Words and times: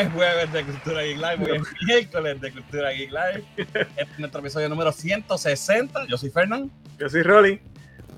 es 0.00 0.12
jueves 0.12 0.50
de 0.52 0.64
Cultura 0.64 1.02
Geek 1.02 1.16
Live, 1.16 1.50
hoy 1.50 1.56
es 1.58 1.62
miércoles 1.86 2.40
de 2.40 2.52
Cultura 2.52 2.90
Geek 2.92 3.10
Live. 3.10 3.44
Este 3.56 4.02
es 4.02 4.18
nuestro 4.18 4.40
episodio 4.40 4.68
número 4.70 4.92
160. 4.92 6.06
Yo 6.06 6.16
soy 6.16 6.30
Fernán. 6.30 6.70
Yo 6.98 7.08
soy 7.10 7.22
Rolly. 7.22 7.60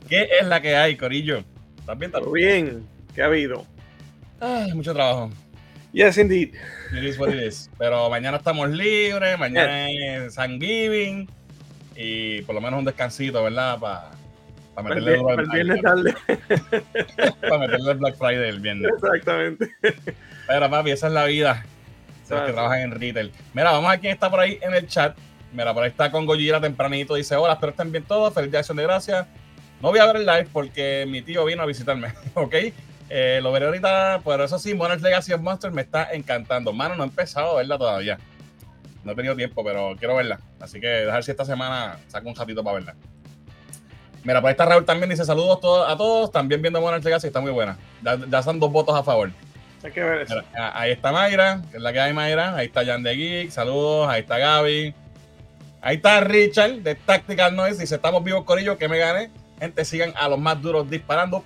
¿Qué 0.08 0.28
es 0.40 0.46
la 0.46 0.62
que 0.62 0.76
hay, 0.76 0.96
Corillo? 0.96 1.42
¿Estás 1.80 1.98
bien? 1.98 2.12
¿Todo 2.12 2.30
bien? 2.30 2.86
¿Qué 3.14 3.22
ha 3.22 3.26
habido? 3.26 3.66
Ay, 4.38 4.72
mucho 4.74 4.94
trabajo. 4.94 5.30
Yes, 5.92 6.18
indeed. 6.18 6.54
It 6.92 7.02
is 7.02 7.18
what 7.18 7.30
it 7.30 7.42
is. 7.42 7.68
Pero 7.78 8.08
mañana 8.08 8.36
estamos 8.36 8.70
libres, 8.70 9.36
mañana 9.36 9.90
es 9.90 10.36
Thanksgiving 10.36 11.28
y 11.96 12.42
por 12.42 12.54
lo 12.54 12.60
menos 12.60 12.78
un 12.78 12.84
descansito, 12.84 13.42
¿verdad? 13.42 13.80
Para 13.80 14.10
para 14.74 14.88
meterle 14.88 15.14
el, 15.14 15.50
viernes 15.50 15.82
tarde. 15.82 16.14
para 17.40 17.58
meterle 17.58 17.92
el 17.92 17.98
Black 17.98 18.16
Friday 18.16 18.48
el 18.48 18.60
viernes. 18.60 18.90
Exactamente. 18.94 19.70
Pero 20.46 20.70
papi, 20.70 20.92
esa 20.92 21.08
es 21.08 21.12
la 21.12 21.24
vida. 21.26 21.64
Los 22.28 22.46
que 22.46 22.52
trabajan 22.52 22.80
en 22.80 22.90
retail. 22.92 23.32
Mira, 23.52 23.72
vamos 23.72 23.88
a 23.88 23.90
ver 23.92 24.00
quién 24.00 24.12
está 24.12 24.30
por 24.30 24.40
ahí 24.40 24.58
en 24.62 24.74
el 24.74 24.86
chat. 24.86 25.16
Mira, 25.52 25.74
por 25.74 25.82
ahí 25.82 25.90
está 25.90 26.10
con 26.10 26.24
Gojira 26.24 26.60
tempranito. 26.60 27.14
Dice: 27.14 27.36
Hola, 27.36 27.54
espero 27.54 27.70
estén 27.70 27.92
bien 27.92 28.04
todos. 28.04 28.32
Feliz 28.32 28.50
de 28.50 28.58
acción 28.58 28.76
de 28.76 28.84
gracias. 28.84 29.26
No 29.80 29.90
voy 29.90 29.98
a 29.98 30.06
ver 30.06 30.16
el 30.16 30.26
live 30.26 30.48
porque 30.52 31.04
mi 31.08 31.22
tío 31.22 31.44
vino 31.44 31.62
a 31.62 31.66
visitarme. 31.66 32.14
¿Ok? 32.34 32.54
Eh, 33.10 33.40
lo 33.42 33.52
veré 33.52 33.66
ahorita. 33.66 34.22
Pero 34.24 34.44
eso 34.44 34.58
sí, 34.58 34.74
Monarch 34.74 35.02
Legacy 35.02 35.32
of 35.32 35.40
Monsters 35.40 35.74
me 35.74 35.82
está 35.82 36.12
encantando. 36.12 36.72
Mano, 36.72 36.96
no 36.96 37.02
he 37.04 37.06
empezado 37.06 37.52
a 37.52 37.56
verla 37.56 37.76
todavía. 37.76 38.18
No 39.04 39.12
he 39.12 39.14
tenido 39.14 39.36
tiempo, 39.36 39.64
pero 39.64 39.94
quiero 39.98 40.16
verla. 40.16 40.38
Así 40.60 40.80
que 40.80 40.86
dejar 40.86 41.24
si 41.24 41.32
esta 41.32 41.44
semana 41.44 41.98
saco 42.08 42.28
un 42.28 42.36
ratito 42.36 42.62
para 42.62 42.74
verla. 42.74 42.94
Mira, 44.24 44.40
por 44.40 44.48
ahí 44.48 44.52
está 44.52 44.64
Raúl 44.64 44.84
también, 44.84 45.10
dice 45.10 45.24
saludos 45.24 45.58
a 45.88 45.96
todos, 45.96 46.30
también 46.30 46.62
viendo 46.62 46.80
Monarch 46.80 47.02
Legacy, 47.02 47.26
está 47.26 47.40
muy 47.40 47.50
buena. 47.50 47.76
Ya, 48.30 48.42
son 48.42 48.60
dos 48.60 48.70
votos 48.70 48.94
a 48.94 49.02
favor. 49.02 49.30
Hay 49.84 49.92
que 49.92 50.02
ver 50.02 50.22
eso. 50.22 50.42
ahí 50.54 50.92
está 50.92 51.12
Mayra, 51.12 51.62
que 51.70 51.76
es 51.76 51.82
la 51.82 51.92
que 51.92 52.00
hay 52.00 52.12
Mayra. 52.12 52.56
Ahí 52.56 52.66
está 52.66 52.84
Jan 52.84 53.02
de 53.02 53.16
Geek, 53.16 53.50
saludos. 53.50 54.08
Ahí 54.08 54.20
está 54.20 54.38
Gaby. 54.38 54.94
Ahí 55.80 55.96
está 55.96 56.20
Richard 56.20 56.76
de 56.82 56.94
Tactical 56.94 57.56
Noise. 57.56 57.80
Dice: 57.80 57.96
Estamos 57.96 58.22
vivos, 58.22 58.44
Corillo, 58.44 58.78
que 58.78 58.88
me 58.88 58.98
gane. 58.98 59.30
Gente, 59.58 59.84
sigan 59.84 60.12
a 60.16 60.28
los 60.28 60.38
más 60.38 60.60
duros 60.60 60.88
disparando. 60.88 61.44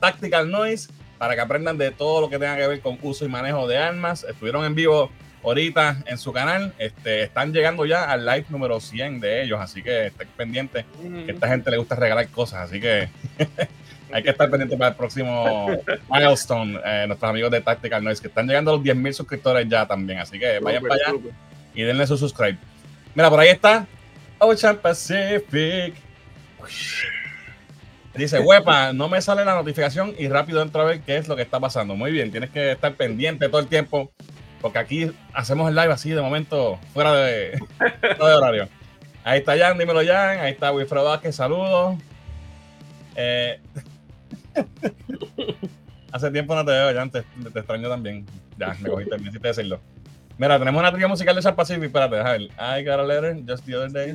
Tactical 0.00 0.50
Noise 0.50 0.88
para 1.18 1.34
que 1.34 1.40
aprendan 1.42 1.76
de 1.76 1.90
todo 1.90 2.22
lo 2.22 2.30
que 2.30 2.38
tenga 2.38 2.56
que 2.56 2.66
ver 2.66 2.80
con 2.80 2.98
uso 3.02 3.24
y 3.24 3.28
manejo 3.28 3.68
de 3.68 3.76
armas. 3.76 4.24
Estuvieron 4.24 4.64
en 4.64 4.74
vivo 4.74 5.10
ahorita 5.42 5.98
en 6.06 6.16
su 6.16 6.32
canal. 6.32 6.72
Este, 6.78 7.24
están 7.24 7.52
llegando 7.52 7.84
ya 7.84 8.10
al 8.10 8.24
live 8.24 8.46
número 8.48 8.80
100 8.80 9.20
de 9.20 9.42
ellos, 9.42 9.60
así 9.60 9.82
que 9.82 10.06
estén 10.06 10.28
pendientes, 10.36 10.84
esta 11.26 11.48
gente 11.48 11.70
le 11.70 11.76
gusta 11.76 11.94
regalar 11.94 12.28
cosas, 12.28 12.62
así 12.62 12.80
que 12.80 13.08
hay 14.12 14.22
que 14.22 14.30
estar 14.30 14.50
pendiente 14.50 14.76
para 14.76 14.90
el 14.90 14.96
próximo 14.96 15.68
milestone, 16.10 16.78
eh, 16.84 17.04
nuestros 17.06 17.30
amigos 17.30 17.50
de 17.50 17.60
Tactical 17.60 18.02
Noise, 18.02 18.20
que 18.20 18.28
están 18.28 18.46
llegando 18.46 18.72
a 18.72 18.74
los 18.76 18.84
10.000 18.84 19.12
suscriptores 19.12 19.68
ya 19.68 19.86
también, 19.86 20.18
así 20.18 20.38
que 20.38 20.58
vayan 20.60 20.82
para 20.82 20.94
allá 20.94 21.18
y 21.74 21.82
denle 21.82 22.06
su 22.06 22.16
subscribe. 22.16 22.58
Mira, 23.14 23.30
por 23.30 23.40
ahí 23.40 23.48
está 23.48 23.86
Ocean 24.38 24.76
Pacific. 24.76 25.94
Dice, 28.14 28.40
huepa, 28.40 28.92
no 28.92 29.08
me 29.08 29.22
sale 29.22 29.44
la 29.44 29.54
notificación 29.54 30.14
y 30.18 30.28
rápido 30.28 30.62
entro 30.62 30.82
a 30.82 30.84
ver 30.84 31.00
qué 31.00 31.16
es 31.16 31.28
lo 31.28 31.36
que 31.36 31.42
está 31.42 31.60
pasando. 31.60 31.94
Muy 31.94 32.10
bien, 32.10 32.30
tienes 32.30 32.50
que 32.50 32.72
estar 32.72 32.94
pendiente 32.94 33.48
todo 33.48 33.60
el 33.60 33.68
tiempo 33.68 34.10
porque 34.60 34.78
aquí 34.78 35.12
hacemos 35.32 35.68
el 35.68 35.74
live 35.74 35.92
así 35.92 36.10
de 36.10 36.20
momento, 36.20 36.78
fuera 36.92 37.14
de, 37.14 37.58
horario. 38.18 38.68
Ahí 39.24 39.38
está 39.38 39.56
Jan, 39.56 39.78
dímelo 39.78 40.04
Jan. 40.04 40.38
Ahí 40.40 40.52
está 40.52 40.72
Wilfredo 40.72 41.04
Vázquez, 41.04 41.36
saludos. 41.36 41.96
Eh, 43.16 43.60
hace 46.12 46.30
tiempo 46.30 46.54
no 46.54 46.64
te 46.64 46.72
veo, 46.72 46.94
Jan, 46.94 47.10
te, 47.10 47.18
extraño 47.54 47.88
también. 47.88 48.26
Ya, 48.58 48.76
me 48.80 48.88
cogiste, 48.88 49.18
me 49.18 49.28
hiciste 49.28 49.48
decirlo. 49.48 49.80
Mira, 50.38 50.58
tenemos 50.58 50.80
una 50.80 50.92
tría 50.92 51.06
musical 51.06 51.36
de 51.36 51.42
San 51.42 51.54
Pacific. 51.54 51.84
Espérate, 51.84 52.16
déjame 52.16 52.38
ver. 52.38 52.50
I 52.58 52.84
got 52.84 53.00
a 53.00 53.04
letter 53.04 53.36
just 53.46 53.64
the 53.66 53.74
other 53.74 53.90
day. 53.90 54.14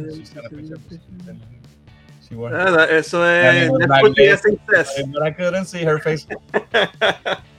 Ah, 2.51 2.87
eso 2.89 3.23
es. 3.23 3.69
I 3.69 5.31
couldn't 5.31 5.65
see 5.65 5.83
her 5.85 5.99
face. 5.99 6.25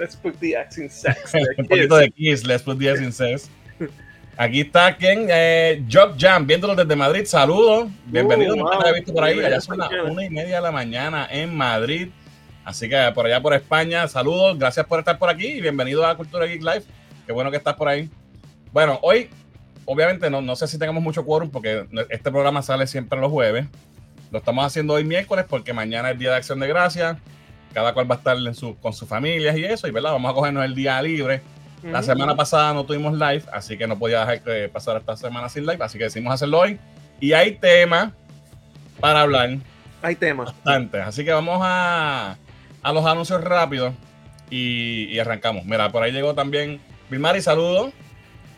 Let's 0.00 0.16
put 0.16 0.38
the 0.40 0.54
X 0.54 0.78
in 0.78 0.88
sex. 0.88 1.34
Un 1.58 1.66
poquito 1.66 1.96
de 1.96 2.10
Kiss, 2.10 2.46
let's 2.46 2.62
put 2.62 2.78
the 2.78 2.88
X 2.88 3.00
in 3.00 3.12
sex. 3.12 3.50
Aquí 4.40 4.62
está 4.62 4.96
Ken, 4.96 5.26
eh, 5.28 5.84
Job 5.92 6.14
Jam, 6.18 6.46
viéndolo 6.46 6.74
desde 6.74 6.96
Madrid. 6.96 7.26
Saludos, 7.26 7.90
bienvenido. 8.06 8.54
Uh, 8.54 8.58
no 8.58 8.86
he 8.86 8.94
visto 8.94 9.12
por 9.12 9.24
ahí. 9.24 9.38
Allá 9.38 9.60
son 9.60 9.76
las 9.76 9.90
una 10.08 10.24
y 10.24 10.30
media 10.30 10.56
de 10.56 10.62
la 10.62 10.72
mañana 10.72 11.28
en 11.30 11.54
Madrid. 11.54 12.08
Así 12.64 12.88
que 12.88 12.96
por 13.14 13.26
allá 13.26 13.42
por 13.42 13.52
España, 13.52 14.08
saludos. 14.08 14.58
Gracias 14.58 14.86
por 14.86 14.98
estar 14.98 15.18
por 15.18 15.28
aquí 15.28 15.46
y 15.46 15.60
bienvenido 15.60 16.06
a 16.06 16.16
Cultura 16.16 16.46
Geek 16.46 16.62
Live. 16.62 16.84
Qué 17.26 17.34
bueno 17.34 17.50
que 17.50 17.58
estás 17.58 17.74
por 17.74 17.88
ahí. 17.88 18.08
Bueno, 18.72 18.98
hoy, 19.02 19.28
obviamente, 19.84 20.30
no, 20.30 20.40
no 20.40 20.56
sé 20.56 20.66
si 20.68 20.78
tengamos 20.78 21.02
mucho 21.02 21.22
quórum 21.22 21.50
porque 21.50 21.86
este 22.08 22.30
programa 22.30 22.62
sale 22.62 22.86
siempre 22.86 23.20
los 23.20 23.30
jueves. 23.30 23.66
Lo 24.30 24.38
estamos 24.38 24.64
haciendo 24.64 24.94
hoy 24.94 25.04
miércoles 25.04 25.44
porque 25.46 25.74
mañana 25.74 26.12
es 26.12 26.18
Día 26.18 26.30
de 26.30 26.36
Acción 26.36 26.60
de 26.60 26.66
Gracias 26.66 27.18
cada 27.74 27.92
cual 27.92 28.10
va 28.10 28.14
a 28.14 28.18
estar 28.18 28.38
en 28.38 28.54
su, 28.54 28.74
con 28.78 28.94
sus 28.94 29.06
familias 29.06 29.56
y 29.56 29.64
eso, 29.64 29.86
y 29.86 29.90
¿verdad? 29.90 30.12
Vamos 30.12 30.30
a 30.30 30.34
cogernos 30.34 30.64
el 30.64 30.74
día 30.74 31.00
libre. 31.02 31.42
La 31.82 32.02
semana 32.02 32.36
pasada 32.36 32.74
no 32.74 32.84
tuvimos 32.84 33.14
live, 33.14 33.42
así 33.52 33.76
que 33.78 33.86
no 33.86 33.98
podía 33.98 34.20
dejar 34.20 34.42
que 34.42 34.68
pasara 34.68 34.98
esta 34.98 35.16
semana 35.16 35.48
sin 35.48 35.64
live, 35.64 35.82
así 35.82 35.96
que 35.96 36.04
decidimos 36.04 36.34
hacerlo 36.34 36.60
hoy. 36.60 36.78
Y 37.20 37.32
hay 37.32 37.52
temas 37.56 38.12
para 39.00 39.22
hablar. 39.22 39.56
Hay 40.02 40.16
temas. 40.16 40.46
Bastante. 40.46 41.00
Así 41.00 41.24
que 41.24 41.32
vamos 41.32 41.60
a, 41.62 42.36
a 42.82 42.92
los 42.92 43.04
anuncios 43.04 43.42
rápidos 43.42 43.94
y, 44.50 45.18
arrancamos. 45.18 45.64
Mira, 45.64 45.90
por 45.90 46.02
ahí 46.02 46.12
llegó 46.12 46.34
también 46.34 46.80
Vilmari, 47.08 47.40
saludos. 47.40 47.92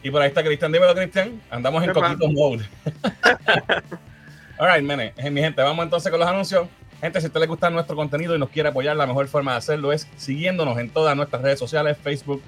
Y 0.03 0.11
por 0.11 0.21
ahí 0.21 0.29
está 0.29 0.43
Cristian. 0.43 0.73
Dímelo, 0.73 0.95
Cristian. 0.95 1.41
Andamos 1.51 1.85
en 1.85 1.93
coquito 1.93 2.29
mode. 2.29 2.65
All 4.59 4.69
right, 4.73 4.85
mene. 4.85 5.13
Mi 5.31 5.41
gente, 5.41 5.63
vamos 5.63 5.85
entonces 5.85 6.11
con 6.11 6.19
los 6.19 6.29
anuncios. 6.29 6.69
Gente, 7.01 7.21
si 7.21 7.27
a 7.27 7.29
usted 7.29 7.41
le 7.41 7.47
gusta 7.47 7.69
nuestro 7.71 7.97
contenido 7.97 8.35
y 8.35 8.39
nos 8.39 8.49
quiere 8.49 8.69
apoyar, 8.69 8.97
la 8.97 9.07
mejor 9.07 9.27
forma 9.29 9.53
de 9.53 9.59
hacerlo 9.59 9.93
es 9.93 10.09
siguiéndonos 10.17 10.79
en 10.79 10.89
todas 10.89 11.17
nuestras 11.17 11.43
redes 11.43 11.59
sociales, 11.59 11.97
Facebook, 12.01 12.43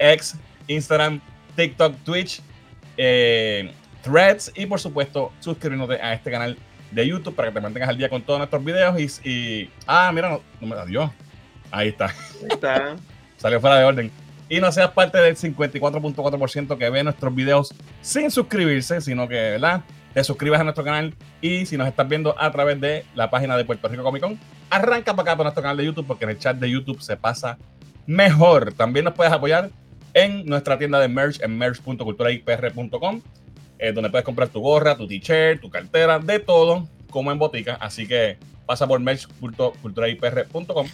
X, 0.00 0.36
Instagram, 0.66 1.20
TikTok, 1.54 1.94
Twitch, 2.04 2.40
eh, 2.96 3.72
Threads 4.02 4.52
y 4.56 4.66
por 4.66 4.80
supuesto 4.80 5.32
suscribiéndote 5.40 5.94
a 5.94 6.14
este 6.14 6.30
canal 6.30 6.56
de 6.90 7.06
YouTube 7.06 7.34
para 7.34 7.48
que 7.48 7.54
te 7.54 7.60
mantengas 7.60 7.90
al 7.90 7.98
día 7.98 8.08
con 8.08 8.22
todos 8.22 8.38
nuestros 8.38 8.64
videos 8.64 8.98
y, 9.24 9.70
ah, 9.86 10.10
mira, 10.12 10.30
no, 10.30 10.40
no 10.60 10.66
me 10.66 10.86
dio. 10.86 11.12
Ahí 11.70 11.88
está. 11.88 12.06
Ahí 12.06 12.48
está. 12.50 12.96
Salió 13.36 13.60
fuera 13.60 13.78
de 13.78 13.84
orden. 13.84 14.10
Y 14.48 14.58
no 14.58 14.72
seas 14.72 14.90
parte 14.90 15.18
del 15.18 15.36
54.4% 15.36 16.76
que 16.76 16.90
ve 16.90 17.04
nuestros 17.04 17.32
videos 17.32 17.72
sin 18.00 18.30
suscribirse, 18.32 19.00
sino 19.00 19.28
que, 19.28 19.34
¿verdad? 19.34 19.82
te 20.12 20.24
suscribas 20.24 20.60
a 20.60 20.64
nuestro 20.64 20.84
canal 20.84 21.14
y 21.40 21.66
si 21.66 21.76
nos 21.76 21.86
estás 21.86 22.08
viendo 22.08 22.34
a 22.38 22.50
través 22.50 22.80
de 22.80 23.04
la 23.14 23.30
página 23.30 23.56
de 23.56 23.64
Puerto 23.64 23.88
Rico 23.88 24.02
Comic 24.02 24.22
Con, 24.22 24.38
arranca 24.68 25.14
para 25.14 25.22
acá 25.30 25.36
por 25.36 25.44
nuestro 25.44 25.62
canal 25.62 25.76
de 25.76 25.84
YouTube 25.84 26.06
porque 26.06 26.24
en 26.24 26.30
el 26.30 26.38
chat 26.38 26.56
de 26.56 26.70
YouTube 26.70 27.00
se 27.00 27.16
pasa 27.16 27.58
mejor. 28.06 28.72
También 28.72 29.04
nos 29.04 29.14
puedes 29.14 29.32
apoyar 29.32 29.70
en 30.20 30.46
nuestra 30.46 30.78
tienda 30.78 30.98
de 31.00 31.08
merch 31.08 31.40
en 31.42 31.56
merch.culturaipr.com, 31.58 33.22
eh, 33.78 33.92
donde 33.92 34.10
puedes 34.10 34.24
comprar 34.24 34.48
tu 34.48 34.60
gorra, 34.60 34.96
tu 34.96 35.06
t-shirt, 35.06 35.60
tu 35.60 35.70
cartera, 35.70 36.18
de 36.18 36.38
todo, 36.38 36.88
como 37.10 37.32
en 37.32 37.38
botica. 37.38 37.74
Así 37.74 38.06
que 38.06 38.38
pasa 38.66 38.86
por 38.86 39.00
merch.culturaipr.com 39.00 40.86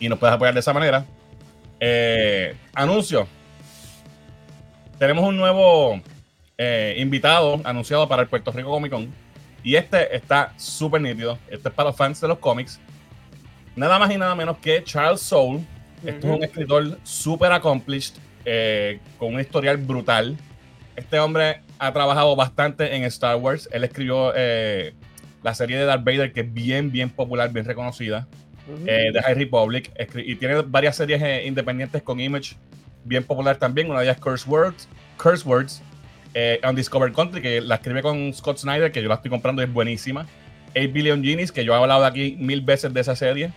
y 0.00 0.08
nos 0.08 0.18
puedes 0.18 0.34
apoyar 0.34 0.54
de 0.54 0.60
esa 0.60 0.72
manera. 0.72 1.04
Eh, 1.80 2.54
anuncio. 2.74 3.26
Tenemos 4.98 5.24
un 5.24 5.36
nuevo 5.36 6.00
eh, 6.56 6.94
invitado 6.98 7.60
anunciado 7.64 8.08
para 8.08 8.22
el 8.22 8.28
Puerto 8.28 8.52
Rico 8.52 8.70
Comic 8.70 8.92
Con. 8.92 9.12
Y 9.62 9.76
este 9.76 10.14
está 10.14 10.52
súper 10.56 11.00
nítido. 11.00 11.38
Este 11.48 11.68
es 11.68 11.74
para 11.74 11.88
los 11.88 11.96
fans 11.96 12.20
de 12.20 12.28
los 12.28 12.38
cómics. 12.38 12.80
Nada 13.76 13.98
más 13.98 14.10
y 14.12 14.18
nada 14.18 14.34
menos 14.34 14.58
que 14.58 14.84
Charles 14.84 15.20
Soule. 15.20 15.64
Este 16.04 16.26
es 16.26 16.36
un 16.36 16.44
escritor 16.44 16.98
súper 17.02 17.52
accomplished, 17.52 18.14
eh, 18.44 19.00
con 19.18 19.34
un 19.34 19.40
historial 19.40 19.76
brutal. 19.76 20.36
Este 20.96 21.18
hombre 21.18 21.60
ha 21.78 21.92
trabajado 21.92 22.36
bastante 22.36 22.94
en 22.94 23.04
Star 23.04 23.36
Wars. 23.36 23.68
Él 23.72 23.84
escribió 23.84 24.32
eh, 24.36 24.94
la 25.42 25.54
serie 25.54 25.78
de 25.78 25.84
Darth 25.84 26.04
Vader, 26.04 26.32
que 26.32 26.40
es 26.40 26.52
bien, 26.52 26.90
bien 26.90 27.10
popular, 27.10 27.52
bien 27.52 27.64
reconocida, 27.64 28.26
de 28.84 29.20
High 29.22 29.34
Republic. 29.34 29.90
Y 30.16 30.36
tiene 30.36 30.62
varias 30.62 30.96
series 30.96 31.46
independientes 31.46 32.02
con 32.02 32.20
Image, 32.20 32.56
bien 33.04 33.24
popular 33.24 33.56
también. 33.56 33.90
Una 33.90 34.00
de 34.00 34.06
ellas, 34.06 34.18
Curse 34.20 34.48
Words. 34.48 34.88
Curse 35.16 35.48
Words 35.48 35.82
eh, 36.34 36.60
Undiscovered 36.68 37.14
Country, 37.14 37.40
que 37.40 37.60
la 37.60 37.76
escribe 37.76 38.02
con 38.02 38.34
Scott 38.34 38.58
Snyder, 38.58 38.90
que 38.90 39.00
yo 39.00 39.08
la 39.08 39.14
estoy 39.14 39.30
comprando 39.30 39.62
y 39.62 39.66
es 39.66 39.72
buenísima. 39.72 40.26
8 40.76 40.88
Billion 40.92 41.22
Genies, 41.22 41.52
que 41.52 41.64
yo 41.64 41.72
he 41.72 41.76
hablado 41.76 42.02
de 42.02 42.08
aquí 42.08 42.36
mil 42.38 42.60
veces 42.60 42.92
de 42.92 43.00
esa 43.00 43.14
serie. 43.14 43.52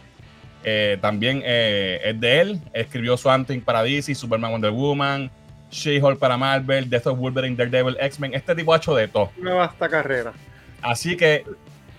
Eh, 0.69 0.97
también 0.99 1.41
eh, 1.45 2.01
es 2.03 2.19
de 2.19 2.41
él. 2.41 2.61
Escribió 2.73 3.15
Swamp 3.15 3.47
Thing 3.47 3.61
para 3.61 3.83
DC, 3.83 4.13
Superman 4.13 4.51
Wonder 4.51 4.71
Woman, 4.71 5.31
She-Hulk 5.71 6.19
para 6.19 6.35
Marvel, 6.35 6.89
Death 6.89 7.07
of 7.07 7.17
Wolverine, 7.17 7.55
Daredevil, 7.55 7.95
X-Men. 7.97 8.33
Este 8.33 8.53
tipo 8.53 8.73
ha 8.73 8.77
hecho 8.77 8.93
de 8.93 9.07
todo. 9.07 9.31
Una 9.39 9.53
vasta 9.53 9.87
carrera. 9.87 10.33
Así 10.81 11.15
que 11.15 11.45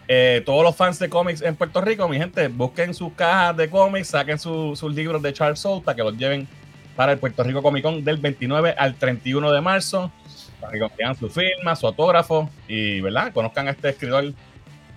eh, 0.07 0.43
todos 0.45 0.63
los 0.63 0.77
fans 0.77 0.99
de 0.99 1.09
cómics 1.09 1.41
en 1.41 1.57
Puerto 1.57 1.81
Rico, 1.81 2.07
mi 2.11 2.19
gente, 2.19 2.49
busquen 2.49 2.93
sus 2.93 3.11
cajas 3.15 3.57
de 3.57 3.71
cómics, 3.71 4.09
saquen 4.09 4.39
sus 4.39 4.83
libros 4.83 5.23
de 5.23 5.33
Charles 5.33 5.61
Soule 5.61 5.83
para 5.83 5.97
que 5.97 6.03
los 6.03 6.19
lleven 6.19 6.47
para 6.95 7.13
el 7.13 7.19
Puerto 7.19 7.43
Rico 7.45 7.63
Comic 7.63 7.83
Con 7.83 8.05
del 8.05 8.19
29 8.19 8.75
al 8.77 8.97
31 8.97 9.51
de 9.51 9.61
marzo, 9.63 10.13
para 10.61 10.75
que 10.75 10.79
consigan 10.79 11.17
su 11.17 11.31
firma, 11.31 11.75
su 11.75 11.87
autógrafo 11.87 12.51
y, 12.67 13.01
¿verdad? 13.01 13.33
Conozcan 13.33 13.67
a 13.69 13.71
este 13.71 13.89
escritor 13.89 14.35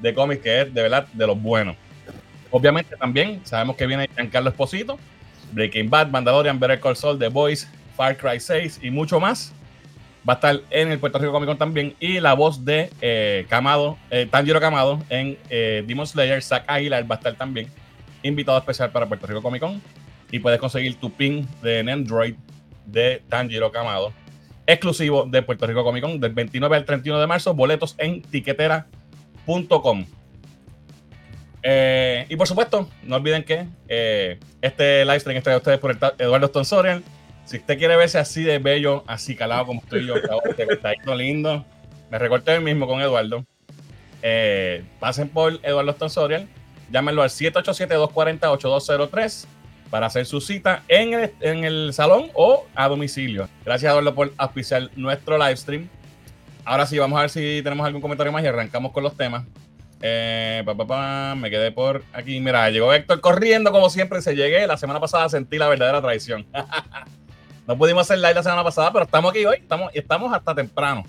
de 0.02 0.14
cómics 0.14 0.42
que 0.42 0.62
es 0.64 0.74
de 0.74 0.82
verdad 0.82 1.08
de 1.14 1.26
los 1.26 1.42
buenos. 1.42 1.78
Obviamente 2.52 2.98
también 2.98 3.42
sabemos 3.46 3.78
que 3.78 3.88
viene 3.88 4.10
Giancarlo 4.14 4.50
Esposito, 4.50 5.00
Breaking 5.54 5.90
Bad, 5.90 6.10
Mandalorian, 6.10 6.60
Better 6.60 6.80
Call 6.80 6.98
Saul, 6.98 7.18
The 7.18 7.30
Boys, 7.30 7.68
Far 7.96 8.18
Cry 8.18 8.40
6 8.40 8.80
y 8.84 8.92
mucho 8.92 9.20
más. 9.20 9.54
Va 10.28 10.34
a 10.34 10.36
estar 10.36 10.62
en 10.70 10.92
el 10.92 11.00
Puerto 11.00 11.18
Rico 11.18 11.32
Comic 11.32 11.48
Con 11.48 11.58
también. 11.58 11.96
Y 12.00 12.20
la 12.20 12.34
voz 12.34 12.64
de 12.64 12.92
eh, 13.02 13.46
Camado, 13.50 13.98
eh, 14.12 14.28
Tanjiro 14.30 14.60
Camado 14.60 15.02
en 15.10 15.38
eh, 15.50 15.84
Demon 15.88 16.06
Slayer, 16.06 16.44
Zack 16.44 16.66
Aguilar 16.68 17.10
va 17.10 17.16
a 17.16 17.18
estar 17.18 17.36
también 17.36 17.68
invitado 18.22 18.58
especial 18.58 18.92
para 18.92 19.08
Puerto 19.08 19.26
Rico 19.26 19.42
Comic 19.42 19.62
Con. 19.62 19.82
Y 20.30 20.40
puedes 20.40 20.60
conseguir 20.60 20.96
tu 20.96 21.12
pin 21.12 21.48
de 21.64 21.80
Android 21.80 22.36
de 22.86 23.24
Tanjiro 23.30 23.72
Camado, 23.72 24.14
exclusivo 24.68 25.26
de 25.26 25.42
Puerto 25.42 25.66
Rico 25.66 25.84
Comic 25.84 26.04
Con 26.04 26.20
del 26.20 26.34
29 26.34 26.76
al 26.76 26.86
31 26.86 27.20
de 27.20 27.28
marzo. 27.28 27.54
Boletos 27.54 27.96
en 27.98 28.22
tiquetera.com. 28.22 30.06
Eh, 31.64 32.26
y 32.30 32.36
por 32.36 32.48
supuesto, 32.48 32.88
no 33.04 33.18
olviden 33.18 33.44
que 33.44 33.68
eh, 33.88 34.40
este 34.62 35.06
live 35.06 35.20
stream 35.20 35.38
está 35.38 35.52
de 35.52 35.58
ustedes 35.58 35.78
por 35.80 35.96
Eduardo 36.18 36.48
Stonsorial. 36.48 37.04
Si 37.46 37.58
usted 37.58 37.78
quiere 37.78 37.96
verse 37.98 38.18
así 38.18 38.42
de 38.44 38.58
bello, 38.60 39.04
así 39.08 39.36
calado 39.36 39.66
como 39.66 39.82
estoy 39.82 40.08
yo, 40.08 40.16
está 40.16 40.94
lindo, 41.16 41.66
me 42.10 42.18
recorté 42.18 42.56
el 42.56 42.62
mismo 42.62 42.88
con 42.88 43.02
Eduardo. 43.02 43.46
Eh, 44.22 44.84
pasen 45.00 45.28
por 45.30 45.60
Eduardo 45.64 45.92
Stonsorial, 45.94 46.48
llámenlo 46.92 47.24
al 47.24 47.30
787-240-8203 47.30 49.46
para 49.90 50.08
hacer 50.08 50.26
su 50.26 50.40
cita 50.40 50.84
en 50.88 51.14
el, 51.14 51.34
en 51.42 51.66
el 51.66 51.92
salón 51.94 52.30
o 52.34 52.66
a 52.74 52.88
domicilio. 52.88 53.50
Gracias, 53.66 53.92
Eduardo, 53.92 54.16
por 54.16 54.32
auspiciar 54.38 54.90
nuestro 54.96 55.38
live 55.38 55.58
stream. 55.58 55.90
Ahora 56.64 56.86
sí, 56.86 57.00
vamos 57.00 57.18
a 57.18 57.22
ver 57.22 57.30
si 57.30 57.62
tenemos 57.64 57.86
algún 57.86 58.02
comentario 58.02 58.32
más 58.32 58.44
y 58.44 58.48
arrancamos 58.48 58.92
con 58.92 59.04
los 59.04 59.18
temas. 59.18 59.44
Eh, 60.02 60.64
me 61.38 61.50
quedé 61.50 61.72
por 61.72 62.04
aquí. 62.14 62.40
Mira, 62.40 62.70
llegó 62.70 62.94
Héctor 62.94 63.22
corriendo 63.22 63.72
como 63.72 63.90
siempre. 63.90 64.22
Se 64.22 64.36
llegué. 64.36 64.66
La 64.68 64.78
semana 64.78 65.00
pasada 65.00 65.30
sentí 65.30 65.58
la 65.58 65.68
verdadera 65.68 66.02
traición. 66.02 66.46
no 67.68 67.78
pudimos 67.78 68.04
hacer 68.04 68.20
live 68.20 68.34
la 68.36 68.44
semana 68.44 68.64
pasada, 68.64 68.92
pero 68.92 69.06
estamos 69.06 69.32
aquí 69.32 69.46
hoy. 69.46 69.58
Estamos, 69.58 69.92
estamos 69.94 70.34
hasta 70.34 70.56
temprano. 70.56 71.04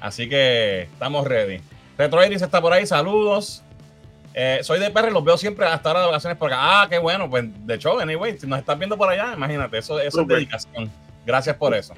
Así 0.00 0.28
que 0.28 0.82
estamos 0.82 1.26
ready. 1.26 1.60
Retroiris 1.96 2.42
está 2.42 2.60
por 2.60 2.72
ahí. 2.72 2.86
Saludos. 2.86 3.62
Eh, 4.38 4.58
soy 4.62 4.78
de 4.78 4.90
PR, 4.90 5.10
los 5.10 5.24
veo 5.24 5.38
siempre 5.38 5.64
hasta 5.64 5.88
ahora 5.88 6.00
de 6.00 6.06
vacaciones 6.08 6.38
por 6.38 6.52
acá. 6.52 6.82
Ah, 6.82 6.86
qué 6.90 6.98
bueno. 6.98 7.30
Pues 7.30 7.44
de 7.66 7.74
hecho, 7.74 7.98
anyway, 7.98 8.38
si 8.38 8.46
nos 8.46 8.58
estás 8.58 8.78
viendo 8.78 8.98
por 8.98 9.08
allá, 9.08 9.32
imagínate, 9.34 9.78
eso, 9.78 9.98
eso 9.98 10.20
es 10.20 10.28
dedicación. 10.28 10.90
Gracias 11.24 11.56
por 11.56 11.74
eso. 11.74 11.94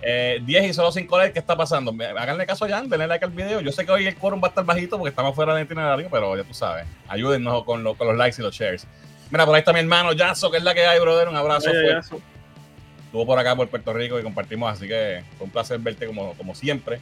10 0.00 0.02
eh, 0.02 0.66
y 0.66 0.72
solo 0.72 0.90
5 0.90 1.18
likes, 1.18 1.34
¿qué 1.34 1.38
está 1.38 1.56
pasando? 1.56 1.94
Háganle 2.16 2.46
caso 2.46 2.66
ya, 2.66 2.80
denle 2.82 3.06
like 3.06 3.24
al 3.24 3.30
video. 3.30 3.60
Yo 3.60 3.70
sé 3.70 3.84
que 3.84 3.92
hoy 3.92 4.06
el 4.06 4.16
quórum 4.16 4.40
va 4.42 4.46
a 4.46 4.50
estar 4.50 4.64
bajito 4.64 4.96
porque 4.96 5.10
estamos 5.10 5.34
fuera 5.34 5.54
del 5.54 5.64
itinerario, 5.64 6.08
pero 6.10 6.36
ya 6.36 6.44
tú 6.44 6.54
sabes. 6.54 6.86
Ayúdennos 7.06 7.64
con, 7.64 7.82
con, 7.94 8.06
los 8.06 8.16
likes 8.16 8.40
y 8.40 8.42
los 8.42 8.54
shares. 8.54 8.86
Mira, 9.30 9.44
por 9.44 9.54
ahí 9.54 9.60
está 9.60 9.72
mi 9.72 9.80
hermano 9.80 10.12
Yazo, 10.12 10.50
que 10.50 10.56
es 10.56 10.62
la 10.62 10.74
que 10.74 10.86
hay, 10.86 10.98
brother. 11.00 11.28
Un 11.28 11.36
abrazo. 11.36 11.70
Estuvo 11.70 13.26
por 13.26 13.38
acá, 13.38 13.54
por 13.56 13.68
Puerto 13.68 13.92
Rico, 13.92 14.18
y 14.18 14.22
compartimos, 14.22 14.72
así 14.72 14.86
que 14.86 15.22
fue 15.36 15.46
un 15.46 15.50
placer 15.50 15.78
verte 15.80 16.06
como, 16.06 16.32
como 16.34 16.54
siempre. 16.54 17.00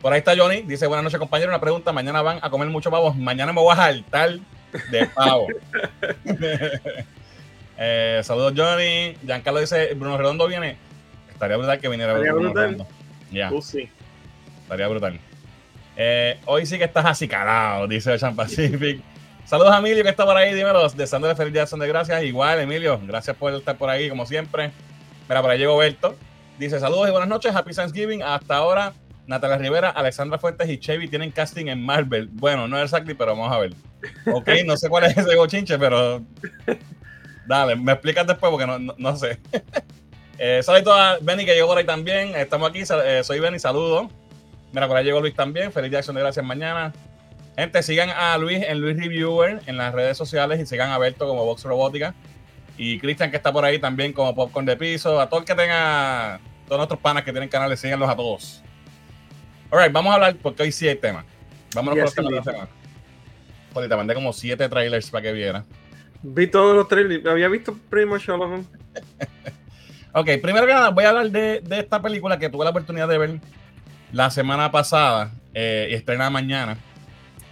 Por 0.00 0.12
ahí 0.12 0.20
está 0.20 0.36
Johnny, 0.36 0.62
dice, 0.62 0.86
buenas 0.86 1.04
noches, 1.04 1.18
compañero. 1.18 1.50
Una 1.50 1.60
pregunta, 1.60 1.92
mañana 1.92 2.22
van 2.22 2.38
a 2.40 2.48
comer 2.48 2.68
mucho 2.68 2.90
pavos. 2.90 3.16
Mañana 3.16 3.52
me 3.52 3.60
voy 3.60 3.72
a 3.72 3.76
saltar 3.76 4.38
de 4.90 5.06
pavo. 5.06 5.48
eh, 7.78 8.20
saludos, 8.22 8.54
Johnny. 8.56 9.16
Giancarlo 9.26 9.60
dice, 9.60 9.92
Bruno 9.94 10.16
Redondo 10.16 10.46
viene 10.46 10.76
Estaría 11.38 11.56
brutal 11.56 11.78
que 11.78 11.88
viniera 11.88 12.12
Estaría 12.14 12.32
brutal. 12.32 12.86
Ya. 13.30 13.52
Uh, 13.52 13.62
sí. 13.62 13.88
Estaría 14.62 14.88
brutal. 14.88 15.20
Eh, 15.96 16.40
hoy 16.46 16.66
sí 16.66 16.78
que 16.78 16.84
estás 16.84 17.04
así 17.04 17.28
calado, 17.28 17.86
dice 17.86 18.10
Ocean 18.10 18.34
Pacific. 18.34 19.00
Saludos 19.44 19.72
a 19.72 19.78
Emilio 19.78 20.02
que 20.02 20.10
está 20.10 20.24
por 20.24 20.36
ahí, 20.36 20.52
dímelo, 20.52 20.88
deseando 20.88 21.28
de 21.28 21.36
feliz 21.36 21.52
día, 21.52 21.64
son 21.64 21.78
de 21.78 21.86
gracias. 21.86 22.24
Igual, 22.24 22.58
Emilio, 22.58 23.00
gracias 23.06 23.36
por 23.36 23.54
estar 23.54 23.78
por 23.78 23.88
ahí, 23.88 24.08
como 24.08 24.26
siempre. 24.26 24.72
Mira, 25.28 25.40
por 25.40 25.52
ahí 25.52 25.58
llegó 25.60 25.76
Berto. 25.76 26.16
Dice 26.58 26.80
saludos 26.80 27.06
y 27.06 27.12
buenas 27.12 27.28
noches, 27.28 27.54
Happy 27.54 27.72
Thanksgiving. 27.72 28.24
Hasta 28.24 28.56
ahora, 28.56 28.94
Natalia 29.28 29.58
Rivera, 29.58 29.90
Alexandra 29.90 30.40
Fuentes 30.40 30.68
y 30.68 30.78
Chevy 30.78 31.06
tienen 31.06 31.30
casting 31.30 31.66
en 31.68 31.80
Marvel. 31.86 32.30
Bueno, 32.32 32.66
no 32.66 32.78
es 32.78 32.86
exactly, 32.86 33.14
pero 33.14 33.36
vamos 33.36 33.52
a 33.52 33.60
ver. 33.60 33.74
Ok, 34.26 34.48
no 34.66 34.76
sé 34.76 34.88
cuál 34.88 35.04
es 35.04 35.16
ese 35.16 35.36
gochinche, 35.36 35.78
pero 35.78 36.20
dale, 37.46 37.76
me 37.76 37.92
explicas 37.92 38.26
después 38.26 38.50
porque 38.50 38.66
no, 38.66 38.80
no 38.80 39.16
sé. 39.16 39.38
Eh, 40.38 40.62
saludos 40.62 40.94
a 40.96 41.18
Benny 41.20 41.44
que 41.44 41.54
llegó 41.54 41.66
por 41.66 41.78
ahí 41.78 41.84
también. 41.84 42.34
Estamos 42.36 42.70
aquí, 42.70 42.82
eh, 42.82 43.22
soy 43.24 43.40
Benny, 43.40 43.58
saludo. 43.58 44.08
Mira, 44.72 44.86
por 44.86 44.96
ahí 44.96 45.04
llegó 45.04 45.20
Luis 45.20 45.34
también. 45.34 45.72
Feliz 45.72 45.90
día 45.90 46.00
de 46.00 46.12
de 46.12 46.20
gracias 46.20 46.44
mañana. 46.44 46.92
Gente, 47.56 47.82
sigan 47.82 48.10
a 48.10 48.38
Luis 48.38 48.62
en 48.62 48.80
Luis 48.80 48.96
Reviewer 48.96 49.60
en 49.66 49.76
las 49.76 49.92
redes 49.92 50.16
sociales 50.16 50.60
y 50.60 50.66
sigan 50.66 50.90
a 50.90 50.98
Berto 50.98 51.26
como 51.26 51.44
Box 51.44 51.64
Robótica. 51.64 52.14
Y 52.76 53.00
Cristian 53.00 53.32
que 53.32 53.36
está 53.36 53.52
por 53.52 53.64
ahí 53.64 53.80
también 53.80 54.12
como 54.12 54.32
Popcorn 54.34 54.64
de 54.64 54.76
Piso. 54.76 55.20
A 55.20 55.28
todo 55.28 55.40
el 55.40 55.46
que 55.46 55.56
tenga, 55.56 56.38
todos 56.66 56.78
nuestros 56.78 57.00
panas 57.00 57.24
que 57.24 57.32
tienen 57.32 57.48
canales, 57.48 57.80
síganlos 57.80 58.08
a 58.08 58.14
todos. 58.14 58.62
Alright, 59.70 59.92
vamos 59.92 60.12
a 60.12 60.14
hablar 60.14 60.36
porque 60.40 60.62
hoy 60.62 60.70
sí 60.70 60.86
hay 60.86 60.96
tema. 60.96 61.24
Vámonos 61.74 61.96
por 61.96 62.04
los 62.04 62.14
temas 62.44 62.68
de 63.74 63.88
te 63.88 63.96
mandé 63.96 64.14
como 64.14 64.32
siete 64.32 64.68
trailers 64.68 65.10
para 65.10 65.22
que 65.22 65.32
viera. 65.32 65.64
Vi 66.22 66.46
todos 66.46 66.74
los 66.74 66.88
trailers. 66.88 67.24
Había 67.26 67.48
visto 67.48 67.76
pretty 67.90 68.08
much 68.08 68.28
all 68.28 68.42
of 68.42 68.50
them. 68.50 68.66
Ok, 70.18 70.30
primero 70.42 70.66
que 70.66 70.72
nada, 70.72 70.90
voy 70.90 71.04
a 71.04 71.10
hablar 71.10 71.30
de, 71.30 71.62
esta 71.70 72.02
película 72.02 72.40
que 72.40 72.50
tuve 72.50 72.64
la 72.64 72.70
oportunidad 72.70 73.06
de 73.06 73.18
ver 73.18 73.40
la 74.10 74.30
semana 74.30 74.68
pasada 74.72 75.30
eh, 75.54 75.86
y 75.92 75.94
estrena 75.94 76.28
mañana. 76.28 76.76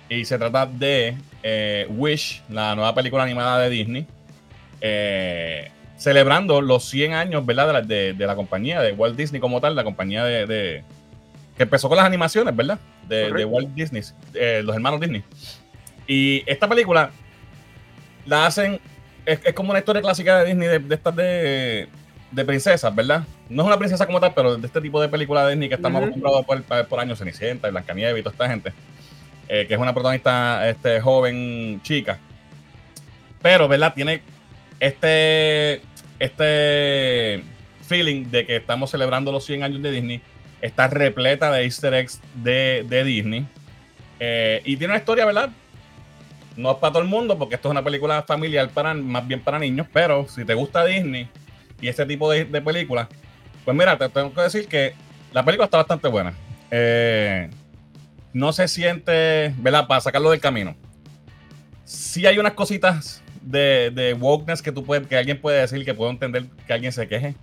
Y 0.08 0.24
se 0.24 0.36
trata 0.36 0.66
de 0.66 1.16
eh, 1.44 1.86
Wish, 1.90 2.42
la 2.48 2.74
nueva 2.74 2.92
película 2.92 3.22
animada 3.22 3.60
de 3.60 3.70
Disney. 3.70 4.06
Eh, 4.80 5.70
celebrando 5.96 6.60
los 6.60 6.88
100 6.88 7.12
años, 7.12 7.46
¿verdad? 7.46 7.84
De 7.84 8.14
la, 8.18 8.34
compañía, 8.34 8.80
de 8.80 8.90
Walt 8.90 9.16
Disney 9.16 9.40
como 9.40 9.60
tal, 9.60 9.76
la 9.76 9.84
compañía 9.84 10.24
de, 10.24 10.82
que 11.56 11.62
empezó 11.62 11.88
con 11.88 11.98
las 11.98 12.06
animaciones, 12.06 12.56
¿verdad? 12.56 12.80
De, 13.08 13.44
Walt 13.44 13.68
Disney, 13.74 14.02
los 14.64 14.74
hermanos 14.74 15.00
Disney. 15.00 15.22
Y 16.08 16.42
esta 16.46 16.68
película 16.68 17.12
la 18.24 18.46
hacen, 18.46 18.80
es, 19.24 19.38
como 19.54 19.70
una 19.70 19.78
historia 19.78 20.02
clásica 20.02 20.40
de 20.40 20.46
Disney, 20.46 20.80
de 20.80 20.94
estas 20.96 21.14
de 21.14 21.88
de 22.30 22.44
princesas, 22.44 22.94
¿verdad? 22.94 23.24
No 23.48 23.62
es 23.62 23.66
una 23.66 23.78
princesa 23.78 24.06
como 24.06 24.20
tal, 24.20 24.34
pero 24.34 24.56
de 24.56 24.66
este 24.66 24.80
tipo 24.80 25.00
de 25.00 25.08
película 25.08 25.48
Disney 25.48 25.68
que 25.68 25.76
estamos 25.76 26.02
acostumbrados 26.02 26.44
por, 26.44 26.62
por 26.86 27.00
años, 27.00 27.18
Cenicienta 27.18 27.68
y 27.68 27.70
Blancanieves 27.70 28.20
y 28.20 28.22
toda 28.22 28.32
esta 28.32 28.48
gente, 28.48 28.72
eh, 29.48 29.66
que 29.66 29.74
es 29.74 29.80
una 29.80 29.92
protagonista 29.92 30.68
este, 30.68 31.00
joven, 31.00 31.80
chica. 31.82 32.18
Pero, 33.40 33.68
¿verdad? 33.68 33.94
Tiene 33.94 34.22
este, 34.80 35.80
este 36.18 37.42
feeling 37.86 38.30
de 38.30 38.44
que 38.44 38.56
estamos 38.56 38.90
celebrando 38.90 39.30
los 39.30 39.44
100 39.44 39.62
años 39.62 39.82
de 39.82 39.90
Disney. 39.92 40.20
Está 40.60 40.88
repleta 40.88 41.50
de 41.52 41.62
easter 41.64 41.94
eggs 41.94 42.20
de, 42.34 42.84
de 42.88 43.04
Disney. 43.04 43.46
Eh, 44.18 44.62
y 44.64 44.76
tiene 44.76 44.92
una 44.92 44.98
historia, 44.98 45.24
¿verdad? 45.26 45.50
No 46.56 46.72
es 46.72 46.78
para 46.78 46.94
todo 46.94 47.02
el 47.02 47.08
mundo, 47.08 47.38
porque 47.38 47.54
esto 47.54 47.68
es 47.68 47.70
una 47.70 47.84
película 47.84 48.22
familiar, 48.22 48.68
para, 48.70 48.94
más 48.94 49.26
bien 49.28 49.40
para 49.40 49.58
niños, 49.58 49.86
pero 49.92 50.26
si 50.26 50.44
te 50.44 50.54
gusta 50.54 50.84
Disney 50.84 51.28
y 51.80 51.88
ese 51.88 52.06
tipo 52.06 52.30
de, 52.30 52.44
de 52.44 52.60
películas, 52.60 53.08
pues 53.64 53.76
mira, 53.76 53.98
te 53.98 54.08
tengo 54.08 54.32
que 54.32 54.40
decir 54.42 54.68
que 54.68 54.94
la 55.32 55.44
película 55.44 55.66
está 55.66 55.78
bastante 55.78 56.08
buena. 56.08 56.34
Eh, 56.70 57.50
no 58.32 58.52
se 58.52 58.68
siente, 58.68 59.54
¿verdad? 59.58 59.86
Para 59.86 60.00
sacarlo 60.00 60.30
del 60.30 60.40
camino. 60.40 60.76
Sí 61.84 62.26
hay 62.26 62.38
unas 62.38 62.54
cositas 62.54 63.22
de, 63.42 63.90
de 63.94 64.14
wokeness 64.14 64.62
que 64.62 64.72
tú 64.72 64.84
puedes, 64.84 65.06
que 65.06 65.16
alguien 65.16 65.40
puede 65.40 65.60
decir 65.60 65.84
que 65.84 65.94
puedo 65.94 66.10
entender 66.10 66.44
que 66.66 66.72
alguien 66.72 66.92
se 66.92 67.06
queje. 67.08 67.34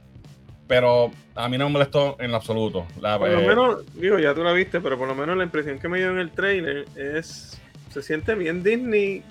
Pero 0.67 1.11
a 1.35 1.49
mí 1.49 1.57
no 1.57 1.65
me 1.65 1.73
molestó 1.73 2.15
en 2.19 2.31
lo 2.31 2.37
absoluto. 2.37 2.85
por 2.95 3.29
lo 3.29 3.39
eh, 3.41 3.47
menos, 3.47 3.93
digo, 3.95 4.17
ya 4.17 4.33
tú 4.33 4.43
la 4.43 4.53
viste, 4.53 4.79
pero 4.81 4.97
por 4.97 5.07
lo 5.07 5.15
menos 5.15 5.35
la 5.35 5.43
impresión 5.43 5.77
que 5.77 5.89
me 5.89 5.97
dio 5.97 6.11
en 6.11 6.19
el 6.19 6.31
trailer 6.31 6.85
es. 6.95 7.59
Se 7.91 8.01
siente 8.01 8.33
bien 8.33 8.63
Disney 8.63 9.23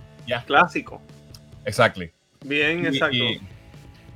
clásico. 0.47 1.01
Exactly. 1.65 2.13
Bien, 2.45 2.87
exacto. 2.87 3.17
Y 3.17 3.41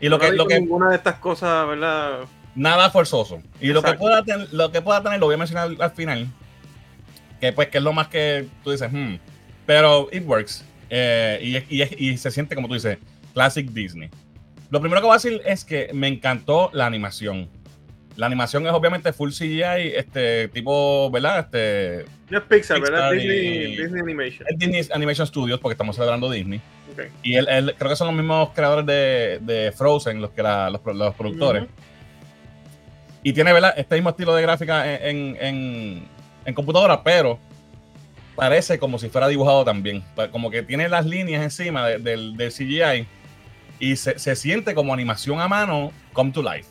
lo 0.00 0.18
que, 0.18 0.32
lo 0.32 0.46
que 0.46 0.60
ninguna 0.60 0.90
de 0.90 0.96
estas 0.96 1.16
cosas, 1.16 1.66
¿verdad? 1.66 2.20
Nada 2.54 2.90
forzoso. 2.90 3.42
Y 3.60 3.68
lo 3.68 3.82
que, 3.82 3.92
pueda 3.94 4.22
tener, 4.22 4.52
lo 4.52 4.72
que 4.72 4.80
pueda 4.80 5.02
tener, 5.02 5.20
lo 5.20 5.26
voy 5.26 5.34
a 5.34 5.38
mencionar 5.38 5.70
al, 5.78 5.90
final. 5.90 6.26
Que 7.40 7.52
pues 7.52 7.68
que 7.68 7.78
es 7.78 7.84
lo 7.84 7.92
más 7.92 8.08
que 8.08 8.48
tú 8.64 8.70
dices, 8.70 8.90
hmm. 8.90 9.16
pero 9.66 10.08
it 10.10 10.24
works. 10.26 10.64
Eh, 10.88 11.62
y, 11.68 12.10
y, 12.10 12.16
se 12.16 12.30
siente, 12.30 12.54
como 12.54 12.68
tú 12.68 12.74
dices, 12.74 12.98
classic 13.34 13.70
Disney. 13.70 14.08
Lo 14.70 14.80
primero 14.80 15.00
que 15.00 15.06
voy 15.06 15.14
a 15.14 15.18
decir 15.18 15.42
es 15.44 15.64
que 15.64 15.90
me 15.92 16.08
encantó 16.08 16.70
la 16.72 16.86
animación. 16.86 17.48
La 18.16 18.26
animación 18.26 18.66
es 18.66 18.72
obviamente 18.72 19.12
full 19.12 19.30
CGI, 19.30 19.92
este 19.94 20.48
tipo, 20.48 21.10
¿verdad? 21.10 21.40
Este, 21.40 22.06
no 22.30 22.38
es 22.38 22.44
Pixar, 22.44 22.80
¿verdad? 22.80 23.12
Disney, 23.12 23.76
Disney, 23.76 24.00
Animation. 24.00 24.46
Es 24.48 24.58
Disney 24.58 24.88
Animation 24.92 25.26
Studios, 25.26 25.60
porque 25.60 25.74
estamos 25.74 25.94
celebrando 25.94 26.30
Disney. 26.30 26.60
Y 27.22 27.36
él, 27.36 27.74
creo 27.78 27.90
que 27.90 27.96
son 27.96 28.08
los 28.08 28.16
mismos 28.16 28.50
creadores 28.54 28.86
de, 28.86 29.72
Frozen, 29.76 30.20
los 30.20 30.30
que 30.30 30.42
los, 30.42 30.80
productores. 31.14 31.64
Y 33.22 33.32
tiene 33.32 33.52
¿verdad? 33.52 33.74
este 33.76 33.96
mismo 33.96 34.10
estilo 34.10 34.34
de 34.34 34.42
gráfica 34.42 34.84
en, 34.86 36.08
computadora, 36.54 37.02
pero 37.02 37.38
parece 38.34 38.78
como 38.78 38.98
si 38.98 39.08
fuera 39.08 39.28
dibujado 39.28 39.64
también. 39.64 40.04
Como 40.30 40.50
que 40.50 40.62
tiene 40.62 40.88
las 40.88 41.06
líneas 41.06 41.42
encima 41.42 41.86
del, 41.86 42.36
CGI 42.36 43.06
y 43.78 43.96
se, 43.96 44.36
siente 44.36 44.74
como 44.74 44.94
animación 44.94 45.40
a 45.40 45.48
mano 45.48 45.92
come 46.12 46.30
to 46.30 46.42
life. 46.42 46.68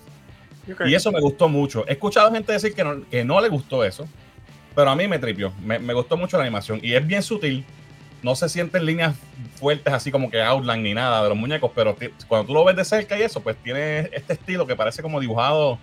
Y 0.85 0.95
eso 0.95 1.11
me 1.11 1.19
gustó 1.19 1.47
mucho. 1.47 1.85
He 1.87 1.91
escuchado 1.91 2.31
gente 2.31 2.51
decir 2.51 2.73
que 2.73 2.83
no, 2.83 3.07
que 3.09 3.23
no 3.23 3.39
le 3.39 3.49
gustó 3.49 3.83
eso, 3.83 4.07
pero 4.73 4.89
a 4.89 4.95
mí 4.95 5.07
me 5.07 5.19
tripió. 5.19 5.53
Me, 5.61 5.77
me, 5.77 5.93
gustó 5.93 6.17
mucho 6.17 6.37
la 6.37 6.43
animación 6.43 6.79
y 6.81 6.93
es 6.93 7.05
bien 7.05 7.21
sutil 7.21 7.65
no 8.25 8.35
se 8.35 8.49
sienten 8.49 8.87
líneas 8.87 9.15
fuertes 9.53 9.93
así 9.93 10.11
como 10.11 10.31
que 10.31 10.41
outline 10.41 10.81
ni 10.81 10.93
nada 10.95 11.21
de 11.21 11.29
los 11.29 11.37
muñecos, 11.37 11.71
pero 11.75 11.95
cuando 12.27 12.47
tú 12.47 12.53
lo 12.55 12.65
ves 12.65 12.75
de 12.75 12.83
cerca 12.83 13.17
y 13.19 13.21
eso, 13.21 13.39
pues 13.39 13.55
tiene 13.57 14.09
este 14.11 14.33
estilo 14.33 14.65
que 14.65 14.75
parece 14.75 15.03
como 15.03 15.19
dibujado 15.19 15.77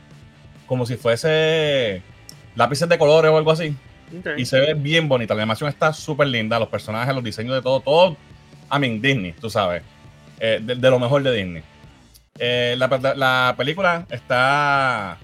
como 0.66 0.84
si 0.84 0.96
fuese 0.96 2.02
lápices 2.56 2.88
de 2.88 2.98
colores 2.98 3.30
o 3.30 3.36
algo 3.36 3.52
así. 3.52 3.76
Y 4.36 4.44
se 4.44 4.58
ve 4.58 4.74
bien 4.74 5.08
bonita. 5.08 5.34
La 5.34 5.42
animación 5.42 5.70
está 5.70 5.92
súper 5.92 6.26
linda. 6.26 6.58
Los 6.58 6.68
personajes, 6.68 7.14
los 7.14 7.22
diseños 7.22 7.54
de 7.54 7.62
todo, 7.62 7.80
todo. 7.80 8.16
I 8.72 8.78
mean, 8.78 9.00
Disney, 9.00 9.32
tú 9.32 9.48
sabes. 9.48 9.82
Eh, 10.40 10.58
de, 10.60 10.90
lo 10.90 10.98
mejor 10.98 11.22
de 11.22 11.32
Disney. 11.32 11.62
Eh, 12.38 12.74
la, 12.76 13.14
la, 13.14 13.54
película 13.56 14.04
está 14.10 15.16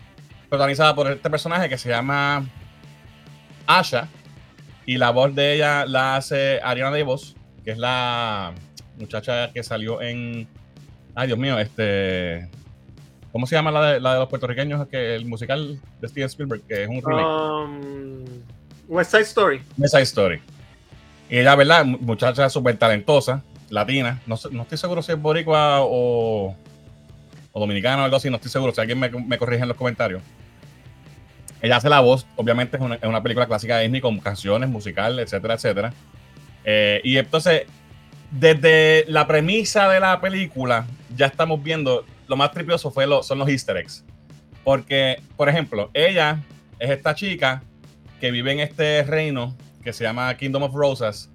protagonizada 0.49 0.95
por 0.95 1.11
este 1.11 1.29
personaje 1.29 1.69
que 1.69 1.77
se 1.77 1.89
llama 1.89 2.47
Asha, 3.67 4.09
y 4.88 4.97
la 4.97 5.11
voz 5.11 5.35
de 5.35 5.52
ella 5.52 5.85
la 5.85 6.16
hace 6.16 6.61
Ariana 6.62 6.90
DeVos, 6.90 7.37
que 7.62 7.73
es 7.73 7.78
la 7.78 8.54
muchacha 8.99 9.52
que 9.52 9.62
salió 9.62 10.00
en. 10.00 10.49
Ay, 11.14 11.26
Dios 11.26 11.38
mío, 11.38 11.59
este. 11.59 12.49
¿Cómo 13.30 13.47
se 13.47 13.54
llama 13.54 13.71
la 13.71 13.92
de, 13.92 14.00
la 14.00 14.14
de 14.14 14.21
los 14.21 14.30
puertorriqueños? 14.30 14.88
Que 14.88 15.14
el 15.14 15.26
musical 15.26 15.78
de 16.00 16.09
Steven 16.09 16.28
Spielberg, 16.28 16.62
que 16.62 16.85
es 16.85 16.88
un 16.88 17.02
remake. 17.02 17.26
Um, 17.26 18.25
West 18.88 19.11
Side 19.11 19.25
Story. 19.25 19.61
West 19.76 19.92
Side 19.92 20.04
Story. 20.04 20.40
Y 21.28 21.37
ella, 21.37 21.54
¿verdad? 21.54 21.85
Muchacha 21.85 22.49
súper 22.49 22.78
talentosa, 22.78 23.42
latina. 23.68 24.23
No, 24.25 24.37
no, 24.50 24.62
estoy 24.62 24.78
seguro 24.78 25.02
si 25.02 25.12
es 25.12 25.21
boricua 25.21 25.83
o, 25.83 26.57
o 27.52 27.61
dominicana 27.61 28.00
o 28.00 28.04
algo 28.07 28.16
así. 28.16 28.30
No 28.30 28.37
estoy 28.37 28.50
seguro. 28.50 28.73
Si 28.73 28.80
alguien 28.80 28.99
me, 28.99 29.11
me 29.11 29.37
corrige 29.37 29.64
en 29.64 29.68
los 29.68 29.76
comentarios. 29.76 30.23
Ella 31.61 31.77
hace 31.77 31.88
la 31.88 32.00
voz, 32.00 32.27
obviamente 32.37 32.77
es 32.77 32.83
una, 32.83 33.23
película 33.23 33.47
clásica 33.47 33.77
de 33.77 33.83
Disney 33.85 34.00
con 34.00 34.19
canciones, 34.21 34.69
musical, 34.69 35.19
etcétera, 35.19 35.55
etcétera. 35.55 35.93
Eh, 36.65 37.00
y 37.03 37.17
entonces, 37.17 37.62
desde 38.31 39.05
la 39.09 39.27
premisa 39.27 39.88
de 39.88 39.99
la 39.99 40.21
película, 40.21 40.87
ya 41.17 41.27
estamos 41.27 41.62
viendo, 41.62 42.05
lo 42.29 42.37
más 42.37 42.53
tripioso 42.53 42.91
fue 42.91 43.07
son 43.23 43.38
los 43.38 43.49
easter 43.49 43.77
eggs. 43.77 44.05
Porque, 44.62 45.21
por 45.37 45.49
ejemplo, 45.49 45.91
ella 45.95 46.41
es 46.79 46.91
esta 46.91 47.15
chica 47.15 47.62
que 48.21 48.31
vive 48.31 48.53
en 48.53 48.61
este 48.61 49.03
reino 49.03 49.57
que 49.83 49.93
se 49.93 50.05
llama 50.05 50.37
Kingdom 50.37 50.62
of 50.62 50.75
Roses. 50.75 51.31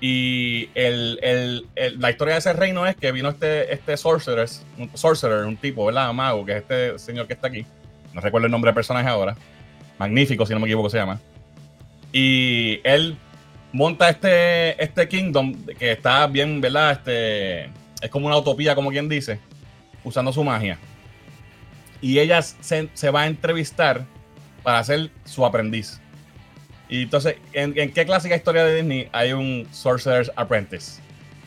Y 0.00 0.68
la 0.74 2.10
historia 2.10 2.34
de 2.34 2.38
ese 2.38 2.52
reino 2.52 2.86
es 2.86 2.96
que 2.96 3.10
vino 3.12 3.28
este, 3.30 3.72
este 3.72 3.96
sorcerer, 3.96 4.48
un, 4.78 4.90
sorcerer, 4.94 5.44
un 5.44 5.56
tipo, 5.56 5.86
¿verdad? 5.86 6.12
Mago, 6.12 6.44
que 6.44 6.52
es 6.52 6.58
este 6.58 6.98
señor 6.98 7.26
que 7.26 7.34
está 7.34 7.48
aquí 7.48 7.66
no 8.14 8.20
recuerdo 8.20 8.46
el 8.46 8.52
nombre 8.52 8.68
del 8.68 8.74
personaje 8.74 9.08
ahora, 9.08 9.36
Magnífico, 9.98 10.44
si 10.46 10.52
no 10.52 10.60
me 10.60 10.66
equivoco, 10.66 10.90
se 10.90 10.98
llama. 10.98 11.20
Y 12.12 12.80
él 12.84 13.16
monta 13.72 14.08
este, 14.08 14.82
este 14.82 15.08
kingdom 15.08 15.54
que 15.78 15.92
está 15.92 16.26
bien, 16.26 16.60
¿verdad? 16.60 16.92
Este, 16.92 17.64
es 18.00 18.10
como 18.10 18.26
una 18.26 18.36
utopía, 18.36 18.74
como 18.74 18.90
quien 18.90 19.08
dice, 19.08 19.38
usando 20.02 20.32
su 20.32 20.42
magia. 20.42 20.78
Y 22.00 22.18
ella 22.18 22.42
se, 22.42 23.10
va 23.10 23.22
a 23.22 23.26
entrevistar 23.26 24.04
para 24.62 24.82
ser 24.84 25.10
su 25.24 25.46
aprendiz. 25.46 26.00
Y 26.88 27.02
entonces, 27.02 27.36
¿en, 27.52 27.92
qué 27.92 28.04
clásica 28.04 28.36
historia 28.36 28.64
de 28.64 28.76
Disney 28.76 29.08
hay 29.12 29.32
un 29.32 29.66
Sorcerer's 29.72 30.30
Apprentice? 30.36 31.00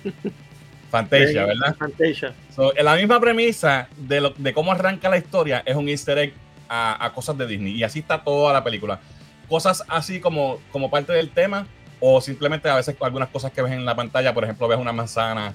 Fantasia, 0.90 1.46
¿verdad? 1.46 1.76
Fantasia. 1.78 2.34
en 2.76 2.86
la 2.86 2.96
misma 2.96 3.20
premisa 3.20 3.90
de, 3.98 4.34
de 4.38 4.54
cómo 4.54 4.72
arranca 4.72 5.10
la 5.10 5.18
historia 5.18 5.62
es 5.66 5.76
un 5.76 5.90
easter 5.90 6.18
egg 6.18 6.34
a, 6.70 7.12
cosas 7.14 7.38
de 7.38 7.48
Disney. 7.48 7.74
Y 7.74 7.84
así 7.84 8.00
está 8.00 8.24
toda 8.24 8.54
la 8.54 8.64
película. 8.64 9.00
Cosas 9.48 9.84
así 9.88 10.20
como, 10.20 10.60
como 10.72 10.90
parte 10.90 11.14
del 11.14 11.30
tema, 11.30 11.68
o 12.00 12.22
simplemente 12.22 12.70
a 12.70 12.76
veces 12.76 12.96
algunas 13.00 13.30
cosas 13.30 13.52
que 13.52 13.62
ves 13.62 13.72
en 13.72 13.86
la 13.86 13.96
pantalla, 13.96 14.34
por 14.34 14.44
ejemplo, 14.44 14.68
ves 14.68 14.78
una 14.78 14.94
manzana 14.94 15.54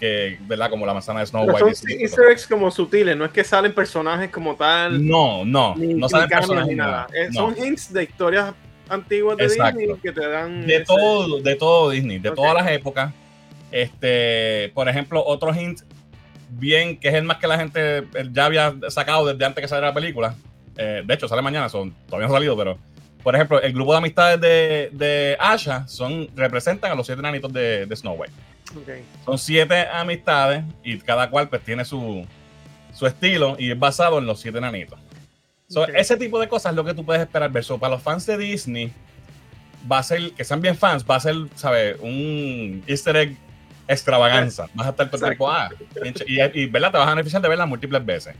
que, 0.00 0.38
¿verdad? 0.46 0.70
Como 0.70 0.84
la 0.84 0.94
manzana 0.94 1.20
de 1.20 1.26
Snow 1.26 1.44
White. 1.44 1.74
Son 1.74 1.90
easter 1.90 2.30
eggs 2.30 2.46
como 2.46 2.70
sutiles, 2.70 3.16
no 3.16 3.24
es 3.24 3.30
que 3.30 3.44
salen 3.44 3.74
personajes 3.74 4.30
como 4.30 4.54
tal. 4.56 5.06
No, 5.06 5.44
no, 5.44 5.74
no 5.76 6.08
salen 6.08 6.28
personajes 6.28 6.68
ni 6.68 6.74
nada. 6.74 7.06
Eh, 7.14 7.28
son 7.32 7.54
hints 7.56 7.92
de 7.92 8.02
historias 8.04 8.54
antiguas 8.88 9.36
de 9.36 9.48
Disney 9.48 9.88
que 10.02 10.12
te 10.12 10.28
dan. 10.28 10.66
De 10.66 10.80
todo, 10.80 11.40
de 11.40 11.54
todo 11.56 11.90
Disney, 11.90 12.18
de 12.18 12.30
todas 12.30 12.54
las 12.54 12.70
épocas. 12.70 13.12
Este, 13.70 14.70
por 14.74 14.88
ejemplo, 14.88 15.22
otro 15.24 15.54
hint 15.54 15.80
bien, 16.50 16.98
que 16.98 17.08
es 17.08 17.14
el 17.14 17.24
más 17.24 17.38
que 17.38 17.46
la 17.46 17.58
gente 17.58 18.04
ya 18.32 18.46
había 18.46 18.74
sacado 18.88 19.26
desde 19.26 19.44
antes 19.44 19.62
que 19.62 19.68
saliera 19.68 19.88
la 19.88 19.94
película. 19.94 20.34
Eh, 20.76 21.02
de 21.04 21.14
hecho, 21.14 21.28
sale 21.28 21.42
mañana, 21.42 21.68
son, 21.68 21.94
todavía 22.06 22.28
no 22.28 22.34
ha 22.34 22.36
salido, 22.36 22.56
pero 22.56 22.78
por 23.22 23.34
ejemplo, 23.34 23.60
el 23.60 23.72
grupo 23.72 23.90
de 23.92 23.98
amistades 23.98 24.40
de, 24.40 24.90
de 24.92 25.36
Asha 25.40 25.88
son, 25.88 26.28
representan 26.36 26.92
a 26.92 26.94
los 26.94 27.06
siete 27.06 27.22
nanitos 27.22 27.52
de, 27.52 27.86
de 27.86 27.96
Snow 27.96 28.14
White. 28.14 28.32
Son 29.24 29.38
siete 29.38 29.86
amistades 29.92 30.64
y 30.84 30.98
cada 30.98 31.28
cual 31.28 31.48
pues 31.48 31.62
tiene 31.62 31.84
su, 31.84 32.24
su 32.94 33.06
estilo 33.06 33.56
y 33.58 33.70
es 33.70 33.78
basado 33.78 34.18
en 34.18 34.26
los 34.26 34.40
siete 34.40 34.60
nanitos. 34.60 34.98
Ese 35.94 36.16
tipo 36.16 36.38
de 36.38 36.48
cosas 36.48 36.70
es 36.70 36.76
lo 36.76 36.84
que 36.84 36.94
tú 36.94 37.04
puedes 37.04 37.22
esperar. 37.22 37.50
Verso 37.50 37.78
para 37.78 37.94
los 37.94 38.02
fans 38.02 38.26
de 38.26 38.38
Disney, 38.38 38.92
va 39.90 39.98
a 39.98 40.02
ser, 40.02 40.30
que 40.32 40.44
sean 40.44 40.60
bien 40.60 40.76
fans, 40.76 41.04
va 41.08 41.16
a 41.16 41.20
ser, 41.20 41.34
¿sabes? 41.56 41.96
Un 42.00 42.84
easter 42.86 43.16
egg 43.16 43.36
extravaganza. 43.88 44.66
Vas 44.74 44.86
a 44.86 44.90
estar 44.90 45.10
todo 45.10 45.26
el 45.26 45.30
tiempo, 45.30 45.50
ah, 45.50 45.70
y, 46.26 46.60
y, 46.60 46.66
¿verdad? 46.66 46.92
Te 46.92 46.98
vas 46.98 47.08
a 47.08 47.10
beneficiar 47.10 47.42
de 47.42 47.48
verla 47.48 47.66
múltiples 47.66 48.04
veces. 48.04 48.34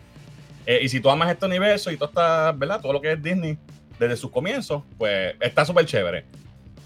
Eh, 0.67 0.81
y 0.83 0.88
si 0.88 1.00
tú 1.00 1.09
amas 1.09 1.31
este 1.31 1.47
universo 1.47 1.91
y 1.91 1.97
todo 1.97 2.09
está, 2.09 2.53
¿verdad? 2.53 2.81
Todo 2.81 2.93
lo 2.93 3.00
que 3.00 3.12
es 3.12 3.23
Disney 3.23 3.57
desde 3.99 4.17
sus 4.17 4.31
comienzos, 4.31 4.83
pues 4.99 5.35
está 5.41 5.65
súper 5.65 5.87
chévere. 5.87 6.25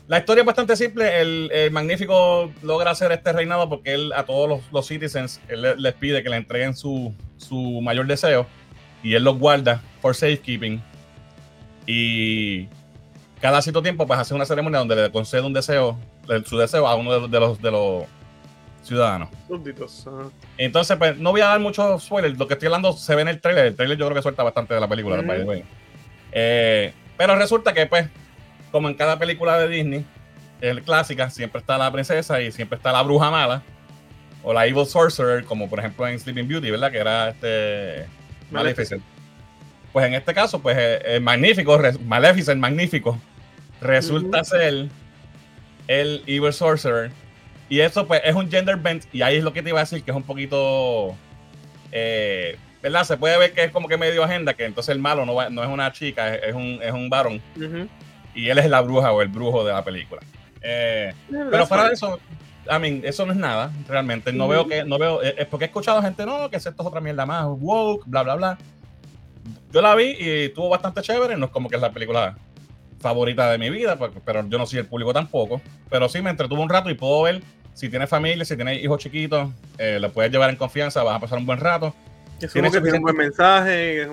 La 0.07 0.19
historia 0.19 0.43
es 0.43 0.47
bastante 0.47 0.77
simple. 0.77 1.21
El, 1.21 1.71
Magnífico 1.71 2.53
logra 2.63 2.91
hacer 2.91 3.11
este 3.13 3.33
reinado 3.33 3.69
porque 3.69 3.95
él 3.95 4.13
a 4.13 4.25
todos 4.25 4.61
los, 4.71 4.87
citizens 4.87 5.41
él 5.49 5.75
les 5.79 5.95
pide 5.95 6.23
que 6.23 6.29
le 6.29 6.37
entreguen 6.37 6.77
su, 6.77 7.15
su 7.37 7.81
mayor 7.81 8.07
deseo 8.07 8.47
y 9.03 9.15
él 9.15 9.25
los 9.25 9.39
guarda 9.39 9.81
por 10.03 10.15
safekeeping. 10.15 10.83
Y 11.87 12.69
cada 13.41 13.63
cierto 13.63 13.83
tiempo 13.83 14.07
pues 14.07 14.21
hace 14.21 14.35
una 14.35 14.45
ceremonia 14.45 14.81
donde 14.81 14.97
le 14.97 15.11
concede 15.11 15.43
un 15.43 15.53
deseo, 15.53 15.99
su 16.45 16.59
deseo 16.59 16.87
a 16.87 16.97
uno 16.97 17.29
de 17.29 17.41
los, 17.41 17.63
de 17.63 17.71
los 17.71 18.05
ciudadanos. 18.83 19.29
Entonces, 20.57 20.97
pues 20.97 21.19
no 21.19 21.31
voy 21.33 21.41
a 21.41 21.47
dar 21.47 21.61
muchos 21.61 22.05
spoilers. 22.05 22.39
Lo 22.39 22.47
que 22.47 22.55
estoy 22.55 22.67
hablando 22.67 22.93
se 22.93 23.15
ve 23.15 23.23
en 23.23 23.29
el 23.29 23.41
trailer. 23.41 23.67
El 23.67 23.77
trailer 23.77 23.99
yo 23.99 24.07
creo 24.07 24.17
que 24.17 24.23
suelta 24.23 24.43
bastante 24.43 24.75
de 24.75 24.81
la 24.81 24.89
película, 24.89 25.23
eh, 26.33 26.93
pero 27.17 27.35
resulta 27.37 27.73
que, 27.73 27.87
pues, 27.87 28.09
como 28.71 28.89
en 28.89 28.95
cada 28.95 29.19
película 29.19 29.59
de 29.59 29.69
Disney, 29.69 30.05
el 30.61 30.83
clásica, 30.83 31.29
siempre 31.29 31.61
está 31.61 31.77
la 31.77 31.91
princesa 31.91 32.41
y 32.41 32.53
siempre 32.53 32.77
está 32.77 32.93
la 32.93 33.03
bruja 33.03 33.31
mala. 33.31 33.63
O 34.43 34.55
la 34.55 34.67
Evil 34.67 34.87
Sorcerer, 34.87 35.45
como 35.45 35.69
por 35.69 35.81
ejemplo 35.81 36.09
en 36.09 36.19
Sleeping 36.19 36.49
Beauty, 36.49 36.71
¿verdad? 36.71 36.91
Que 36.91 36.99
era 36.99 37.29
este. 37.29 38.07
Maleficent. 38.51 39.03
Pues 39.93 40.07
en 40.07 40.15
este 40.15 40.33
caso, 40.33 40.63
pues 40.63 40.79
el 41.05 41.21
magnífico, 41.21 41.79
Maleficent, 42.07 42.61
magnífico, 42.61 43.21
resulta 43.81 44.43
ser 44.45 44.89
el 45.89 46.23
Evil 46.27 46.53
Sorcerer 46.53 47.11
y 47.71 47.81
eso, 47.81 48.07
pues, 48.07 48.21
es 48.25 48.35
un 48.35 48.51
gender 48.51 48.77
bent. 48.77 49.05
Y 49.13 49.23
ahí 49.23 49.37
es 49.37 49.45
lo 49.45 49.53
que 49.53 49.63
te 49.63 49.71
iba 49.71 49.79
a 49.79 49.85
decir, 49.85 50.03
que 50.03 50.11
es 50.11 50.17
un 50.17 50.25
poquito. 50.25 51.15
Eh, 51.93 52.59
¿Verdad? 52.83 53.05
Se 53.05 53.17
puede 53.17 53.39
ver 53.39 53.53
que 53.53 53.65
es 53.65 53.71
como 53.71 53.89
que 53.89 53.97
medio 53.97 54.25
agenda, 54.25 54.55
que 54.55 54.65
entonces 54.65 54.93
el 54.93 55.01
malo 55.01 55.25
no, 55.25 55.51
no 55.51 55.63
es 55.63 55.69
una 55.69 55.93
chica, 55.93 56.35
es, 56.35 56.55
un, 56.55 56.81
es 56.83 56.93
un 56.93 57.09
varón. 57.09 57.41
Y 58.35 58.49
él 58.49 58.59
es 58.59 58.69
la 58.69 58.81
bruja 58.81 59.13
o 59.13 59.23
el 59.23 59.29
brujo 59.29 59.65
de 59.65 59.73
la 59.73 59.85
película. 59.85 60.21
Eh, 60.63 61.15
pero 61.29 61.67
fuera 61.67 61.89
de 61.89 61.95
eso, 61.95 62.19
I 62.69 62.79
mean, 62.79 63.03
eso 63.05 63.25
no 63.25 63.33
es 63.33 63.39
nada, 63.39 63.71
realmente. 63.87 64.33
No 64.33 64.49
veo 64.49 64.67
que, 64.67 64.85
no 64.85 64.99
veo, 64.99 65.23
es 65.23 65.47
porque 65.47 65.67
he 65.67 65.69
escuchado 65.69 65.99
a 65.99 66.03
gente, 66.03 66.27
no, 66.27 66.51
que 66.51 66.57
esto 66.57 66.71
es 66.71 66.75
otra 66.79 67.01
mierda 67.01 67.25
más, 67.25 67.47
woke, 67.49 68.05
bla, 68.07 68.23
bla, 68.23 68.35
bla. 68.35 68.59
Yo 69.73 69.81
la 69.81 69.95
vi 69.95 70.17
y 70.19 70.29
estuvo 70.47 70.69
bastante 70.69 71.03
chévere, 71.03 71.37
no 71.37 71.47
es 71.47 71.53
como 71.53 71.69
que 71.69 71.77
es 71.77 71.83
la 71.83 71.93
película 71.93 72.37
favorita 73.01 73.51
de 73.51 73.59
mi 73.59 73.71
vida, 73.71 73.97
pues, 73.97 74.11
pero 74.25 74.47
yo 74.49 74.59
no 74.59 74.67
soy 74.67 74.81
el 74.81 74.87
público 74.87 75.13
tampoco. 75.13 75.61
Pero 75.89 76.09
sí 76.09 76.23
me 76.23 76.31
entretuvo 76.31 76.63
un 76.63 76.69
rato 76.69 76.91
y 76.91 76.95
puedo 76.95 77.23
ver 77.23 77.43
si 77.75 77.89
tienes 77.89 78.09
familia, 78.09 78.45
si 78.45 78.57
tienes 78.57 78.83
hijos 78.83 79.01
chiquitos, 79.01 79.51
eh, 79.79 79.99
lo 80.01 80.13
puedes 80.13 80.31
llevar 80.31 80.51
en 80.51 80.57
confianza, 80.57 81.03
vas 81.03 81.17
a 81.17 81.21
pasar 81.21 81.39
un 81.39 81.47
buen 81.47 81.59
rato. 81.59 81.95
Es 82.41 82.53
que 82.53 82.63
tiene 82.63 82.93
un 82.99 83.03
buen 83.03 83.17
mensaje. 83.17 84.09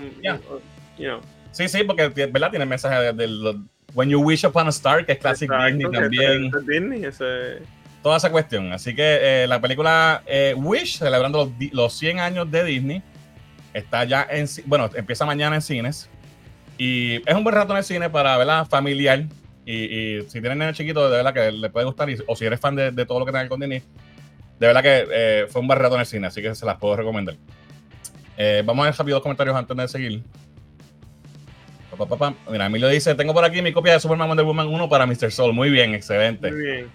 Sí, 1.52 1.68
sí, 1.68 1.84
porque 1.84 2.10
¿verdad? 2.10 2.50
tiene 2.50 2.66
mensaje 2.66 3.14
del 3.14 3.18
de, 3.18 3.60
When 3.94 4.10
You 4.10 4.22
Wish 4.22 4.46
Upon 4.46 4.68
a 4.68 4.70
Star, 4.70 5.06
que 5.06 5.14
es 5.14 5.18
Classic 5.18 5.50
Disney 5.50 5.92
también. 5.92 6.52
Disney, 6.68 7.06
ese... 7.06 7.62
toda 8.04 8.18
esa 8.18 8.30
cuestión. 8.30 8.72
Así 8.74 8.94
que 8.94 9.44
eh, 9.44 9.48
la 9.48 9.60
película 9.60 10.22
eh, 10.26 10.54
Wish, 10.56 11.00
celebrando 11.00 11.52
los, 11.72 11.94
100 11.98 12.20
años 12.20 12.52
de 12.52 12.64
Disney, 12.64 13.04
está 13.74 14.04
ya 14.04 14.28
en. 14.30 14.48
Bueno, 14.66 14.90
empieza 14.94 15.26
mañana 15.26 15.56
en 15.56 15.62
cines. 15.62 16.10
Y 16.78 17.16
es 17.28 17.34
un 17.34 17.44
buen 17.44 17.56
rato 17.56 17.74
en 17.74 17.78
el 17.80 17.84
cine 17.84 18.10
para 18.10 18.38
verla 18.38 18.66
familiar. 18.66 19.24
Y, 19.70 20.22
si 20.30 20.40
tienen 20.40 20.60
niños 20.60 20.78
chiquito, 20.78 21.10
de 21.10 21.18
verdad 21.18 21.34
que 21.34 21.52
le 21.52 21.70
puede 21.70 21.86
gustar. 21.86 22.08
o 22.26 22.36
si 22.36 22.46
eres 22.46 22.60
fan 22.60 22.76
de, 22.76 23.06
todo 23.06 23.20
lo 23.20 23.26
que 23.26 23.34
tenga 23.34 23.50
con 23.50 23.60
Disney, 23.60 23.84
de 24.60 24.68
verdad 24.68 24.82
que 24.82 25.08
eh, 25.12 25.46
fue 25.50 25.62
un 25.62 25.68
buen 25.68 25.78
rato 25.78 25.96
en 25.96 26.02
el 26.02 26.08
cine. 26.08 26.28
Así 26.28 26.42
que 26.42 26.56
se 26.56 26.66
las 26.66 26.78
puedo 26.78 26.96
recomendar. 26.96 27.36
vamos 28.64 28.84
a 28.84 28.90
ver 28.90 28.98
rápido 28.98 29.18
los 29.18 29.24
comentarios 29.24 29.56
antes 29.56 29.76
de 29.76 29.88
seguir. 29.88 30.24
Mira, 32.50 32.68
Emilio 32.68 32.88
dice: 32.88 33.16
Tengo 33.16 33.34
por 33.34 33.44
aquí 33.44 33.62
mi 33.62 33.74
copia 33.74 33.94
de 33.94 34.00
Superman 34.00 34.28
Wonder 34.28 34.46
Woman 34.46 34.68
1 34.68 34.90
para 34.90 35.06
Mr. 35.06 35.32
Soul. 35.32 35.54
Muy 35.54 35.70
bien, 35.70 35.94
excelente. 35.94 36.52
Muy 36.52 36.62
bien. 36.62 36.88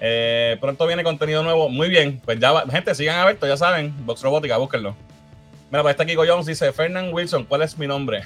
Eh, 0.00 0.58
pronto 0.60 0.86
viene 0.86 1.02
contenido 1.02 1.42
nuevo. 1.42 1.68
Muy 1.68 1.88
bien. 1.88 2.20
Pues 2.24 2.38
ya, 2.38 2.64
gente, 2.70 2.94
sigan 2.94 3.18
a 3.18 3.24
Berto, 3.24 3.46
ya 3.46 3.56
saben. 3.56 3.94
Box 4.04 4.22
Robótica, 4.22 4.56
búsquenlo. 4.58 4.94
Mira, 5.70 5.82
pues 5.82 5.92
está 5.92 6.04
Kiko 6.04 6.24
Jones, 6.26 6.46
dice 6.46 6.72
Fernand 6.72 7.12
Wilson, 7.12 7.44
¿cuál 7.44 7.62
es 7.62 7.76
mi 7.76 7.88
nombre? 7.88 8.22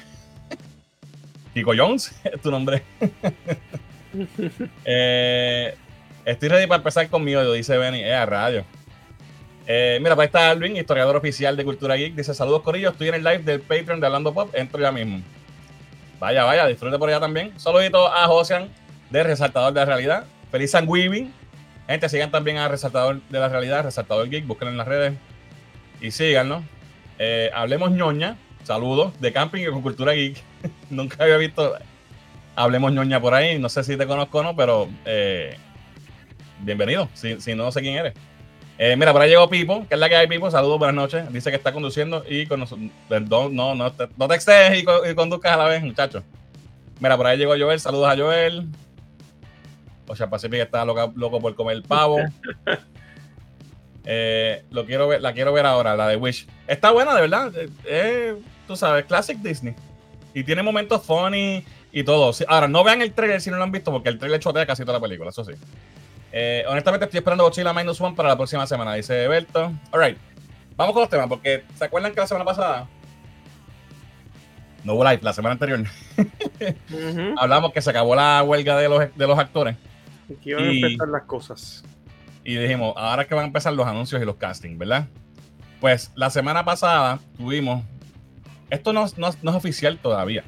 Kiko 1.55 1.73
Jones, 1.77 2.15
es 2.25 2.41
tu 2.41 2.51
nombre. 2.51 2.83
Eh, 4.85 5.73
estoy 6.25 6.49
ready 6.49 6.67
para 6.67 6.79
empezar 6.79 7.09
conmigo, 7.09 7.53
dice 7.53 7.79
Benny. 7.79 8.01
Eh, 8.01 8.13
a 8.13 8.27
radio. 8.27 8.65
Eh, 9.69 10.01
mira, 10.03 10.17
pues 10.17 10.27
está 10.27 10.51
Alvin, 10.51 10.77
historiador 10.77 11.15
oficial 11.15 11.57
de 11.57 11.65
Cultura 11.65 11.95
Geek. 11.95 12.17
Dice: 12.17 12.35
Saludos, 12.35 12.63
Corillo. 12.63 12.91
Estoy 12.91 13.11
en 13.11 13.15
el 13.15 13.23
live 13.23 13.39
del 13.45 13.61
Patreon 13.61 14.01
de 14.01 14.07
Hablando 14.07 14.35
Pop. 14.35 14.53
Entro 14.53 14.81
ya 14.81 14.91
mismo. 14.91 15.21
Vaya, 16.19 16.43
vaya, 16.43 16.67
disfrute 16.67 16.99
por 16.99 17.09
allá 17.09 17.21
también. 17.21 17.53
Saludito 17.57 18.09
a 18.13 18.27
Josian, 18.27 18.69
de 19.11 19.23
Resaltador 19.23 19.73
de 19.73 19.79
la 19.79 19.87
Realidad. 19.87 20.25
Feliz 20.51 20.73
San 20.73 20.89
Weaving. 20.89 21.33
Gente, 21.87 22.09
sigan 22.09 22.33
también 22.33 22.57
a 22.57 22.67
Resaltador 22.67 23.21
de 23.29 23.39
la 23.39 23.49
Realidad, 23.49 23.85
Resaltador 23.85 24.29
Geek, 24.29 24.45
búsquenlo 24.45 24.73
en 24.73 24.79
las 24.79 24.89
redes 24.89 25.15
y 26.01 26.11
síganlo. 26.11 26.63
Eh, 27.19 27.51
hablemos 27.55 27.91
ñoña, 27.91 28.37
saludos, 28.65 29.19
de 29.21 29.33
camping 29.33 29.63
y 29.63 29.67
con 29.67 29.83
cultura 29.83 30.13
geek. 30.13 30.43
Nunca 30.91 31.23
había 31.23 31.37
visto 31.37 31.77
Hablemos 32.57 32.93
ñoña 32.93 33.21
por 33.21 33.33
ahí, 33.35 33.59
no 33.59 33.69
sé 33.69 33.85
si 33.85 33.97
te 33.97 34.07
conozco 34.07 34.41
o 34.41 34.43
no, 34.43 34.57
pero 34.57 34.89
eh, 35.07 35.57
bienvenido, 36.59 37.09
si, 37.15 37.41
si, 37.41 37.55
no 37.55 37.71
sé 37.73 37.81
quién 37.81 37.97
eres. 37.97 38.15
Eh, 38.77 38.97
mira, 38.97 39.13
por 39.13 39.23
ahí 39.23 39.31
llegó 39.31 39.49
Pipo, 39.49 39.87
que 39.89 39.95
es 39.95 40.01
la 40.01 40.09
que 40.09 40.17
hay, 40.17 40.27
Pipo. 40.27 40.51
Saludos, 40.51 40.79
buenas 40.79 40.95
noches. 40.95 41.33
Dice 41.33 41.51
que 41.51 41.57
está 41.57 41.73
conduciendo 41.73 42.25
y 42.29 42.47
con 42.47 42.61
nosotros. 42.61 42.91
No, 43.29 43.49
no, 43.49 43.75
no, 43.75 43.93
te, 43.93 44.09
no 44.17 44.27
y, 44.75 45.11
y, 45.11 45.15
conduzcas 45.15 45.53
a 45.53 45.57
la 45.57 45.65
vez, 45.67 45.83
muchachos. 45.83 46.23
Mira, 46.99 47.17
por 47.17 47.27
ahí 47.27 47.39
llegó 47.39 47.53
Joel. 47.59 47.79
Saludos 47.79 48.09
a 48.09 48.17
Joel. 48.17 48.69
Ocean 50.07 50.29
Pacific 50.29 50.61
está 50.61 50.85
loco 50.85 51.41
por 51.41 51.55
comer 51.55 51.77
el 51.77 51.83
pavo. 51.83 52.19
Eh, 54.05 54.65
lo 54.71 54.87
quiero 54.87 55.07
ver, 55.07 55.21
la 55.21 55.35
quiero 55.35 55.53
ver 55.53 55.67
ahora, 55.67 55.95
la 55.95 56.09
de 56.09 56.17
Wish. 56.17 56.47
Está 56.67 56.91
buena, 56.91 57.15
de 57.15 57.21
verdad. 57.21 57.53
Eh, 57.85 58.35
tú 58.67 58.75
sabes, 58.75 59.05
Classic 59.05 59.37
Disney. 59.37 59.75
Y 60.35 60.45
tiene 60.45 60.63
momentos 60.63 61.05
funny 61.05 61.65
y 61.93 62.05
todo. 62.05 62.33
Ahora, 62.49 62.69
no 62.69 62.85
vean 62.85 63.03
el 63.03 63.13
trailer 63.13 63.41
si 63.41 63.51
no 63.51 63.57
lo 63.57 63.65
han 63.65 63.73
visto, 63.73 63.91
porque 63.91 64.09
el 64.09 64.19
trailer 64.19 64.41
chotea 64.41 64.67
casi 64.67 64.83
toda 64.83 64.99
la 64.99 65.03
película, 65.03 65.31
eso 65.31 65.45
sí. 65.45 65.53
honestamente, 66.69 67.07
estoy 67.07 67.19
esperando 67.19 67.45
Godzilla 67.45 67.73
Minus 67.73 68.01
One 68.01 68.15
para 68.15 68.29
la 68.29 68.37
próxima 68.37 68.67
semana, 68.67 68.95
dice 68.95 69.27
Berto. 69.29 69.73
Alright, 69.91 70.19
vamos 70.77 70.95
con 70.95 71.03
los 71.03 71.11
temas, 71.11 71.29
porque 71.29 71.65
¿se 71.77 71.85
acuerdan 71.85 72.13
que 72.13 72.21
la 72.21 72.27
semana 72.27 72.45
pasada 72.45 72.89
no 74.85 74.95
hubo 74.95 75.05
live, 75.05 75.21
la 75.23 75.33
semana 75.33 75.53
anterior? 75.53 75.85
Hablamos 77.39 77.73
que 77.73 77.83
se 77.83 77.91
acabó 77.91 78.15
la 78.15 78.43
huelga 78.43 78.77
de 78.77 78.89
los, 78.89 79.17
de 79.17 79.27
los 79.27 79.39
actores. 79.39 79.77
Aquí 80.39 80.53
van 80.53 80.65
a 80.65 80.71
empezar 80.71 81.09
las 81.09 81.23
cosas. 81.23 81.85
Y 82.45 82.57
dijimos, 82.57 82.95
ahora 82.97 83.27
que 83.27 83.35
van 83.35 83.45
a 83.45 83.47
empezar 83.49 83.73
los 83.73 83.87
anuncios 83.87 84.21
y 84.23 84.25
los 84.25 84.37
castings, 84.37 84.79
¿verdad? 84.79 85.07
Pues 85.81 86.11
la 86.15 86.31
semana 86.31 86.65
pasada 86.65 87.19
tuvimos. 87.37 87.85
Esto 88.71 88.93
no, 88.93 89.07
no, 89.17 89.29
es 89.29 89.57
oficial 89.57 89.99
todavía. 89.99 90.45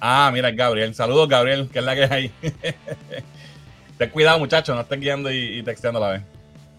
Ah, 0.00 0.30
mira, 0.32 0.50
Gabriel. 0.50 0.94
Saludos, 0.94 1.28
Gabriel, 1.28 1.68
que 1.70 1.78
es 1.78 1.84
la 1.84 1.94
que 1.94 2.04
hay. 2.04 2.32
Ten 3.98 4.10
cuidado, 4.10 4.38
muchachos, 4.38 4.74
no 4.74 4.80
estén 4.80 5.00
guiando 5.00 5.30
y, 5.30 5.62
texteando 5.62 6.02
a 6.02 6.08
la 6.08 6.12
vez. 6.14 6.22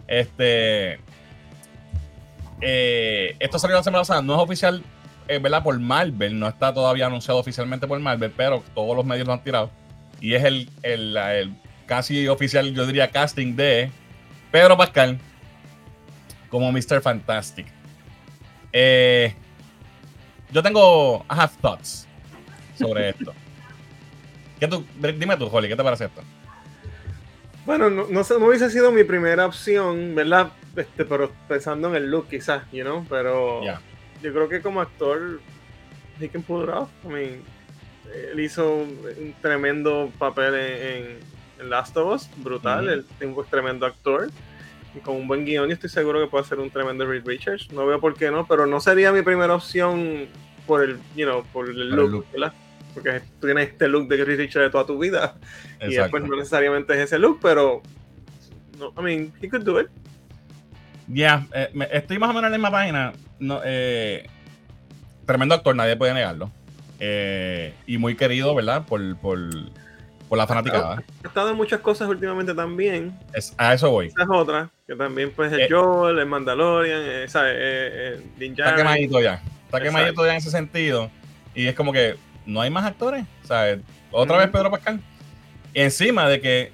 Este. 0.07 0.99
Eh, 2.61 3.35
esto 3.39 3.59
salió 3.59 3.77
la 3.77 3.83
semana 3.83 4.01
pasada. 4.01 4.21
No 4.21 4.35
es 4.35 4.39
oficial, 4.41 4.83
eh, 5.27 5.39
¿verdad? 5.39 5.63
Por 5.63 5.79
Marvel. 5.79 6.37
No 6.37 6.47
está 6.47 6.73
todavía 6.73 7.05
anunciado 7.05 7.39
oficialmente 7.39 7.87
por 7.87 7.99
Marvel, 7.99 8.33
pero 8.35 8.63
todos 8.73 8.95
los 8.95 9.05
medios 9.05 9.27
lo 9.27 9.33
han 9.33 9.43
tirado. 9.43 9.69
Y 10.19 10.33
es 10.33 10.43
el, 10.43 10.69
el, 10.81 11.15
el 11.15 11.53
casi 11.85 12.27
oficial, 12.27 12.73
yo 12.73 12.85
diría, 12.85 13.11
casting 13.11 13.55
de 13.55 13.91
Pedro 14.51 14.77
Pascal 14.77 15.19
como 16.53 16.71
Mr. 16.71 17.01
Fantastic. 17.01 17.65
Eh, 18.71 19.33
yo 20.53 20.61
tengo, 20.61 21.25
I 21.29 21.35
have 21.39 21.51
thoughts 21.61 22.07
sobre 22.77 23.09
esto. 23.09 23.33
¿Qué 24.59 24.67
tú, 24.67 24.85
dime 25.17 25.35
tú, 25.35 25.49
Holly, 25.51 25.67
¿qué 25.67 25.75
te 25.75 25.83
parece 25.83 26.05
esto? 26.05 26.21
Bueno, 27.65 27.89
no, 27.89 28.07
no, 28.07 28.21
no, 28.21 28.45
hubiese 28.45 28.69
sido 28.69 28.91
mi 28.91 29.03
primera 29.03 29.45
opción, 29.45 30.15
¿verdad? 30.15 30.51
Este, 30.75 31.05
pero 31.05 31.31
pensando 31.47 31.89
en 31.89 31.95
el 31.95 32.11
look, 32.11 32.27
quizás, 32.29 32.63
you 32.71 32.83
know, 32.83 33.05
pero 33.09 33.61
yo 34.21 34.33
creo 34.33 34.49
que 34.49 34.61
como 34.61 34.81
actor, 34.81 35.39
he 36.19 36.29
can 36.29 36.43
pull 36.43 36.63
it 36.63 36.69
off. 36.69 36.89
I 37.03 37.07
mean, 37.07 37.43
él 38.31 38.39
hizo 38.39 38.75
un 38.75 39.35
tremendo 39.41 40.11
papel 40.19 40.55
en 40.55 41.69
Last 41.69 41.95
of 41.97 42.13
Us, 42.13 42.29
brutal, 42.37 43.05
tipo 43.19 43.43
es 43.43 43.49
tremendo 43.49 43.85
actor. 43.85 44.29
Y 44.95 44.99
con 44.99 45.15
un 45.15 45.27
buen 45.27 45.45
guion, 45.45 45.69
y 45.69 45.73
estoy 45.73 45.89
seguro 45.89 46.19
que 46.19 46.27
puede 46.27 46.45
ser 46.45 46.59
un 46.59 46.69
tremendo 46.69 47.05
Reed 47.05 47.25
Richards. 47.25 47.71
No 47.71 47.85
veo 47.85 47.99
por 47.99 48.15
qué 48.15 48.29
no, 48.29 48.47
pero 48.47 48.65
no 48.65 48.79
sería 48.79 49.11
mi 49.11 49.21
primera 49.21 49.55
opción 49.55 50.27
por 50.67 50.83
el, 50.83 50.97
you 51.15 51.25
know, 51.25 51.43
por 51.51 51.69
el 51.69 51.89
look, 51.89 52.25
¿verdad? 52.31 52.53
Porque 52.93 53.21
tú 53.39 53.47
tienes 53.47 53.69
este 53.69 53.87
look 53.87 54.07
de 54.07 54.23
Reed 54.23 54.37
Richards 54.37 54.67
de 54.67 54.69
toda 54.69 54.85
tu 54.85 54.99
vida. 54.99 55.35
Y 55.81 55.95
después 55.95 56.23
no 56.23 56.35
necesariamente 56.35 56.93
es 56.93 56.99
ese 56.99 57.19
look, 57.19 57.39
pero. 57.41 57.81
No, 58.77 58.93
I 58.97 59.01
mean, 59.03 59.33
he 59.41 59.49
could 59.49 59.63
do 59.63 59.79
it. 59.79 59.87
Ya, 61.07 61.45
yeah, 61.45 61.47
eh, 61.53 61.89
estoy 61.91 62.17
más 62.17 62.29
o 62.29 62.33
menos 62.33 62.47
en 62.47 62.51
la 62.51 62.57
misma 62.57 62.71
página. 62.71 63.13
No, 63.39 63.61
eh, 63.65 64.27
tremendo 65.25 65.55
actor, 65.55 65.75
nadie 65.75 65.97
puede 65.97 66.13
negarlo. 66.13 66.51
Eh, 66.99 67.73
y 67.85 67.97
muy 67.97 68.15
querido, 68.15 68.55
¿verdad? 68.55 68.85
Por, 68.85 69.17
por, 69.17 69.39
por 70.29 70.37
la 70.37 70.47
fanaticada. 70.47 71.03
Ha 71.23 71.27
estado 71.27 71.49
en 71.49 71.57
muchas 71.57 71.79
cosas 71.79 72.07
últimamente 72.07 72.53
también. 72.53 73.17
Es, 73.33 73.53
a 73.57 73.73
eso 73.73 73.89
voy. 73.91 74.07
Esa 74.07 74.23
es 74.23 74.29
otra, 74.29 74.69
que 74.87 74.95
también 74.95 75.31
pues 75.35 75.51
el 75.53 75.61
eh, 75.61 75.67
Joel, 75.69 76.19
el 76.19 76.25
Mandalorian, 76.25 77.01
eh, 77.03 77.25
¿sabes? 77.27 77.53
Eh, 77.55 78.21
eh 78.39 78.53
Está 78.57 78.75
quemadito 78.75 79.21
ya. 79.21 79.41
Está 79.65 79.81
quemadito 79.81 80.25
ya 80.25 80.31
en 80.31 80.37
ese 80.37 80.51
sentido. 80.51 81.09
Y 81.55 81.67
es 81.67 81.75
como 81.75 81.93
que 81.93 82.15
no 82.45 82.61
hay 82.61 82.69
más 82.69 82.85
actores, 82.85 83.25
¿sabes? 83.43 83.79
Otra 84.11 84.37
vez 84.37 84.49
Pedro 84.49 84.71
Pascal. 84.71 84.99
Y 85.73 85.81
encima 85.81 86.27
de 86.27 86.41
que 86.41 86.71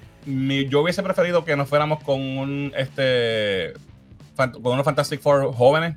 yo 0.68 0.80
hubiese 0.80 1.02
preferido 1.02 1.44
que 1.44 1.56
nos 1.56 1.68
fuéramos 1.68 2.02
con 2.02 2.20
un 2.20 2.72
este 2.76 3.74
con 4.36 4.72
unos 4.72 4.84
Fantastic 4.84 5.20
Four 5.20 5.52
jóvenes. 5.54 5.96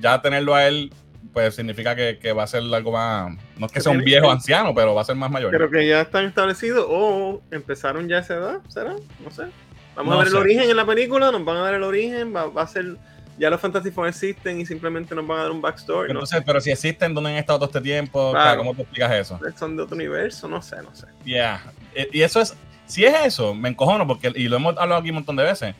Ya 0.00 0.20
tenerlo 0.22 0.54
a 0.54 0.66
él 0.66 0.92
pues 1.38 1.54
significa 1.54 1.94
que, 1.94 2.32
va 2.32 2.42
a 2.42 2.46
ser 2.48 2.62
algo 2.62 2.90
más, 2.90 3.32
no 3.56 3.66
es 3.66 3.72
que 3.72 3.80
sea 3.80 3.92
un 3.92 4.02
viejo 4.02 4.28
anciano, 4.28 4.74
pero 4.74 4.92
va 4.92 5.02
a 5.02 5.04
ser 5.04 5.14
más 5.14 5.30
mayor. 5.30 5.52
Pero 5.52 5.70
que 5.70 5.86
ya 5.86 6.00
están 6.00 6.24
establecidos 6.24 6.84
o 6.88 7.40
empezaron 7.52 8.08
ya 8.08 8.16
a 8.16 8.20
esa 8.20 8.34
edad, 8.34 8.60
¿será? 8.66 8.96
No 9.22 9.30
sé. 9.30 9.44
Vamos 9.94 10.16
a 10.16 10.18
ver 10.18 10.26
el 10.26 10.34
origen 10.34 10.68
en 10.68 10.76
la 10.76 10.84
película, 10.84 11.30
nos 11.30 11.44
van 11.44 11.58
a 11.58 11.60
dar 11.60 11.74
el 11.74 11.84
origen, 11.84 12.34
va, 12.34 12.50
a 12.60 12.66
ser, 12.66 12.96
ya 13.38 13.50
los 13.50 13.60
Fantasy 13.60 13.92
Four 13.92 14.08
existen 14.08 14.60
y 14.60 14.66
simplemente 14.66 15.14
nos 15.14 15.28
van 15.28 15.38
a 15.38 15.42
dar 15.42 15.52
un 15.52 15.60
backstory. 15.60 16.08
Pero, 16.08 16.18
no 16.18 16.26
sé, 16.26 16.42
pero 16.42 16.60
si 16.60 16.72
existen, 16.72 17.14
¿dónde 17.14 17.30
han 17.30 17.36
estado 17.36 17.60
todo 17.60 17.66
este 17.66 17.80
tiempo? 17.80 18.34
¿Cómo 18.56 18.74
te 18.74 18.82
explicas 18.82 19.12
eso? 19.12 19.38
Son 19.56 19.76
de 19.76 19.84
otro 19.84 19.94
universo, 19.94 20.48
no 20.48 20.60
sé, 20.60 20.82
no 20.82 20.92
sé. 20.92 21.06
Ya, 21.24 21.62
eh, 21.94 22.08
y 22.12 22.22
eso 22.22 22.40
es, 22.40 22.56
si 22.86 23.04
es 23.04 23.14
eso, 23.26 23.54
me 23.54 23.68
encojono, 23.68 24.08
porque, 24.08 24.32
y 24.34 24.48
lo 24.48 24.56
hemos 24.56 24.76
hablado 24.76 25.00
aquí 25.00 25.10
un 25.10 25.16
montón 25.16 25.36
de 25.36 25.44
veces, 25.44 25.76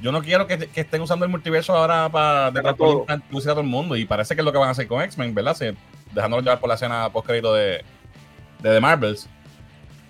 yo 0.00 0.12
no 0.12 0.22
quiero 0.22 0.46
que, 0.46 0.68
estén 0.74 1.02
usando 1.02 1.24
el 1.24 1.30
multiverso 1.30 1.74
ahora 1.74 2.08
para, 2.08 2.52
para 2.52 2.74
todo. 2.74 3.04
a 3.08 3.18
todo 3.18 3.60
el 3.60 3.66
mundo. 3.66 3.96
Y 3.96 4.04
parece 4.04 4.34
que 4.34 4.40
es 4.40 4.44
lo 4.44 4.52
que 4.52 4.58
van 4.58 4.68
a 4.68 4.72
hacer 4.72 4.86
con 4.86 5.02
X-Men, 5.02 5.34
¿verdad? 5.34 5.56
Sí, 5.56 5.66
dejándolo 6.12 6.42
llevar 6.42 6.60
por 6.60 6.68
la 6.68 6.76
escena 6.76 7.10
post 7.10 7.26
crédito 7.26 7.52
de, 7.54 7.84
de 8.60 8.70
The 8.70 8.80
Marvels. 8.80 9.28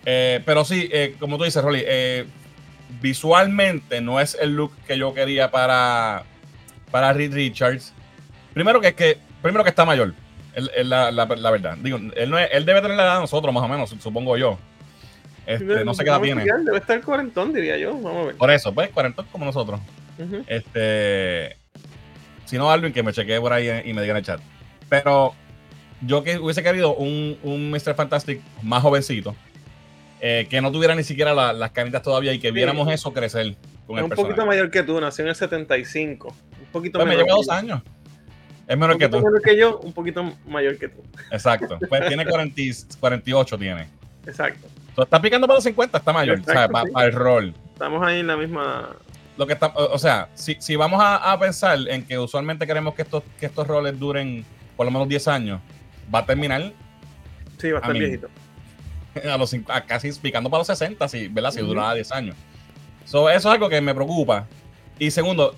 Eh, 0.05 0.43
pero 0.45 0.65
sí, 0.65 0.89
eh, 0.93 1.17
como 1.19 1.39
tú 1.39 1.45
dices, 1.45 1.63
Rolly, 1.63 1.83
eh, 1.87 2.27
visualmente 3.01 4.01
no 4.01 4.21
es 4.21 4.37
el 4.41 4.55
look 4.55 4.73
que 4.87 4.99
yo 4.99 5.15
quería 5.15 5.51
para, 5.51 6.25
para 6.91 7.13
Reed 7.13 7.33
Richards. 7.33 7.95
Primero 8.55 8.81
que 8.81 8.89
es 8.89 8.95
que, 8.95 9.19
primero 9.43 9.65
que 9.65 9.71
está 9.71 9.85
mayor, 9.85 10.15
es 10.55 10.87
la, 10.87 11.11
la, 11.11 11.25
verdad. 11.27 11.77
Digo, 11.79 11.99
él, 12.17 12.31
no 12.31 12.39
él 12.39 12.65
debe 12.65 12.81
tener 12.83 12.97
la 12.97 13.05
edad 13.05 13.15
de 13.17 13.21
nosotros, 13.21 13.55
más 13.55 13.63
o 13.63 13.69
menos, 13.69 13.95
supongo 14.01 14.37
yo. 14.37 14.59
Este, 15.49 15.83
no 15.83 15.95
sé 15.95 16.05
qué 16.05 16.11
edad 16.11 16.21
tiene. 16.21 16.45
Debe 16.45 16.77
estar 16.77 17.01
cuarentón, 17.01 17.55
diría 17.55 17.79
yo. 17.79 17.95
Vamos 17.95 18.17
a 18.17 18.27
ver. 18.27 18.37
Por 18.37 18.51
eso, 18.51 18.75
pues, 18.75 18.91
cuarentón 18.91 19.27
como 19.33 19.47
nosotros. 19.47 19.81
Este. 20.47 21.57
Si 22.45 22.59
no, 22.59 22.71
Alvin, 22.71 22.93
que 22.93 23.03
me 23.03 23.15
chequee 23.15 23.41
por 23.41 23.55
ahí 23.55 23.67
y 23.85 23.95
me 23.95 24.03
diga 24.03 24.13
en 24.13 24.19
el 24.19 24.25
chat. 24.25 24.41
Pero 24.91 25.35
yo 26.03 26.23
que 26.23 26.39
hubiese 26.39 26.63
querido 26.63 26.95
un, 26.95 27.39
un 27.43 27.71
Mr. 27.71 27.95
Fantastic 27.95 28.43
más 28.63 28.83
jovencito. 28.83 29.35
Eh, 30.21 30.47
que 30.51 30.61
no 30.61 30.71
tuviera 30.71 30.95
ni 30.95 31.03
siquiera 31.03 31.33
las 31.33 31.71
canitas 31.71 32.03
todavía 32.03 32.33
y 32.35 32.39
que 32.39 32.51
viéramos 32.51 32.93
eso 32.93 33.13
crecer. 33.15 33.47
es 33.47 33.57
un 34.03 34.11
poquito 34.11 34.45
mayor 34.45 34.71
que 34.71 34.83
tú, 34.83 35.01
nació 35.01 35.23
en 35.23 35.31
el 35.31 35.35
75. 35.35 36.29
Un 36.29 36.67
poquito 36.73 36.99
pues 36.99 37.09
me 37.09 37.17
lleva 37.17 37.29
dos 37.35 37.49
años. 37.49 37.81
Es 38.67 38.77
menor 38.77 38.99
que 38.99 39.09
tú. 39.09 39.17
menor 39.17 39.41
que 39.41 39.57
yo, 39.57 39.79
un 39.79 39.95
poquito 39.95 40.31
mayor 40.47 40.77
que 40.77 40.89
tú. 40.89 41.03
Exacto. 41.31 41.79
Pues 41.89 42.07
tiene 42.07 42.27
48, 42.27 43.59
tiene. 43.59 43.89
Exacto. 44.27 44.69
Tú 44.99 45.05
estás 45.05 45.21
picando 45.21 45.47
para 45.47 45.59
los 45.59 45.65
50, 45.65 45.97
está 45.97 46.13
mayor. 46.13 46.41
o 46.41 46.43
sea, 46.43 46.69
para, 46.69 47.07
el 47.07 47.13
rol. 47.13 47.55
Estamos 47.73 48.05
ahí 48.05 48.19
en 48.19 48.27
la 48.27 48.37
misma. 48.37 48.97
Lo 49.37 49.47
que 49.47 49.53
está, 49.53 49.69
o 49.69 49.97
sea, 49.97 50.29
si, 50.35 50.57
si 50.59 50.75
vamos 50.75 51.01
a, 51.01 51.31
a, 51.31 51.39
pensar 51.39 51.79
en 51.87 52.05
que 52.05 52.19
usualmente 52.19 52.67
queremos 52.67 52.97
que 52.97 53.03
estos, 53.03 53.23
que 53.39 53.47
estos 53.47 53.65
roles 53.65 53.97
duren 53.97 54.45
por 54.77 54.87
lo 54.87 54.91
menos 54.91 55.07
10 55.07 55.29
años, 55.29 55.61
va 56.13 56.19
a 56.19 56.27
terminar. 56.27 56.73
Sí, 57.59 57.71
va 57.71 57.79
a 57.79 57.81
estar 57.81 57.97
viejito. 57.97 58.29
A 59.33 59.37
los, 59.37 59.55
casi 59.87 60.11
picando 60.15 60.51
para 60.51 60.63
los 60.63 60.67
60, 60.67 61.07
si, 61.07 61.29
¿verdad? 61.29 61.53
Si 61.53 61.61
durara 61.61 61.95
10 61.95 62.11
años. 62.11 62.35
eso 63.05 63.31
es 63.31 63.47
algo 63.47 63.69
que 63.69 63.81
me 63.81 63.95
preocupa. 63.95 64.49
Y 64.99 65.13
segundo, 65.13 65.55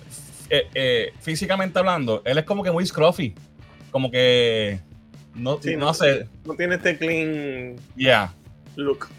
eh, 0.51 0.67
eh, 0.75 1.13
físicamente 1.19 1.79
hablando, 1.79 2.21
él 2.25 2.37
es 2.37 2.45
como 2.45 2.61
que 2.61 2.69
muy 2.69 2.85
scruffy. 2.85 3.33
Como 3.89 4.11
que. 4.11 4.79
No, 5.33 5.59
no, 5.79 5.93
sé. 5.95 6.27
No 6.45 6.53
tiene 6.53 6.75
este 6.75 6.95
clean 6.95 7.77
yeah. 7.95 8.31
look. 8.75 9.09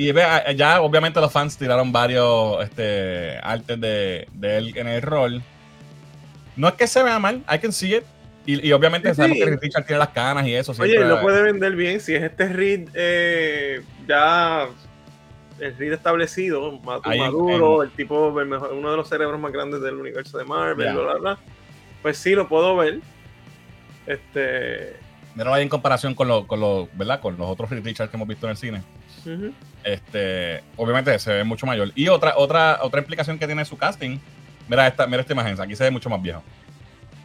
Y 0.00 0.14
ya 0.56 0.80
obviamente 0.80 1.20
los 1.20 1.30
fans 1.30 1.58
tiraron 1.58 1.92
varios 1.92 2.64
este, 2.64 3.36
artes 3.42 3.78
de, 3.78 4.26
de, 4.32 4.56
él 4.56 4.72
en 4.74 4.88
el 4.88 5.02
rol. 5.02 5.42
No 6.56 6.68
es 6.68 6.74
que 6.74 6.86
se 6.86 7.02
vea 7.02 7.18
mal, 7.18 7.44
I 7.52 7.58
can 7.58 7.70
see 7.70 7.96
it. 7.96 8.04
Y, 8.46 8.72
obviamente 8.72 9.14
sabemos 9.14 9.36
que 9.36 9.56
Richard 9.56 9.84
tiene 9.84 9.98
las 9.98 10.08
canas 10.08 10.46
y 10.46 10.54
eso. 10.54 10.72
Oye, 10.78 10.98
lo 11.04 11.20
puede 11.20 11.42
vender 11.42 11.76
bien. 11.76 12.00
Si 12.00 12.14
es 12.14 12.22
este 12.22 12.48
Reed 12.48 12.88
eh, 12.94 13.82
ya 14.08 14.68
el 15.58 15.76
Reed 15.76 15.92
establecido, 15.92 16.80
maduro, 16.80 17.82
el 17.82 17.90
tipo, 17.90 18.28
uno 18.28 18.90
de 18.90 18.96
los 18.96 19.06
cerebros 19.06 19.38
más 19.38 19.52
grandes 19.52 19.82
del 19.82 19.96
universo 19.96 20.38
de 20.38 20.46
Marvel, 20.46 20.94
bla, 20.94 21.14
bla, 21.16 21.38
pues 22.00 22.16
sí, 22.16 22.34
lo 22.34 22.48
puedo 22.48 22.74
ver. 22.74 23.00
Este. 24.06 24.96
Mira, 25.34 25.60
en 25.60 25.68
comparación 25.68 26.14
con, 26.14 26.26
lo, 26.26 26.46
con, 26.46 26.58
lo, 26.58 26.88
¿verdad? 26.94 27.20
con 27.20 27.36
los 27.36 27.50
otros 27.50 27.68
Reed 27.68 27.84
Richards 27.84 28.10
que 28.10 28.16
hemos 28.16 28.26
visto 28.26 28.46
en 28.46 28.52
el 28.52 28.56
cine. 28.56 28.82
Este, 29.84 30.62
obviamente 30.76 31.18
se 31.18 31.32
ve 31.32 31.44
mucho 31.44 31.66
mayor. 31.66 31.92
Y 31.94 32.08
otra, 32.08 32.34
otra, 32.36 32.78
otra 32.82 33.00
implicación 33.00 33.38
que 33.38 33.46
tiene 33.46 33.64
su 33.64 33.76
casting, 33.76 34.18
mira 34.68 34.86
esta, 34.86 35.06
mira 35.06 35.20
esta 35.20 35.32
imagen, 35.32 35.60
aquí 35.60 35.76
se 35.76 35.84
ve 35.84 35.90
mucho 35.90 36.10
más 36.10 36.22
viejo. 36.22 36.42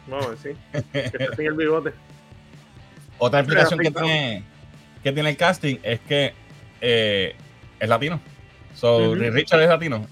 No, 0.06 0.20
sí. 0.36 0.50
que 0.92 1.46
el 1.46 1.54
bigote. 1.54 1.92
Otra 3.18 3.40
implicación 3.40 3.80
que 3.80 3.90
tiene, 3.90 4.44
que 5.02 5.10
tiene 5.10 5.30
el 5.30 5.36
casting 5.38 5.76
es 5.82 6.00
que 6.00 6.34
eh, 6.82 7.34
es 7.80 7.88
latino. 7.88 8.20
So, 8.74 9.14
Richard 9.14 9.62
es 9.62 9.68
latino. 9.70 10.06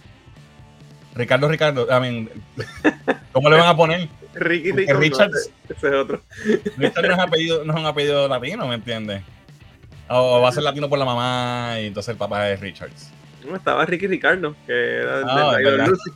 Ricardo, 1.14 1.48
Ricardo, 1.48 1.86
I 1.86 2.00
mean, 2.00 2.30
¿cómo 3.32 3.50
le 3.50 3.56
van 3.56 3.68
a 3.68 3.76
poner? 3.76 4.08
Ricky. 4.34 4.72
Richard, 4.72 5.30
ese 5.68 5.88
es 5.88 5.94
otro. 5.94 6.22
Richard 6.76 7.06
no 7.06 7.12
es, 7.12 7.18
apellido, 7.18 7.64
no 7.64 7.72
es 7.72 7.80
un 7.80 7.86
apellido 7.86 8.26
latino, 8.26 8.66
¿me 8.66 8.74
entiendes? 8.74 9.22
O 10.08 10.40
va 10.40 10.48
a 10.48 10.52
ser 10.52 10.62
latino 10.62 10.88
por 10.88 10.98
la 10.98 11.04
mamá 11.04 11.76
y 11.80 11.86
entonces 11.86 12.10
el 12.12 12.16
papá 12.16 12.50
es 12.50 12.60
Richards. 12.60 13.10
No, 13.46 13.56
estaba 13.56 13.84
Ricky 13.84 14.06
Ricardo, 14.06 14.54
que 14.66 15.00
era 15.00 15.22
ah, 15.26 15.56
de 15.56 15.86
Lucy. 15.86 16.10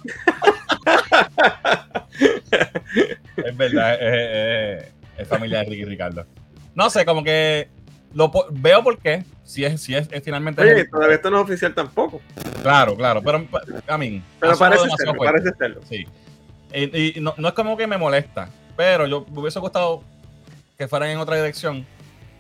es 3.45 3.57
verdad, 3.57 3.99
es, 4.01 5.29
familia 5.29 5.59
de 5.59 5.65
Ricky 5.65 5.85
Ricardo. 5.85 6.27
No 6.75 6.89
sé, 6.89 7.05
como 7.05 7.23
que 7.23 7.69
lo 8.15 8.33
veo 8.51 8.83
por 8.83 8.99
qué. 8.99 9.25
Si 9.45 9.65
es, 9.65 9.81
si 9.83 9.95
es, 9.95 10.09
finalmente. 10.23 10.63
Oye, 10.63 10.87
todavía 10.87 11.17
esto 11.17 11.31
no 11.31 11.39
es 11.39 11.45
oficial 11.45 11.75
tampoco. 11.75 12.21
Claro, 12.63 12.97
claro. 12.97 13.23
Pero, 13.23 13.47
a 13.87 13.99
mí. 13.99 14.23
Pero 14.41 14.59
parece 14.59 14.89
serlo, 14.97 15.15
parece 15.15 15.53
serlo. 15.59 15.81
Sí. 15.89 16.07
Y, 16.75 17.21
no, 17.21 17.35
no, 17.37 17.49
es 17.49 17.55
como 17.55 17.77
que 17.77 17.87
me 17.87 17.99
molesta. 17.99 18.49
Pero 18.77 19.07
yo 19.07 19.27
me 19.31 19.41
hubiese 19.41 19.59
gustado 19.59 20.03
que 20.77 20.87
fueran 20.89 21.11
en 21.11 21.19
otra 21.19 21.37
dirección. 21.37 21.87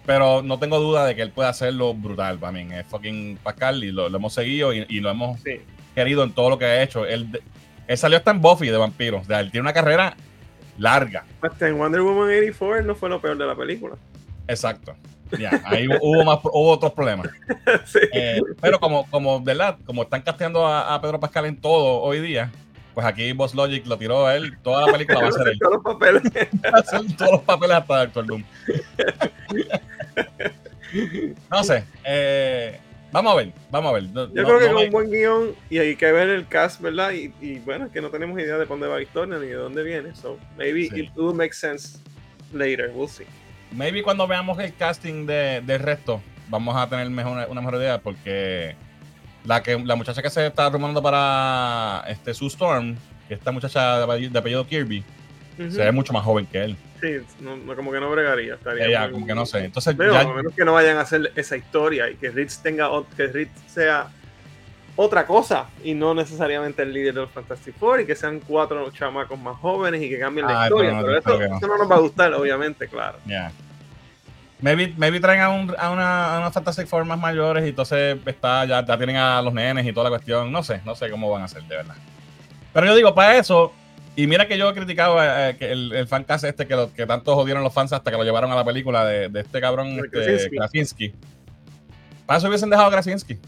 Pero 0.09 0.40
no 0.40 0.59
tengo 0.59 0.81
duda 0.81 1.05
de 1.05 1.14
que 1.14 1.21
él 1.21 1.33
puede 1.33 1.51
hacerlo 1.51 1.92
brutal. 1.92 2.38
Para 2.38 2.51
mí, 2.51 2.66
es 2.73 2.87
fucking 2.87 3.38
Pascal 3.42 3.85
y 3.85 3.92
lo, 3.92 4.07
hemos 4.07 4.33
seguido 4.33 4.73
y, 4.73 5.01
lo 5.01 5.11
hemos 5.11 5.38
querido 5.94 6.25
en 6.25 6.33
todo 6.33 6.49
lo 6.49 6.59
que 6.59 6.64
ha 6.64 6.83
hecho. 6.83 7.05
Él, 7.05 7.42
él 7.87 7.99
salió 7.99 8.16
hasta 8.16 8.31
en 8.31 8.40
Buffy 8.40 8.68
de 8.68 8.79
vampiros. 8.79 9.29
O 9.29 9.35
él 9.35 9.51
tiene 9.51 9.61
una 9.61 9.75
carrera 9.75 10.16
larga. 10.79 11.27
Hasta 11.42 11.68
en 11.68 11.77
Wonder 11.77 12.01
Woman 12.01 12.27
84 12.27 12.85
no 12.85 12.94
fue 12.94 13.11
lo 13.11 13.21
peor 13.21 13.37
de 13.37 13.44
la 13.44 13.55
película. 13.55 13.97
Exacto. 14.47 14.97
Ya, 15.38 15.61
ahí 15.66 15.87
hubo, 16.01 16.25
más, 16.25 16.38
hubo 16.42 16.71
otros 16.71 16.92
problemas. 16.94 17.29
Eh, 18.14 18.40
pero 18.62 18.81
como, 18.81 19.07
como, 19.11 19.42
¿verdad? 19.42 19.77
Como 19.85 20.05
están 20.05 20.23
casteando 20.23 20.66
a, 20.66 20.99
Pedro 21.03 21.21
Pascal 21.21 21.44
en 21.44 21.61
todo 21.61 22.01
hoy 22.01 22.21
día, 22.21 22.51
pues 22.94 23.07
aquí 23.07 23.31
Boss 23.33 23.55
Logic 23.55 23.87
lo 23.87 23.99
tiró 23.99 24.27
a 24.27 24.37
él. 24.37 24.57
Toda 24.62 24.87
la 24.87 24.92
película 24.92 25.21
va 25.21 25.29
a 25.29 25.33
ser 25.33 25.49
él. 25.49 25.59
todos 25.61 25.75
los 25.75 25.83
papeles. 25.83 26.23
va 26.75 26.79
a 26.79 26.83
ser 26.83 27.16
todos 27.16 27.33
los 27.33 27.42
papeles 27.42 27.77
hasta 27.77 28.07
Doctor 28.07 28.27
Doom. 28.27 28.44
no 31.50 31.64
sé. 31.64 31.85
Eh, 32.04 32.81
Vamos 33.11 33.33
a 33.33 33.37
ver, 33.37 33.52
vamos 33.70 33.90
a 33.90 33.94
ver. 33.94 34.04
Yo 34.12 34.28
creo 34.31 34.59
que 34.59 34.66
con 34.66 34.85
un 34.85 34.90
buen 34.90 35.11
guion 35.11 35.54
y 35.70 35.78
hay 35.78 35.96
que 35.96 36.12
ver 36.12 36.28
el 36.28 36.46
cast, 36.46 36.81
¿verdad? 36.81 37.12
Y, 37.12 37.33
y, 37.40 37.59
bueno, 37.61 37.87
es 37.87 37.92
que 37.92 38.02
no 38.02 38.11
tenemos 38.11 38.38
idea 38.38 38.59
de 38.59 38.66
dónde 38.66 38.87
va 38.87 38.96
la 38.96 39.02
historia 39.02 39.38
ni 39.38 39.46
de 39.46 39.54
dónde 39.54 39.83
viene. 39.83 40.14
So 40.14 40.38
maybe 40.59 40.90
it 40.94 41.11
will 41.16 41.35
make 41.35 41.54
sense 41.54 41.98
later. 42.52 42.90
We'll 42.94 43.09
see. 43.09 43.24
Maybe 43.72 44.02
cuando 44.02 44.26
veamos 44.26 44.59
el 44.59 44.74
casting 44.74 45.24
de, 45.26 45.62
del 45.64 45.81
resto, 45.81 46.20
vamos 46.48 46.76
a 46.76 46.87
tener 46.88 47.09
mejor, 47.09 47.48
una 47.48 47.61
mejor 47.62 47.81
idea 47.81 47.98
porque 47.98 48.76
la 49.44 49.62
que 49.62 49.78
la 49.78 49.96
muchacha 49.96 50.20
que 50.20 50.31
se 50.31 50.46
está 50.46 50.68
rumorando 50.68 51.02
para 51.02 52.04
este 52.09 52.35
Sue 52.35 52.48
Storm, 52.48 52.96
esta 53.31 53.52
muchacha 53.52 54.07
de 54.07 54.38
apellido 54.38 54.66
Kirby, 54.66 55.02
se 55.59 55.85
ve 55.85 55.92
mucho 55.92 56.12
más 56.12 56.25
joven 56.25 56.47
que 56.47 56.64
él. 56.64 56.77
Sí, 57.01 57.16
no, 57.40 57.57
como 57.77 57.92
que 57.92 58.01
no 58.01 58.11
bregaría. 58.11 58.55
Estaría 58.55 58.90
ya, 58.90 59.11
como 59.11 59.27
que 59.27 59.35
no 59.35 59.47
sé. 59.47 59.64
Entonces, 59.64 59.97
ya... 59.97 60.21
a 60.21 60.35
menos 60.35 60.55
que 60.55 60.64
no 60.64 60.73
vayan 60.73 60.97
a 60.97 61.03
hacer 61.03 61.33
esa 61.37 61.57
historia 61.57 62.11
y 62.11 62.16
que 62.16 62.31
Ritz 62.31 62.61
tenga 62.62 62.88
que 63.16 63.27
Ritz 63.27 63.51
sea 63.66 64.09
otra 64.97 65.25
cosa 65.27 65.66
y 65.85 65.94
no 65.94 66.12
necesariamente 66.12 66.83
el 66.83 66.92
líder 66.92 67.14
de 67.14 67.21
los 67.21 67.31
Fantastic 67.31 67.77
Four 67.77 68.01
y 68.01 68.07
que 68.07 68.16
sean 68.16 68.40
cuatro 68.40 68.90
chamacos 68.90 69.38
más 69.38 69.57
jóvenes 69.59 70.03
y 70.03 70.09
que 70.09 70.18
cambien 70.18 70.47
la 70.47 70.64
historia. 70.64 71.01
Pero, 71.01 71.18
eso, 71.18 71.66
no. 71.68 71.79
nos 71.79 71.90
va 71.90 71.94
a 71.94 72.01
gustar, 72.01 72.35
obviamente, 72.35 72.88
claro. 72.88 73.18
Ya. 73.25 73.53
Maybe, 74.61 74.92
maybe 74.97 75.21
traen 75.21 75.40
a, 75.40 75.51
un, 75.51 75.73
a, 75.79 75.90
una, 75.90 76.35
a 76.35 76.40
unos 76.40 76.53
Fantastic 76.53 76.88
Four 76.88 77.05
más 77.05 77.18
mayores 77.18 77.64
y 77.64 77.68
entonces 77.68 78.18
está, 78.27 78.64
ya, 78.64 78.85
ya 78.85 78.97
tienen 78.97 79.14
a 79.14 79.40
los 79.40 79.55
nenes 79.55 79.87
y 79.87 79.92
toda 79.92 80.05
la 80.05 80.11
cuestión. 80.11 80.51
No 80.51 80.64
sé, 80.64 80.81
no 80.85 80.97
sé 80.97 81.09
cómo 81.11 81.31
van 81.31 81.42
a 81.42 81.44
hacer, 81.44 81.62
de 81.62 81.77
verdad. 81.77 81.94
Pero 82.73 82.87
yo 82.87 82.97
digo, 82.97 83.14
para 83.14 83.37
eso, 83.37 83.73
y 84.18 84.26
mira 84.26 84.48
que 84.48 84.59
yo 84.59 84.68
he 84.68 84.74
criticado 84.74 85.16
eh, 85.22 85.54
que 85.57 85.70
el, 85.70 85.92
el 85.92 86.09
fancast 86.09 86.42
este 86.42 86.66
que, 86.66 86.74
lo, 86.74 86.92
que 86.92 87.07
tanto 87.07 87.37
jodieron 87.37 87.62
los 87.62 87.72
fans 87.72 87.92
hasta 87.92 88.11
que 88.11 88.16
lo 88.16 88.24
llevaron 88.24 88.50
a 88.50 88.57
la 88.57 88.64
película 88.64 89.04
de, 89.04 89.28
de 89.28 89.40
este 89.42 89.61
cabrón 89.61 89.96
este, 90.12 90.50
Krasinski. 90.50 91.14
Para 92.26 92.38
eso 92.38 92.48
hubiesen 92.48 92.68
dejado 92.68 92.88
a 92.88 92.90
Krasinski. 92.90 93.38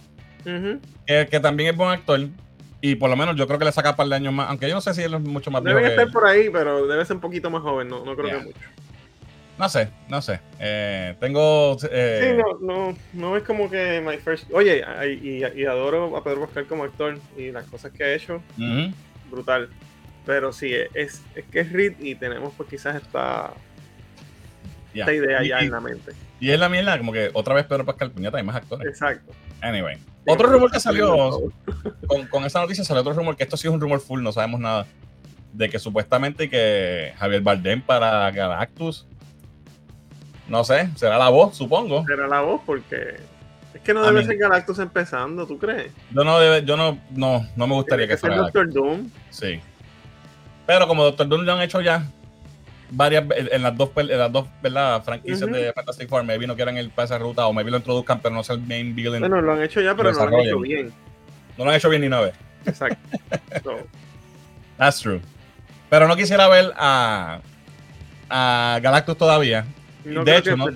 que, 0.44 1.26
que, 1.28 1.40
también 1.40 1.70
es 1.70 1.76
buen 1.76 1.90
actor. 1.90 2.20
Y 2.80 2.94
por 2.94 3.10
lo 3.10 3.16
menos 3.16 3.34
yo 3.34 3.48
creo 3.48 3.58
que 3.58 3.64
le 3.64 3.72
saca 3.72 3.90
un 3.90 3.96
par 3.96 4.06
de 4.06 4.14
años 4.14 4.32
más. 4.32 4.48
Aunque 4.48 4.68
yo 4.68 4.76
no 4.76 4.80
sé 4.80 4.94
si 4.94 5.02
él 5.02 5.12
es 5.12 5.20
mucho 5.20 5.50
más 5.50 5.64
Debe 5.64 5.88
estar 5.88 6.08
por 6.12 6.24
ahí, 6.24 6.48
pero 6.50 6.86
debe 6.86 7.04
ser 7.04 7.16
un 7.16 7.22
poquito 7.22 7.50
más 7.50 7.62
joven. 7.62 7.88
No, 7.88 8.04
no 8.04 8.14
creo 8.14 8.38
que 8.38 8.44
mucho. 8.44 8.60
No 9.58 9.68
sé, 9.68 9.88
no 10.08 10.22
sé. 10.22 10.38
Eh, 10.60 11.16
tengo. 11.18 11.78
Eh... 11.90 12.36
Sí, 12.38 12.42
no, 12.64 12.90
no, 12.90 12.96
no 13.12 13.36
es 13.36 13.42
como 13.42 13.68
que 13.68 14.00
my 14.00 14.18
first. 14.18 14.48
Oye, 14.52 14.84
y, 15.20 15.44
y, 15.44 15.64
adoro 15.66 16.16
a 16.16 16.22
Pedro 16.22 16.42
Pascal 16.42 16.66
como 16.66 16.84
actor 16.84 17.18
y 17.36 17.50
las 17.50 17.64
cosas 17.64 17.90
que 17.90 18.04
ha 18.04 18.14
hecho. 18.14 18.40
Brutal. 19.28 19.68
Pero 20.26 20.52
sí, 20.52 20.72
es, 20.94 21.22
es 21.34 21.44
que 21.50 21.60
es 21.60 21.72
Reed 21.72 21.94
y 22.00 22.14
tenemos 22.14 22.52
pues 22.56 22.68
quizás 22.68 22.96
esta, 22.96 23.52
esta 24.94 25.12
idea 25.12 25.42
ya 25.42 25.60
en 25.60 25.70
la 25.70 25.80
mente. 25.80 26.12
Y 26.38 26.50
es 26.50 26.58
la 26.58 26.68
mierda, 26.68 26.96
como 26.98 27.12
que 27.12 27.30
otra 27.32 27.54
vez 27.54 27.66
Pedro 27.66 27.84
Pascal 27.84 28.10
Puñeta 28.10 28.38
hay 28.38 28.44
más 28.44 28.56
actores. 28.56 28.86
Exacto. 28.86 29.32
Anyway. 29.60 29.98
otro 30.26 30.48
rumor 30.48 30.70
que 30.70 30.80
salió 30.80 31.52
con, 32.06 32.26
con, 32.26 32.44
esa 32.44 32.60
noticia 32.60 32.84
salió 32.84 33.02
otro 33.02 33.12
rumor, 33.12 33.36
que 33.36 33.44
esto 33.44 33.56
sí 33.56 33.68
es 33.68 33.74
un 33.74 33.80
rumor 33.80 34.00
full, 34.00 34.22
no 34.22 34.32
sabemos 34.32 34.60
nada. 34.60 34.86
De 35.52 35.68
que 35.68 35.78
supuestamente 35.78 36.48
que 36.48 37.12
Javier 37.18 37.42
Bardem 37.42 37.82
para 37.82 38.30
Galactus. 38.30 39.06
No 40.48 40.64
sé, 40.64 40.88
será 40.96 41.18
la 41.18 41.28
voz, 41.28 41.56
supongo. 41.56 42.04
Será 42.06 42.26
la 42.26 42.40
voz 42.40 42.60
porque 42.64 43.16
es 43.74 43.80
que 43.82 43.94
no 43.94 44.02
debe 44.02 44.24
ser 44.24 44.36
Galactus 44.36 44.78
empezando, 44.78 45.46
¿tú 45.46 45.58
crees? 45.58 45.92
Yo 46.12 46.24
no 46.24 46.38
debe, 46.38 46.64
yo 46.64 46.76
no, 46.76 46.98
no, 47.10 47.46
no 47.54 47.66
me 47.66 47.74
gustaría 47.74 48.06
que, 48.06 48.14
que 48.14 48.18
fuera. 48.18 48.36
Doctor 48.36 48.72
Doom. 48.72 49.10
Sí. 49.30 49.60
Pero 50.70 50.86
como 50.86 51.02
Doctor 51.02 51.26
Doom 51.26 51.42
lo 51.42 51.52
han 51.54 51.62
hecho 51.62 51.80
ya 51.80 52.06
varias 52.92 53.24
en 53.34 53.60
las 53.60 53.76
dos, 53.76 53.90
en 53.96 54.16
las 54.16 54.30
dos 54.30 54.46
¿verdad? 54.62 55.02
franquicias 55.02 55.50
de 55.50 55.72
Fantastic 55.72 56.08
Four, 56.08 56.22
maybe 56.22 56.46
no 56.46 56.54
quieran 56.54 56.76
el 56.76 56.90
para 56.90 57.18
ruta 57.18 57.44
o 57.48 57.52
maybe 57.52 57.72
lo 57.72 57.78
introduzcan, 57.78 58.20
pero 58.20 58.36
no 58.36 58.42
es 58.42 58.50
el 58.50 58.60
main 58.60 58.94
villain. 58.94 59.18
Bueno, 59.18 59.42
lo 59.42 59.54
han 59.54 59.62
hecho 59.64 59.80
ya, 59.80 59.96
pero 59.96 60.12
no 60.12 60.26
lo 60.26 60.36
han 60.38 60.46
hecho 60.46 60.60
bien. 60.60 60.92
No 61.58 61.64
lo 61.64 61.70
han 61.72 61.76
hecho 61.76 61.88
bien 61.88 62.02
ni 62.02 62.06
una 62.06 62.20
vez. 62.20 62.34
Exacto. 62.64 63.18
That's 64.78 65.00
true. 65.00 65.20
Pero 65.88 66.06
no 66.06 66.14
quisiera 66.14 66.46
ver 66.46 66.72
a, 66.76 67.40
a 68.28 68.78
Galactus 68.80 69.18
todavía. 69.18 69.66
de 70.04 70.36
hecho, 70.36 70.56
no, 70.56 70.68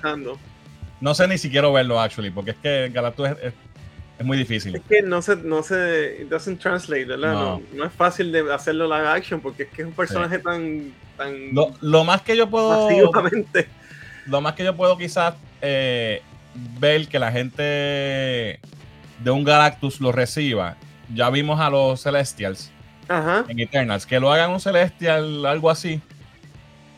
no, 1.00 1.14
sé 1.14 1.28
ni 1.28 1.38
si 1.38 1.48
quiero 1.50 1.72
verlo, 1.72 2.00
actually, 2.00 2.30
porque 2.30 2.50
es 2.50 2.56
que 2.56 2.90
Galactus 2.92 3.28
es, 3.28 3.36
es 3.44 3.54
muy 4.22 4.38
difícil. 4.38 4.76
Es 4.76 4.82
que 4.88 5.02
no 5.02 5.22
se, 5.22 5.36
no 5.36 5.62
se, 5.62 6.18
it 6.22 6.28
doesn't 6.28 6.60
translate, 6.60 7.04
¿verdad? 7.04 7.32
No. 7.32 7.62
no, 7.72 7.84
es 7.84 7.92
fácil 7.92 8.30
de 8.30 8.52
hacerlo 8.52 8.84
live 8.86 9.08
action 9.08 9.40
porque 9.40 9.64
es 9.64 9.68
que 9.70 9.82
es 9.82 9.88
un 9.88 9.94
personaje 9.94 10.38
tan, 10.38 10.92
tan. 11.16 11.34
Lo, 11.80 12.04
más 12.04 12.22
que 12.22 12.36
yo 12.36 12.48
puedo. 12.48 12.88
Lo 14.26 14.40
más 14.40 14.54
que 14.54 14.64
yo 14.64 14.74
puedo 14.74 14.96
quizás 14.96 15.34
eh, 15.60 16.22
ver 16.78 17.08
que 17.08 17.18
la 17.18 17.32
gente 17.32 18.60
de 19.18 19.30
un 19.30 19.44
Galactus 19.44 20.00
lo 20.00 20.12
reciba. 20.12 20.76
Ya 21.12 21.28
vimos 21.30 21.60
a 21.60 21.70
los 21.70 22.02
Celestials 22.02 22.70
en 23.48 23.58
Eternals. 23.58 24.06
Que 24.06 24.20
lo 24.20 24.32
hagan 24.32 24.50
un 24.50 24.60
Celestial, 24.60 25.44
algo 25.46 25.70
así. 25.70 26.00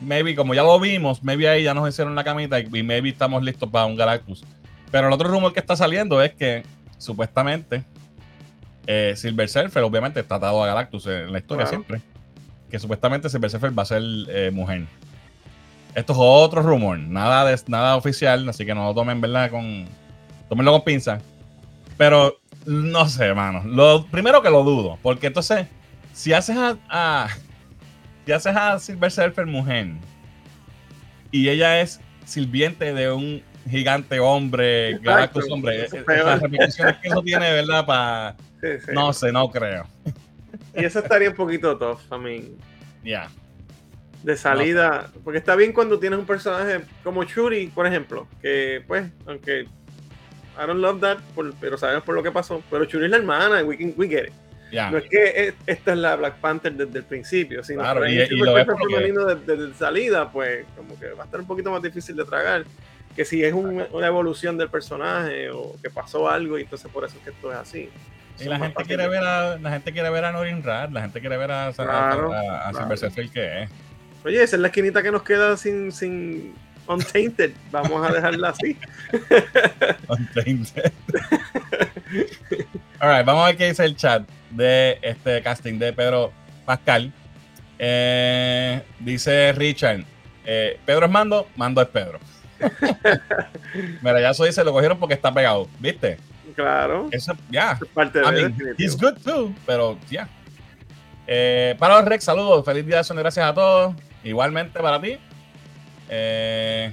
Maybe, 0.01 0.35
como 0.35 0.55
ya 0.55 0.63
lo 0.63 0.79
vimos, 0.79 1.23
maybe 1.23 1.49
ahí 1.49 1.63
ya 1.63 1.73
nos 1.73 1.89
hicieron 1.89 2.15
la 2.15 2.23
camita 2.23 2.61
y, 2.61 2.67
maybe 2.83 3.09
estamos 3.09 3.43
listos 3.43 3.71
para 3.71 3.87
un 3.87 3.97
Galactus. 3.97 4.45
Pero 4.91 5.09
el 5.09 5.13
otro 5.13 5.29
rumor 5.29 5.53
que 5.53 5.61
está 5.61 5.75
saliendo 5.75 6.23
es 6.23 6.35
que 6.35 6.65
supuestamente 6.99 7.85
eh, 8.87 9.15
Silver 9.17 9.49
Surfer, 9.49 9.83
obviamente, 9.83 10.21
está 10.21 10.37
atado 10.37 10.63
a 10.63 10.67
Galactus 10.67 11.07
en 11.07 11.33
la 11.33 11.39
historia 11.39 11.67
siempre. 11.67 12.01
Que 12.71 12.79
supuestamente 12.79 13.29
Silver 13.29 13.51
Surfer 13.51 13.77
va 13.77 13.83
a 13.83 13.87
ser 13.87 14.03
eh, 14.29 14.51
mujer. 14.53 14.87
Esto 15.95 16.13
es 16.13 16.19
otro 16.21 16.63
rumor, 16.63 16.99
nada, 16.99 17.45
de, 17.45 17.59
nada 17.69 17.97
oficial, 17.97 18.49
así 18.49 18.67
que 18.67 18.75
no 18.75 18.85
lo 18.85 18.95
tomen, 18.95 19.21
¿verdad? 19.21 19.51
Con, 19.51 19.87
tómenlo 20.49 20.73
con 20.73 20.85
pinza. 20.85 21.21
Pero 21.97 22.39
no 22.67 23.09
sé, 23.09 23.25
hermano. 23.25 23.63
Lo, 23.65 24.07
primero 24.07 24.43
que 24.43 24.51
lo 24.51 24.63
dudo, 24.63 24.99
porque 25.03 25.29
entonces, 25.29 25.67
si 26.13 26.33
haces 26.33 26.57
a, 26.59 27.29
si 28.25 28.33
haces 28.33 28.55
a 28.55 28.79
Silver 28.79 29.11
Surfer 29.11 29.47
mujer 29.47 29.93
y 31.31 31.49
ella 31.49 31.81
es 31.81 32.01
sirviente 32.25 32.93
de 32.93 33.11
un 33.11 33.43
gigante 33.69 34.21
hombre, 34.21 34.99
Galactus 34.99 35.51
hombre, 35.51 35.89
las 36.07 36.43
repeticiones 36.43 36.97
que 36.99 37.09
eso 37.09 37.23
tiene, 37.23 37.53
¿verdad? 37.53 37.87
Para. 37.87 38.37
No 38.93 39.13
sé, 39.13 39.33
no 39.33 39.49
creo. 39.51 39.87
Y 40.75 40.85
eso 40.85 40.99
estaría 40.99 41.31
un 41.31 41.37
poquito 41.37 41.77
tough, 41.77 42.01
I 42.13 42.19
mean. 42.19 42.57
Ya 43.05 43.29
de 44.27 44.37
salida. 44.37 45.11
Porque 45.25 45.39
está 45.39 45.55
bien 45.55 45.73
cuando 45.73 45.99
tienes 45.99 46.19
un 46.19 46.27
personaje 46.27 46.81
como 47.05 47.23
Shuri, 47.23 47.69
por 47.69 47.87
ejemplo, 47.87 48.27
que 48.43 48.83
pues, 48.87 49.09
aunque 49.25 49.63
I 49.63 50.67
don't 50.67 50.81
love 50.81 51.01
that, 51.01 51.19
pero 51.61 51.79
sabemos 51.79 52.03
por 52.03 52.15
lo 52.15 52.23
que 52.23 52.33
pasó. 52.33 52.63
Pero 52.69 52.85
Shuri 52.85 53.05
es 53.05 53.11
la 53.11 53.19
hermana, 53.19 53.63
we, 53.63 53.79
can, 53.79 53.95
we 53.97 54.09
get 54.09 54.27
it. 54.27 54.33
No 54.91 54.99
es 54.99 55.09
que 55.09 55.55
esta 55.67 55.93
es 55.93 55.99
la 55.99 56.17
Black 56.17 56.41
Panther 56.41 56.73
desde 56.73 56.99
el 56.99 57.05
principio, 57.05 57.63
sino 57.63 57.83
claro, 57.83 58.03
que 58.03 58.11
y, 58.11 58.37
lo 58.37 58.53
femenino 58.77 59.25
desde, 59.25 59.73
salida, 59.75 60.31
pues 60.31 60.67
como 60.77 60.99
que 60.99 61.11
va 61.11 61.23
a 61.23 61.27
estar 61.27 61.41
un 61.41 61.47
poquito 61.47 61.71
más 61.71 61.81
difícil 61.81 62.17
de 62.17 62.25
tragar. 62.25 62.65
Que 63.17 63.25
si 63.25 63.43
es 63.43 63.53
una 63.55 64.07
evolución 64.07 64.59
del 64.59 64.69
personaje 64.69 65.51
o 65.51 65.75
que 65.83 65.91
pasó 65.91 66.29
algo 66.29 66.59
y 66.59 66.63
entonces 66.63 66.91
por 66.93 67.05
eso 67.05 67.17
es 67.17 67.25
que 67.25 67.31
esto 67.31 67.51
es 67.51 67.59
así. 67.59 67.89
Y 68.39 68.45
la 68.45 68.59
gente, 68.59 68.85
quiere 68.85 69.09
ver 69.09 69.25
a, 69.25 69.57
la 69.57 69.71
gente 69.71 69.93
quiere 69.93 70.11
ver 70.11 70.27
a 70.27 70.33
Norin 70.33 70.63
Rad, 70.63 70.91
la 70.91 71.01
gente 71.01 71.21
quiere 71.21 71.39
ver 71.39 71.51
a, 71.51 71.73
claro, 71.73 72.35
a, 72.35 72.69
a, 72.69 72.69
a 72.69 73.11
que 73.33 73.63
es. 73.63 73.71
Oye, 74.25 74.43
esa 74.43 74.57
es 74.57 74.61
la 74.61 74.69
esquinita 74.69 75.03
que 75.03 75.11
nos 75.11 75.23
queda 75.23 75.57
sin, 75.57 75.91
sin 75.91 76.55
Untainted. 76.89 77.53
Vamos 77.71 78.09
a 78.09 78.13
dejarla 78.13 78.51
así. 78.51 78.77
Untainted. 80.09 80.93
Alright, 82.99 83.27
vamos 83.27 83.45
a 83.45 83.47
ver 83.47 83.57
qué 83.57 83.69
dice 83.69 83.85
el 83.85 83.97
chat 83.97 84.29
de 84.51 84.99
este 85.03 85.43
casting 85.43 85.79
de 85.79 85.93
Pedro 85.93 86.33
Pascal. 86.65 87.13
Eh, 87.79 88.83
dice 89.01 89.53
Richard: 89.53 90.05
eh, 90.45 90.79
Pedro 90.85 91.07
es 91.07 91.13
mando, 91.13 91.49
mando 91.57 91.83
es 91.83 91.89
Pedro. 91.89 92.21
Mira, 94.03 94.21
ya 94.21 94.31
eso 94.31 94.45
dice, 94.45 94.65
lo 94.65 94.73
cogieron 94.73 94.99
porque 94.99 95.15
está 95.15 95.33
pegado, 95.33 95.69
¿viste? 95.79 96.19
Claro. 96.55 97.09
Eso, 97.11 97.35
ya. 97.51 97.79
parte 97.93 98.21
de 98.21 98.25
I 98.27 98.31
mean, 98.31 98.75
he's 98.79 98.97
good 98.97 99.15
too, 99.25 99.55
pero 99.67 99.99
ya. 100.11 100.29
Eh, 101.27 101.75
para 101.79 101.97
los 101.97 102.05
Rex, 102.05 102.25
saludos, 102.25 102.65
feliz 102.65 102.87
día 102.87 102.97
de 102.97 103.01
acción, 103.01 103.19
gracias 103.19 103.47
a 103.47 103.55
todos. 103.55 103.95
Igualmente 104.23 104.81
para 104.81 105.01
ti. 105.01 105.19
Eh, 106.09 106.93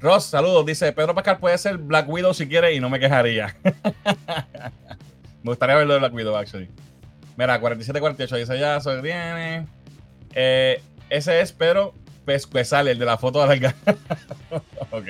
Ross, 0.00 0.24
saludos. 0.24 0.66
Dice 0.66 0.92
Pedro 0.92 1.14
Pascal 1.14 1.38
puede 1.38 1.56
ser 1.58 1.78
Black 1.78 2.08
Widow 2.08 2.34
si 2.34 2.48
quiere 2.48 2.74
y 2.74 2.80
no 2.80 2.90
me 2.90 2.98
quejaría. 2.98 3.56
me 5.42 5.50
gustaría 5.50 5.76
verlo 5.76 5.94
de 5.94 5.98
Black 6.00 6.14
Widow, 6.14 6.36
actually. 6.36 6.68
Mira, 7.36 7.60
4748 7.60 8.36
dice 8.36 8.58
ya, 8.58 8.80
soy 8.80 9.00
viene. 9.00 9.66
Eh, 10.34 10.82
ese 11.08 11.40
es 11.40 11.52
Pedro 11.52 11.94
Pescuezal, 12.24 12.88
el 12.88 12.98
de 12.98 13.04
la 13.04 13.18
foto 13.18 13.46
de 13.46 13.58
la 13.58 13.74
Ok. 14.90 15.08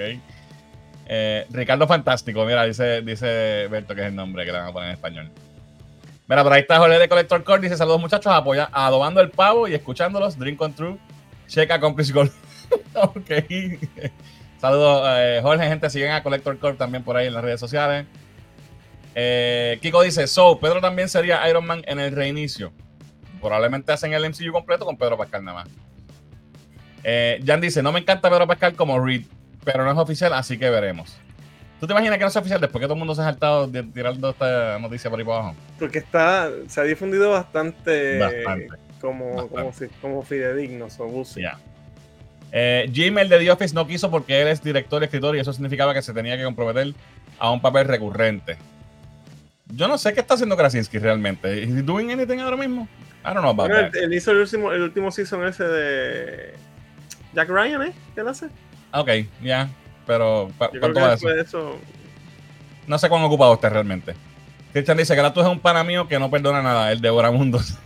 Eh, 1.07 1.47
Ricardo 1.51 1.87
Fantástico, 1.87 2.45
mira, 2.45 2.65
dice, 2.65 3.03
dice 3.03 3.67
Berto 3.69 3.95
que 3.95 4.01
es 4.01 4.07
el 4.07 4.15
nombre 4.15 4.45
que 4.45 4.53
le 4.53 4.59
van 4.59 4.69
a 4.69 4.73
poner 4.73 4.89
en 4.89 4.95
español. 4.95 5.31
Mira, 6.29 6.45
por 6.45 6.53
ahí 6.53 6.63
está 6.63 6.79
Jorge 6.79 6.99
de 6.99 7.09
Collector 7.09 7.45
Core. 7.45 7.61
Dice: 7.61 7.77
Saludos, 7.77 8.01
muchachos. 8.01 8.33
Apoya, 8.33 8.71
adobando 8.73 9.21
el 9.21 9.31
pavo 9.31 9.69
y 9.69 9.75
escuchándolos. 9.75 10.39
Drink 10.39 10.61
on 10.63 10.73
True. 10.73 10.99
Checa 11.47 11.79
Complice 11.81 12.13
Gold. 12.13 12.33
ok. 12.95 13.31
Saludos, 14.59 15.07
eh, 15.19 15.41
Jorge. 15.43 15.69
Gente, 15.69 15.91
siguen 15.91 16.13
a 16.13 16.23
Collector 16.23 16.59
Core 16.59 16.77
también 16.77 17.03
por 17.05 17.17
ahí 17.17 17.27
en 17.27 17.35
las 17.35 17.45
redes 17.45 17.61
sociales. 17.61 18.07
Eh, 19.15 19.79
Kiko 19.83 20.01
dice: 20.03 20.27
So, 20.27 20.59
Pedro 20.59 20.81
también 20.81 21.11
sería 21.11 21.47
Iron 21.51 21.67
Man 21.67 21.83
en 21.87 21.99
el 21.99 22.13
reinicio. 22.13 22.73
Probablemente 23.41 23.93
hacen 23.93 24.15
el 24.15 24.27
MCU 24.27 24.53
completo 24.53 24.87
con 24.87 24.97
Pedro 24.97 25.19
Pascal 25.19 25.45
nada 25.45 25.65
más. 25.65 25.69
Eh, 27.05 27.43
Jan 27.45 27.61
dice: 27.61 27.83
No 27.83 27.93
me 27.93 28.01
encanta 28.01 28.31
Pedro 28.31 28.47
Pascal 28.47 28.75
como 28.75 29.05
Reed, 29.05 29.23
pero 29.65 29.85
no 29.85 29.93
es 29.93 29.99
oficial, 29.99 30.33
así 30.33 30.59
que 30.59 30.71
veremos. 30.71 31.17
¿Tú 31.81 31.87
te 31.89 31.95
imaginas 31.95 32.17
que 32.17 32.25
no 32.25 32.31
sea 32.31 32.41
oficial 32.41 32.61
después 32.61 32.81
que 32.81 32.87
todo 32.87 32.95
el 32.95 33.01
mundo 33.01 33.15
se 33.15 33.23
ha 33.23 33.25
saltado 33.25 33.69
tirando 33.69 34.31
esta 34.31 34.79
noticia 34.79 35.11
por 35.11 35.19
ahí 35.19 35.25
para 35.25 35.39
abajo? 35.39 35.57
Porque 35.81 35.99
está, 35.99 36.49
se 36.69 36.81
ha 36.81 36.85
difundido 36.85 37.31
bastante, 37.31 38.21
como, 39.01 39.49
como, 40.01 40.23
fidedigno, 40.23 40.87
o 40.87 41.25
eh, 42.53 42.89
Jim, 42.93 43.19
el 43.19 43.29
de 43.29 43.39
The 43.39 43.51
Office, 43.51 43.75
no 43.75 43.87
quiso 43.87 44.11
porque 44.11 44.43
él 44.43 44.49
es 44.49 44.63
director 44.63 45.03
y 45.03 45.07
escritor 45.07 45.35
y 45.35 45.41
eso 45.41 45.53
significaba 45.53 45.95
que 45.95 46.03
se 46.03 46.13
tenía 46.13 46.37
que 46.37 46.45
comprometer 46.45 46.95
a 47.39 47.51
un 47.51 47.61
papel 47.61 47.89
recurrente. 47.89 48.59
Yo 49.75 49.89
no 49.89 49.97
sé 49.97 50.13
qué 50.13 50.21
está 50.21 50.35
haciendo 50.35 50.57
Krasinski 50.57 50.99
realmente. 50.99 51.63
¿Is 51.63 51.71
he 51.71 51.83
doing 51.83 52.13
anything 52.13 52.39
ahora 52.39 52.59
mismo? 52.59 52.87
I 53.25 53.29
don't 53.29 53.41
know 53.41 53.51
about 53.51 53.71
bueno, 53.71 53.89
Él, 53.95 54.13
hizo 54.13 54.33
el 54.33 54.39
último, 54.39 54.71
el 54.71 54.83
último 54.83 55.11
season 55.11 55.47
ese 55.47 55.65
de 55.65 56.55
Jack 57.35 57.49
Ryan, 57.49 57.83
¿eh? 57.83 57.93
¿Qué 58.15 58.21
él 58.21 58.29
hace? 58.29 58.47
Ok, 58.93 59.09
ya. 59.43 59.69
Pero, 60.07 60.51
¿cuánto 60.59 61.31
eso? 61.31 61.79
No 62.87 62.99
sé 62.99 63.09
cuán 63.09 63.23
ocupado 63.23 63.55
esté 63.55 63.69
realmente. 63.71 64.15
Christian 64.73 64.97
dice 64.97 65.15
que 65.15 65.31
tú 65.31 65.41
es 65.41 65.47
un 65.47 65.61
pana 65.61 65.85
mío 65.85 66.09
que 66.09 66.19
no 66.19 66.31
perdona 66.31 66.63
nada, 66.63 66.91
el 66.93 67.01
devora 67.01 67.31
mundos. 67.31 67.79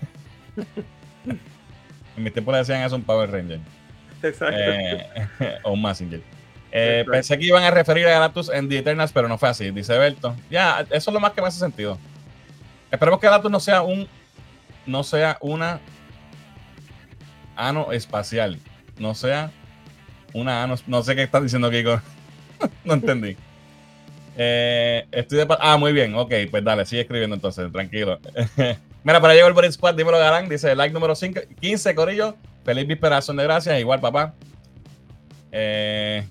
en 2.17 2.23
mi 2.23 2.31
tiempo 2.31 2.53
le 2.53 2.59
decían 2.59 2.83
eso 2.83 2.97
un 2.97 3.03
Power 3.03 3.31
Ranger. 3.31 3.61
Exacto. 4.23 4.57
Eh, 4.59 5.59
o 5.65 5.73
un 5.73 5.83
Messenger. 5.83 6.23
Eh, 6.73 7.05
pensé 7.11 7.39
que 7.39 7.47
iban 7.47 7.63
a 7.63 7.71
referir 7.71 8.07
a 8.07 8.11
Galactus 8.11 8.51
en 8.51 8.69
The 8.69 8.79
Eternals, 8.79 9.13
pero 9.13 9.29
no 9.29 9.39
fue 9.39 9.49
así, 9.49 9.71
dice 9.71 9.97
Berto. 9.99 10.37
Ya, 10.51 10.81
eso 10.91 11.11
es 11.11 11.15
lo 11.15 11.21
más 11.21 11.33
que 11.33 11.41
me 11.41 11.49
hace 11.49 11.59
sentido. 11.59 11.99
Esperemos 12.91 13.21
que 13.21 13.27
Galactus 13.27 13.51
no 13.51 13.61
sea 13.61 13.83
un. 13.83 14.09
No 14.87 15.03
sea 15.03 15.39
una. 15.41 15.81
Ano 17.57 17.93
espacial. 17.93 18.61
No 18.99 19.15
sea 19.15 19.51
una 20.33 20.67
no, 20.87 21.03
sé 21.03 21.17
qué 21.17 21.23
estás 21.23 21.43
diciendo, 21.43 21.71
Kiko. 21.71 22.01
no 22.85 22.95
entendí. 22.95 23.37
Eh, 24.37 25.07
estoy 25.13 25.39
de 25.39 25.47
Ah, 25.61 25.77
muy 25.79 25.93
bien, 25.93 26.15
ok, 26.15 26.33
pues 26.51 26.63
dale, 26.63 26.85
sigue 26.85 27.03
escribiendo 27.03 27.35
entonces, 27.35 27.71
tranquilo. 27.73 28.19
Mira, 29.05 29.21
para 29.21 29.35
llegar 29.35 29.49
el 29.49 29.55
Boris 29.55 29.75
Squad, 29.75 29.95
dímelo 29.95 30.19
Galán, 30.19 30.49
dice 30.49 30.75
like 30.75 30.93
número 30.93 31.15
5, 31.15 31.41
15, 31.61 31.95
Corillo. 31.95 32.37
Feliz 32.65 32.87
visperación 32.87 33.37
de 33.37 33.45
gracias, 33.45 33.79
igual 33.81 34.01
papá. 34.01 34.35
Eh, 35.53 36.27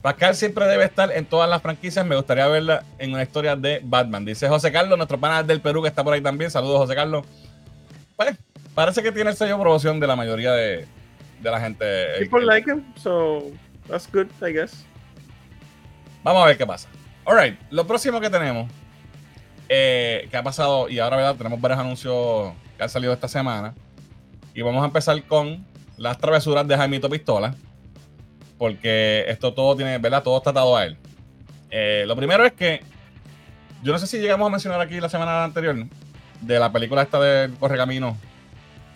Pascal 0.00 0.34
siempre 0.34 0.66
debe 0.66 0.84
estar 0.84 1.12
en 1.12 1.26
todas 1.26 1.50
las 1.50 1.60
franquicias. 1.60 2.04
Me 2.06 2.16
gustaría 2.16 2.46
verla 2.48 2.82
en 2.98 3.12
una 3.12 3.22
historia 3.22 3.56
de 3.56 3.80
Batman. 3.84 4.24
Dice 4.24 4.48
José 4.48 4.72
Carlos, 4.72 4.96
nuestro 4.96 5.20
pana 5.20 5.42
del 5.42 5.60
Perú 5.60 5.82
que 5.82 5.88
está 5.88 6.02
por 6.02 6.14
ahí 6.14 6.22
también. 6.22 6.50
Saludos, 6.50 6.78
José 6.78 6.94
Carlos. 6.94 7.26
Pues, 8.16 8.36
parece 8.74 9.02
que 9.02 9.12
tiene 9.12 9.30
el 9.30 9.36
sello 9.36 9.60
promoción 9.60 10.00
de 10.00 10.06
la 10.06 10.16
mayoría 10.16 10.52
de, 10.52 10.86
de 11.40 11.50
la 11.50 11.60
gente. 11.60 11.84
People 12.18 12.44
like 12.44 12.70
him, 12.70 12.84
so 12.96 13.50
that's 13.88 14.08
good, 14.10 14.28
I 14.42 14.52
guess. 14.52 14.84
Vamos 16.22 16.42
a 16.42 16.46
ver 16.46 16.56
qué 16.56 16.66
pasa. 16.66 16.88
Alright, 17.24 17.58
lo 17.70 17.86
próximo 17.86 18.20
que 18.20 18.30
tenemos, 18.30 18.70
eh, 19.68 20.28
que 20.30 20.36
ha 20.36 20.42
pasado, 20.42 20.88
y 20.88 20.98
ahora 20.98 21.16
¿verdad? 21.16 21.36
tenemos 21.36 21.60
varios 21.60 21.80
anuncios 21.80 22.52
que 22.76 22.82
han 22.82 22.88
salido 22.88 23.12
esta 23.12 23.28
semana. 23.28 23.74
Y 24.54 24.62
vamos 24.62 24.82
a 24.82 24.86
empezar 24.86 25.22
con 25.24 25.64
las 25.96 26.18
travesuras 26.18 26.66
de 26.66 26.76
Jaimito 26.76 27.08
Pistola. 27.08 27.54
Porque 28.56 29.24
esto 29.28 29.54
todo 29.54 29.76
tiene, 29.76 29.98
¿verdad? 29.98 30.22
Todo 30.22 30.38
está 30.38 30.50
atado 30.50 30.76
a 30.76 30.84
él. 30.84 30.96
Eh, 31.70 32.04
lo 32.06 32.16
primero 32.16 32.44
es 32.44 32.52
que 32.52 32.80
yo 33.82 33.92
no 33.92 33.98
sé 33.98 34.06
si 34.06 34.18
llegamos 34.18 34.46
a 34.46 34.50
mencionar 34.50 34.80
aquí 34.80 35.00
la 35.00 35.08
semana 35.08 35.44
anterior 35.44 35.76
de 36.40 36.58
la 36.58 36.72
película 36.72 37.02
esta 37.02 37.20
de 37.20 37.50
Correcamino 37.58 38.16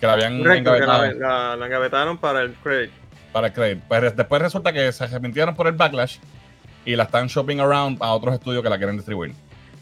que 0.03 0.07
la 0.09 0.15
habían 0.15 0.45
engavetado. 0.45 1.13
la, 1.57 1.65
engavetaron 1.65 2.19
para 2.19 2.43
el 2.43 2.55
credit. 2.55 2.91
Para 3.31 3.47
el 3.47 3.53
credit. 3.53 3.85
Pues 3.87 4.17
después 4.17 4.43
resulta 4.43 4.73
que 4.73 4.91
se 4.91 5.05
arrepintieron 5.05 5.55
por 5.55 5.69
el 5.69 5.75
backlash 5.75 6.17
y 6.85 6.97
la 6.97 7.05
están 7.05 7.29
shopping 7.29 7.61
around 7.61 8.03
a 8.03 8.13
otros 8.13 8.35
estudios 8.35 8.65
que 8.65 8.69
la 8.69 8.79
quieren 8.79 8.97
distribuir. 8.97 9.33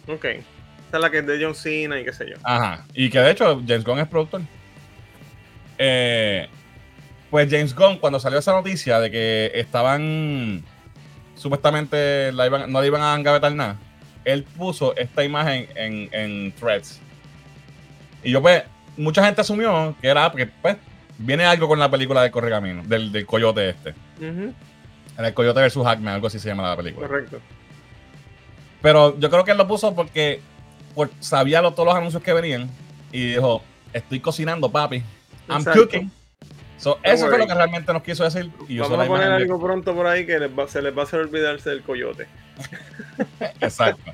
Ok. 0.06 0.26
Esta 0.26 0.98
es 0.98 1.00
la 1.00 1.10
que 1.10 1.20
es 1.20 1.26
de 1.26 1.42
John 1.42 1.54
Cena 1.54 1.98
y 1.98 2.04
qué 2.04 2.12
sé 2.12 2.28
yo. 2.28 2.36
Ajá. 2.42 2.84
Y 2.92 3.08
que 3.08 3.18
de 3.18 3.30
hecho 3.30 3.62
James 3.66 3.82
Gunn 3.82 4.00
es 4.00 4.08
productor. 4.08 4.42
Eh, 5.78 6.46
pues 7.30 7.50
James 7.50 7.74
Gunn, 7.74 7.96
cuando 7.96 8.20
salió 8.20 8.40
esa 8.40 8.52
noticia 8.52 9.00
de 9.00 9.10
que 9.10 9.50
estaban 9.54 10.62
supuestamente 11.34 12.30
la 12.32 12.44
iban, 12.44 12.70
no 12.70 12.82
le 12.82 12.88
iban 12.88 13.00
a 13.00 13.14
engavetar 13.14 13.54
nada, 13.54 13.78
él 14.26 14.44
puso 14.44 14.94
esta 14.98 15.24
imagen 15.24 15.66
en, 15.76 16.52
threads. 16.60 17.00
Y 18.22 18.32
yo, 18.32 18.42
pues, 18.42 18.64
mucha 18.96 19.24
gente 19.24 19.40
asumió 19.40 19.94
que 20.00 20.08
era 20.08 20.30
porque, 20.30 20.46
pues, 20.46 20.76
viene 21.18 21.44
algo 21.44 21.68
con 21.68 21.78
la 21.78 21.90
película 21.90 22.22
de 22.22 22.30
Correcamino, 22.30 22.82
del, 22.84 23.12
del 23.12 23.26
coyote 23.26 23.70
este. 23.70 23.94
El 24.20 25.34
coyote 25.34 25.60
versus 25.60 25.84
Hackman, 25.84 26.14
algo 26.14 26.26
así 26.26 26.38
se 26.38 26.48
llama 26.48 26.68
la 26.68 26.76
película. 26.76 27.06
Correcto. 27.06 27.40
Pero 28.82 29.18
yo 29.18 29.30
creo 29.30 29.44
que 29.44 29.50
él 29.50 29.58
lo 29.58 29.68
puso 29.68 29.94
porque 29.94 30.40
sabía 31.20 31.60
todos 31.62 31.84
los 31.84 31.94
anuncios 31.94 32.22
que 32.22 32.32
venían 32.32 32.70
y 33.12 33.32
dijo: 33.32 33.62
Estoy 33.92 34.20
cocinando, 34.20 34.70
papi. 34.70 35.02
I'm 35.48 35.64
cooking. 35.64 36.10
eso 36.76 37.28
fue 37.28 37.38
lo 37.38 37.46
que 37.46 37.54
realmente 37.54 37.92
nos 37.92 38.02
quiso 38.02 38.24
decir. 38.24 38.50
Y 38.68 38.78
Vamos 38.78 38.98
a 38.98 39.06
poner 39.06 39.30
algo 39.30 39.60
pronto 39.60 39.94
por 39.94 40.06
ahí 40.06 40.24
que 40.24 40.38
se 40.68 40.82
les 40.82 40.96
va 40.96 41.02
a 41.02 41.04
hacer 41.04 41.20
olvidarse 41.20 41.70
del 41.70 41.82
coyote. 41.82 42.26
Exacto. 43.60 44.12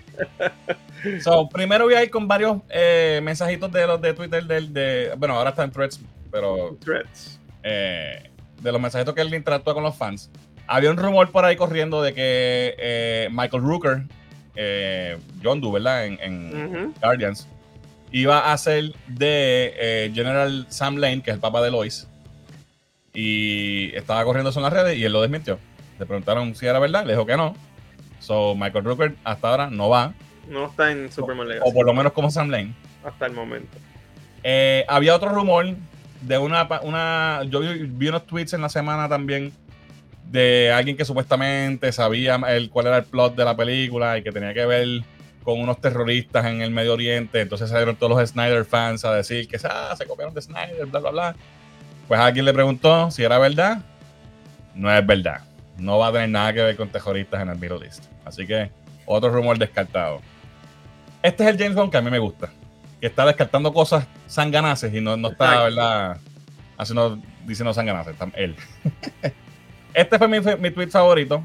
So, 1.21 1.49
primero 1.49 1.85
voy 1.85 1.95
a 1.95 2.03
ir 2.03 2.11
con 2.11 2.27
varios 2.29 2.59
eh, 2.71 3.21
mensajitos 3.23 3.71
de 3.73 3.87
los 3.87 4.01
de 4.01 4.15
Twitter 4.15 4.45
del 4.45 4.73
de, 4.73 5.13
bueno, 5.17 5.35
ahora 5.35 5.51
está 5.51 5.65
en 5.65 5.71
threads, 5.71 6.01
pero 6.31 6.77
threads. 6.85 7.41
Eh, 7.63 8.31
de 8.61 8.73
los 8.73 8.81
mensajitos 8.81 9.15
que 9.15 9.21
él 9.21 9.35
interactúa 9.35 9.75
con 9.75 9.83
los 9.83 9.97
fans. 9.97 10.31
Había 10.67 10.91
un 10.91 10.97
rumor 10.97 11.31
por 11.31 11.45
ahí 11.45 11.57
corriendo 11.57 12.03
de 12.03 12.13
que 12.13 12.75
eh, 12.79 13.29
Michael 13.31 13.63
Rooker, 13.63 14.03
John 15.43 15.61
Doe, 15.61 15.73
¿verdad? 15.73 16.07
En, 16.07 16.95
Guardians, 17.01 17.47
iba 18.11 18.53
a 18.53 18.59
ser 18.59 18.93
de 19.07 20.11
General 20.15 20.67
Sam 20.69 20.97
Lane, 20.97 21.23
que 21.23 21.31
es 21.31 21.35
el 21.35 21.41
papá 21.41 21.63
de 21.63 21.71
Lois. 21.71 22.09
Y 23.13 23.95
estaba 23.95 24.25
corriendo 24.25 24.51
eso 24.51 24.59
en 24.59 24.65
las 24.65 24.73
redes 24.73 24.99
y 24.99 25.05
él 25.05 25.13
lo 25.13 25.23
desmintió. 25.23 25.59
Le 25.99 26.07
preguntaron 26.07 26.55
si 26.55 26.67
era 26.67 26.79
verdad, 26.79 27.05
le 27.05 27.13
dijo 27.13 27.27
que 27.27 27.37
no. 27.37 27.55
So, 28.21 28.55
Michael 28.55 28.85
Rooker 28.85 29.17
hasta 29.25 29.49
ahora 29.49 29.71
no 29.71 29.89
va. 29.89 30.15
No 30.49 30.67
está 30.67 30.93
en 30.93 31.11
Superman 31.11 31.49
Legacy. 31.49 31.69
O 31.69 31.73
por 31.73 31.87
lo 31.87 31.93
menos 31.93 32.13
como 32.13 32.31
Sam 32.31 32.49
Lane. 32.49 32.75
Hasta 33.05 33.27
el 33.27 33.33
momento. 33.33 33.77
Eh, 34.43 34.85
había 34.89 35.15
otro 35.15 35.31
rumor 35.31 35.67
de 36.21 36.39
una, 36.39 36.69
una. 36.83 37.43
Yo 37.49 37.61
vi, 37.61 38.09
unos 38.09 38.27
tweets 38.27 38.53
en 38.55 38.63
la 38.63 38.69
semana 38.69 39.09
también 39.09 39.53
de 40.31 40.73
alguien 40.73 40.97
que 40.97 41.05
supuestamente 41.05 41.93
sabía 41.93 42.37
el, 42.49 42.71
cuál 42.71 42.87
era 42.87 42.99
el 42.99 43.05
plot 43.05 43.37
de 43.37 43.45
la 43.45 43.57
película 43.57 44.19
y 44.19 44.23
que 44.23 44.33
tenía 44.33 44.53
que 44.53 44.67
ver 44.67 44.89
con 45.43 45.61
unos 45.61 45.81
terroristas 45.81 46.47
en 46.47 46.63
el 46.63 46.71
Medio 46.71 46.95
Oriente. 46.95 47.41
Entonces 47.41 47.71
salieron 47.71 47.97
todos 47.97 48.19
los 48.19 48.31
Snyder 48.31 48.65
fans 48.65 49.05
a 49.05 49.15
decir 49.15 49.47
que 49.47 49.59
ah, 49.65 49.95
se 49.97 50.07
copiaron 50.07 50.35
de 50.35 50.43
Snyder, 50.43 50.87
bla, 50.87 51.01
bla, 51.01 51.11
bla. 51.11 51.37
Pues 52.09 52.21
alguien 52.21 52.45
le 52.45 52.53
preguntó 52.53 53.11
si 53.11 53.23
era 53.23 53.39
verdad. 53.39 53.83
No 54.75 54.93
es 54.93 55.07
verdad 55.07 55.43
no 55.79 55.99
va 55.99 56.09
a 56.09 56.13
tener 56.13 56.29
nada 56.29 56.53
que 56.53 56.63
ver 56.63 56.77
con 56.77 56.89
terroristas 56.89 57.43
en 57.43 57.49
el 57.49 57.59
Middle 57.59 57.85
East. 57.85 58.05
Así 58.25 58.47
que 58.47 58.71
otro 59.05 59.31
rumor 59.31 59.59
descartado. 59.59 60.21
Este 61.23 61.45
es 61.45 61.51
el 61.51 61.59
James 61.59 61.75
Bond 61.75 61.91
que 61.91 61.99
a 61.99 62.03
mí 62.03 62.11
me 62.11 62.19
gusta. 62.19 62.51
Que 63.01 63.09
está 63.09 63.27
descartando 63.27 63.73
cosas 63.73 64.07
sanganaces 64.27 64.93
y 64.95 65.01
no, 65.01 65.17
no 65.17 65.29
está, 65.29 65.65
¿verdad? 65.65 66.19
Haciendo, 66.79 67.19
diciendo 67.45 67.73
sanganaces. 67.75 68.15
Él. 68.35 68.57
este 69.95 70.19
fue 70.19 70.29
mi, 70.29 70.41
mi 70.41 70.71
tweet 70.71 70.89
favorito. 70.89 71.43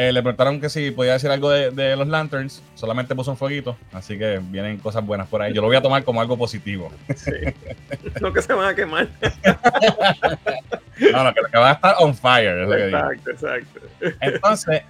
Eh, 0.00 0.12
le 0.12 0.22
preguntaron 0.22 0.58
que 0.62 0.70
si 0.70 0.92
podía 0.92 1.12
decir 1.12 1.30
algo 1.30 1.50
de, 1.50 1.94
los 1.94 2.08
Lanterns. 2.08 2.62
Solamente 2.74 3.14
puso 3.14 3.32
un 3.32 3.36
fueguito. 3.36 3.76
Así 3.92 4.16
que 4.16 4.40
vienen 4.42 4.78
cosas 4.78 5.04
buenas 5.04 5.28
por 5.28 5.42
ahí. 5.42 5.52
Yo 5.52 5.60
lo 5.60 5.66
voy 5.66 5.76
a 5.76 5.82
tomar 5.82 6.04
como 6.04 6.22
algo 6.22 6.38
positivo. 6.38 6.90
Sí. 7.14 7.32
no 8.22 8.32
que 8.32 8.40
se 8.40 8.54
van 8.54 8.68
a 8.68 8.74
quemar. 8.74 9.08
no, 11.12 11.24
no, 11.24 11.34
que, 11.34 11.58
va 11.58 11.68
a 11.68 11.72
estar 11.74 11.96
on 11.98 12.14
fire. 12.14 12.62
exacto, 12.62 13.30
exacto. 13.30 13.80
Entonces, 14.22 14.82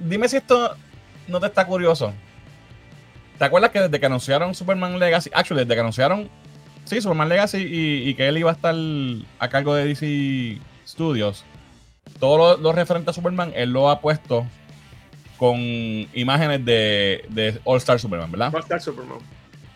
dime 0.00 0.28
si 0.28 0.36
esto 0.36 0.76
no 1.26 1.40
te 1.40 1.46
está 1.46 1.66
curioso. 1.66 2.12
¿Te 3.38 3.44
acuerdas 3.44 3.70
que 3.70 3.80
desde 3.80 4.00
que 4.00 4.06
anunciaron 4.06 4.54
Superman 4.54 4.98
Legacy, 4.98 5.30
actually, 5.34 5.64
desde 5.64 5.74
que 5.74 5.80
anunciaron, 5.80 6.30
sí, 6.84 7.00
Superman 7.00 7.28
Legacy 7.28 7.58
y, 7.58 8.08
y 8.08 8.14
que 8.14 8.28
él 8.28 8.38
iba 8.38 8.50
a 8.50 8.54
estar 8.54 8.74
a 9.38 9.48
cargo 9.48 9.74
de 9.74 9.86
DC 9.86 10.60
Studios, 10.86 11.44
todo 12.18 12.56
lo, 12.56 12.72
referente 12.72 13.10
a 13.10 13.12
Superman, 13.12 13.52
él 13.54 13.70
lo 13.70 13.90
ha 13.90 14.00
puesto 14.00 14.46
con 15.36 15.58
imágenes 15.58 16.64
de, 16.64 17.24
de 17.28 17.60
All 17.64 17.78
Star 17.78 17.98
Superman, 17.98 18.30
¿verdad? 18.30 18.54
All 18.54 18.62
Star 18.62 18.80
Superman. 18.80 19.18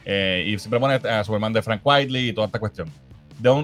Eh, 0.05 0.45
y 0.47 0.59
siempre 0.59 0.81
pone 0.81 0.95
a 0.95 1.25
Superman 1.25 1.53
de 1.53 1.63
Frank 1.63 1.81
Whiteley 1.85 2.31
y 2.31 2.33
toda 2.33 2.47
esta 2.47 2.59
cuestión. 2.59 2.91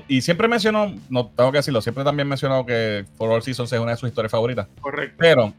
y 0.09 0.21
siempre 0.21 0.49
mencionó, 0.49 0.95
no 1.09 1.29
tengo 1.29 1.53
que 1.53 1.59
decirlo, 1.59 1.81
siempre 1.81 2.05
también 2.05 2.29
mencionó 2.29 2.67
que 2.67 3.05
For 3.17 3.31
All 3.31 3.43
Seasons 3.43 3.73
es 3.73 3.81
una 3.81 3.93
de 3.93 3.97
sus 3.97 4.09
historias 4.09 4.33
favoritas. 4.33 4.67
Correcto. 4.81 5.17
Pero 5.19 5.55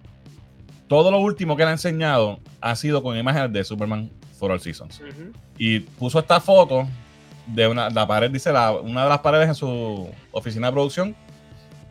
todo 0.87 1.09
lo 1.09 1.19
último 1.19 1.55
que 1.55 1.63
le 1.63 1.69
ha 1.69 1.73
enseñado 1.73 2.39
ha 2.61 2.75
sido 2.75 3.01
con 3.01 3.17
imágenes 3.17 3.51
de 3.53 3.63
Superman 3.63 4.11
For 4.37 4.51
All 4.51 4.59
Seasons. 4.59 5.01
Y 5.57 5.79
puso 5.79 6.19
esta 6.19 6.39
foto 6.39 6.87
de 7.47 7.67
una, 7.67 7.89
la 7.89 8.07
pared, 8.07 8.29
dice, 8.31 8.51
la, 8.51 8.71
una 8.71 9.03
de 9.03 9.09
las 9.09 9.19
paredes 9.19 9.47
en 9.47 9.55
su 9.55 10.09
oficina 10.31 10.67
de 10.67 10.73
producción 10.73 11.15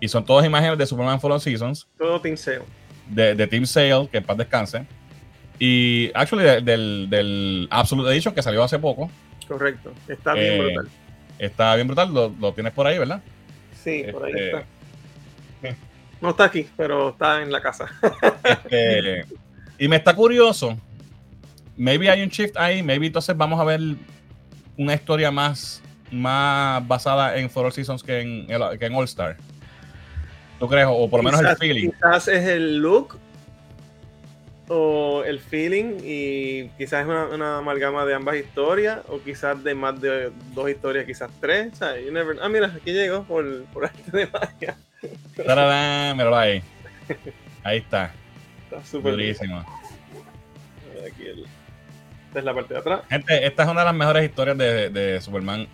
y 0.00 0.08
son 0.08 0.24
todas 0.24 0.44
imágenes 0.44 0.76
de 0.76 0.86
Superman 0.86 1.20
Fallen 1.20 1.40
Seasons. 1.40 1.86
Todo 1.96 2.20
Team 2.20 2.36
Sale. 2.36 2.62
De, 3.08 3.34
de 3.34 3.46
Team 3.46 3.66
Sale, 3.66 4.08
que 4.08 4.18
en 4.18 4.24
paz 4.24 4.36
descanse. 4.36 4.86
Y 5.58 6.10
actually 6.14 6.62
del, 6.62 7.08
del 7.08 7.68
Absolute 7.70 8.10
Edition 8.10 8.34
que 8.34 8.42
salió 8.42 8.62
hace 8.62 8.78
poco. 8.78 9.10
Correcto. 9.46 9.92
Está 10.08 10.34
bien 10.34 10.52
eh, 10.52 10.58
brutal. 10.58 10.88
Está 11.38 11.74
bien 11.74 11.86
brutal. 11.86 12.12
Lo, 12.12 12.52
tienes 12.52 12.72
por 12.72 12.86
ahí, 12.86 12.98
¿verdad? 12.98 13.22
Sí, 13.82 14.04
por 14.12 14.24
ahí 14.24 14.32
este, 14.32 14.46
está. 14.46 14.66
No 16.20 16.30
está 16.30 16.44
aquí, 16.44 16.66
pero 16.76 17.10
está 17.10 17.42
en 17.42 17.52
la 17.52 17.60
casa. 17.60 17.86
Este, 18.42 19.26
y 19.78 19.88
me 19.88 19.96
está 19.96 20.14
curioso. 20.14 20.76
Maybe 21.76 22.10
hay 22.10 22.22
un 22.22 22.28
shift 22.28 22.56
ahí. 22.56 22.82
Maybe 22.82 23.06
entonces 23.06 23.36
vamos 23.36 23.60
a 23.60 23.64
ver 23.64 23.80
una 24.76 24.94
historia 24.94 25.30
más, 25.30 25.82
más 26.10 26.86
basada 26.86 27.36
en 27.36 27.50
For 27.50 27.66
All 27.66 27.72
Seasons 27.72 28.02
que 28.02 28.20
en, 28.20 28.46
que 28.78 28.86
en 28.86 28.94
All 28.94 29.04
Star. 29.04 29.36
¿Tú 30.58 30.68
crees? 30.68 30.86
O 30.88 31.08
por 31.08 31.22
lo 31.22 31.30
menos 31.30 31.40
el 31.40 31.56
feeling. 31.56 31.90
Quizás 31.90 32.28
es 32.28 32.46
el 32.46 32.78
look 32.78 33.18
o 34.68 35.22
el 35.26 35.40
feeling 35.40 35.98
y 36.02 36.68
quizás 36.78 37.02
es 37.02 37.06
una, 37.06 37.58
amalgama 37.58 38.04
de 38.06 38.14
ambas 38.14 38.36
historias 38.36 39.00
o 39.08 39.20
quizás 39.20 39.62
de 39.62 39.74
más 39.74 40.00
de 40.00 40.32
dos 40.54 40.70
historias, 40.70 41.04
quizás 41.04 41.30
tres. 41.40 41.80
Ah, 41.82 42.48
mira, 42.48 42.72
aquí 42.74 42.92
llegó 42.92 43.24
por, 43.24 43.64
por 43.66 43.86
arte 43.86 44.10
de 44.10 44.26
magia. 44.26 44.76
Míralo 45.36 46.36
ahí. 46.36 46.62
Ahí 47.62 47.78
está. 47.78 48.12
Está 48.64 48.84
súper 48.84 49.12
durísimo. 49.12 49.60
Esta 49.60 49.83
es 52.38 52.44
la 52.44 52.54
parte 52.54 52.74
de 52.74 52.80
atrás. 52.80 53.00
Gente, 53.08 53.46
esta 53.46 53.62
es 53.62 53.68
una 53.68 53.80
de 53.80 53.86
las 53.86 53.94
mejores 53.94 54.24
historias 54.24 54.58
de, 54.58 54.90
de 54.90 55.20
Superman 55.20 55.66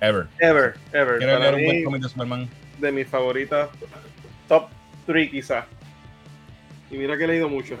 ever. 0.00 0.26
Ever, 0.38 0.74
ever. 0.92 1.18
Quiero 1.18 1.40
ver 1.40 1.54
un 1.54 1.64
buen 1.64 1.84
cómic 1.84 2.02
de 2.02 2.08
Superman. 2.08 2.48
De 2.78 2.92
mis 2.92 3.08
favoritas 3.08 3.68
top 4.48 4.68
3 5.06 5.30
quizás. 5.30 5.64
Y 6.90 6.96
mira 6.96 7.16
que 7.16 7.24
he 7.24 7.28
leído 7.28 7.48
mucho. 7.48 7.78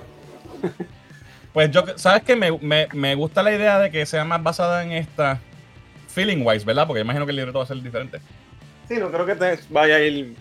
pues 1.52 1.70
yo, 1.70 1.84
¿sabes 1.96 2.22
que 2.22 2.36
me, 2.36 2.50
me, 2.58 2.88
me, 2.92 3.14
gusta 3.14 3.42
la 3.42 3.52
idea 3.52 3.78
de 3.78 3.90
que 3.90 4.06
sea 4.06 4.24
más 4.24 4.42
basada 4.42 4.82
en 4.82 4.92
esta 4.92 5.40
feeling 6.08 6.44
wise, 6.44 6.64
¿verdad? 6.64 6.86
Porque 6.86 7.02
imagino 7.02 7.26
que 7.26 7.30
el 7.30 7.36
libreto 7.36 7.58
va 7.58 7.64
a 7.64 7.68
ser 7.68 7.82
diferente. 7.82 8.20
Sí, 8.88 8.96
no 8.98 9.10
creo 9.10 9.26
que 9.26 9.34
te 9.34 9.58
vaya 9.70 9.96
a 9.96 10.00
ir. 10.00 10.36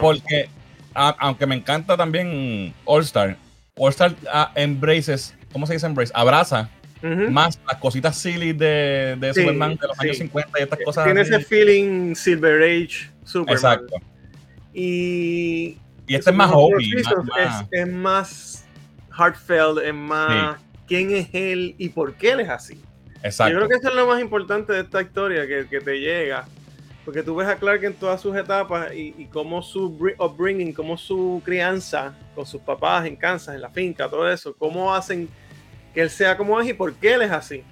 Porque, 0.00 0.48
aunque 0.94 1.46
me 1.46 1.54
encanta 1.54 1.96
también 1.96 2.74
All 2.84 3.02
Star, 3.02 3.36
All 3.76 3.90
Star 3.90 4.14
ah, 4.32 4.52
embraces, 4.54 5.34
¿cómo 5.52 5.66
se 5.66 5.74
dice 5.74 5.86
embrace? 5.86 6.12
Abraza 6.14 6.68
más 7.30 7.60
las 7.66 7.76
cositas 7.78 8.16
silly 8.16 8.52
de, 8.52 9.16
de 9.18 9.34
Superman 9.34 9.76
de 9.76 9.86
los 9.86 10.00
años 10.00 10.18
50 10.18 10.58
y 10.58 10.62
estas 10.62 10.78
cosas. 10.84 11.04
Tiene 11.04 11.20
ese 11.20 11.40
feeling 11.40 12.14
Silver 12.14 12.62
Age 12.62 13.10
Superman. 13.24 13.54
Exacto. 13.54 13.96
Y, 14.72 15.78
y 16.06 16.14
este 16.14 16.30
es 16.30 16.36
más 16.36 16.50
obvio. 16.52 16.98
Es, 17.70 17.88
más 17.88 18.66
heartfelt, 19.16 19.78
es 19.84 19.94
más 19.94 20.58
quién 20.86 21.10
es 21.14 21.28
él 21.32 21.74
y 21.78 21.90
por 21.90 22.14
qué 22.14 22.32
él 22.32 22.40
es 22.40 22.48
así. 22.48 22.80
Exacto. 23.22 23.52
Yo 23.52 23.58
creo 23.58 23.68
que 23.68 23.76
eso 23.76 23.88
es 23.88 23.94
lo 23.94 24.06
más 24.06 24.20
importante 24.20 24.72
de 24.72 24.80
esta 24.80 25.00
historia, 25.00 25.46
que, 25.46 25.66
que 25.68 25.80
te 25.80 26.00
llega. 26.00 26.46
Porque 27.04 27.22
tú 27.22 27.36
ves 27.36 27.48
a 27.48 27.56
Clark 27.56 27.84
en 27.84 27.94
todas 27.94 28.20
sus 28.20 28.34
etapas 28.34 28.94
y, 28.94 29.14
y 29.18 29.26
cómo 29.26 29.60
su 29.62 29.86
upbringing, 30.18 30.72
cómo 30.72 30.96
su 30.96 31.42
crianza 31.44 32.14
con 32.34 32.46
sus 32.46 32.62
papás 32.62 33.06
en 33.06 33.14
Kansas, 33.14 33.54
en 33.54 33.60
la 33.60 33.68
finca, 33.68 34.08
todo 34.08 34.30
eso, 34.30 34.54
cómo 34.56 34.94
hacen 34.94 35.28
que 35.94 36.02
él 36.02 36.10
sea 36.10 36.36
como 36.36 36.60
es 36.60 36.68
y 36.68 36.72
por 36.74 36.92
qué 36.94 37.14
él 37.14 37.22
es 37.22 37.30
así. 37.30 37.62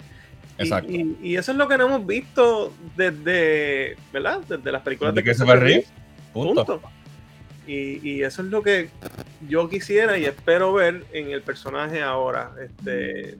Exacto. 0.58 0.90
Y, 0.90 1.36
eso 1.36 1.52
es 1.52 1.58
lo 1.58 1.68
que 1.68 1.76
no 1.76 1.86
hemos 1.86 2.06
visto 2.06 2.72
desde, 2.96 3.96
¿verdad? 4.12 4.40
Desde 4.48 4.70
las 4.70 4.82
películas 4.82 5.14
de, 5.14 5.24
que 5.24 5.34
se 5.34 5.44
va 5.44 5.54
a 5.54 5.60
Punto. 6.32 6.80
Y, 7.66 8.22
eso 8.22 8.42
es 8.42 8.48
lo 8.48 8.62
que 8.62 8.88
yo 9.48 9.68
quisiera 9.68 10.18
y 10.18 10.24
espero 10.24 10.72
ver 10.72 11.04
en 11.12 11.30
el 11.30 11.42
personaje 11.42 12.02
ahora. 12.02 12.52
Este, 12.62 13.38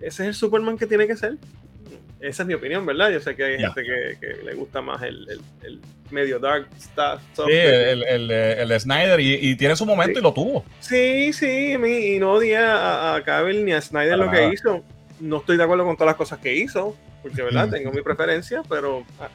ese 0.00 0.22
es 0.22 0.28
el 0.28 0.34
Superman 0.34 0.78
que 0.78 0.86
tiene 0.86 1.06
que 1.06 1.16
ser. 1.16 1.36
Esa 2.20 2.42
es 2.42 2.46
mi 2.46 2.54
opinión, 2.54 2.86
¿verdad? 2.86 3.10
Yo 3.10 3.20
sé 3.20 3.36
que 3.36 3.44
hay 3.44 3.58
gente 3.58 3.82
que, 3.82 4.44
le 4.44 4.54
gusta 4.54 4.80
más 4.80 5.02
el, 5.02 5.40
medio 6.10 6.38
dark 6.38 6.68
stuff. 6.80 7.20
Sí, 7.34 7.52
el, 7.52 8.30
el, 8.30 8.80
Snyder 8.80 9.20
y, 9.20 9.54
tiene 9.56 9.76
su 9.76 9.84
momento 9.84 10.18
y 10.18 10.22
lo 10.22 10.32
tuvo. 10.32 10.64
Sí, 10.80 11.32
sí, 11.32 11.74
y 11.74 12.18
no 12.18 12.32
odia 12.32 13.14
a, 13.14 13.16
a 13.16 13.42
ni 13.52 13.72
a 13.72 13.80
Snyder 13.80 14.18
lo 14.18 14.30
que 14.30 14.48
hizo. 14.52 14.82
No 15.20 15.38
estoy 15.38 15.56
de 15.56 15.64
acuerdo 15.64 15.84
con 15.84 15.96
todas 15.96 16.08
las 16.08 16.16
cosas 16.16 16.38
que 16.38 16.54
hizo, 16.54 16.96
porque, 17.22 17.42
¿verdad? 17.42 17.68
Tengo 17.70 17.92
mi 17.92 18.02
preferencia, 18.02 18.62
pero 18.68 19.04
ah, 19.20 19.28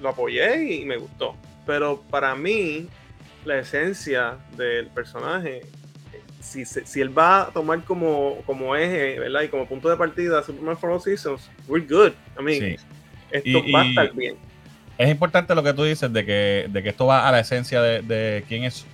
lo 0.00 0.10
apoyé 0.10 0.74
y 0.74 0.84
me 0.84 0.96
gustó. 0.96 1.36
Pero 1.66 2.02
para 2.10 2.34
mí, 2.34 2.88
la 3.44 3.58
esencia 3.58 4.38
del 4.56 4.88
personaje, 4.88 5.62
si, 6.42 6.64
si 6.64 7.00
él 7.00 7.16
va 7.16 7.42
a 7.42 7.46
tomar 7.46 7.82
como, 7.84 8.42
como 8.44 8.74
eje, 8.74 9.18
¿verdad? 9.18 9.42
Y 9.42 9.48
como 9.48 9.66
punto 9.66 9.88
de 9.88 9.96
partida 9.96 10.42
Superman 10.42 10.76
for 10.76 10.90
All 10.90 11.00
Seasons, 11.00 11.48
we're 11.68 11.86
good. 11.86 12.12
I 12.38 12.42
mean, 12.42 12.76
esto 13.30 13.62
va 13.72 13.82
a 13.82 13.86
estar 13.86 14.12
bien. 14.12 14.36
Es 14.98 15.10
importante 15.10 15.54
lo 15.54 15.62
que 15.62 15.72
tú 15.72 15.84
dices 15.84 16.12
de 16.12 16.24
que, 16.24 16.66
de 16.68 16.82
que 16.82 16.90
esto 16.90 17.06
va 17.06 17.26
a 17.28 17.32
la 17.32 17.40
esencia 17.40 17.80
de, 17.80 18.02
de 18.02 18.44
quién 18.46 18.64
es 18.64 18.84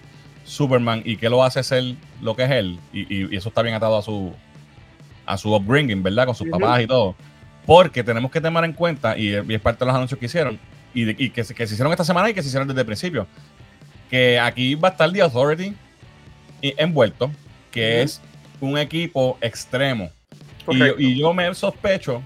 Superman 0.45 1.03
y 1.05 1.17
qué 1.17 1.29
lo 1.29 1.43
hace 1.43 1.63
ser 1.63 1.95
lo 2.21 2.37
que 2.37 2.45
es 2.45 2.51
él. 2.51 2.79
Y, 2.93 3.15
y, 3.15 3.37
eso 3.37 3.49
está 3.49 3.63
bien 3.63 3.75
atado 3.75 3.97
a 3.99 4.03
su, 4.03 4.33
a 5.27 5.37
su 5.37 5.55
upbringing, 5.55 6.03
¿verdad? 6.03 6.27
Con 6.27 6.35
sus 6.35 6.49
papás 6.49 6.83
y 6.83 6.87
todo. 6.87 7.17
Porque 7.67 8.05
tenemos 8.05 8.31
que 8.31 8.41
tener 8.41 8.65
en 8.65 8.73
cuenta, 8.73 9.19
y, 9.19 9.35
es 9.35 9.61
parte 9.61 9.81
de 9.81 9.87
los 9.87 9.95
anuncios 9.95 10.19
que 10.21 10.27
hicieron, 10.27 10.59
y, 10.95 11.11
y 11.25 11.31
que, 11.31 11.43
que, 11.43 11.67
se 11.67 11.75
hicieron 11.75 11.93
esta 11.93 12.05
semana 12.05 12.31
y 12.31 12.35
que 12.35 12.43
se 12.43 12.49
hicieron 12.49 12.69
desde 12.69 12.81
el 12.81 12.87
principio, 12.87 13.27
que 14.09 14.39
aquí 14.39 14.75
va 14.75 14.89
a 14.89 14.91
estar 14.93 15.11
The 15.11 15.23
Authority 15.23 15.75
envuelto, 16.63 17.31
que 17.71 18.03
es 18.03 18.21
un 18.61 18.79
equipo 18.79 19.39
extremo. 19.41 20.11
Y, 20.99 21.19
yo 21.19 21.33
me 21.33 21.53
sospecho, 21.55 22.23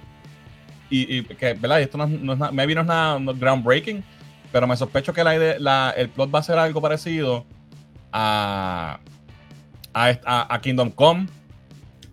y, 0.90 1.22
que, 1.22 1.54
¿verdad? 1.54 1.80
esto 1.80 1.96
no, 1.96 2.06
no, 2.06 2.32
es 2.32 2.38
nada, 2.38 2.52
maybe 2.52 2.74
no 2.74 2.80
es 2.80 2.86
nada 2.86 3.18
groundbreaking, 3.34 4.02
pero 4.50 4.66
me 4.66 4.76
sospecho 4.76 5.12
que 5.12 5.22
la, 5.24 5.90
el 5.90 6.08
plot 6.08 6.34
va 6.34 6.40
a 6.40 6.42
ser 6.42 6.58
algo 6.58 6.80
parecido 6.80 7.46
a, 8.12 8.98
a, 9.94 10.54
a 10.54 10.60
Kingdom 10.60 10.90
Come 10.90 11.28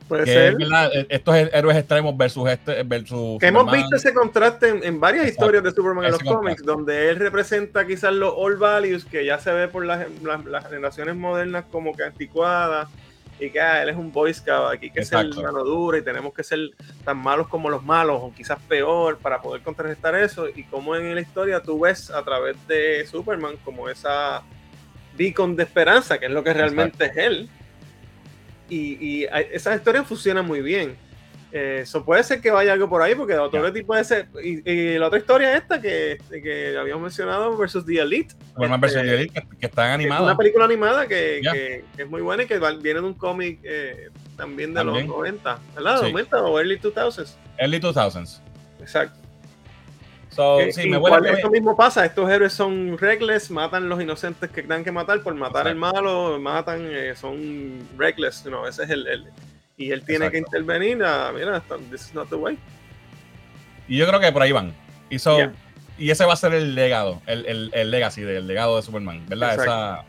Puede 0.10 0.26
ser. 0.26 0.58
E, 0.60 1.06
estos 1.08 1.36
héroes 1.36 1.78
extremos 1.78 2.18
versus 2.18 2.50
este. 2.50 2.82
Versus 2.82 3.40
que 3.40 3.46
hemos 3.46 3.72
visto 3.72 3.96
ese 3.96 4.12
contraste 4.12 4.70
en, 4.70 5.00
varias 5.00 5.28
historias 5.28 5.64
de 5.64 5.72
Superman 5.72 6.06
en 6.06 6.12
los 6.12 6.24
cómics, 6.24 6.64
donde 6.64 7.10
él 7.10 7.18
representa 7.18 7.86
quizás 7.86 8.12
los 8.12 8.34
old 8.36 8.58
values 8.58 9.06
que 9.06 9.24
ya 9.24 9.38
se 9.38 9.52
ve 9.52 9.68
por 9.68 9.86
las, 9.86 10.08
las, 10.24 10.68
generaciones 10.68 11.16
modernas 11.16 11.66
como 11.72 11.96
que 11.96 12.04
anticuadas. 12.04 12.90
Y 13.40 13.52
que 13.52 13.62
ah, 13.62 13.84
él 13.84 13.90
es 13.90 13.96
un 13.96 14.12
Boy 14.12 14.34
Scout, 14.34 14.74
aquí 14.74 14.92
que 14.92 15.06
ser 15.06 15.34
mano 15.34 15.64
dura 15.64 15.98
y 15.98 16.02
tenemos 16.02 16.34
que 16.34 16.44
ser 16.44 16.60
tan 17.06 17.18
malos 17.18 17.48
como 17.48 17.70
los 17.70 17.82
malos, 17.82 18.18
o 18.20 18.34
quizás 18.36 18.60
peor, 18.68 19.18
para 19.18 19.42
poder 19.42 19.62
contrarrestar 19.62 20.14
eso. 20.16 20.50
Y 20.50 20.64
como 20.64 20.94
en 20.96 21.16
la 21.16 21.22
historia 21.22 21.62
tú 21.62 21.80
ves 21.80 22.10
a 22.10 22.22
través 22.24 22.58
de 22.68 23.08
Superman 23.08 23.56
como 23.64 23.88
esa 23.88 24.42
beacon 25.16 25.56
de 25.56 25.64
esperanza, 25.64 26.18
que 26.18 26.26
es 26.26 26.32
lo 26.32 26.44
que 26.44 26.54
realmente 26.54 27.06
es 27.06 27.16
él 27.16 27.50
y, 28.70 29.26
esas 29.52 29.78
historias 29.78 30.08
funcionan 30.08 30.46
muy 30.46 30.62
bien. 30.62 30.96
Eso 31.52 32.06
puede 32.06 32.24
ser 32.24 32.42
que 32.42 32.52
vaya 32.52 32.74
algo 32.74 32.88
por 32.88 33.02
ahí, 33.02 33.16
porque 33.16 33.34
otro 33.34 33.74
tipo 33.74 33.88
puede 33.88 34.04
ser. 34.04 34.28
Y, 34.44 34.98
la 34.98 35.08
otra 35.08 35.20
historia 35.20 35.58
esta 35.58 35.82
que, 35.82 36.20
que 36.30 36.78
habíamos 36.78 37.04
mencionado, 37.04 37.58
versus 37.58 37.86
The 37.86 38.00
Elite. 38.00 38.36
versus 38.58 39.02
The 39.02 39.16
Elite, 39.16 39.48
que, 39.60 39.66
está 39.66 39.94
animada. 39.94 40.22
una 40.22 40.38
película 40.38 40.66
animada 40.66 41.08
que, 41.08 41.84
es 41.98 42.10
muy 42.10 42.22
buena 42.22 42.44
y 42.44 42.46
que 42.46 42.60
viene 42.60 43.02
de 43.02 43.06
un 43.06 43.16
cómic 43.16 43.60
eh, 43.64 44.10
también 44.38 44.74
de 44.74 44.84
los 44.84 45.06
90, 45.06 45.60
¿verdad? 45.76 46.02
90 46.04 46.44
o 46.44 46.60
early 46.60 46.80
2000s. 46.80 47.36
Early 47.58 47.80
2000s. 47.80 48.42
Exacto. 48.80 49.29
So, 50.40 50.62
eh, 50.62 50.70
esto 50.70 51.50
mismo 51.50 51.76
pasa, 51.76 52.06
estos 52.06 52.30
héroes 52.30 52.54
son 52.54 52.98
reckless, 52.98 53.52
matan 53.52 53.90
los 53.90 54.02
inocentes 54.02 54.50
que 54.50 54.62
tengan 54.62 54.86
que 54.86 54.92
matar 54.94 55.22
por 55.22 55.36
matar 55.36 55.68
al 55.68 55.76
malo, 55.76 56.40
matan, 56.40 56.88
eh, 56.90 57.14
son 57.14 57.86
reckless, 57.98 58.46
no, 58.46 58.66
ese 58.66 58.86
es 58.86 58.90
el, 58.90 59.28
y 59.76 59.92
él 59.92 60.02
tiene 60.06 60.32
que 60.32 60.38
intervenir, 60.38 61.04
a, 61.04 61.34
mira, 61.34 61.62
this 61.92 62.04
is 62.04 62.14
not 62.14 62.30
the 62.30 62.36
way. 62.36 62.58
Y 63.90 63.98
yo 63.98 64.08
creo 64.08 64.22
que 64.22 64.32
por 64.32 64.42
ahí 64.42 64.54
van. 64.54 64.74
Y, 65.10 65.18
y 65.98 66.10
ese 66.10 66.24
va 66.24 66.32
a 66.32 66.38
ser 66.38 66.54
el 66.54 66.74
legado, 66.74 67.22
el, 67.26 67.70
el, 67.74 67.92
legacy 67.92 68.22
del 68.22 68.48
legado 68.48 68.78
de 68.78 68.82
Superman, 68.82 69.26
¿verdad? 69.28 69.62
Esa, 69.62 70.06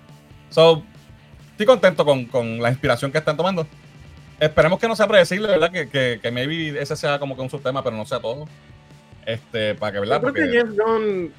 so, 0.48 0.84
estoy 1.50 1.66
contento 1.66 2.04
con, 2.04 2.26
con, 2.26 2.62
la 2.62 2.70
inspiración 2.70 3.10
que 3.10 3.18
están 3.18 3.36
tomando. 3.36 3.66
Esperemos 4.38 4.78
que 4.78 4.86
no 4.86 4.94
sea 4.94 5.08
predecible, 5.08 5.48
¿verdad? 5.48 5.72
Que, 5.72 5.88
que, 5.88 6.20
que 6.22 6.30
maybe 6.30 6.80
ese 6.80 6.94
sea 6.94 7.18
como 7.18 7.34
que 7.34 7.42
un 7.42 7.50
subtema, 7.50 7.82
pero 7.82 7.96
no 7.96 8.06
sea 8.06 8.20
todo. 8.20 8.46
Este, 9.32 9.74
para 9.74 9.92
que, 9.92 10.00
¿verdad? 10.00 10.22
Yo 10.22 10.32
creo 10.32 10.46
que 10.46 10.52
Jeff 10.52 10.70
Gunn 10.76 11.32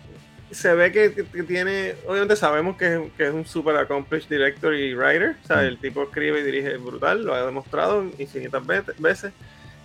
se 0.51 0.73
ve 0.73 0.91
que, 0.91 1.09
tiene, 1.43 1.95
obviamente 2.05 2.35
sabemos 2.35 2.75
que, 2.75 3.09
que, 3.17 3.27
es 3.27 3.33
un 3.33 3.45
super 3.45 3.75
accomplished 3.77 4.29
director 4.29 4.73
y 4.75 4.93
writer, 4.93 5.35
o 5.43 5.47
sea, 5.47 5.57
mm. 5.57 5.65
el 5.65 5.77
tipo 5.79 6.03
escribe 6.03 6.41
y 6.41 6.43
dirige 6.43 6.77
brutal, 6.77 7.23
lo 7.23 7.33
ha 7.33 7.45
demostrado 7.45 8.03
infinitas 8.17 8.61
veces, 8.99 9.31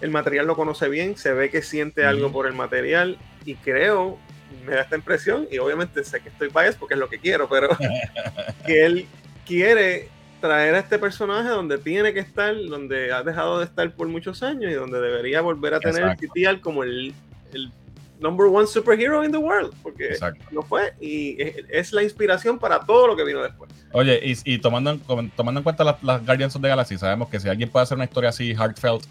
el 0.01 0.11
material 0.11 0.47
lo 0.47 0.57
conoce 0.57 0.89
bien, 0.89 1.17
se 1.17 1.33
ve 1.33 1.51
que 1.51 1.63
siente 1.63 2.05
algo 2.05 2.33
por 2.33 2.47
el 2.47 2.53
material 2.53 3.17
y 3.45 3.55
creo, 3.55 4.19
me 4.67 4.75
da 4.75 4.83
esta 4.83 4.97
impresión, 4.97 5.47
y 5.51 5.59
obviamente 5.59 6.03
sé 6.05 6.21
que 6.21 6.29
estoy 6.29 6.49
biased 6.49 6.79
porque 6.79 6.95
es 6.95 7.01
lo 7.01 7.09
que 7.09 7.19
quiero, 7.19 7.49
pero 7.49 7.69
que 8.67 8.85
él 8.85 9.07
quiere 9.47 10.09
traer 10.41 10.75
a 10.75 10.81
este 10.81 10.99
personaje 10.99 11.49
donde 11.49 11.79
tiene 11.79 12.13
que 12.13 12.21
estar, 12.21 12.55
donde 12.69 13.13
ha 13.13 13.23
dejado 13.23 13.61
de 13.61 13.65
estar 13.65 13.91
por 13.93 14.09
muchos 14.09 14.43
años 14.43 14.71
y 14.71 14.75
donde 14.75 15.01
debería 15.01 15.41
volver 15.41 15.75
a 15.75 15.81
tener 15.81 16.03
el 16.03 16.19
sitial 16.19 16.61
como 16.61 16.83
el, 16.83 17.15
el 17.53 17.73
number 18.21 18.47
one 18.47 18.67
superhero 18.67 19.25
in 19.25 19.31
the 19.31 19.39
world, 19.39 19.75
porque 19.83 20.17
lo 20.51 20.63
fue 20.63 20.95
y 21.01 21.37
es, 21.71 21.93
la 21.93 22.03
inspiración 22.03 22.59
para 22.59 22.81
todo 22.81 23.09
lo 23.09 23.17
que 23.17 23.25
vino 23.25 23.43
después. 23.43 23.71
Oye, 23.93 24.21
y, 24.23 24.59
tomando, 24.59 24.91
en, 24.91 25.31
tomando 25.31 25.61
en 25.61 25.65
cuenta 25.65 25.85
las, 25.85 26.25
Guardians 26.25 26.57
of 26.57 26.63
the 26.63 26.69
Galaxy, 26.69 26.99
sabemos 26.99 27.29
que 27.29 27.41
si 27.41 27.49
alguien 27.49 27.69
puede 27.69 27.85
hacer 27.85 27.97
una 27.97 28.05
historia 28.05 28.31
así 28.31 28.55
heartfelt, 28.55 29.05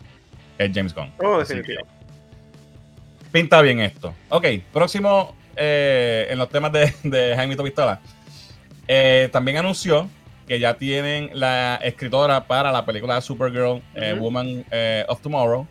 es 0.58 0.72
James 0.74 0.94
Gunn. 0.94 1.12
Oh, 1.20 1.40
definitivamente. 1.40 1.92
Pinta 3.32 3.62
bien 3.62 3.80
esto. 3.82 4.14
Ok, 4.30 4.46
próximo 4.72 5.36
eh, 5.56 6.28
en 6.30 6.38
los 6.38 6.50
temas 6.50 6.72
de, 6.72 6.94
de 7.04 7.36
Jaime 7.36 7.56
Pistola. 7.58 8.00
Eh, 8.88 9.30
también 9.32 9.58
anunció 9.58 10.10
que 10.48 10.60
ya 10.60 10.76
tienen 10.76 11.32
la 11.34 11.76
escritora 11.78 12.46
para 12.46 12.72
la 12.72 12.86
película 12.86 13.16
de 13.16 13.22
Supergirl, 13.22 13.82
eh, 13.96 14.16
Woman 14.18 14.64
of 15.08 15.20
Tomorrow. 15.22 15.68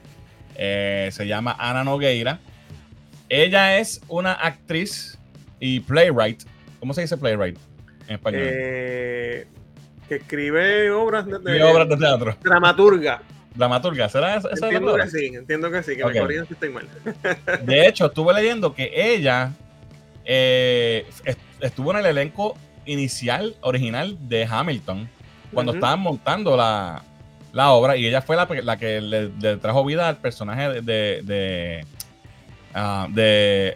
se 0.57 1.27
llama 1.27 1.57
Ana 1.59 1.85
Nogueira. 1.85 2.41
Ella 3.29 3.79
es 3.79 4.01
una 4.09 4.33
actriz 4.33 5.19
y 5.61 5.81
playwright. 5.81 6.43
¿Cómo 6.81 6.93
se 6.93 7.03
dice 7.03 7.17
playwright 7.17 7.59
en 8.09 8.15
español? 8.15 8.43
Eh, 8.45 9.47
que 10.09 10.17
escribe 10.17 10.91
obras 10.91 11.27
de, 11.27 11.63
obras 11.63 11.89
de 11.89 11.97
teatro. 11.97 12.37
Dramaturga. 12.43 13.23
Dramaturga, 13.55 14.09
¿será 14.09 14.37
esa? 14.37 14.51
Entiendo 14.51 14.97
que 14.97 15.09
sí, 15.09 15.27
entiendo 15.27 15.71
que 15.71 15.83
sí, 15.83 15.97
que 15.97 16.05
me 16.05 16.19
corrigen 16.19 16.47
si 16.47 16.55
estoy 16.55 16.71
mal. 16.71 16.89
de 17.65 17.87
hecho, 17.87 18.07
estuve 18.07 18.35
leyendo 18.35 18.75
que 18.75 18.91
ella 18.95 19.53
eh, 20.25 21.07
estuvo 21.61 21.93
en 21.93 21.99
el 21.99 22.07
elenco 22.07 22.57
inicial, 22.85 23.55
original 23.61 24.19
de 24.29 24.45
Hamilton, 24.45 25.09
cuando 25.53 25.73
estaban 25.73 26.01
montando 26.01 26.57
la, 26.57 27.03
obra, 27.71 27.97
y 27.97 28.07
ella 28.07 28.21
fue 28.21 28.37
la, 28.37 28.77
que 28.77 29.01
le, 29.01 29.57
trajo 29.59 29.85
vida 29.85 30.09
al 30.09 30.17
personaje 30.19 30.83
de 30.83 31.23
de 31.23 31.87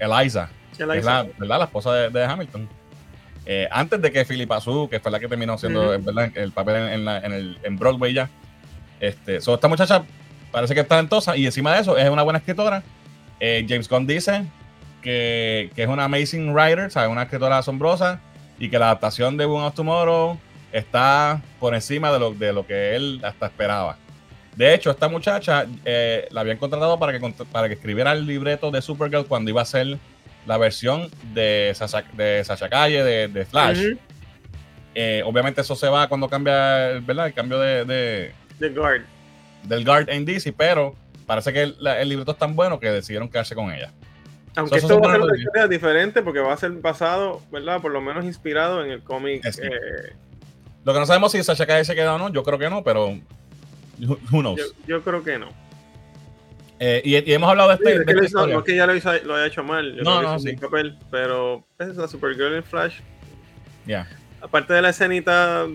Eliza, 0.01 0.51
la, 0.79 1.27
¿verdad? 1.39 1.59
la 1.59 1.65
esposa 1.65 1.93
de, 1.93 2.25
Hamilton. 2.25 2.69
Eh, 3.47 3.67
antes 3.71 4.03
de 4.03 4.13
que 4.13 4.25
Philippa 4.25 4.57
Azul, 4.57 4.91
que 4.91 5.01
fue 5.01 5.11
la 5.11 5.19
que 5.19 5.29
terminó 5.29 5.55
haciendo 5.55 5.95
el 5.95 6.53
papel 6.53 6.77
en, 6.77 7.09
el, 7.33 7.59
en 7.63 7.79
Broadway 7.79 8.13
ya. 8.13 8.29
Este, 9.01 9.37
esta 9.37 9.69
muchacha 9.69 10.05
parece 10.51 10.75
que 10.75 10.81
es 10.81 10.89
talentosa 10.89 11.37
y 11.37 11.47
encima 11.47 11.73
de 11.75 11.81
eso 11.81 11.97
es 11.97 12.09
una 12.11 12.23
buena 12.23 12.39
escritora. 12.39 12.83
Eh, 13.41 13.65
James 13.69 13.89
Gunn 13.89 14.07
dice 14.07 14.45
que, 15.03 15.71
es 15.75 15.89
una 15.89 16.05
amazing 16.05 16.53
writer, 16.53 16.91
¿sabes? 16.91 17.11
una 17.11 17.23
escritora 17.23 17.59
asombrosa 17.59 18.21
y 18.59 18.69
que 18.69 18.79
la 18.79 18.87
adaptación 18.87 19.37
de 19.37 19.45
Boom 19.45 19.63
of 19.63 19.75
Tomorrow 19.75 20.39
está 20.73 21.41
por 21.61 21.75
encima 21.75 22.13
de 22.13 22.19
lo, 22.19 22.33
de 22.33 22.53
lo 22.53 22.67
que 22.67 22.97
él 22.97 23.21
hasta 23.23 23.47
esperaba. 23.47 23.97
De 24.59 24.75
hecho, 24.75 24.91
esta 24.91 25.09
muchacha 25.09 25.67
eh, 25.85 26.27
la 26.33 26.41
habían 26.41 26.57
contratado 26.57 26.99
para 26.99 27.13
que, 27.17 27.33
para 27.53 27.69
que 27.69 27.75
escribiera 27.75 28.11
el 28.11 28.27
libreto 28.27 28.73
de 28.73 28.83
Supergirl 28.83 29.25
cuando 29.25 29.51
iba 29.51 29.63
a 29.63 29.65
ser 29.65 29.99
la 30.47 30.59
versión 30.59 31.09
de 31.33 31.71
Sasha, 31.77 32.03
de 32.13 32.45
Calle, 32.69 33.05
de, 33.29 33.45
Flash. 33.45 33.93
Eh, 34.97 35.23
obviamente 35.25 35.61
eso 35.61 35.77
se 35.77 35.89
va 35.89 36.09
cuando 36.09 36.29
cambia, 36.29 36.99
¿verdad? 37.07 37.29
El 37.29 37.35
cambio 37.35 37.61
de... 37.61 38.33
de 38.59 38.69
guard. 38.71 39.03
Del 39.63 39.85
guard 39.85 40.11
en 40.11 40.25
DC, 40.25 40.53
pero 40.53 40.97
parece 41.25 41.53
que 41.53 41.63
el, 41.63 42.09
libreto 42.09 42.33
es 42.33 42.39
tan 42.39 42.57
bueno 42.57 42.81
que 42.81 42.91
decidieron 42.91 43.29
quedarse 43.29 43.55
con 43.55 43.71
ella. 43.71 43.93
Aunque 44.57 44.79
esto 44.79 44.99
va 45.01 45.09
a 45.09 45.13
ser 45.13 45.21
una 45.21 45.39
historia 45.39 45.69
diferente 45.69 46.21
porque 46.21 46.41
va 46.41 46.55
a 46.55 46.57
ser 46.57 46.73
basado, 46.73 47.43
¿verdad? 47.53 47.81
Por 47.81 47.93
lo 47.93 48.01
menos 48.01 48.25
inspirado 48.25 48.85
en 48.85 48.91
el 48.91 49.05
cómic. 49.05 49.45
Eh, 49.45 50.17
lo 50.85 50.93
que 50.93 50.99
no 50.99 51.07
sabemos 51.07 51.31
si 51.31 51.45
Sasha 51.45 51.65
Calle 51.65 51.85
se 51.85 51.95
queda 51.95 52.17
o 52.17 52.19
no, 52.19 52.33
yo 52.33 52.43
creo 52.43 52.59
que 52.59 52.69
no, 52.69 52.83
pero 52.83 53.17
who 54.07 54.41
knows. 54.41 54.75
Yo, 54.87 55.03
creo 55.03 55.23
que 55.23 55.39
no. 55.39 55.49
Eh, 56.81 57.03
y, 57.05 57.33
hemos 57.33 57.51
hablado 57.51 57.71
de 57.71 57.75
este. 57.75 58.05
de 58.05 58.27
esta 58.27 58.47
no, 58.47 58.59
es 58.59 58.65
que 58.65 58.77
ya 58.77 58.87
lo, 58.87 58.95
lo 58.95 59.35
haya 59.35 59.47
hecho 59.47 59.65
mal. 59.65 59.97
Yo 59.97 60.03
no, 60.03 60.23
no, 60.23 60.39
sí. 60.39 60.53
Papel, 60.57 60.97
pero 61.11 61.65
es 61.79 61.97
la 61.97 62.07
Supergirl 62.07 62.55
en 62.55 62.63
Flash. 62.63 63.01
Ya. 63.87 64.09
Aparte 64.41 64.75
de 64.75 64.83
la 64.83 64.91
escenita 64.91 65.67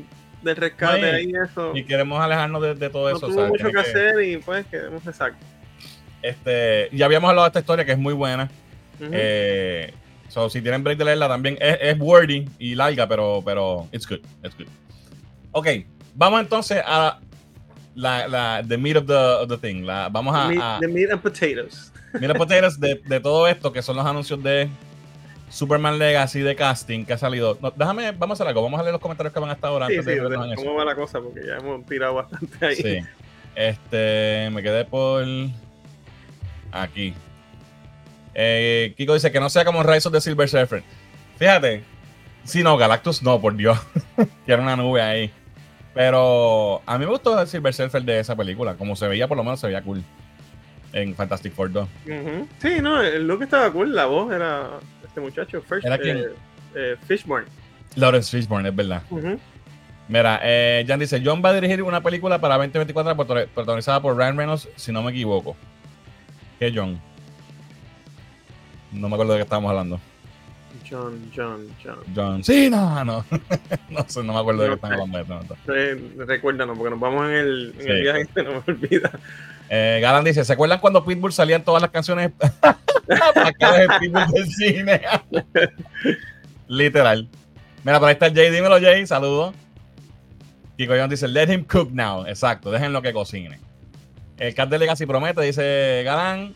del 0.44 0.56
rescate 0.56 1.24
y 1.24 1.34
eso. 1.36 1.76
Y 1.76 1.84
queremos 1.84 2.22
alejarnos 2.22 2.80
de, 2.80 2.90
todo 2.90 3.10
eso. 3.10 3.28
No 3.28 3.34
tuvo 3.34 3.48
mucho 3.48 3.70
que, 3.70 3.80
hacer 3.80 4.22
y 4.24 4.38
pues 4.38 4.66
quedemos 4.68 5.06
exacto. 5.08 5.44
Este, 6.22 6.90
ya 6.94 7.06
habíamos 7.06 7.30
hablado 7.30 7.46
de 7.46 7.50
esta 7.50 7.60
historia 7.60 7.86
que 7.86 7.92
es 7.94 7.98
muy 7.98 8.14
buena. 8.14 8.50
eh, 9.00 9.94
so, 10.30 10.50
si 10.50 10.62
tienen 10.62 10.84
break 10.84 10.98
de 10.98 11.06
leerla 11.06 11.28
también, 11.28 11.58
es, 11.60 11.78
es, 11.82 12.00
wordy 12.00 12.48
y 12.60 12.76
larga, 12.76 13.08
pero, 13.08 13.42
pero 13.44 13.88
it's 13.92 14.08
good. 14.08 14.22
It's 14.44 14.56
good. 14.58 14.68
Ok, 15.52 15.68
vamos 16.16 16.40
entonces 16.40 16.82
a 16.86 17.20
la, 17.96 18.28
la 18.28 18.64
the 18.64 18.78
meat 18.78 18.98
of 18.98 19.08
the, 19.08 19.14
of 19.14 19.48
the 19.48 19.58
thing. 19.58 19.84
La, 19.84 20.10
vamos 20.10 20.36
a, 20.36 20.80
The 20.80 20.88
meat 20.88 21.12
and 21.12 21.22
potatoes. 21.22 21.92
Meat 22.14 22.30
and 22.30 22.38
potatoes 22.38 22.80
de, 22.80 22.96
de, 22.96 23.20
todo 23.20 23.48
esto, 23.48 23.74
que 23.74 23.82
son 23.82 23.96
los 23.96 24.06
anuncios 24.06 24.42
de 24.44 24.70
Superman 25.50 25.98
Legacy 25.98 26.42
de 26.42 26.56
casting 26.56 27.06
que 27.06 27.14
ha 27.14 27.18
salido. 27.18 27.58
déjame, 27.76 28.12
vamos 28.12 28.36
a 28.40 28.44
hacer 28.44 28.48
algo. 28.48 28.62
Vamos 28.62 28.80
a 28.80 28.84
leer 28.84 28.94
los 28.94 29.02
comentarios 29.02 29.34
que 29.34 29.40
van 29.40 29.50
a 29.50 29.54
estar 29.54 29.70
ahora. 29.70 29.88
Sí, 29.88 29.98
antes 29.98 30.14
sí, 30.14 30.20
de, 30.20 30.56
¿Cómo 30.56 30.76
va 30.76 30.86
la 30.86 30.96
cosa? 30.96 31.20
Porque 31.20 31.42
ya 31.46 31.58
hemos 31.58 31.86
tirado 31.86 32.16
bastante 32.16 32.66
ahí. 32.66 32.76
Sí. 32.76 33.00
Este, 33.56 34.50
me 34.52 34.64
quedé 34.64 34.86
por 34.86 35.26
aquí. 36.72 37.14
Eh, 38.34 38.94
Kiko 38.98 39.14
dice 39.14 39.32
que 39.32 39.40
no 39.40 39.50
sea 39.50 39.64
como 39.64 39.84
Rise 39.84 40.08
of 40.08 40.14
the 40.14 40.22
Silver 40.22 40.50
Surfer. 40.50 40.84
Fíjate. 41.38 41.84
Sí, 42.44 42.64
no, 42.64 42.76
Galactus 42.78 43.24
no, 43.24 43.40
por 43.40 43.56
Dios. 43.56 43.80
Tiene 44.46 44.64
una 44.64 44.76
nube 44.76 45.02
ahí. 45.02 45.32
Pero 45.94 46.82
a 46.86 46.98
mí 46.98 47.06
me 47.06 47.12
gustó 47.12 47.40
el 47.40 47.48
Silver 47.48 47.74
Surfer 47.74 48.04
de 48.04 48.20
esa 48.20 48.36
película. 48.36 48.76
Como 48.76 48.96
se 48.96 49.08
veía, 49.08 49.28
por 49.28 49.38
lo 49.38 49.44
menos 49.44 49.60
se 49.60 49.68
veía 49.68 49.82
cool. 49.82 50.04
En 50.92 51.16
Fantastic 51.16 51.54
Four 51.54 51.72
2. 51.72 51.88
Sí, 52.60 52.78
no, 52.82 53.02
el 53.02 53.28
look 53.28 53.44
estaba 53.44 53.72
cool. 53.72 53.94
La 53.96 54.06
voz 54.06 54.32
era 54.32 54.80
este 55.04 55.22
muchacho. 55.22 55.62
First, 55.62 55.86
¿Era? 55.86 55.96
Eh, 55.96 56.34
eh, 56.76 56.96
Fishburne. 57.08 57.48
Lawrence 57.96 58.36
Fishburne, 58.36 58.70
es 58.70 58.76
verdad. 58.76 59.02
Mira, 60.08 60.40
eh, 60.44 60.84
Jan 60.88 61.00
dice: 61.00 61.22
John 61.24 61.42
va 61.44 61.50
a 61.50 61.54
dirigir 61.54 61.82
una 61.82 62.02
película 62.02 62.40
para 62.40 62.58
2024 62.58 63.48
protagonizada 63.54 64.02
por 64.02 64.16
Ryan 64.18 64.38
Reynolds, 64.38 64.70
si 64.76 64.92
no 64.92 65.02
me 65.02 65.12
equivoco. 65.12 65.56
¿Qué 66.60 66.72
John? 66.76 67.00
No 68.92 69.10
me 69.10 69.16
acuerdo 69.16 69.34
de 69.34 69.40
qué 69.40 69.44
estábamos 69.44 69.70
hablando. 69.70 70.00
John, 70.90 71.32
John, 71.36 71.68
John. 71.84 72.00
John. 72.16 72.44
Sí, 72.44 72.70
no, 72.70 73.04
no. 73.04 73.26
no 73.90 74.06
sé, 74.08 74.24
no 74.24 74.34
me 74.34 74.40
acuerdo 74.40 74.64
de 74.64 74.70
qué 74.70 74.76
estamos 74.76 75.10
hablando. 75.16 75.58
Eh, 75.68 76.14
recuérdanos, 76.18 76.78
porque 76.78 76.92
nos 76.92 77.00
vamos 77.00 77.26
en 77.26 77.32
el, 77.32 77.76
en 77.80 77.90
el 77.90 78.02
viaje 78.02 78.22
y 78.22 78.34
se 78.34 78.44
nos 78.44 78.68
olvida. 78.68 79.12
Eh, 79.70 80.00
Galan 80.02 80.24
dice: 80.24 80.44
¿Se 80.46 80.54
acuerdan 80.54 80.80
cuando 80.80 81.04
Pitbull 81.04 81.34
salían 81.34 81.64
todas 81.64 81.82
las 81.82 81.92
canciones 81.92 82.32
para 82.60 83.78
de 83.80 83.88
Pitbull 84.00 84.28
del 84.28 84.48
cine? 84.48 85.02
Literal. 86.68 87.28
Mira, 87.84 88.00
por 88.00 88.10
ahí 88.10 88.14
está 88.14 88.32
Jay. 88.34 88.52
Dímelo, 88.52 88.80
Jay. 88.80 89.06
Saludos. 89.08 89.54
Kiko 90.78 90.94
John 90.96 91.10
dice: 91.10 91.28
Let 91.28 91.52
him 91.52 91.64
cook 91.64 91.92
now. 91.92 92.26
Exacto, 92.26 92.72
déjenlo 92.72 93.02
que 93.02 93.14
cocine. 93.14 93.60
El 94.38 94.54
Cat 94.56 94.70
de 94.70 94.80
Legacy 94.80 95.06
promete, 95.06 95.42
dice 95.42 96.02
Galán. 96.04 96.56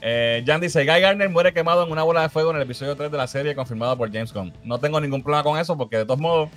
Eh, 0.00 0.44
Jan 0.46 0.60
dice, 0.60 0.84
Guy 0.84 1.00
Gardner 1.00 1.28
muere 1.28 1.52
quemado 1.52 1.84
en 1.84 1.90
una 1.90 2.02
bola 2.02 2.22
de 2.22 2.28
fuego 2.28 2.50
en 2.50 2.56
el 2.56 2.62
episodio 2.62 2.96
3 2.96 3.10
de 3.10 3.16
la 3.16 3.26
serie 3.26 3.54
confirmado 3.54 3.96
por 3.96 4.12
James 4.12 4.32
Gunn. 4.32 4.52
No 4.62 4.78
tengo 4.78 5.00
ningún 5.00 5.22
problema 5.22 5.42
con 5.42 5.58
eso 5.58 5.76
porque 5.76 5.98
de 5.98 6.04
todos 6.04 6.20
modos, 6.20 6.50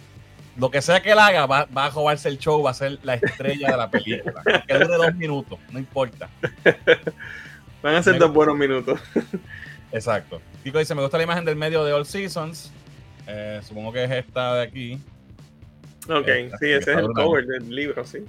lo 0.58 0.70
que 0.70 0.82
sea 0.82 1.02
que 1.02 1.12
él 1.12 1.20
haga, 1.20 1.46
va, 1.46 1.68
a 1.74 1.92
jugarse 1.92 2.30
el 2.30 2.38
show, 2.38 2.62
va 2.62 2.72
a 2.72 2.74
ser 2.74 3.00
la 3.04 3.16
estrella 3.16 3.72
de 3.72 3.78
la 3.78 3.90
película. 3.90 4.44
que 4.68 4.74
dure 4.74 4.98
dos 4.98 5.16
minutos, 5.16 5.60
no 5.72 5.80
importa. 5.80 6.30
Van 7.82 7.96
a 7.96 8.04
ser 8.04 8.18
dos 8.18 8.34
buenos 8.34 8.58
minutos. 8.58 9.00
Exacto. 9.92 10.42
Kiko 10.64 10.80
dice, 10.80 10.94
me 10.94 11.02
gusta 11.02 11.18
la 11.18 11.24
imagen 11.24 11.46
del 11.46 11.56
medio 11.56 11.84
de 11.86 11.94
All 11.94 12.06
Seasons. 12.06 12.72
Eh, 13.26 13.62
supongo 13.64 13.94
que 13.94 14.04
es 14.04 14.12
esta 14.12 14.56
de 14.56 14.64
aquí. 14.64 15.00
Ok, 16.10 16.28
sí, 16.60 16.72
ese 16.72 16.92
es 16.92 16.98
el 16.98 17.08
cover 17.14 17.46
del 17.46 17.74
libro, 17.74 18.04
sí. 18.04 18.20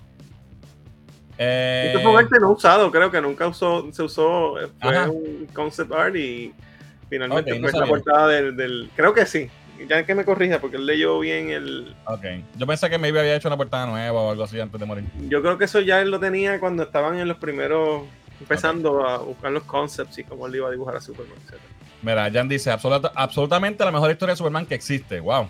Eh, 1.42 1.98
fue 2.02 2.12
un 2.12 2.18
arte 2.18 2.38
no 2.38 2.50
usado, 2.50 2.90
creo 2.90 3.10
que 3.10 3.18
nunca 3.18 3.48
usó, 3.48 3.90
se 3.92 4.02
usó, 4.02 4.56
fue 4.78 5.08
un 5.08 5.48
concept 5.54 5.90
art 5.90 6.14
y 6.14 6.52
finalmente 7.08 7.58
fue 7.58 7.72
la 7.72 7.86
portada 7.86 8.28
del, 8.28 8.90
Creo 8.94 9.14
que 9.14 9.24
sí, 9.24 9.48
ya 9.88 10.04
que 10.04 10.14
me 10.14 10.26
corrija 10.26 10.60
porque 10.60 10.76
él 10.76 10.84
leyó 10.84 11.18
bien 11.18 11.48
el... 11.48 11.96
Ok, 12.04 12.26
yo 12.56 12.66
pensé 12.66 12.90
que 12.90 12.98
me 12.98 13.08
había 13.08 13.34
hecho 13.34 13.48
una 13.48 13.56
portada 13.56 13.86
nueva 13.86 14.20
o 14.20 14.30
algo 14.30 14.44
así 14.44 14.60
antes 14.60 14.78
de 14.78 14.84
morir. 14.84 15.04
Yo 15.30 15.40
creo 15.40 15.56
que 15.56 15.64
eso 15.64 15.80
ya 15.80 16.02
él 16.02 16.10
lo 16.10 16.20
tenía 16.20 16.60
cuando 16.60 16.82
estaban 16.82 17.18
en 17.18 17.26
los 17.26 17.38
primeros, 17.38 18.02
empezando 18.38 19.08
a 19.08 19.16
buscar 19.16 19.50
los 19.50 19.62
concepts 19.62 20.18
y 20.18 20.24
cómo 20.24 20.46
él 20.46 20.56
iba 20.56 20.68
a 20.68 20.70
dibujar 20.70 20.96
a 20.96 21.00
Superman, 21.00 21.38
etc. 21.46 21.58
Mira, 22.02 22.30
Jan 22.30 22.50
dice, 22.50 22.70
absolutamente 22.70 23.82
la 23.82 23.90
mejor 23.90 24.10
historia 24.10 24.34
de 24.34 24.36
Superman 24.36 24.66
que 24.66 24.74
existe, 24.74 25.20
wow. 25.20 25.48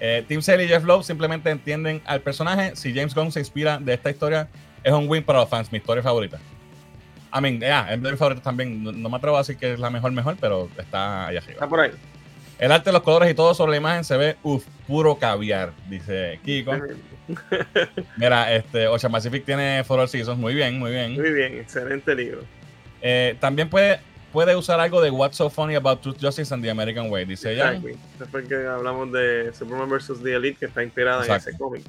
Eh, 0.00 0.24
Tim 0.26 0.42
Sale 0.42 0.64
y 0.64 0.68
Jeff 0.68 0.82
Lowe 0.82 1.04
simplemente 1.04 1.50
entienden 1.50 2.02
al 2.06 2.20
personaje. 2.20 2.74
Si 2.74 2.92
James 2.92 3.14
Gunn 3.14 3.30
se 3.30 3.38
inspira 3.38 3.78
de 3.78 3.92
esta 3.92 4.10
historia, 4.10 4.48
es 4.82 4.92
un 4.92 5.08
win 5.08 5.22
para 5.22 5.40
los 5.40 5.48
fans, 5.48 5.70
mi 5.70 5.78
historia 5.78 6.02
favorita. 6.02 6.38
I 7.32 7.40
mean, 7.40 7.60
yeah, 7.60 7.92
es 7.92 8.02
de 8.02 8.10
mis 8.10 8.18
favoritos 8.18 8.42
también. 8.42 8.82
No, 8.82 9.08
me 9.08 9.16
atrevo 9.16 9.36
a 9.36 9.40
decir 9.40 9.56
que 9.56 9.72
es 9.72 9.78
la 9.78 9.90
mejor, 9.90 10.10
mejor, 10.12 10.36
pero 10.40 10.68
está 10.76 11.28
ahí 11.28 11.36
arriba. 11.36 11.52
Está 11.52 11.68
por 11.68 11.80
ahí. 11.80 11.92
El 12.58 12.72
arte, 12.72 12.92
los 12.92 13.02
colores 13.02 13.30
y 13.30 13.34
todo 13.34 13.54
sobre 13.54 13.70
la 13.70 13.76
imagen 13.78 14.04
se 14.04 14.16
ve, 14.18 14.36
uff, 14.42 14.66
puro 14.86 15.16
caviar, 15.16 15.72
dice 15.88 16.38
Kiko. 16.44 16.72
Mira, 18.16 18.54
este, 18.54 18.86
Ocean 18.86 19.10
Pacific 19.10 19.46
tiene 19.46 19.82
For 19.84 19.98
All 19.98 20.08
Seasons, 20.08 20.38
muy 20.38 20.54
bien, 20.54 20.78
muy 20.78 20.90
bien. 20.90 21.14
Muy 21.14 21.32
bien, 21.32 21.54
excelente 21.54 22.14
libro. 22.14 22.42
Eh, 23.00 23.36
también 23.40 23.70
puede, 23.70 24.00
puede 24.30 24.54
usar 24.56 24.78
algo 24.78 25.00
de 25.00 25.10
What's 25.10 25.38
So 25.38 25.48
Funny 25.48 25.74
About 25.74 26.02
Truth, 26.02 26.18
Justice 26.20 26.52
and 26.52 26.62
the 26.62 26.70
American 26.70 27.10
Way, 27.10 27.24
dice 27.24 27.54
ella. 27.54 27.80
Después 28.18 28.46
que 28.46 28.66
hablamos 28.66 29.10
de 29.10 29.52
Superman 29.54 29.88
vs. 29.88 30.22
The 30.22 30.34
Elite, 30.34 30.58
que 30.58 30.66
está 30.66 30.82
inspirada 30.82 31.24
en 31.24 31.32
ese 31.32 31.56
cómic. 31.56 31.82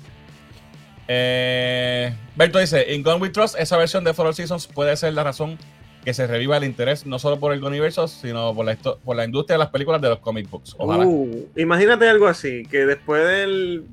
Eh, 1.07 2.13
Berto 2.35 2.59
dice, 2.59 2.93
en 2.93 3.03
Gone 3.03 3.21
with 3.21 3.31
Trust, 3.31 3.55
esa 3.59 3.77
versión 3.77 4.03
de 4.03 4.13
For 4.13 4.33
Seasons 4.33 4.67
puede 4.67 4.95
ser 4.97 5.13
la 5.13 5.23
razón 5.23 5.57
que 6.03 6.13
se 6.13 6.25
reviva 6.25 6.57
el 6.57 6.63
interés 6.63 7.05
no 7.05 7.19
solo 7.19 7.39
por 7.39 7.53
el 7.53 7.63
universo, 7.63 8.07
sino 8.07 8.55
por 8.55 8.65
la, 8.65 8.75
por 8.75 9.15
la 9.15 9.25
industria 9.25 9.55
de 9.55 9.59
las 9.59 9.69
películas 9.69 10.01
de 10.01 10.09
los 10.09 10.19
comic 10.19 10.49
books. 10.49 10.75
Uh, 10.79 11.47
imagínate 11.55 12.09
algo 12.09 12.27
así, 12.27 12.63
que 12.65 12.85
después 12.85 13.23
del, 13.27 13.85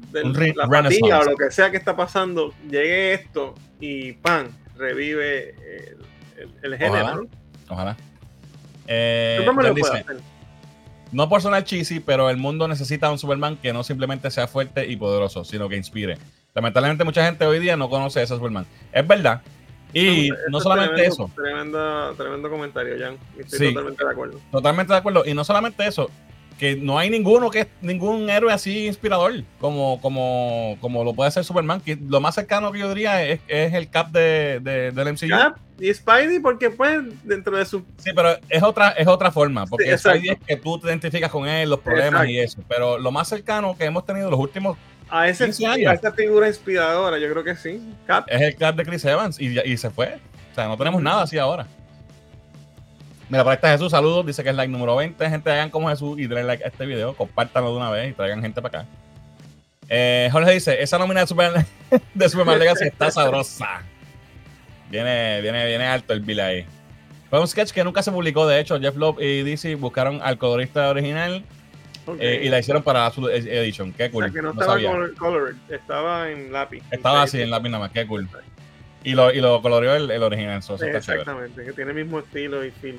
la 0.56 0.66
partida 0.68 1.20
o 1.20 1.24
lo 1.24 1.36
que 1.36 1.50
sea 1.50 1.70
que 1.70 1.76
está 1.76 1.96
pasando, 1.96 2.54
llegue 2.70 3.12
esto 3.12 3.54
y 3.80 4.12
¡pam! 4.14 4.48
revive 4.76 5.54
el, 6.62 6.78
género. 6.78 7.26
Ojalá. 7.68 7.96
Eh, 8.86 9.46
no 11.10 11.28
por 11.28 11.42
sonar 11.42 11.64
cheesy, 11.64 12.00
pero 12.00 12.30
el 12.30 12.36
mundo 12.36 12.68
necesita 12.68 13.10
un 13.10 13.18
Superman 13.18 13.56
que 13.56 13.72
no 13.72 13.82
simplemente 13.82 14.30
sea 14.30 14.46
fuerte 14.46 14.86
y 14.86 14.96
poderoso, 14.96 15.44
sino 15.44 15.68
que 15.68 15.76
inspire. 15.76 16.16
Lamentablemente 16.54 17.04
mucha 17.04 17.24
gente 17.24 17.46
hoy 17.46 17.58
día 17.58 17.76
no 17.76 17.88
conoce 17.88 18.20
a 18.20 18.22
ese 18.22 18.34
Superman. 18.34 18.66
Es 18.92 19.06
verdad. 19.06 19.42
Y 19.92 20.30
no, 20.50 20.60
solamente 20.60 21.06
eso. 21.06 21.30
tremendo 21.34 22.50
comentario, 22.50 22.94
Jan. 22.98 23.16
Estoy 23.38 23.72
totalmente 23.72 24.04
de 24.04 24.10
acuerdo. 24.10 24.40
Totalmente 24.50 24.92
de 24.92 24.98
acuerdo. 24.98 25.22
Y 25.24 25.34
no 25.34 25.44
solamente 25.44 25.86
eso, 25.86 26.10
que 26.58 26.76
no 26.76 26.98
hay 26.98 27.08
ninguno 27.08 27.50
que 27.50 27.60
es 27.60 27.68
ningún 27.80 28.28
héroe 28.28 28.52
así 28.52 28.86
inspirador 28.86 29.44
como, 29.60 30.00
como, 30.00 30.76
como 30.80 31.04
lo 31.04 31.14
puede 31.14 31.30
ser 31.30 31.44
Superman. 31.44 31.80
Que 31.80 31.96
lo 31.96 32.20
más 32.20 32.34
cercano 32.34 32.70
que 32.72 32.80
yo 32.80 32.88
diría 32.88 33.24
es, 33.24 33.40
el 33.48 33.88
Cap 33.88 34.10
de, 34.10 34.60
del 34.60 35.12
MCU. 35.12 35.28
Cap 35.28 35.56
y 35.80 35.94
Spidey, 35.94 36.40
porque 36.40 36.70
pues 36.70 37.00
dentro 37.22 37.56
de 37.56 37.64
su. 37.64 37.84
Sí, 37.98 38.10
pero 38.14 38.36
es 38.48 38.62
otra, 38.62 38.90
es 38.90 39.06
otra 39.06 39.30
forma. 39.30 39.64
Porque 39.66 39.96
Spidey 39.96 40.30
es 40.30 40.38
que 40.46 40.56
tú 40.56 40.78
te 40.78 40.88
identificas 40.88 41.30
con 41.30 41.48
él, 41.48 41.70
los 41.70 41.80
problemas 41.80 42.28
y 42.28 42.38
eso. 42.38 42.60
Pero 42.68 42.98
lo 42.98 43.10
más 43.12 43.28
cercano 43.28 43.76
que 43.78 43.84
hemos 43.84 44.04
tenido 44.04 44.28
los 44.28 44.40
últimos 44.40 44.76
a, 45.10 45.28
ese, 45.28 45.44
a 45.44 45.92
esa 45.92 46.12
figura 46.12 46.48
inspiradora, 46.48 47.18
yo 47.18 47.30
creo 47.30 47.44
que 47.44 47.56
sí. 47.56 47.80
Es 48.26 48.40
el 48.40 48.56
Cap 48.56 48.76
de 48.76 48.84
Chris 48.84 49.04
Evans 49.04 49.40
y, 49.40 49.58
y, 49.60 49.76
se 49.76 49.90
fue. 49.90 50.18
O 50.52 50.54
sea, 50.54 50.66
no 50.66 50.76
tenemos 50.76 51.02
nada 51.02 51.22
así 51.22 51.38
ahora. 51.38 51.66
Mira, 53.28 53.44
para 53.44 53.54
está 53.54 53.70
Jesús, 53.70 53.90
saludos. 53.90 54.24
Dice 54.26 54.42
que 54.42 54.50
es 54.50 54.56
like 54.56 54.72
número 54.72 54.96
20. 54.96 55.28
Gente, 55.28 55.50
hagan 55.50 55.70
como 55.70 55.88
Jesús 55.88 56.18
y 56.18 56.26
denle 56.26 56.44
like 56.44 56.64
a 56.64 56.68
este 56.68 56.86
video. 56.86 57.14
Compártanlo 57.14 57.72
de 57.72 57.76
una 57.76 57.90
vez 57.90 58.10
y 58.10 58.14
traigan 58.14 58.40
gente 58.40 58.62
para 58.62 58.80
acá. 58.80 58.88
Eh, 59.88 60.28
Jorge 60.32 60.52
dice: 60.52 60.82
Esa 60.82 60.98
nómina 60.98 61.20
de 61.20 61.26
Superman, 61.26 61.66
de 62.14 62.28
Superman 62.28 62.58
Legacy 62.58 62.86
está 62.86 63.10
sabrosa. 63.10 63.82
Viene, 64.90 65.40
viene, 65.42 65.66
viene 65.66 65.86
alto 65.86 66.14
el 66.14 66.20
bill 66.20 66.40
ahí. 66.40 66.66
Fue 67.28 67.40
un 67.40 67.46
sketch 67.46 67.72
que 67.72 67.84
nunca 67.84 68.02
se 68.02 68.10
publicó. 68.10 68.46
De 68.46 68.58
hecho, 68.58 68.80
Jeff 68.80 68.96
Love 68.96 69.20
y 69.20 69.42
DC 69.42 69.74
buscaron 69.74 70.20
al 70.22 70.38
colorista 70.38 70.88
original 70.88 71.44
eh, 72.18 72.42
y 72.44 72.48
la 72.48 72.58
hicieron 72.58 72.82
para 72.82 73.10
su 73.10 73.28
edition. 73.28 73.92
Qué 73.92 74.10
cool. 74.10 74.24
O 74.24 74.26
sea, 74.26 74.34
que 74.34 74.42
no, 74.42 74.50
estaba 74.50 74.78
colored, 75.16 75.56
estaba 75.68 76.30
en 76.30 76.52
lápiz. 76.52 76.82
Estaba 76.90 77.22
así 77.22 77.40
en 77.40 77.50
lápiz 77.50 77.68
nada 77.68 77.84
más. 77.84 77.92
Qué 77.92 78.06
cool. 78.06 78.28
Y 79.04 79.12
lo, 79.12 79.32
y 79.32 79.40
lo 79.40 79.62
coloreó 79.62 79.94
el, 79.94 80.10
el 80.10 80.22
original. 80.22 80.58
exactamente, 80.58 81.64
que 81.64 81.72
tiene 81.72 81.92
el 81.92 81.96
mismo 81.96 82.18
estilo 82.18 82.64
y 82.64 82.70
feel. 82.70 82.98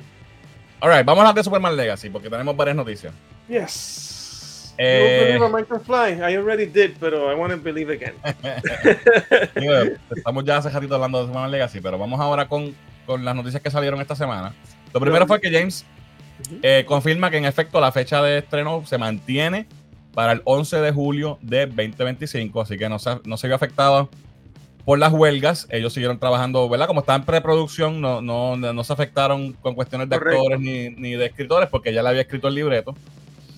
Alright, 0.80 1.04
vamos 1.04 1.18
a 1.18 1.28
hablar 1.28 1.34
de 1.34 1.44
Superman 1.44 1.76
Legacy 1.76 2.08
porque 2.08 2.30
tenemos 2.30 2.56
varias 2.56 2.76
noticias. 2.76 3.12
Yes. 3.48 4.74
Eh, 4.78 5.38
fly. 5.84 6.22
I 6.22 6.36
already 6.36 6.64
did, 6.64 6.92
pero 6.98 7.30
I 7.30 7.34
want 7.34 7.52
to 7.52 7.58
believe 7.58 7.92
again. 7.92 8.14
estamos 10.16 10.44
ya 10.44 10.56
hace 10.56 10.70
ratito 10.70 10.94
hablando 10.94 11.18
de 11.18 11.26
Superman 11.26 11.50
Legacy, 11.50 11.80
pero 11.82 11.98
vamos 11.98 12.18
ahora 12.18 12.48
con, 12.48 12.74
con 13.04 13.22
las 13.22 13.36
noticias 13.36 13.62
que 13.62 13.70
salieron 13.70 14.00
esta 14.00 14.16
semana. 14.16 14.54
Lo 14.94 15.00
primero 15.00 15.26
fue 15.26 15.38
que 15.38 15.50
James 15.50 15.84
eh, 16.62 16.84
confirma 16.86 17.30
que 17.30 17.38
en 17.38 17.44
efecto 17.44 17.80
la 17.80 17.92
fecha 17.92 18.22
de 18.22 18.38
estreno 18.38 18.84
se 18.86 18.98
mantiene 18.98 19.66
para 20.14 20.32
el 20.32 20.42
11 20.44 20.80
de 20.80 20.92
julio 20.92 21.38
de 21.40 21.66
2025, 21.66 22.60
así 22.60 22.76
que 22.76 22.88
no 22.88 22.98
se, 22.98 23.20
no 23.24 23.36
se 23.36 23.46
vio 23.46 23.56
afectado 23.56 24.10
por 24.84 24.98
las 24.98 25.12
huelgas. 25.12 25.66
Ellos 25.70 25.92
siguieron 25.92 26.18
trabajando, 26.18 26.68
¿verdad? 26.68 26.86
Como 26.86 27.00
estaban 27.00 27.22
en 27.22 27.26
preproducción, 27.26 28.00
no, 28.00 28.20
no, 28.20 28.56
no 28.56 28.84
se 28.84 28.92
afectaron 28.92 29.52
con 29.54 29.74
cuestiones 29.74 30.08
de 30.08 30.16
actores 30.16 30.60
ni, 30.60 30.90
ni, 30.90 31.12
de 31.12 31.26
escritores, 31.26 31.68
porque 31.68 31.92
ya 31.92 32.02
le 32.02 32.08
había 32.08 32.22
escrito 32.22 32.48
el 32.48 32.54
libreto. 32.54 32.94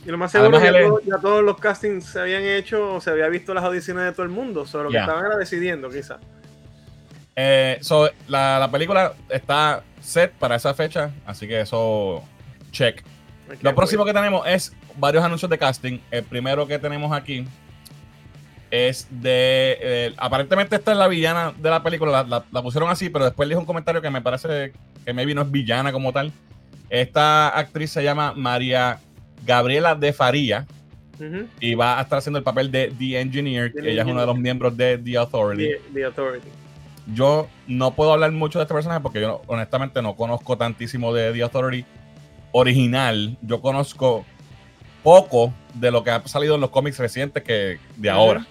Y 0.04 0.10
lo 0.10 0.18
más 0.18 0.32
seguro 0.32 0.58
es 0.58 0.64
que 0.64 1.08
ya 1.08 1.18
todos 1.18 1.44
los 1.44 1.58
castings 1.58 2.04
se 2.04 2.20
habían 2.20 2.42
hecho, 2.42 3.00
se 3.00 3.10
había 3.10 3.28
visto 3.28 3.54
las 3.54 3.64
audiciones 3.64 4.04
de 4.04 4.12
todo 4.12 4.24
el 4.24 4.30
mundo, 4.30 4.66
solo 4.66 4.90
que 4.90 4.98
estaban 4.98 5.24
era 5.24 5.36
decidiendo, 5.36 5.88
quizás. 5.88 6.18
Eh, 7.34 7.80
la, 8.28 8.58
la, 8.58 8.70
película 8.70 9.14
está 9.30 9.84
set 10.00 10.32
para 10.32 10.56
esa 10.56 10.74
fecha, 10.74 11.12
así 11.24 11.48
que 11.48 11.60
eso, 11.60 12.22
check. 12.72 13.04
Lo 13.60 13.74
próximo 13.74 14.04
que 14.04 14.12
tenemos 14.12 14.46
es 14.46 14.74
varios 14.96 15.22
anuncios 15.22 15.50
de 15.50 15.58
casting. 15.58 15.98
El 16.10 16.24
primero 16.24 16.66
que 16.66 16.78
tenemos 16.78 17.12
aquí 17.12 17.44
es 18.70 19.06
de. 19.10 19.78
Eh, 19.80 20.14
aparentemente, 20.16 20.76
esta 20.76 20.92
es 20.92 20.98
la 20.98 21.06
villana 21.06 21.52
de 21.56 21.70
la 21.70 21.82
película. 21.82 22.24
La, 22.24 22.62
pusieron 22.62 22.90
así, 22.90 23.10
pero 23.10 23.26
después 23.26 23.48
dijo 23.48 23.60
un 23.60 23.66
comentario 23.66 24.00
que 24.00 24.10
me 24.10 24.22
parece 24.22 24.72
que 25.04 25.12
maybe 25.12 25.34
no 25.34 25.42
es 25.42 25.50
villana 25.50 25.92
como 25.92 26.12
tal. 26.12 26.32
Esta 26.88 27.48
actriz 27.48 27.90
se 27.90 28.02
llama 28.02 28.32
María 28.34 28.98
Gabriela 29.44 29.94
de 29.94 30.12
Faría. 30.12 30.66
Y 31.60 31.76
va 31.76 32.00
a 32.00 32.02
estar 32.02 32.18
haciendo 32.18 32.38
el 32.38 32.44
papel 32.44 32.72
de 32.72 32.92
The 32.98 33.20
Engineer, 33.20 33.72
que 33.72 33.92
ella 33.92 34.02
es 34.02 34.08
uno 34.08 34.20
de 34.20 34.26
los 34.26 34.36
miembros 34.36 34.76
de 34.76 34.98
The 34.98 35.18
Authority. 35.18 35.70
The, 35.94 36.04
Authority. 36.06 36.48
Yo 37.14 37.48
no 37.68 37.94
puedo 37.94 38.12
hablar 38.12 38.32
mucho 38.32 38.58
de 38.58 38.64
este 38.64 38.74
personaje 38.74 39.00
porque 39.00 39.20
yo 39.20 39.40
honestamente 39.46 40.02
no 40.02 40.16
conozco 40.16 40.58
tantísimo 40.58 41.14
de 41.14 41.32
The 41.32 41.42
Authority 41.42 41.84
original. 42.52 43.36
Yo 43.42 43.60
conozco 43.60 44.24
poco 45.02 45.52
de 45.74 45.90
lo 45.90 46.04
que 46.04 46.10
ha 46.10 46.26
salido 46.28 46.54
en 46.54 46.60
los 46.60 46.70
cómics 46.70 46.98
recientes 46.98 47.42
que 47.42 47.78
de 47.96 48.10
ahora. 48.10 48.46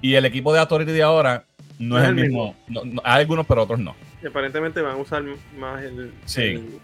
Y 0.00 0.14
el 0.14 0.24
equipo 0.24 0.52
de 0.52 0.60
Authority 0.60 0.92
de 0.92 1.02
ahora 1.02 1.44
no, 1.78 1.98
es, 1.98 2.08
el 2.08 2.14
mismo. 2.14 2.54
hay 3.02 3.22
algunos, 3.22 3.46
pero 3.46 3.62
otros 3.62 3.80
no. 3.80 3.94
aparentemente 4.26 4.80
van 4.80 4.92
a 4.92 4.96
usar 4.96 5.22
más 5.58 5.82
el, 5.82 6.12
sí. 6.24 6.80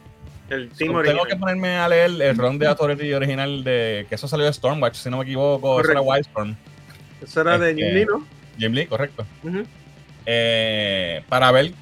el, 0.49 0.69
team 0.71 0.95
original. 0.95 1.05
Tengo 1.05 1.25
que 1.25 1.37
ponerme 1.37 1.77
a 1.77 1.89
leer 1.89 2.11
el 2.21 2.37
ron 2.37 2.59
de 2.59 2.67
Authority 2.67 3.13
original 3.13 3.63
de 3.63 4.07
que 4.09 4.15
eso 4.15 4.27
salió 4.27 4.47
de 4.47 4.53
Stormwatch, 4.53 4.97
si 4.97 5.11
no 5.11 5.19
me 5.19 5.25
equivoco, 5.25 5.81
eso 5.81 5.93
era 5.93 6.01
Wildstorm. 6.01 6.57
Eso 7.23 7.41
era 7.43 7.59
de 7.59 7.75
Jim 7.75 7.95
Lee, 7.95 8.07
¿no? 8.07 8.27
Jim 8.59 8.73
Lee, 8.73 8.87
correcto. 8.87 9.27
Eh, 10.27 11.23
para 11.29 11.51
ver 11.53 11.73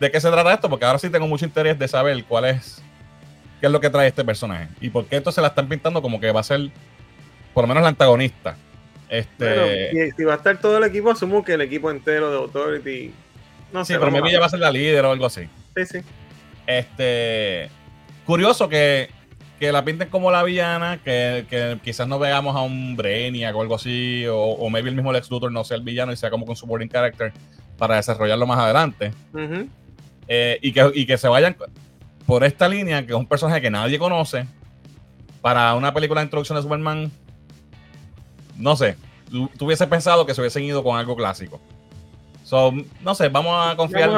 de 0.00 0.10
qué 0.10 0.20
se 0.20 0.30
trata 0.30 0.52
esto, 0.52 0.68
porque 0.68 0.84
ahora 0.84 0.98
sí 0.98 1.10
tengo 1.10 1.28
mucho 1.28 1.44
interés 1.44 1.78
de 1.78 1.86
saber 1.86 2.24
cuál 2.24 2.46
es, 2.46 2.82
qué 3.62 3.66
es 3.68 3.72
lo 3.72 3.80
que 3.80 3.88
trae 3.88 4.08
este 4.08 4.24
personaje 4.24 4.68
y 4.82 4.90
por 4.90 5.06
qué 5.06 5.16
esto 5.16 5.32
se 5.32 5.40
la 5.40 5.48
están 5.48 5.68
pintando 5.68 6.02
como 6.02 6.20
que 6.20 6.30
va 6.32 6.40
a 6.40 6.42
ser, 6.42 6.70
por 7.54 7.64
lo 7.64 7.68
menos 7.68 7.82
la 7.82 7.90
antagonista 7.90 8.56
este... 9.12 10.10
si 10.16 10.24
va 10.24 10.32
a 10.32 10.36
estar 10.36 10.58
todo 10.58 10.78
el 10.78 10.84
equipo, 10.84 11.10
asumo 11.10 11.44
que 11.44 11.52
el 11.52 11.60
equipo 11.60 11.90
entero 11.90 12.30
de 12.30 12.38
Authority. 12.38 13.12
No 13.70 13.84
sí, 13.84 13.92
pero 13.92 14.10
me 14.10 14.32
ya 14.32 14.40
va 14.40 14.46
a 14.46 14.48
ser 14.48 14.60
la 14.60 14.70
líder 14.70 15.04
o 15.04 15.12
algo 15.12 15.26
así. 15.26 15.48
Sí, 15.76 15.84
sí. 15.84 15.98
Este. 16.66 17.68
Curioso 18.24 18.70
que, 18.70 19.10
la 19.60 19.84
pinten 19.84 20.08
como 20.08 20.30
la 20.30 20.42
villana, 20.42 20.98
que, 21.04 21.78
quizás 21.84 22.08
no 22.08 22.18
veamos 22.18 22.56
a 22.56 22.62
un 22.62 22.96
Brainiac 22.96 23.54
o 23.54 23.60
algo 23.60 23.74
así, 23.74 24.24
o, 24.28 24.38
o 24.38 24.70
maybe 24.70 24.88
el 24.88 24.94
mismo 24.94 25.12
Lex 25.12 25.30
Luthor 25.30 25.52
no 25.52 25.62
sea 25.62 25.76
el 25.76 25.82
villano 25.82 26.10
y 26.10 26.16
sea 26.16 26.30
como 26.30 26.46
con 26.46 26.56
supporting 26.56 26.88
character 26.88 27.34
para 27.76 27.96
desarrollarlo 27.96 28.46
más 28.46 28.60
adelante. 28.60 29.12
Eh, 30.26 30.58
y, 30.62 30.72
que, 30.72 30.90
y 30.94 31.04
que 31.04 31.18
se 31.18 31.28
vayan 31.28 31.54
por 32.32 32.44
esta 32.44 32.66
línea, 32.66 33.04
que 33.04 33.12
es 33.12 33.18
un 33.18 33.26
personaje 33.26 33.60
que 33.60 33.70
nadie 33.70 33.98
conoce, 33.98 34.46
para 35.42 35.74
una 35.74 35.92
película 35.92 36.22
de 36.22 36.24
introducción 36.24 36.56
de 36.56 36.62
Superman 36.62 37.12
no 38.56 38.74
sé, 38.74 38.96
tú, 39.30 39.50
hubiese 39.60 39.86
pensado 39.86 40.24
que 40.24 40.32
se 40.32 40.40
hubiesen 40.40 40.62
ido 40.62 40.82
con 40.82 40.96
algo 40.96 41.14
clásico. 41.14 41.60
So, 42.42 42.72
no 43.02 43.14
sé, 43.14 43.28
vamos 43.28 43.52
a 43.54 43.76
confiar 43.76 44.10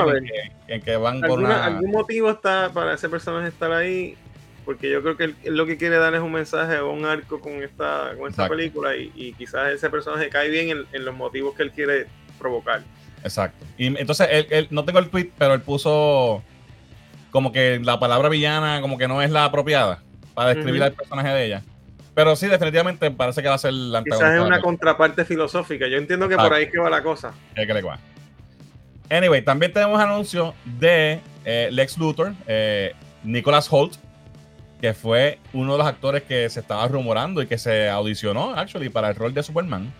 en, 0.68 0.80
que, 0.80 0.96
van 0.96 1.22
con 1.22 1.42
una... 1.42 1.64
¿Algún 1.64 1.90
motivo 1.90 2.30
está 2.30 2.70
para 2.72 2.94
ese 2.94 3.08
personaje 3.08 3.48
estar 3.48 3.72
ahí? 3.72 4.16
Porque 4.64 4.88
yo 4.88 5.02
creo 5.02 5.16
que 5.16 5.24
él, 5.24 5.36
lo 5.46 5.66
que 5.66 5.76
quiere 5.76 5.96
dar 5.96 6.14
es 6.14 6.20
un 6.20 6.30
mensaje 6.30 6.78
o 6.78 6.92
un 6.92 7.06
arco 7.06 7.40
con 7.40 7.64
esta, 7.64 8.12
con 8.16 8.30
esta 8.30 8.48
película 8.48 8.94
y, 8.94 9.34
quizás 9.36 9.72
ese 9.72 9.90
personaje 9.90 10.28
cae 10.28 10.50
bien 10.50 10.86
en, 10.92 11.04
los 11.04 11.16
motivos 11.16 11.56
que 11.56 11.64
él 11.64 11.72
quiere 11.72 12.06
provocar. 12.38 12.84
Exacto. 13.24 13.66
Y 13.76 13.86
entonces, 13.86 14.28
él, 14.30 14.68
no 14.70 14.84
tengo 14.84 15.00
el 15.00 15.10
tweet, 15.10 15.32
pero 15.36 15.54
él 15.54 15.62
puso 15.62 16.44
como 17.34 17.50
que 17.50 17.80
la 17.82 17.98
palabra 17.98 18.28
villana 18.28 18.80
como 18.80 18.96
que 18.96 19.08
no 19.08 19.20
es 19.20 19.28
la 19.28 19.44
apropiada 19.44 19.98
para 20.34 20.54
describir 20.54 20.84
al 20.84 20.92
personaje 20.92 21.30
de 21.30 21.46
ella. 21.46 21.62
Pero 22.14 22.36
sí, 22.36 22.46
definitivamente 22.46 23.10
parece 23.10 23.42
que 23.42 23.48
va 23.48 23.56
a 23.56 23.58
ser 23.58 23.72
la 23.72 24.04
Quizás 24.04 24.34
es 24.34 24.40
una 24.40 24.60
contraparte 24.60 25.24
filosófica. 25.24 25.88
Yo 25.88 25.96
entiendo 25.96 26.28
que 26.28 26.36
por 26.36 26.52
ahí 26.52 26.66
es 26.66 26.70
que 26.70 26.78
va 26.78 26.88
la 26.88 27.02
cosa. 27.02 27.34
Es 27.56 27.66
que 27.66 27.74
le 27.74 27.82
va. 27.82 27.98
Anyway, 29.10 29.42
también 29.42 29.72
tenemos 29.72 30.00
anuncio 30.00 30.54
de 30.78 31.18
eh, 31.44 31.70
Lex 31.72 31.98
Luthor, 31.98 32.34
eh, 32.46 32.94
Nicholas 33.24 33.66
Holt, 33.68 33.96
que 34.80 34.94
fue 34.94 35.40
uno 35.52 35.72
de 35.72 35.78
los 35.78 35.88
actores 35.88 36.22
que 36.22 36.48
se 36.48 36.60
estaba 36.60 36.86
rumorando 36.86 37.42
y 37.42 37.48
que 37.48 37.58
se 37.58 37.88
audicionó, 37.88 38.54
actually, 38.54 38.90
para 38.90 39.08
el 39.08 39.16
rol 39.16 39.34
de 39.34 39.42
Superman. 39.42 39.92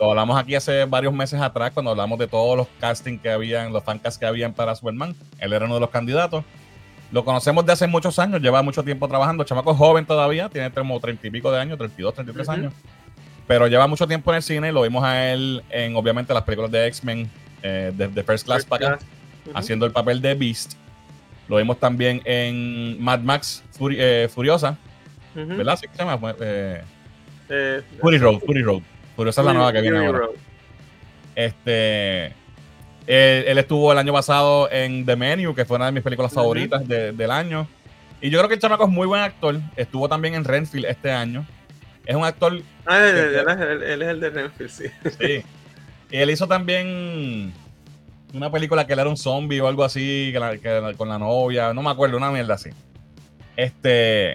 Lo 0.00 0.10
hablamos 0.10 0.36
aquí 0.36 0.56
hace 0.56 0.84
varios 0.86 1.12
meses 1.12 1.40
atrás, 1.40 1.70
cuando 1.72 1.92
hablamos 1.92 2.18
de 2.18 2.26
todos 2.26 2.56
los 2.56 2.66
castings 2.80 3.22
que 3.22 3.30
habían, 3.30 3.72
los 3.72 3.84
fancasts 3.84 4.18
que 4.18 4.26
habían 4.26 4.52
para 4.52 4.74
Superman. 4.74 5.14
Él 5.38 5.52
era 5.52 5.66
uno 5.66 5.74
de 5.74 5.80
los 5.80 5.90
candidatos. 5.90 6.44
Lo 7.14 7.24
conocemos 7.24 7.64
de 7.64 7.70
hace 7.70 7.86
muchos 7.86 8.18
años, 8.18 8.42
lleva 8.42 8.60
mucho 8.60 8.82
tiempo 8.82 9.06
trabajando. 9.06 9.44
Chamaco 9.44 9.70
es 9.70 9.78
joven 9.78 10.04
todavía, 10.04 10.48
tiene 10.48 10.72
como 10.72 10.98
treinta 10.98 11.24
y 11.24 11.30
pico 11.30 11.52
de 11.52 11.60
años, 11.60 11.78
32, 11.78 12.12
33 12.12 12.48
años. 12.48 12.72
Pero 13.46 13.68
lleva 13.68 13.86
mucho 13.86 14.08
tiempo 14.08 14.32
en 14.32 14.38
el 14.38 14.42
cine. 14.42 14.72
Lo 14.72 14.82
vimos 14.82 15.04
a 15.04 15.30
él 15.30 15.62
en, 15.70 15.94
obviamente, 15.94 16.34
las 16.34 16.42
películas 16.42 16.72
de 16.72 16.88
X-Men, 16.88 17.30
eh, 17.62 17.92
de, 17.94 18.24
First 18.24 18.46
Class 18.46 18.64
para 18.64 18.94
acá, 18.94 19.04
haciendo 19.54 19.86
el 19.86 19.92
papel 19.92 20.20
de 20.20 20.34
Beast. 20.34 20.72
Lo 21.46 21.58
vimos 21.58 21.78
también 21.78 22.20
en 22.24 23.00
Mad 23.00 23.20
Max 23.20 23.62
eh, 23.92 24.28
Furiosa, 24.34 24.76
¿verdad? 25.36 25.78
¿Sí 25.78 25.86
se 25.92 26.04
llama? 26.04 26.34
Eh, 26.40 26.82
eh, 27.48 27.82
Fury 28.00 28.18
Road, 28.18 28.40
Fury 28.40 28.62
Road. 28.62 28.82
Furiosa 29.14 29.40
es 29.40 29.46
la 29.46 29.54
nueva 29.54 29.72
que 29.72 29.80
viene 29.82 30.04
ahora. 30.04 30.26
Este 31.36 32.32
él, 33.06 33.58
estuvo 33.58 33.92
el 33.92 33.98
año 33.98 34.12
pasado 34.12 34.70
en 34.70 35.04
The 35.04 35.16
Menu, 35.16 35.54
que 35.54 35.64
fue 35.64 35.76
una 35.76 35.86
de 35.86 35.92
mis 35.92 36.02
películas 36.02 36.32
favoritas 36.32 36.86
del 36.86 37.30
año. 37.30 37.68
Y 38.20 38.30
yo 38.30 38.38
creo 38.38 38.48
que 38.48 38.54
el 38.54 38.60
chamaco 38.60 38.84
es 38.84 38.90
muy 38.90 39.06
buen 39.06 39.20
actor. 39.20 39.60
Estuvo 39.76 40.08
también 40.08 40.34
en 40.34 40.44
Renfield 40.44 40.86
este 40.86 41.10
año. 41.10 41.46
Es 42.06 42.16
un 42.16 42.24
actor. 42.24 42.60
Ah, 42.86 42.98
él, 42.98 44.02
es 44.02 44.08
el 44.08 44.20
de 44.20 44.30
Renfield, 44.30 44.70
sí. 44.70 44.84
Sí. 45.18 45.42
Y 46.10 46.16
él 46.16 46.30
hizo 46.30 46.46
también 46.46 47.52
una 48.32 48.50
película 48.50 48.86
que 48.86 48.92
él 48.92 48.98
era 48.98 49.08
un 49.08 49.16
zombie 49.16 49.60
o 49.60 49.68
algo 49.68 49.84
así, 49.84 50.32
con 50.96 51.08
la 51.08 51.18
novia. 51.18 51.74
No 51.74 51.82
me 51.82 51.90
acuerdo, 51.90 52.16
una 52.16 52.30
mierda 52.30 52.54
así. 52.54 52.70
Este. 53.56 54.34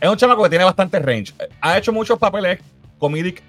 Es 0.00 0.08
un 0.08 0.16
chamaco 0.16 0.42
que 0.42 0.50
tiene 0.50 0.64
bastante 0.64 0.98
range. 0.98 1.32
Ha 1.60 1.78
hecho 1.78 1.92
muchos 1.92 2.18
papeles 2.18 2.58
comedic 2.98 3.42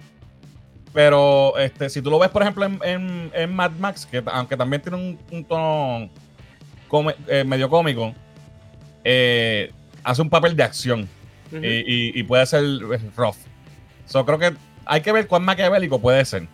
pero 0.93 1.57
este, 1.57 1.89
si 1.89 2.01
tú 2.01 2.11
lo 2.11 2.19
ves, 2.19 2.29
por 2.29 2.43
ejemplo, 2.43 2.65
en, 2.65 3.31
en, 3.33 3.55
Mad 3.55 3.71
Max, 3.79 4.07
que 4.09 4.23
aunque 4.27 4.55
también 4.55 4.81
tiene 4.81 5.17
un, 5.31 5.43
tono 5.43 6.09
eh, 7.27 7.43
medio 7.43 7.67
cómico, 7.67 8.13
eh, 9.03 9.71
hace 10.03 10.21
un 10.21 10.29
papel 10.29 10.55
de 10.55 10.63
acción 10.63 11.09
y, 11.51 12.21
puede 12.23 12.45
ser 12.45 12.63
rough. 13.15 13.37
So, 14.05 14.25
creo 14.25 14.37
que 14.37 14.53
hay 14.85 15.01
que 15.01 15.11
ver 15.11 15.27
cuán 15.27 15.43
maquiavélico 15.43 15.99
puede 15.99 16.23
ser 16.25 16.47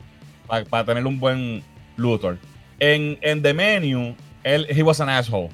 para, 0.48 0.86
tener 0.86 1.06
un 1.06 1.20
buen 1.20 1.62
Luthor. 1.98 2.38
En, 2.80 3.18
en 3.22 3.42
The 3.42 3.54
Menu, 3.54 4.16
él, 4.44 4.66
he 4.70 4.84
was 4.84 5.02
an 5.02 5.10
asshole. 5.10 5.50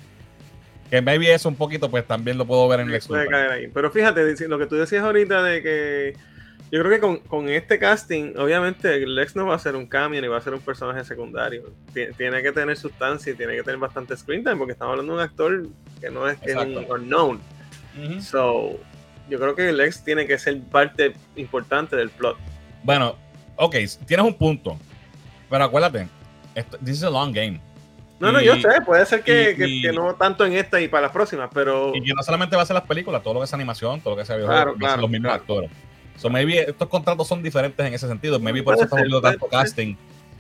Que 0.92 1.02
maybe 1.02 1.34
eso 1.34 1.50
un 1.50 1.56
poquito, 1.56 1.90
pues 1.90 2.06
también 2.06 2.38
lo 2.38 2.46
puedo 2.46 2.68
ver 2.68 2.82
en 2.82 2.92
el 2.92 3.02
Pero 3.74 3.92
fíjate, 3.92 4.48
lo 4.48 4.60
que 4.60 4.68
tú 4.68 4.76
decías 4.76 5.04
ahorita 5.04 5.42
de 5.42 5.64
que 5.64 6.14
yo 6.72 6.84
creo 6.84 6.92
que 6.92 7.28
con, 7.28 7.50
este 7.50 7.78
casting, 7.78 8.34
obviamente, 8.38 9.06
Lex 9.06 9.36
no 9.36 9.46
va 9.46 9.56
a 9.56 9.60
ser 9.60 9.76
un 9.76 9.86
cambio 9.86 10.22
ni 10.22 10.28
va 10.28 10.38
a 10.38 10.42
ser 10.42 10.54
un 10.54 10.62
personaje 10.62 11.04
secundario. 11.04 11.72
Tiene 11.94 12.42
que 12.42 12.52
tener 12.52 12.76
sustancia 12.76 13.32
y 13.32 13.36
tiene 13.36 13.56
que 13.56 13.64
tener 13.64 13.80
bastante 13.80 14.18
screen 14.18 14.44
time 14.44 14.56
porque 14.56 14.74
estamos 14.74 14.94
hablando 14.94 15.14
de 15.14 15.20
un 15.20 15.24
actor 15.24 15.68
que 16.02 16.10
no 16.10 16.28
es, 16.28 16.38
que 16.40 16.52
es 16.52 16.58
un 16.58 16.86
unknown. 16.90 17.40
So, 18.20 18.80
yo 19.30 19.40
creo 19.40 19.56
que 19.56 19.72
Lex 19.72 20.04
tiene 20.04 20.26
que 20.26 20.38
ser 20.38 20.60
parte 20.64 21.14
importante 21.36 21.96
del 21.96 22.10
plot. 22.10 22.38
Bueno, 22.84 23.16
ok, 23.56 23.76
tienes 24.06 24.26
un 24.26 24.34
punto. 24.34 24.78
Pero 25.50 25.64
acuérdate, 25.64 26.08
esto, 26.56 26.78
this 26.80 26.98
is 26.98 27.04
a 27.04 27.10
long 27.10 27.32
game. 27.32 27.62
No, 28.20 28.32
no, 28.32 28.42
yo 28.42 28.56
sé, 28.56 28.70
puede 28.86 29.06
ser 29.06 29.24
que, 29.24 29.56
que, 29.56 29.92
no 29.92 30.16
tanto 30.16 30.46
en 30.46 30.54
esta 30.54 30.80
y 30.80 30.88
para 30.88 31.04
las 31.04 31.12
próximas, 31.12 31.50
pero. 31.54 31.94
Y 31.94 32.02
que 32.02 32.14
no 32.14 32.24
solamente 32.24 32.56
va 32.56 32.62
a 32.62 32.66
ser 32.66 32.74
las 32.74 32.86
películas, 32.86 33.22
todo 33.22 33.36
lo 33.36 33.40
que 33.42 33.46
es 33.46 33.54
animación, 33.54 34.00
todo 34.02 34.16
lo 34.16 34.18
que 34.18 34.26
sea 34.26 34.38
videojuego, 34.38 34.76
claro, 34.76 35.02
los 35.02 35.10
mismos 35.10 35.34
actores. 35.34 35.70
So 36.18 36.30
maybe 36.30 36.60
estos 36.60 36.88
contratos 36.88 37.28
son 37.28 37.44
diferentes 37.44 37.86
en 37.86 37.94
ese 37.94 38.08
sentido. 38.08 38.40
Maybe 38.40 38.64
por 38.64 38.76
eso 38.76 38.84
estamos 38.84 39.04
viendo 39.04 39.22
tanto 39.22 39.48
casting. 39.48 39.96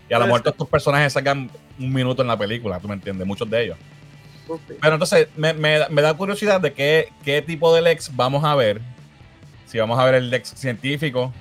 Y 0.10 0.14
a 0.14 0.20
lo 0.20 0.26
mejor 0.26 0.44
estos 0.46 0.68
personajes 0.70 1.14
sacan 1.14 1.50
un 1.80 1.94
minuto 1.94 2.22
en 2.22 2.28
la 2.28 2.38
película, 2.38 2.80
tú 2.80 2.88
me 2.88 2.94
entiendes, 2.94 3.26
muchos 3.26 3.50
de 3.50 3.64
ellos. 3.64 3.78
Pero 4.80 4.94
entonces 4.94 5.28
me, 5.36 5.54
me, 5.54 6.02
da 6.02 6.14
curiosidad 6.14 6.62
de 6.62 6.72
qué, 6.72 7.10
qué 7.24 7.42
tipo 7.42 7.74
de 7.74 7.82
Lex 7.82 8.16
vamos 8.16 8.44
a 8.44 8.54
ver. 8.56 8.82
Si 9.66 9.80
vamos 9.80 9.98
a 10.00 10.06
ver 10.06 10.16
el 10.16 10.30
Lex 10.30 10.50
científico, 10.50 11.34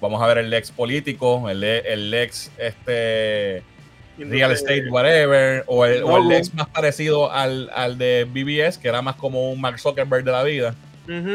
vamos 0.00 0.22
a 0.22 0.26
ver 0.26 0.38
el 0.38 0.50
Lex 0.50 0.70
político, 0.70 1.48
el, 1.48 1.64
el 1.64 2.10
Lex 2.10 2.50
este, 2.58 3.62
real 4.18 4.52
estate, 4.52 4.88
whatever, 4.90 5.64
o 5.66 5.86
el, 5.86 6.02
o 6.02 6.18
el 6.18 6.28
Lex 6.28 6.52
más 6.54 6.68
parecido 6.68 7.32
al, 7.32 7.70
al, 7.74 7.96
de 7.96 8.26
BBS, 8.30 8.78
que 8.78 8.88
era 8.88 9.00
más 9.00 9.16
como 9.16 9.50
un 9.50 9.60
Mark 9.60 9.78
Zuckerberg 9.78 10.24
de 10.24 10.32
la 10.32 10.42
vida. 10.42 10.74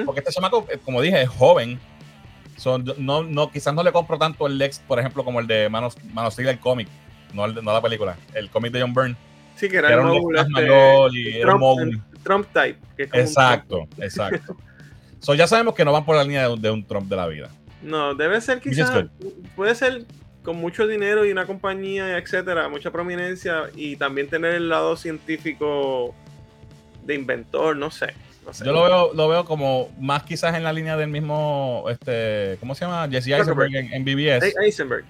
Porque 0.05 0.22
este 0.22 0.32
chamaco, 0.32 0.66
eh, 0.72 0.78
como 0.84 1.01
dije, 1.01 1.22
es 1.22 1.28
joven. 1.28 1.80
No, 2.97 3.23
no, 3.23 3.51
quizás 3.51 3.73
no 3.73 3.83
le 3.83 3.91
compro 3.91 4.17
tanto 4.17 4.47
el 4.47 4.57
Lex, 4.57 4.79
por 4.79 4.99
ejemplo, 4.99 5.23
como 5.23 5.39
el 5.39 5.47
de 5.47 5.69
Manos, 5.69 5.97
Manos 6.13 6.37
el 6.39 6.59
cómic, 6.59 6.87
no, 7.33 7.47
no 7.47 7.73
la 7.73 7.81
película, 7.81 8.17
el 8.33 8.49
cómic 8.49 8.71
de 8.71 8.81
John 8.81 8.93
Byrne. 8.93 9.15
Sí, 9.55 9.69
que 9.69 9.77
era, 9.77 9.93
el 9.93 9.99
un 9.99 10.35
este, 10.37 11.41
Trump, 12.23 12.47
type. 12.51 12.79
exacto, 12.97 13.87
exacto. 13.97 14.57
so, 15.19 15.33
ya 15.33 15.47
sabemos 15.47 15.75
que 15.75 15.85
no 15.85 15.91
van 15.91 16.05
por 16.05 16.15
la 16.15 16.23
línea 16.23 16.49
de 16.49 16.69
un, 16.69 16.85
Trump 16.85 17.07
de 17.07 17.15
la 17.15 17.27
vida. 17.27 17.49
No, 17.81 18.15
debe 18.15 18.41
ser 18.41 18.59
quizás, 18.59 19.05
puede 19.55 19.75
ser 19.75 20.05
con 20.43 20.57
mucho 20.57 20.87
dinero 20.87 21.25
y 21.25 21.31
una 21.31 21.45
compañía, 21.45 22.17
etcétera, 22.17 22.69
mucha 22.69 22.91
prominencia 22.91 23.69
y 23.75 23.95
también 23.95 24.27
tener 24.27 24.55
el 24.55 24.69
lado 24.69 24.95
científico 24.95 26.13
de 27.03 27.15
inventor, 27.15 27.75
no 27.75 27.91
sé. 27.91 28.13
Yo 28.63 28.71
lo 28.71 28.83
veo, 28.83 29.13
lo 29.13 29.27
veo 29.27 29.45
como 29.45 29.89
más 29.99 30.23
quizás 30.23 30.55
en 30.55 30.63
la 30.63 30.71
línea 30.71 30.95
del 30.97 31.09
mismo, 31.09 31.85
este, 31.89 32.57
¿cómo 32.59 32.75
se 32.75 32.85
llama? 32.85 33.07
Jesse 33.09 33.27
Eisenberg 33.27 33.75
en, 33.75 33.93
en 33.93 34.05
BBS. 34.05 34.53
Eisenberg. 34.61 35.05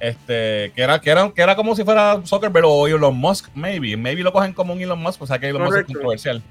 Este, 0.00 0.72
que 0.74 0.82
era, 0.82 1.00
que 1.00 1.10
era, 1.10 1.30
que 1.32 1.42
era 1.42 1.54
como 1.54 1.76
si 1.76 1.84
fuera 1.84 2.20
Zuckerberg 2.24 2.66
o 2.66 2.88
Elon 2.88 3.16
Musk, 3.16 3.50
maybe. 3.54 3.96
Maybe 3.96 4.22
lo 4.22 4.32
cogen 4.32 4.52
como 4.52 4.72
un 4.72 4.80
Elon 4.80 5.00
Musk, 5.00 5.22
o 5.22 5.26
sea 5.26 5.38
que 5.38 5.48
Elon 5.48 5.62
Musk 5.62 5.78
es 5.78 5.86
controversial. 5.86 6.42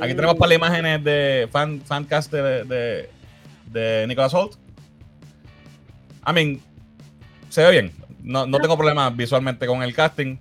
Aquí 0.00 0.14
tenemos 0.14 0.36
para 0.36 0.48
las 0.48 0.56
imágenes 0.58 1.04
de 1.04 1.48
fan, 1.50 1.80
fancast 1.82 2.32
de, 2.32 2.64
de, 2.64 3.10
de 3.66 4.06
Nicholas 4.08 4.32
Holt. 4.34 4.54
I 6.26 6.32
mean, 6.32 6.60
se 7.48 7.62
ve 7.62 7.70
bien. 7.70 7.92
No, 8.22 8.46
no 8.46 8.58
tengo 8.58 8.76
problemas 8.76 9.14
visualmente 9.14 9.66
con 9.66 9.82
el 9.82 9.94
casting. 9.94 10.38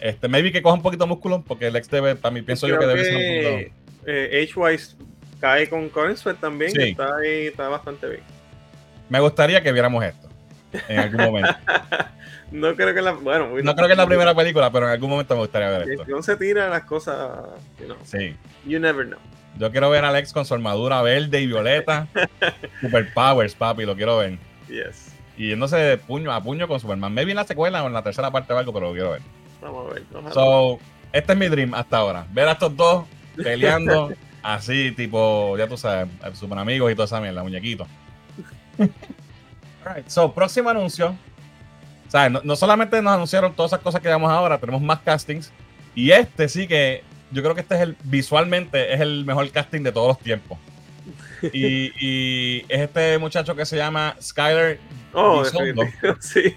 Este, 0.00 0.28
maybe 0.28 0.50
que 0.50 0.62
coja 0.62 0.74
un 0.74 0.82
poquito 0.82 1.04
de 1.04 1.08
músculo, 1.08 1.44
porque 1.46 1.66
el 1.66 1.76
ex 1.76 1.90
debe, 1.90 2.16
para 2.16 2.32
mí 2.32 2.40
pienso 2.42 2.66
yo 2.66 2.78
que 2.78 2.86
debe 2.86 3.04
ser 3.04 3.14
un 3.14 3.52
poquito. 3.52 3.74
Eh, 4.06 4.48
H-Wise 4.48 4.96
cae 5.40 5.68
con 5.68 5.88
Cornsford 5.88 6.36
también, 6.36 6.78
está 6.80 7.16
ahí, 7.16 7.46
está 7.46 7.68
bastante 7.68 8.08
bien. 8.08 8.22
Me 9.08 9.20
gustaría 9.20 9.62
que 9.62 9.72
viéramos 9.72 10.04
esto 10.04 10.28
en 10.88 10.98
algún 11.00 11.20
momento. 11.20 11.54
no 12.52 12.74
creo 12.76 12.94
que 12.94 13.02
la, 13.02 13.12
bueno, 13.12 13.48
no 13.62 13.74
creo 13.74 13.86
que 13.86 13.92
es 13.92 13.98
la 13.98 14.06
primera 14.06 14.34
película, 14.34 14.70
pero 14.70 14.86
en 14.86 14.92
algún 14.92 15.10
momento 15.10 15.34
me 15.34 15.40
gustaría 15.40 15.68
ver 15.70 15.90
esto. 15.90 16.04
No 16.06 16.22
se 16.22 16.36
tira 16.36 16.68
las 16.68 16.84
cosas, 16.84 17.40
Sí. 18.04 18.36
You 18.66 18.78
never 18.78 19.06
know. 19.06 19.18
Yo 19.58 19.70
quiero 19.70 19.90
ver 19.90 20.04
a 20.04 20.08
Alex 20.08 20.32
con 20.32 20.44
su 20.44 20.54
armadura 20.54 21.02
verde 21.02 21.40
y 21.40 21.46
violeta. 21.46 22.06
Superpowers, 22.80 23.54
papi, 23.54 23.84
lo 23.84 23.96
quiero 23.96 24.18
ver. 24.18 24.38
Yes. 24.68 25.12
Y 25.36 25.48
yéndose 25.48 25.98
puño 26.06 26.32
a 26.32 26.42
puño 26.42 26.68
con 26.68 26.78
Superman. 26.78 27.12
Maybe 27.12 27.32
en 27.32 27.36
la 27.36 27.44
secuela 27.44 27.82
o 27.82 27.86
en 27.86 27.92
la 27.92 28.02
tercera 28.02 28.30
parte 28.30 28.52
o 28.52 28.58
algo, 28.58 28.72
pero 28.72 28.88
lo 28.88 28.92
quiero 28.92 29.10
ver. 29.12 29.22
Vamos 29.60 29.90
a 29.90 29.94
ver. 29.94 30.04
so, 30.32 30.78
este 31.12 31.32
es 31.32 31.38
mi 31.38 31.48
dream 31.48 31.74
hasta 31.74 31.98
ahora. 31.98 32.26
Ver 32.30 32.48
a 32.48 32.52
estos 32.52 32.76
dos 32.76 33.04
peleando 33.36 34.12
así, 34.42 34.92
tipo, 34.92 35.56
ya 35.58 35.66
tú 35.66 35.76
sabes, 35.76 36.08
super 36.34 36.58
amigos 36.58 36.90
y 36.90 36.94
toda 36.94 37.06
esa 37.06 37.20
mierda, 37.20 37.42
muñequitos. 37.42 37.88
So, 40.06 40.32
próximo 40.32 40.70
anuncio. 40.70 41.16
O 42.06 42.10
sea, 42.10 42.28
no, 42.28 42.56
solamente 42.56 43.00
nos 43.00 43.14
anunciaron 43.14 43.52
todas 43.54 43.70
esas 43.72 43.82
cosas 43.82 44.00
que 44.00 44.08
vemos 44.08 44.30
ahora, 44.30 44.58
tenemos 44.58 44.82
más 44.82 45.00
castings. 45.00 45.52
Y 45.94 46.10
este 46.10 46.48
sí 46.48 46.66
que 46.66 47.04
yo 47.30 47.42
creo 47.42 47.54
que 47.54 47.60
este 47.60 47.76
es 47.76 47.80
el 47.82 47.96
visualmente 48.04 48.92
es 48.92 49.00
el 49.00 49.24
mejor 49.24 49.48
casting 49.50 49.82
de 49.82 49.92
todos 49.92 50.08
los 50.08 50.18
tiempos. 50.18 50.58
Y, 51.52 52.64
es 52.68 52.80
este 52.80 53.16
muchacho 53.18 53.54
que 53.54 53.64
se 53.64 53.76
llama 53.76 54.16
Skyler 54.20 54.78
oh, 55.14 55.44
sí. 56.20 56.54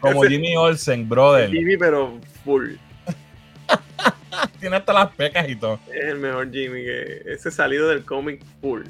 como 0.00 0.22
Jimmy 0.28 0.54
Olsen, 0.56 1.08
brother. 1.08 1.50
Jimmy, 1.50 1.76
pero 1.76 2.18
full. 2.44 2.74
Tiene 4.60 4.76
hasta 4.76 4.92
las 4.92 5.14
pecas 5.14 5.48
y 5.48 5.56
todo. 5.56 5.80
Es 5.92 6.04
el 6.04 6.18
mejor 6.18 6.50
Jimmy, 6.50 6.84
que 6.84 7.22
ese 7.26 7.50
salido 7.50 7.88
del 7.88 8.04
cómic 8.04 8.42
full. 8.60 8.82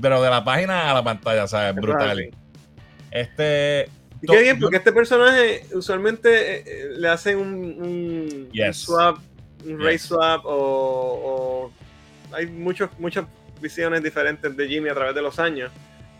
Pero, 0.00 0.22
de 0.22 0.30
la 0.30 0.44
página 0.44 0.90
a 0.90 0.94
la 0.94 1.04
pantalla, 1.04 1.46
¿sabes? 1.46 1.74
Brutal. 1.74 2.30
Este. 3.10 3.88
Y 4.22 4.26
qué 4.26 4.42
bien, 4.42 4.60
porque 4.60 4.76
este 4.76 4.92
personaje 4.92 5.64
usualmente 5.72 6.56
eh, 6.56 6.64
eh, 6.66 6.88
le 6.96 7.08
hacen 7.08 7.38
un, 7.38 8.50
swap, 8.72 9.18
un 9.64 9.80
race 9.80 9.98
swap, 10.00 10.42
o, 10.44 11.72
hay 12.32 12.46
muchos, 12.46 12.90
muchas 12.98 13.24
visiones 13.62 14.02
diferentes 14.02 14.54
de 14.54 14.68
Jimmy 14.68 14.90
a 14.90 14.94
través 14.94 15.14
de 15.14 15.22
los 15.22 15.38
años. 15.38 15.72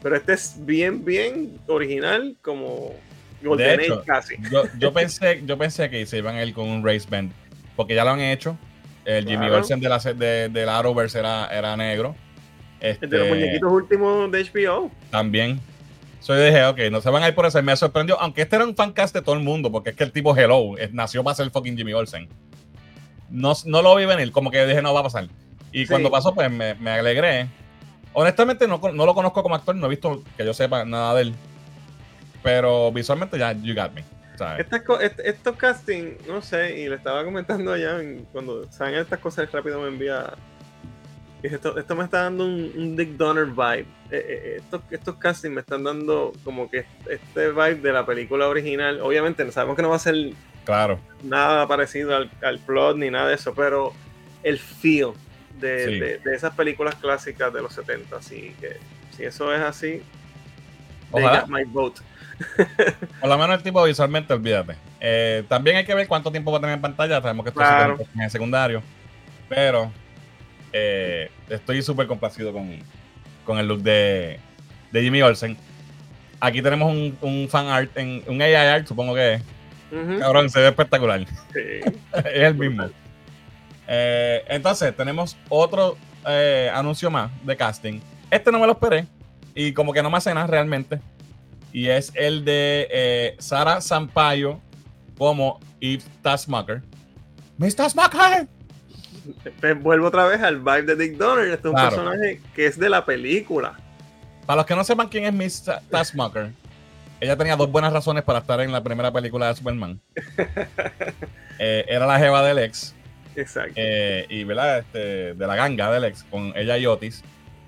Pero 0.03 0.17
este 0.17 0.33
es 0.33 0.55
bien, 0.59 1.05
bien 1.05 1.59
original, 1.67 2.37
como 2.41 2.95
Golden 3.43 3.81
Age 3.81 4.01
casi. 4.07 4.37
Yo, 4.79 4.93
pensé, 4.95 5.43
yo 5.45 5.59
pensé 5.59 5.91
que 5.91 6.05
se 6.07 6.19
iban 6.19 6.37
a 6.37 6.45
ir 6.45 6.55
con 6.55 6.69
un 6.69 6.85
race 6.85 7.07
band, 7.09 7.33
porque 7.81 7.95
ya 7.95 8.05
lo 8.05 8.11
han 8.11 8.21
hecho. 8.21 8.59
El 9.07 9.27
Jimmy 9.27 9.49
Olsen 9.49 9.81
de 9.81 9.89
la, 9.89 9.99
de, 9.99 10.51
de 10.51 10.67
la 10.67 10.79
Arrowverse 10.81 11.19
era, 11.19 11.47
era 11.47 11.75
negro. 11.79 12.15
el 12.79 13.01
de 13.01 13.07
los 13.07 13.27
este, 13.27 13.35
muñequitos 13.35 13.73
últimos 13.73 14.31
de 14.31 14.45
HBO. 14.45 14.91
También. 15.11 15.59
So 16.19 16.35
yo 16.35 16.45
dije, 16.45 16.63
ok, 16.67 16.79
no 16.91 17.01
se 17.01 17.09
van 17.09 17.23
a 17.23 17.29
ir 17.29 17.35
por 17.35 17.47
eso. 17.47 17.63
Me 17.63 17.75
sorprendió, 17.75 18.21
aunque 18.21 18.43
este 18.43 18.57
era 18.57 18.67
un 18.67 18.77
fancast 18.77 19.15
de 19.15 19.23
todo 19.23 19.35
el 19.35 19.43
mundo, 19.43 19.73
porque 19.73 19.89
es 19.91 19.97
que 19.97 20.05
el 20.05 20.13
tipo 20.13 20.37
Hello 20.37 20.75
nació 20.93 21.25
para 21.25 21.35
ser 21.35 21.51
fucking 21.51 21.75
Jimmy 21.75 21.95
Olsen. 21.95 22.29
No, 23.31 23.55
no 23.65 23.81
lo 23.81 23.95
vi 23.95 24.05
venir, 24.05 24.31
como 24.31 24.51
que 24.51 24.67
dije, 24.67 24.83
no 24.83 24.93
va 24.93 25.01
a 25.01 25.05
pasar. 25.05 25.27
Y 25.73 25.87
cuando 25.87 26.11
pasó, 26.11 26.35
pues 26.35 26.51
me, 26.51 26.75
me 26.75 26.91
alegré. 26.91 27.49
Honestamente, 28.13 28.69
no, 28.69 28.79
no, 28.93 29.07
lo 29.07 29.15
conozco 29.15 29.43
como 29.43 29.55
actor, 29.55 29.75
no 29.75 29.87
he 29.87 29.89
visto 29.89 30.23
que 30.37 30.45
yo 30.45 30.53
sepa 30.53 30.85
nada 30.85 31.15
de 31.15 31.23
él. 31.23 31.35
Pero 32.43 32.93
visualmente 32.93 33.39
ya, 33.39 33.53
you 33.53 33.75
got 33.75 33.91
me. 33.95 34.05
Estos 35.25 35.57
castings, 35.57 36.27
no 36.27 36.43
sé, 36.43 36.81
y 36.81 36.89
le 36.89 36.97
estaba 36.97 37.25
comentando 37.25 37.73
allá, 37.73 37.99
cuando 38.33 38.71
saben 38.71 38.95
estas 38.95 39.19
cosas 39.19 39.51
rápido 39.51 39.81
me 39.81 39.89
envía 39.89 40.35
esto, 41.43 41.79
esto 41.79 41.97
me 41.97 42.05
está 42.05 42.25
dando 42.25 42.45
un, 42.45 42.97
Dick 42.97 43.11
Donner 43.11 43.47
vibe. 43.47 43.81
Eh, 43.81 43.87
eh, 44.11 44.23
eh, 44.29 44.57
estos, 44.59 44.83
estos 44.91 45.17
castings 45.17 45.55
me 45.55 45.61
están 45.61 45.85
dando 45.85 46.33
como 46.45 46.71
que 46.71 46.85
este 47.09 47.51
vibe 47.51 47.77
de 47.77 47.93
la 47.93 48.05
película 48.05 48.49
original. 48.49 49.01
Obviamente 49.01 49.51
sabemos 49.53 49.77
que 49.77 49.83
no 49.83 49.91
va 49.91 49.97
a 49.97 50.01
ser 50.01 50.33
claro. 50.65 50.99
nada 51.23 51.67
parecido 51.67 52.17
al, 52.17 52.59
plot 52.59 52.97
ni 52.97 53.11
nada 53.11 53.29
de 53.29 53.35
eso, 53.35 53.55
pero 53.55 53.93
el 54.43 54.59
feel 54.59 55.13
de, 55.59 56.21
esas 56.35 56.55
películas 56.55 56.95
clásicas 56.97 57.53
de 57.53 57.63
los 57.63 57.73
70. 57.73 58.17
Así 58.17 58.55
que 58.61 58.77
si 59.17 59.25
eso 59.25 59.55
es 59.55 59.61
así, 59.61 60.03
Ojalá. 61.11 61.47
my 61.49 61.65
vote. 61.65 62.03
Por 63.21 63.29
lo 63.29 63.39
menos 63.39 63.57
el 63.57 63.63
tipo 63.63 63.83
visualmente, 63.85 64.33
olvídate. 64.33 64.77
también 65.49 65.77
hay 65.77 65.85
que 65.85 65.95
ver 65.95 66.09
cuánto 66.09 66.31
tiempo 66.31 66.51
va 66.53 66.59
a 66.59 66.61
tener 66.61 66.77
en 66.77 66.83
pantalla. 66.83 67.21
Sabemos 67.21 67.45
que 67.45 67.51
esto 67.51 67.63
es 67.63 68.09
en 68.15 68.21
el 68.23 68.31
secundario. 68.31 68.83
Pero 69.49 69.91
eh, 70.73 71.31
estoy 71.49 71.83
súper 71.83 72.07
complacido 72.07 72.53
con, 72.53 73.59
el 73.59 73.67
look 73.67 73.83
de, 73.83 74.39
Jimmy 74.93 75.23
Olsen. 75.23 75.57
Aquí 76.41 76.63
tenemos 76.63 76.95
un, 77.21 77.49
fan 77.51 77.67
art, 77.67 77.91
en, 77.97 78.23
un 78.27 78.41
AI 78.41 78.55
art, 78.55 78.87
supongo 78.87 79.15
que 79.15 79.35
es. 79.35 79.43
Cabrón, 80.21 80.49
se 80.49 80.61
ve 80.61 80.69
espectacular. 80.69 81.21
es 81.55 81.93
el 82.25 82.55
mismo. 82.55 82.89
Eh, 83.89 84.45
entonces, 84.49 84.97
tenemos 84.97 85.37
otro 85.49 85.97
eh, 86.27 86.71
anuncio 86.73 87.11
más 87.11 87.31
de 87.45 87.57
casting. 87.57 88.01
Este 88.31 88.53
no 88.53 88.61
me 88.61 88.67
lo 88.67 88.73
esperé. 88.73 89.07
Y 89.53 89.73
como 89.73 89.93
que 89.93 90.01
no 90.01 90.11
me 90.11 90.19
hace 90.19 90.33
nada 90.33 90.47
realmente. 90.47 91.01
Y 91.73 91.89
es 91.89 92.13
el 92.15 92.45
de 92.45 93.37
Sara 93.39 93.81
Sampaio 93.81 94.61
como 95.17 95.61
Eve 95.81 96.03
Tassmaker. 96.23 96.83
¡Miss 97.59 97.77
Tassmaker! 97.77 98.49
vuelvo 99.81 100.09
otra 100.09 100.27
vez 100.27 100.41
al 100.41 100.59
vibe 100.59 100.83
de 100.83 100.97
Dick 100.97 101.17
Donner. 101.17 101.49
Este 101.49 101.69
es 101.69 101.75
un 101.75 101.81
personaje 101.81 102.41
que 102.55 102.67
es 102.67 102.79
de 102.79 102.89
la 102.89 103.05
película. 103.05 103.79
Para 104.47 104.59
los 104.59 104.67
que 104.67 104.75
no 104.75 104.85
sepan 104.85 105.09
quién 105.09 105.25
es 105.25 105.33
Miss 105.33 105.65
Taskmaker, 105.91 106.51
ella 107.21 107.37
tenía 107.37 107.57
dos 107.57 107.71
buenas 107.71 107.93
razones 107.93 108.25
para 108.25 108.39
estar 108.39 108.61
en 108.61 108.73
la 108.73 108.83
primera 108.83 109.13
película 109.13 109.49
de 109.49 109.55
Superman. 109.57 110.01
Eh, 111.63 111.85
era 111.89 112.07
la 112.07 112.19
jeva 112.19 112.43
del 112.43 112.59
ex. 112.59 112.95
Exacto. 113.37 113.75
Eh, 113.77 114.25
y, 114.31 114.45
¿verdad? 114.45 114.79
Este, 114.79 115.35
de 115.35 115.47
la 115.47 115.55
ganga 115.57 115.93
del 115.93 116.05
ex, 116.05 116.25
con 116.25 116.55
ella 116.57 116.79
y 116.79 116.87
Otis. 116.87 117.23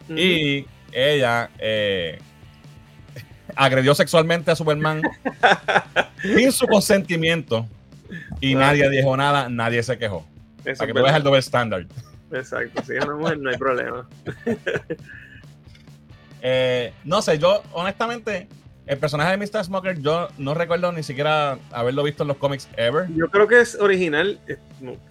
Y 0.09 0.65
ella 0.93 1.51
eh, 1.59 2.19
agredió 3.57 3.95
sexualmente 3.95 4.51
a 4.51 4.57
Superman 4.57 5.03
sin 6.23 6.53
su 6.53 6.67
consentimiento. 6.67 7.67
Y 8.41 8.55
nadie 8.55 8.89
dijo 8.91 9.17
nada, 9.17 9.49
nadie 9.49 9.83
se 9.83 9.99
quejó. 9.99 10.27
para 10.65 10.87
que 10.87 10.93
tú 10.93 11.03
veas 11.03 11.17
el 11.17 11.23
doble 11.23 11.39
estándar. 11.39 11.87
Exacto, 12.31 12.83
si 12.83 12.97
es 12.97 13.05
una 13.05 13.17
mujer 13.17 13.39
no 13.39 13.51
hay 13.51 13.57
problema. 13.57 14.09
Eh, 16.45 16.93
no 17.05 17.23
sé, 17.23 17.39
yo 17.39 17.63
honestamente, 17.71 18.49
el 18.87 18.99
personaje 18.99 19.37
de 19.37 19.37
Mr. 19.37 19.65
Smoker, 19.65 20.01
yo 20.01 20.29
no 20.39 20.55
recuerdo 20.55 20.91
ni 20.91 21.03
siquiera 21.03 21.59
haberlo 21.71 22.03
visto 22.03 22.25
en 22.25 22.29
los 22.29 22.37
cómics 22.37 22.69
ever. 22.77 23.07
Yo 23.15 23.29
creo 23.29 23.47
que 23.47 23.61
es 23.61 23.77
original, 23.77 24.41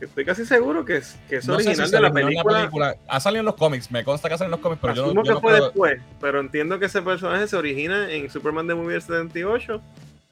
estoy 0.01 0.25
casi 0.25 0.45
seguro 0.45 0.83
que 0.83 0.97
es, 0.97 1.17
que 1.29 1.37
es 1.37 1.47
original 1.47 1.89
de 1.89 2.01
la 2.01 2.11
película. 2.11 2.95
Ha 3.07 3.19
salido 3.19 3.39
en 3.39 3.45
los 3.45 3.55
cómics, 3.55 3.89
me 3.89 4.03
consta 4.03 4.27
que 4.27 4.35
ha 4.35 4.37
salido 4.37 4.55
en 4.55 4.59
los 4.59 4.63
cómics, 4.63 4.81
pero 4.81 4.93
yo, 4.93 5.13
yo 5.13 5.35
que 5.35 5.39
fue 5.39 5.53
después, 5.53 6.01
pero 6.19 6.41
entiendo 6.41 6.79
que 6.79 6.85
ese 6.85 7.01
personaje 7.01 7.47
se 7.47 7.55
origina 7.55 8.11
en 8.11 8.29
Superman 8.29 8.67
de 8.67 8.75
Movie 8.75 8.99
78, 8.99 9.81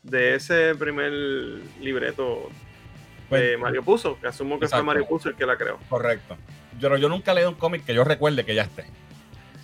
de 0.03 0.35
ese 0.35 0.75
primer 0.75 1.11
libreto 1.81 2.49
pues, 3.29 3.41
de 3.41 3.57
Mario 3.57 3.83
Puzo, 3.83 4.19
que 4.19 4.27
asumo 4.27 4.59
que 4.59 4.67
fue 4.67 4.83
Mario 4.83 5.07
Puzo 5.07 5.29
el 5.29 5.35
que 5.35 5.45
la 5.45 5.57
creó. 5.57 5.77
Correcto. 5.87 6.35
Yo, 6.77 6.95
yo 6.97 7.07
nunca 7.07 7.31
he 7.31 7.35
leído 7.35 7.49
un 7.49 7.55
cómic 7.55 7.85
que 7.85 7.93
yo 7.93 8.03
recuerde 8.03 8.43
que 8.43 8.55
ya 8.55 8.63
esté. 8.63 8.85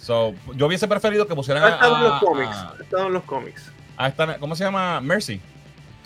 So, 0.05 0.35
yo 0.53 0.67
hubiese 0.67 0.87
preferido 0.87 1.25
que 1.25 1.33
pusieran 1.33 1.63
a, 1.63 1.77
a, 1.77 2.03
los 2.03 2.19
cómics. 2.19 2.55
en 2.95 3.11
los 3.11 3.23
cómics. 3.23 3.71
¿Cómo 4.39 4.55
se 4.55 4.63
llama? 4.63 5.01
Mercy. 5.01 5.41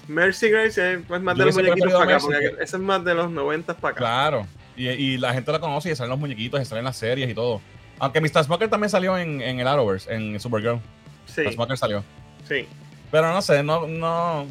Mercy 0.08 0.50
Grace 0.50 0.94
es 0.94 1.22
más 1.22 1.38
de 1.38 1.44
los 1.44 1.54
muñequitos 1.54 1.92
para 1.92 2.16
acá, 2.16 2.20
porque 2.22 2.46
ese 2.62 2.78
es 2.78 2.82
más 2.82 3.04
de 3.04 3.14
los 3.14 3.30
90 3.30 3.74
para 3.76 3.92
acá. 3.92 4.00
Claro. 4.00 4.48
Y, 4.78 4.88
y, 4.88 5.18
la 5.18 5.34
gente 5.34 5.52
la 5.52 5.60
conoce 5.60 5.92
y 5.92 5.96
salen 5.98 6.12
los 6.12 6.20
muñequitos, 6.20 6.62
y 6.62 6.64
salen 6.64 6.86
las 6.86 6.96
series 6.96 7.30
y 7.30 7.34
todo. 7.34 7.60
Aunque 8.00 8.22
Mr. 8.22 8.46
Smoker 8.46 8.70
también 8.70 8.90
salió 8.90 9.18
en, 9.18 9.42
en 9.42 9.60
el 9.60 9.68
Arrowverse, 9.68 10.14
en 10.14 10.40
Supergirl. 10.40 10.80
Sí. 11.26 11.42
Mr. 11.42 11.54
Smoker 11.56 11.78
salió. 11.78 12.04
Sí. 12.48 12.70
Pero 13.12 13.34
no 13.34 13.42
sé, 13.42 13.64
no, 13.64 13.86
no. 13.86 14.44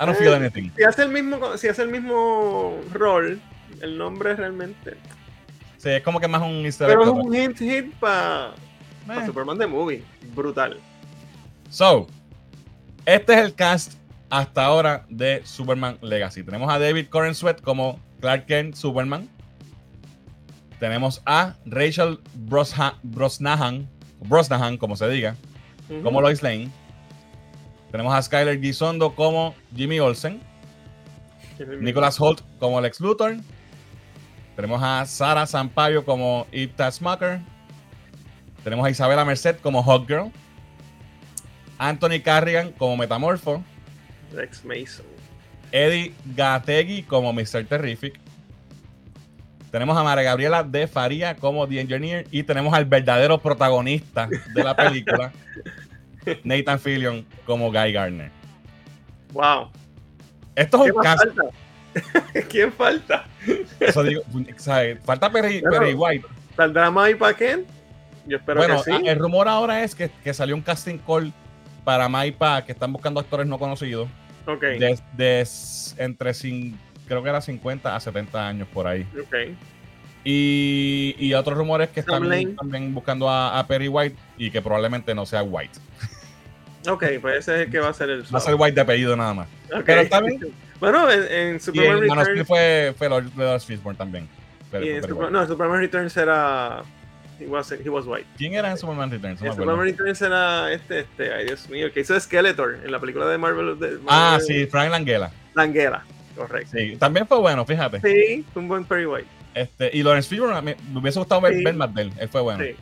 I 0.00 0.06
don't 0.06 0.16
feel 0.16 0.32
eh, 0.32 0.36
anything. 0.36 0.70
Si 0.78 0.82
hace 0.82 1.02
el 1.02 1.10
mismo, 1.10 1.58
si 1.58 1.68
hace 1.68 1.82
el 1.82 1.90
mismo 1.90 2.80
rol, 2.94 3.38
el 3.82 3.98
nombre 3.98 4.34
realmente 4.34 4.96
Sí, 5.80 5.88
es 5.88 6.02
como 6.02 6.20
que 6.20 6.28
más 6.28 6.42
un 6.42 6.66
easter 6.66 6.88
Pero 6.88 7.04
es 7.04 7.08
un 7.08 7.34
hint 7.34 7.56
hit 7.56 7.94
para 7.94 8.52
eh. 9.08 9.24
Superman 9.24 9.56
The 9.56 9.66
Movie. 9.66 10.04
Brutal. 10.34 10.78
So, 11.70 12.06
este 13.06 13.32
es 13.32 13.38
el 13.38 13.54
cast 13.54 13.94
hasta 14.28 14.62
ahora 14.62 15.06
de 15.08 15.40
Superman 15.42 15.96
Legacy. 16.02 16.42
Tenemos 16.42 16.70
a 16.70 16.78
David 16.78 17.06
Coren 17.08 17.34
Sweat 17.34 17.62
como 17.62 17.98
Clark 18.20 18.44
Kent 18.44 18.74
Superman. 18.74 19.26
Tenemos 20.78 21.22
a 21.24 21.54
Rachel 21.64 22.18
Brosnahan, 22.34 23.88
Brosnahan, 24.18 24.76
como 24.76 24.96
se 24.96 25.08
diga, 25.08 25.34
como 26.02 26.20
Lois 26.20 26.42
Lane. 26.42 26.70
Tenemos 27.90 28.12
a 28.12 28.20
Skyler 28.20 28.60
Gisondo 28.60 29.14
como 29.14 29.54
Jimmy 29.74 29.98
Olsen. 29.98 30.42
Nicholas 31.80 32.20
Holt 32.20 32.42
como 32.58 32.82
Lex 32.82 33.00
Luthor. 33.00 33.36
Tenemos 34.60 34.82
a 34.82 35.06
Sara 35.06 35.46
Sampaio 35.46 36.04
como 36.04 36.46
Ita 36.52 36.90
Smucker. 36.90 37.40
Tenemos 38.62 38.84
a 38.84 38.90
Isabela 38.90 39.24
Merced 39.24 39.56
como 39.56 39.82
Hot 39.82 40.06
Girl. 40.06 40.30
Anthony 41.78 42.20
Carrigan 42.22 42.70
como 42.72 42.94
Metamorfo. 42.98 43.64
Rex 44.34 44.62
Mason. 44.62 45.06
Eddie 45.72 46.12
Gategui 46.36 47.04
como 47.04 47.32
Mr. 47.32 47.64
Terrific. 47.64 48.20
Tenemos 49.70 49.96
a 49.96 50.02
María 50.02 50.24
Gabriela 50.24 50.62
de 50.62 50.86
Faría 50.86 51.36
como 51.36 51.66
The 51.66 51.80
Engineer. 51.80 52.26
Y 52.30 52.42
tenemos 52.42 52.74
al 52.74 52.84
verdadero 52.84 53.38
protagonista 53.38 54.28
de 54.28 54.62
la 54.62 54.76
película, 54.76 55.32
Nathan 56.44 56.78
Fillion 56.78 57.24
como 57.46 57.72
Guy 57.72 57.92
Gardner. 57.92 58.30
Wow. 59.32 59.70
Esto 60.54 60.84
es 60.84 60.92
un 60.92 61.02
caso. 61.02 61.24
¿Quién 62.48 62.72
falta? 62.72 63.26
Eso 63.78 64.02
digo, 64.02 64.22
Falta 65.04 65.30
Perry, 65.30 65.62
White. 65.94 66.26
¿Saldrá 66.56 66.90
Maipa 66.90 67.34
Ken? 67.34 67.64
Yo 68.26 68.36
espero 68.36 68.66
que 68.66 68.78
sí. 68.78 69.06
El 69.06 69.18
rumor 69.18 69.48
ahora 69.48 69.82
es 69.82 69.94
que, 69.94 70.10
que, 70.22 70.34
salió 70.34 70.54
un 70.54 70.62
casting 70.62 70.98
call 70.98 71.32
para 71.84 72.08
Maipa 72.08 72.64
que 72.64 72.72
están 72.72 72.92
buscando 72.92 73.20
actores 73.20 73.46
no 73.46 73.58
conocidos. 73.58 74.08
Ok. 74.46 74.62
De, 74.62 75.46
entre, 75.96 76.32
creo 77.06 77.22
que 77.22 77.28
era 77.28 77.40
50 77.40 77.96
a 77.96 78.00
70 78.00 78.48
años 78.48 78.68
por 78.72 78.86
ahí. 78.86 79.06
Ok. 79.20 79.34
Y, 80.22 81.16
y 81.18 81.32
otros 81.32 81.56
rumores 81.56 81.88
que 81.88 82.00
están 82.00 82.28
también 82.56 82.94
buscando 82.94 83.30
a, 83.30 83.58
a, 83.58 83.66
Perry 83.66 83.88
White 83.88 84.16
y 84.36 84.50
que 84.50 84.60
probablemente 84.60 85.14
no 85.14 85.24
sea 85.24 85.42
White. 85.42 85.78
Ok, 86.88 87.04
pues 87.20 87.38
ese 87.38 87.54
es 87.54 87.66
el 87.66 87.70
que 87.70 87.78
va 87.78 87.88
a 87.88 87.94
ser 87.94 88.10
el. 88.10 88.22
Va 88.34 88.38
a 88.38 88.40
ser 88.40 88.54
White 88.54 88.74
de 88.74 88.80
apellido 88.80 89.16
nada 89.16 89.34
más. 89.34 89.48
Pero 89.84 90.08
también. 90.08 90.40
Bueno, 90.80 91.10
en, 91.10 91.60
Superman 91.60 92.00
Returns. 92.00 92.48
fue, 92.48 92.94
fue 92.96 93.08
Lord, 93.08 93.30
Lord 93.36 93.60
Fishburne 93.60 93.98
también. 93.98 94.28
Pero, 94.70 94.84
y 94.84 94.88
en 94.90 95.32
no, 95.32 95.46
Superman 95.46 95.80
Returns 95.80 96.16
era. 96.16 96.82
He 97.38 97.46
was, 97.46 97.72
he 97.72 97.88
was 97.88 98.06
white. 98.06 98.26
¿Quién 98.36 98.54
era 98.54 98.70
en 98.70 98.76
Superman 98.76 99.10
Returns? 99.10 99.40
en 99.42 99.52
Superman 99.52 99.80
Returns 99.80 100.20
era 100.20 100.72
este, 100.72 101.00
este, 101.00 101.32
ay 101.32 101.46
Dios 101.46 101.68
mío, 101.68 101.86
el 101.86 101.92
que 101.92 102.00
hizo 102.00 102.18
Skeletor 102.18 102.80
en 102.84 102.90
la 102.90 102.98
película 102.98 103.26
de 103.26 103.38
Marvel. 103.38 103.78
De 103.78 103.98
ah, 104.08 104.38
sí, 104.44 104.66
Frank 104.66 104.90
Langella. 104.90 105.30
Langella, 105.54 106.02
correcto. 106.36 106.72
Sí, 106.76 106.96
también 106.96 107.26
fue 107.26 107.38
bueno, 107.38 107.64
fíjate. 107.64 108.00
Sí, 108.00 108.44
fue 108.52 108.62
un 108.62 108.68
buen 108.68 108.84
Perry 108.84 109.06
White. 109.06 109.28
Este, 109.54 109.90
y 109.92 110.02
Lawrence 110.02 110.28
Fishburne, 110.28 110.60
me, 110.62 110.76
me 110.92 111.00
hubiese 111.00 111.18
gustado 111.18 111.40
ver, 111.40 111.54
ver 111.64 111.74
más 111.74 111.92
de 111.94 112.02
él, 112.02 112.12
él 112.18 112.28
fue 112.28 112.40
bueno. 112.40 112.62
Sí. 112.62 112.76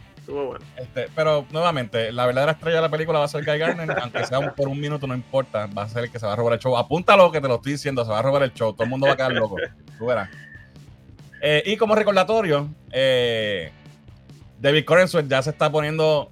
Este, 0.76 1.08
pero 1.14 1.46
nuevamente, 1.50 2.12
la 2.12 2.26
verdadera 2.26 2.52
estrella 2.52 2.76
de 2.76 2.82
la 2.82 2.90
película 2.90 3.18
va 3.18 3.24
a 3.24 3.28
ser 3.28 3.44
Guy 3.44 3.58
Garner, 3.58 3.90
aunque 4.02 4.26
sea 4.26 4.54
por 4.54 4.68
un 4.68 4.78
minuto, 4.78 5.06
no 5.06 5.14
importa, 5.14 5.66
va 5.66 5.82
a 5.84 5.88
ser 5.88 6.04
el 6.04 6.10
que 6.10 6.18
se 6.18 6.26
va 6.26 6.34
a 6.34 6.36
robar 6.36 6.54
el 6.54 6.58
show. 6.58 6.76
Apúntalo 6.76 7.32
que 7.32 7.40
te 7.40 7.48
lo 7.48 7.56
estoy 7.56 7.72
diciendo, 7.72 8.04
se 8.04 8.10
va 8.10 8.18
a 8.18 8.22
robar 8.22 8.42
el 8.42 8.52
show, 8.52 8.72
todo 8.72 8.84
el 8.84 8.90
mundo 8.90 9.06
va 9.06 9.14
a 9.14 9.16
quedar 9.16 9.32
loco. 9.32 9.56
Tú 9.98 10.06
verás. 10.06 10.28
Eh, 11.40 11.62
y 11.66 11.76
como 11.76 11.94
recordatorio, 11.94 12.68
eh, 12.90 13.72
David 14.60 14.84
Corenswell 14.84 15.28
ya 15.28 15.42
se 15.42 15.50
está 15.50 15.70
poniendo 15.70 16.30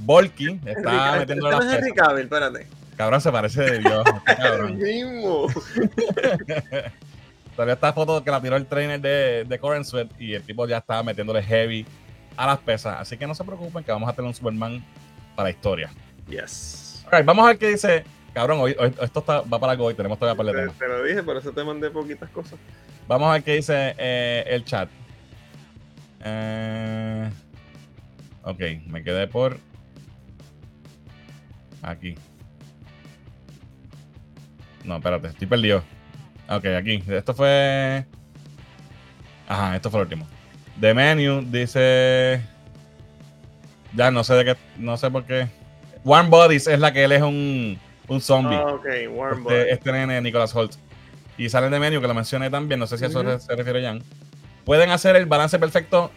bulky, 0.00 0.58
está 0.64 1.18
metiendo 1.18 1.50
las 1.50 1.72
Henry 1.72 1.92
Cavill, 1.92 2.24
espérate. 2.24 2.66
Cabrón, 2.96 3.20
se 3.20 3.30
parece 3.30 3.62
de 3.62 3.78
Dios. 3.78 4.04
Este 4.26 4.42
cabrón. 4.42 4.72
el 4.72 4.76
mismo. 4.76 5.46
Todavía 7.54 7.74
está 7.74 7.92
foto 7.92 8.24
que 8.24 8.30
la 8.30 8.40
tiró 8.40 8.56
el 8.56 8.66
trainer 8.66 9.00
de, 9.00 9.44
de 9.44 10.04
y 10.18 10.34
el 10.34 10.42
tipo 10.42 10.66
ya 10.66 10.78
estaba 10.78 11.02
metiéndole 11.02 11.42
heavy 11.42 11.86
a 12.36 12.46
las 12.46 12.58
pesas. 12.58 12.96
Así 13.00 13.16
que 13.16 13.26
no 13.26 13.34
se 13.34 13.44
preocupen 13.44 13.84
que 13.84 13.92
vamos 13.92 14.08
a 14.08 14.12
tener 14.12 14.28
un 14.28 14.34
Superman 14.34 14.84
para 15.36 15.50
historia. 15.50 15.90
Yes. 16.28 17.04
vamos 17.24 17.44
a 17.44 17.48
ver 17.48 17.58
qué 17.58 17.68
dice. 17.68 18.04
Cabrón, 18.32 18.60
hoy, 18.60 18.76
esto 19.00 19.20
está, 19.20 19.40
va 19.40 19.58
para 19.58 19.72
algo 19.72 19.86
hoy, 19.86 19.94
tenemos 19.94 20.16
todavía 20.16 20.36
para 20.36 20.62
el 20.62 20.70
Te, 20.72 20.86
lo 20.86 21.02
dije, 21.02 21.22
por 21.24 21.36
eso 21.36 21.50
te 21.50 21.64
mandé 21.64 21.90
poquitas 21.90 22.30
cosas. 22.30 22.60
Vamos 23.08 23.28
a 23.28 23.32
ver 23.32 23.42
qué 23.42 23.54
dice 23.54 23.94
eh, 23.98 24.44
el 24.46 24.64
chat. 24.64 24.88
Eh, 26.22 27.28
ok, 28.44 28.60
me 28.86 29.02
quedé 29.02 29.26
por 29.26 29.58
aquí. 31.82 32.14
No, 34.84 34.96
espérate, 34.96 35.28
estoy 35.28 35.48
perdido. 35.48 35.82
Ok, 36.48 36.66
aquí. 36.66 37.02
Esto 37.08 37.34
fue. 37.34 38.06
Ajá, 39.48 39.76
esto 39.76 39.90
fue 39.90 40.00
el 40.00 40.04
último. 40.04 40.26
The 40.80 40.94
Menu 40.94 41.42
dice. 41.42 42.40
Ya 43.94 44.10
no 44.10 44.24
sé 44.24 44.34
de 44.34 44.44
qué. 44.44 44.56
No 44.78 44.96
sé 44.96 45.10
por 45.10 45.24
qué. 45.24 45.48
Warm 46.04 46.30
Bodies 46.30 46.66
es 46.66 46.80
la 46.80 46.92
que 46.92 47.04
él 47.04 47.12
es 47.12 47.22
un, 47.22 47.78
un 48.08 48.20
zombie. 48.20 48.56
Ah, 48.56 48.74
ok, 48.74 48.86
Warm 49.10 49.40
este. 49.42 49.72
Este 49.72 49.92
nene, 49.92 50.20
Nicholas 50.20 50.54
Holt. 50.54 50.74
Y 51.36 51.48
sale 51.48 51.68
de 51.68 51.78
Menu, 51.78 52.00
que 52.00 52.06
lo 52.06 52.14
mencioné 52.14 52.50
también. 52.50 52.80
No 52.80 52.86
sé 52.86 52.98
si 52.98 53.04
a 53.04 53.08
eso 53.08 53.38
se, 53.38 53.56
refiere 53.56 53.82
Jan. 53.82 54.02
Pueden 54.64 54.90
hacer 54.90 55.16
el 55.16 55.26
balance 55.26 55.58
perfecto 55.58 56.10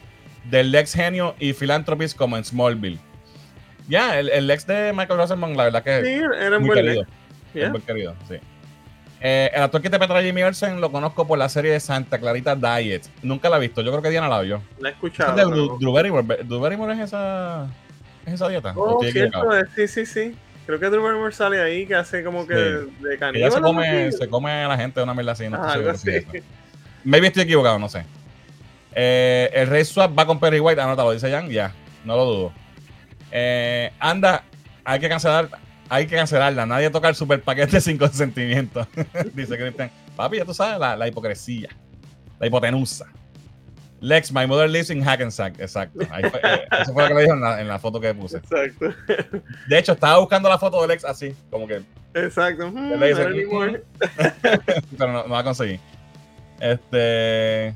del 0.45 0.72
Lex 0.72 0.93
Genio 0.93 1.36
y 1.39 1.53
Philanthropist 1.53 2.18
como 2.18 2.38
en 2.38 2.43
Smallville. 2.43 2.99
Ya, 3.88 4.20
el, 4.20 4.30
el, 4.30 4.47
Lex 4.47 4.66
de 4.66 4.93
Michael 4.93 5.20
Rosenbaum, 5.20 5.55
la 5.55 5.66
verdad 5.66 5.84
que 5.84 6.03
sí, 6.03 6.24
era 6.39 6.59
muy 6.59 6.72
querido. 6.72 7.05
Muy 7.53 7.82
querido, 7.82 8.16
sí. 8.28 8.36
Eh, 9.26 9.49
el 9.53 9.63
actor 9.63 9.80
que 9.80 9.88
interpreta 9.88 10.17
a 10.17 10.21
Jimmy 10.21 10.43
Olsen 10.43 10.82
lo 10.82 10.91
conozco 10.91 11.26
por 11.26 11.39
la 11.39 11.47
serie 11.47 11.71
de 11.71 11.80
Santa 11.80 12.19
Clarita 12.19 12.57
Diet. 12.57 13.07
Nunca 13.21 13.49
la 13.49 13.55
he 13.55 13.61
visto. 13.61 13.82
Yo 13.82 13.89
creo 13.91 14.01
que 14.01 14.09
Diana 14.09 14.28
la 14.28 14.41
vio. 14.41 14.61
La 14.80 14.89
he 14.89 14.91
escuchado. 14.91 15.32
¿Es 15.32 15.47
de 15.47 15.78
Drew, 15.80 15.93
Barrymore. 15.93 16.43
¿Drew 16.43 16.59
Barrymore 16.59 16.93
es 16.93 16.99
esa, 16.99 17.69
es 18.26 18.34
esa 18.34 18.49
dieta? 18.49 18.74
Oh, 18.76 19.01
cierto. 19.01 19.41
Sí, 19.78 19.88
sí, 19.88 20.05
sí. 20.05 20.36
Creo 20.65 20.78
que 20.78 20.88
Drew 20.88 21.01
Barrymore 21.01 21.34
sale 21.34 21.61
ahí 21.61 21.86
que 21.86 21.95
hace 21.95 22.21
como 22.21 22.45
que 22.45 22.53
de 22.53 23.17
caníbal. 23.17 23.36
Ella 23.36 23.51
se 23.51 23.61
come, 23.61 24.11
se 24.11 24.28
come 24.28 24.51
a 24.51 24.67
la 24.67 24.78
gente 24.78 24.99
de 24.99 25.05
una 25.05 25.13
mierda 25.13 25.32
así. 25.32 25.47
No 25.47 25.55
ah, 25.55 25.71
algo 25.71 25.91
así. 25.91 26.11
Maybe 27.05 27.28
estoy 27.28 27.43
equivocado, 27.43 27.80
no 27.80 27.88
sé. 27.88 28.03
Eh, 28.93 29.49
el 29.53 29.67
Rey 29.67 29.86
Swap 29.86 30.19
va 30.19 30.26
con 30.26 30.38
Perry 30.38 30.59
White. 30.59 30.82
Anótalo, 30.82 31.13
dice 31.13 31.32
Jan. 31.32 31.47
Ya, 31.49 31.74
no 32.03 32.17
lo 32.17 32.26
dudo. 32.26 32.53
Eh, 33.32 33.89
anda, 33.99 34.43
hay 34.84 34.99
que 34.99 35.07
cancelar 35.07 35.47
hay 35.94 36.08
que 36.08 36.16
cancelarla. 36.16 36.66
Nadie 36.66 36.89
toca 36.89 37.08
el 37.08 37.14
super 37.14 37.39
paquete 37.39 37.80
sin 37.80 38.00
consentimiento. 38.00 38.88
Dice 39.34 39.56
Cristian. 39.58 39.91
Papi, 40.16 40.38
ya 40.38 40.46
tú 40.46 40.54
sabes, 40.54 40.80
la, 40.80 41.08
hipocresía. 41.08 41.70
La 42.39 42.48
hipotenusa. 42.48 43.06
Lex, 44.00 44.32
my 44.32 44.48
mother 44.48 44.68
lives 44.68 44.89
in 44.89 45.04
Hackensack. 45.04 45.60
Exacto. 45.60 46.02
Eh, 46.02 46.68
eso 46.82 46.94
fue 46.94 47.04
lo 47.04 47.10
que 47.10 47.14
le 47.14 47.22
dijo 47.22 47.34
en 47.36 47.68
la, 47.68 47.78
foto 47.80 48.02
que 48.02 48.14
puse. 48.14 48.38
Exacto. 48.38 48.94
De 49.68 49.78
hecho, 49.78 49.91
estaba 49.91 50.18
buscando 50.18 50.50
la 50.50 50.58
foto 50.58 50.82
de 50.82 50.88
Lex 50.88 51.06
así, 51.06 51.36
como 51.52 51.68
que. 51.68 51.84
Exacto. 52.16 52.72
Mm, 52.72 53.00
pero 54.98 55.14
no, 55.14 55.30
va 55.30 55.39
a 55.39 55.44
conseguir. 55.44 55.80
Este. 56.60 57.76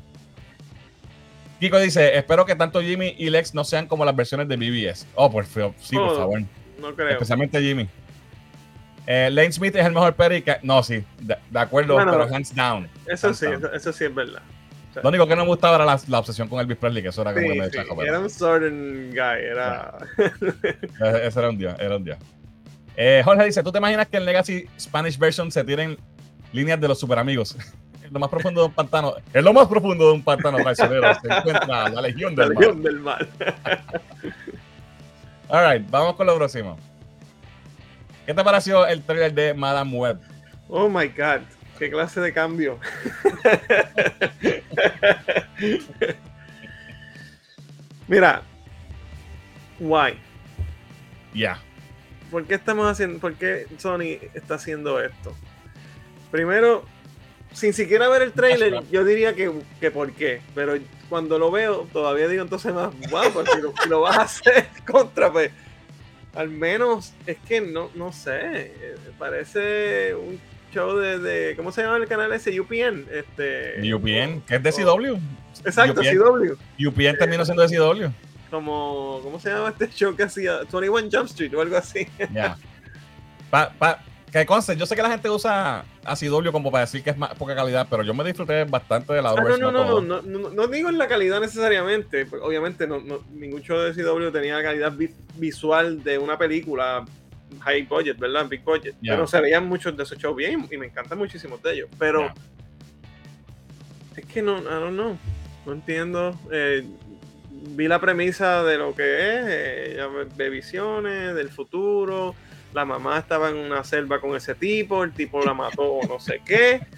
Kiko 1.60 1.80
dice: 1.80 2.18
Espero 2.18 2.46
que 2.46 2.56
tanto 2.56 2.82
Jimmy 2.82 3.16
y 3.18 3.30
Lex 3.30 3.54
no 3.54 3.64
sean 3.64 3.88
como 3.88 4.04
las 4.04 4.16
versiones 4.16 4.48
de 4.48 4.58
BBS. 4.58 5.06
Oh, 5.16 5.32
por 5.32 5.46
sí, 5.46 5.96
por 5.96 6.10
oh, 6.10 6.16
favor. 6.16 6.42
No 6.80 6.94
creo. 6.94 7.12
Especialmente 7.12 7.62
Jimmy. 7.62 7.88
Eh, 9.10 9.30
Lane 9.32 9.54
Smith 9.54 9.74
es 9.76 9.86
el 9.86 9.94
mejor 9.94 10.14
Perry 10.16 10.42
que. 10.42 10.58
No, 10.64 10.84
sí, 10.84 11.04
de, 11.20 11.60
acuerdo, 11.60 11.96
pero 11.96 12.24
hands 12.24 12.54
down. 12.54 12.90
Eso 13.08 13.34
sí, 13.34 13.46
Eso, 13.74 13.94
sí 13.94 14.04
es 14.04 14.14
verdad. 14.14 14.42
Lo 15.02 15.10
único 15.10 15.28
que 15.28 15.36
no 15.36 15.44
me 15.44 15.48
gustaba 15.48 15.76
era 15.76 15.86
la, 15.86 16.00
la, 16.08 16.20
obsesión 16.20 16.48
con 16.48 16.60
Elvis 16.60 16.78
Presley, 16.78 17.04
que 17.04 17.10
eso 17.10 17.22
era 17.22 17.34
como 17.34 17.48
que 17.48 17.56
me 17.56 17.70
sí, 17.70 17.78
Era 18.06 18.20
un 18.20 18.30
Southern 18.30 19.12
guy, 19.12 19.20
era. 19.20 19.98
Ese 21.24 21.40
era 21.40 21.50
un 21.50 21.58
día, 21.58 21.76
era 21.80 21.96
un 21.96 22.04
día. 22.04 22.18
Eh, 22.98 23.22
Jorge 23.24 23.46
dice: 23.46 23.64
¿Tú 23.64 23.72
te 23.72 23.78
imaginas 23.78 24.08
que 24.08 24.18
en 24.18 24.26
Legacy 24.26 24.66
Spanish 24.78 25.18
version 25.18 25.52
se 25.52 25.64
tienen 25.64 25.98
líneas 26.52 26.82
de 26.82 26.88
los 26.88 27.00
super 27.00 27.20
amigos? 27.20 27.56
en 28.08 28.14
lo 28.14 28.20
más 28.20 28.30
profundo 28.30 28.62
de 28.62 28.68
un 28.68 28.74
pantano. 28.74 29.16
En 29.34 29.46
lo 29.46 29.54
más 29.54 29.68
profundo 29.68 30.08
de 30.08 30.14
un 30.14 30.24
pantano 30.24 30.58
traicionero 30.58 31.14
se 31.22 31.28
encuentra 31.28 31.90
la 31.90 32.02
Legión 32.02 32.36
del 32.36 32.50
la 32.50 32.60
Legión 32.60 32.82
del 32.82 33.00
Mal. 33.00 33.28
Alright, 35.50 35.90
vamos 35.90 36.16
con 36.16 36.28
lo 36.28 36.36
próximo. 36.36 36.78
¿Qué 38.28 38.34
te 38.34 38.44
pareció 38.44 38.86
el 38.86 39.02
trailer 39.04 39.34
de 39.34 39.54
Madame 39.54 39.98
Web? 39.98 40.20
Oh 40.68 40.90
my 40.90 41.08
god, 41.08 41.44
qué 41.80 41.90
clase 41.90 42.20
de 42.20 42.34
cambio. 42.34 42.78
Mira, 48.10 48.42
why? 49.80 50.20
Ya. 51.34 51.62
¿Por 52.30 52.46
qué 52.46 52.56
estamos 52.56 52.92
haciendo, 52.92 53.20
por 53.20 53.36
qué 53.36 53.66
Sony 53.78 54.20
está 54.34 54.56
haciendo 54.56 55.02
esto? 55.02 55.34
Primero, 56.30 56.84
sin 57.54 57.72
siquiera 57.72 58.10
ver 58.10 58.24
el 58.24 58.34
trailer, 58.34 58.84
yo 58.92 59.06
diría 59.06 59.36
que, 59.36 59.54
que 59.80 59.90
por 59.90 60.12
qué, 60.12 60.42
pero 60.54 60.74
cuando 61.08 61.40
lo 61.40 61.50
veo, 61.50 61.88
todavía 61.94 62.28
digo 62.28 62.44
entonces 62.44 62.74
más, 62.74 62.90
wow, 63.10 63.32
porque 63.34 63.52
si 63.82 63.88
lo, 63.88 64.02
vas 64.02 64.18
a 64.18 64.24
hacer 64.24 64.68
contra, 64.86 65.32
pues, 65.32 65.50
al 66.36 66.50
menos, 66.50 67.14
es 67.26 67.38
que 67.48 67.62
no, 67.62 67.90
no 67.96 68.12
sé, 68.12 68.96
parece 69.18 70.16
un 70.16 70.40
show 70.74 70.96
de, 70.98 71.54
¿cómo 71.56 71.72
se 71.72 71.82
llama 71.82 71.98
el 71.98 72.08
canal 72.08 72.32
ese? 72.34 72.60
UPN. 72.60 73.06
Este, 73.12 73.94
UPN, 73.94 74.42
que 74.42 74.56
es 74.56 74.64
de 74.64 74.72
CW. 74.72 75.18
Exacto, 75.66 76.02
CW. 76.02 76.54
UPN 76.88 77.18
terminó 77.18 77.46
siendo 77.46 77.68
de 77.68 77.78
CW. 77.78 78.12
Como, 78.50 79.20
¿cómo 79.24 79.40
se 79.40 79.50
llama 79.50 79.70
este 79.70 79.90
show 79.90 80.16
que 80.16 80.24
hacía? 80.24 80.60
21 80.72 81.10
Jump 81.12 81.26
Street 81.26 81.54
o 81.54 81.62
algo 81.62 81.78
así. 81.78 82.08
Ya. 82.34 82.58
Pa, 83.50 83.74
pa, 83.78 84.04
que 84.32 84.46
conste, 84.46 84.76
yo 84.76 84.86
sé 84.86 84.96
que 84.96 85.02
la 85.02 85.10
gente 85.10 85.30
usa 85.30 85.86
Acidoblio 86.04 86.52
como 86.52 86.70
para 86.70 86.86
decir 86.86 87.02
que 87.02 87.12
es 87.12 87.18
más 87.18 87.34
poca 87.36 87.56
calidad, 87.56 87.88
pero 87.90 88.04
yo 88.04 88.14
me 88.14 88.26
disfruté 88.26 88.66
bastante 88.66 89.14
de 89.14 89.22
la 89.22 89.30
ah, 89.30 89.36
no, 89.36 89.58
no, 89.58 89.72
no, 89.72 90.02
no, 90.02 90.22
no, 90.22 90.50
no, 90.50 90.68
digo 90.68 90.90
en 90.90 90.98
la 90.98 91.08
calidad 91.08 91.40
necesariamente. 91.40 92.26
Pues, 92.26 92.42
obviamente, 92.44 92.88
no, 92.88 93.00
ningún 93.34 93.62
show 93.62 93.80
de 93.80 93.94
CW 93.94 94.30
tenía 94.32 94.56
la 94.58 94.64
calidad 94.64 94.94
visual 95.36 96.04
de 96.04 96.18
una 96.18 96.38
película 96.38 97.06
high 97.62 97.84
budget, 97.84 98.18
¿verdad? 98.20 98.48
Big 98.50 98.64
budget. 98.64 98.96
Pero 99.02 99.28
se 99.28 99.40
veían 99.40 99.66
muchos 99.66 99.96
de 99.96 100.04
esos 100.04 100.18
shows 100.18 100.36
bien 100.36 100.68
y 100.70 100.78
me 100.78 100.88
encantan 100.88 101.18
muchísimos 101.18 101.64
de 101.64 101.74
ellos. 101.74 101.90
Pero 101.98 102.34
es 104.16 104.26
que 104.26 104.42
no, 104.42 104.60
I 104.60 104.64
don't 104.64 104.94
know. 104.94 105.18
No 105.66 105.72
entiendo. 105.72 106.38
Eh, 106.52 106.86
vi 107.50 107.88
la 107.88 108.02
premisa 108.02 108.64
de 108.64 108.78
lo 108.78 108.94
que 108.94 109.04
es, 109.04 109.46
eh, 109.48 110.08
de 110.36 110.50
visiones, 110.50 111.34
del 111.34 111.50
futuro 111.50 112.36
la 112.74 112.86
mamá 112.86 113.18
estaba 113.18 113.50
en 113.50 113.58
una 113.58 113.84
selva 113.84 114.20
con 114.20 114.36
ese 114.36 114.56
tipo, 114.56 115.04
el 115.04 115.12
tipo 115.12 115.44
la 115.44 115.54
mató 115.54 115.84
o 115.84 116.08
no 116.08 116.20
sé 116.20 116.42
qué. 116.46 116.82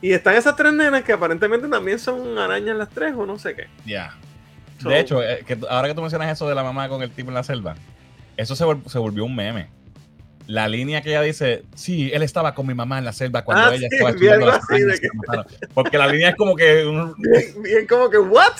Y 0.00 0.12
están 0.12 0.36
esas 0.36 0.54
tres 0.54 0.72
nenas 0.72 1.02
que 1.02 1.12
aparentemente 1.12 1.66
también 1.68 1.98
son 1.98 2.38
arañas 2.38 2.76
las 2.76 2.88
tres 2.88 3.14
o 3.16 3.26
no 3.26 3.38
sé 3.38 3.54
qué. 3.56 3.66
Ya. 3.84 4.14
de 4.80 5.00
hecho, 5.00 5.22
eh, 5.22 5.44
ahora 5.68 5.88
que 5.88 5.94
tú 5.94 6.02
mencionas 6.02 6.30
eso 6.30 6.48
de 6.48 6.54
la 6.54 6.62
mamá 6.62 6.88
con 6.88 7.02
el 7.02 7.10
tipo 7.10 7.30
en 7.30 7.34
la 7.34 7.42
selva, 7.42 7.74
eso 8.36 8.54
se, 8.54 8.98
volvió 8.98 9.24
un 9.24 9.34
meme. 9.34 9.70
La 10.46 10.68
línea 10.68 11.02
que 11.02 11.10
ella 11.10 11.22
dice, 11.22 11.64
sí, 11.74 12.10
él 12.12 12.22
estaba 12.22 12.54
con 12.54 12.66
mi 12.66 12.74
mamá 12.74 12.98
en 12.98 13.06
la 13.06 13.12
selva 13.12 13.42
cuando 13.42 13.70
ah, 13.70 13.74
ella 13.74 13.88
estaba 13.90 14.10
estudiando 14.10 14.46
las 14.46 14.60
Porque 15.74 15.98
la 15.98 16.06
línea 16.06 16.30
es 16.30 16.36
como 16.36 16.54
que... 16.54 16.84
bien, 17.62 17.86
como 17.88 18.08
que, 18.08 18.18
¿what? 18.18 18.54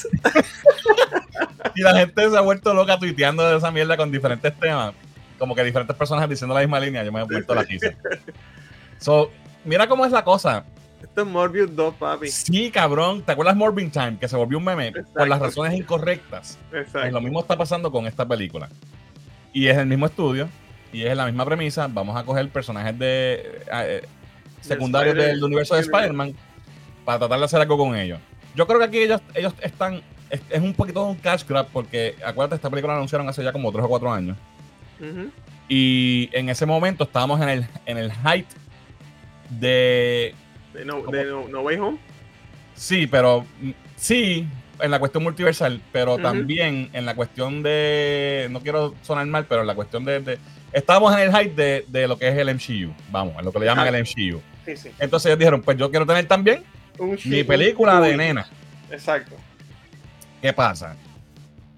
y 1.77 1.83
la 1.83 1.97
gente 1.97 2.29
se 2.29 2.37
ha 2.37 2.41
vuelto 2.41 2.75
loca 2.75 2.99
tuiteando 2.99 3.49
de 3.49 3.57
esa 3.57 3.71
mierda 3.71 3.97
con 3.97 4.11
diferentes 4.11 4.53
temas 4.59 4.93
como 5.39 5.55
que 5.55 5.65
diferentes 5.65 5.97
personajes 5.97 6.31
diciendo 6.31 6.55
la 6.55 6.61
misma 6.61 6.81
línea, 6.81 7.05
yo 7.05 7.13
me 7.13 7.21
he 7.21 7.25
vuelto 7.25 7.55
la 7.55 7.65
quise. 7.65 7.97
So, 8.99 9.31
mira 9.65 9.87
cómo 9.87 10.05
es 10.05 10.13
la 10.13 10.25
cosa. 10.25 10.65
Esto 11.03 11.23
es 11.23 11.27
Morbius 11.29 11.75
2, 11.75 11.95
papi. 11.95 12.29
Sí, 12.29 12.71
cabrón. 12.71 13.23
¿Te 13.23 13.33
acuerdas 13.33 13.55
Morbin 13.55 13.91
Time? 13.91 14.19
Que 14.19 14.29
se 14.29 14.37
volvió 14.37 14.59
un 14.59 14.65
meme 14.65 14.93
por 14.93 15.29
las 15.29 15.39
razones 15.39 15.75
incorrectas. 15.75 16.59
Exacto. 16.73 17.01
Pues 17.01 17.13
lo 17.13 17.21
mismo 17.21 17.41
está 17.41 17.57
pasando 17.57 17.93
con 17.93 18.07
esta 18.07 18.27
película. 18.27 18.69
Y 19.53 19.69
es 19.69 19.79
el 19.79 19.87
mismo 19.87 20.07
estudio. 20.07 20.49
Y 20.93 21.03
es 21.03 21.17
la 21.17 21.27
misma 21.27 21.45
premisa. 21.45 21.87
Vamos 21.89 22.17
a 22.17 22.25
coger 22.25 22.49
personajes 22.49 22.99
de 22.99 23.63
eh, 23.73 24.03
secundarios 24.61 25.15
del 25.15 25.43
universo 25.43 25.77
de 25.77 25.83
Spider-Man 25.83 26.35
para 27.05 27.21
tratar 27.21 27.39
de 27.39 27.45
hacer 27.45 27.61
algo 27.61 27.79
con 27.79 27.95
ellos. 27.95 28.19
Yo 28.57 28.67
creo 28.67 28.79
que 28.79 28.87
aquí 28.87 28.99
ellos, 28.99 29.21
ellos 29.35 29.55
están. 29.61 30.03
Es, 30.31 30.43
es 30.51 30.61
un 30.61 30.75
poquito 30.75 31.07
un 31.07 31.17
cash 31.17 31.45
grab 31.47 31.69
porque 31.73 32.17
acuérdate, 32.25 32.57
esta 32.57 32.69
película 32.69 32.95
la 32.95 32.99
anunciaron 32.99 33.29
hace 33.29 33.43
ya 33.43 33.53
como 33.53 33.71
3 33.71 33.85
o 33.85 33.89
4 33.89 34.13
años. 34.13 34.37
Y 35.69 36.31
en 36.33 36.49
ese 36.49 36.67
momento 36.67 37.05
estábamos 37.05 37.41
en 37.41 37.49
el, 37.49 37.67
en 37.87 37.99
el 37.99 38.13
height 38.13 38.47
de. 39.51 40.35
¿De 40.73 40.85
no, 40.85 41.01
Way 41.01 41.77
Home? 41.79 41.99
Sí, 42.75 43.07
pero. 43.07 43.45
Mm, 43.61 43.71
sí, 43.97 44.47
en 44.81 44.91
la 44.91 44.99
cuestión 44.99 45.25
multiversal, 45.25 45.81
pero 45.93 46.19
también 46.19 46.89
en 46.93 47.05
la 47.05 47.15
cuestión 47.15 47.63
de. 47.63 48.49
No 48.51 48.61
quiero 48.61 48.95
sonar 49.03 49.27
mal, 49.27 49.47
pero 49.47 49.63
en 49.63 49.67
la 49.67 49.75
cuestión 49.75 50.05
de. 50.05 50.39
estábamos 50.73 51.13
en 51.15 51.21
el 51.21 51.35
height 51.35 51.55
de, 51.55 51.85
de, 51.89 52.09
lo 52.09 52.19
que 52.19 52.29
es 52.29 52.39
el 52.39 52.55
MCU. 52.55 52.95
Vamos, 53.11 53.35
en 53.39 53.45
lo 53.45 53.53
que 53.53 53.59
le 53.59 53.67
llaman 53.67 53.95
el 53.95 54.03
MCU. 54.03 54.41
Entonces 54.67 55.27
ellos 55.27 55.39
dijeron: 55.39 55.63
Pues 55.63 55.77
yo 55.77 55.91
quiero 55.91 56.07
tener 56.07 56.27
también 56.27 56.63
mi 57.25 57.45
película 57.45 58.01
de 58.01 58.17
nena. 58.17 58.49
Exacto. 58.91 59.37
¿Qué 60.41 60.53
pasa? 60.53 60.97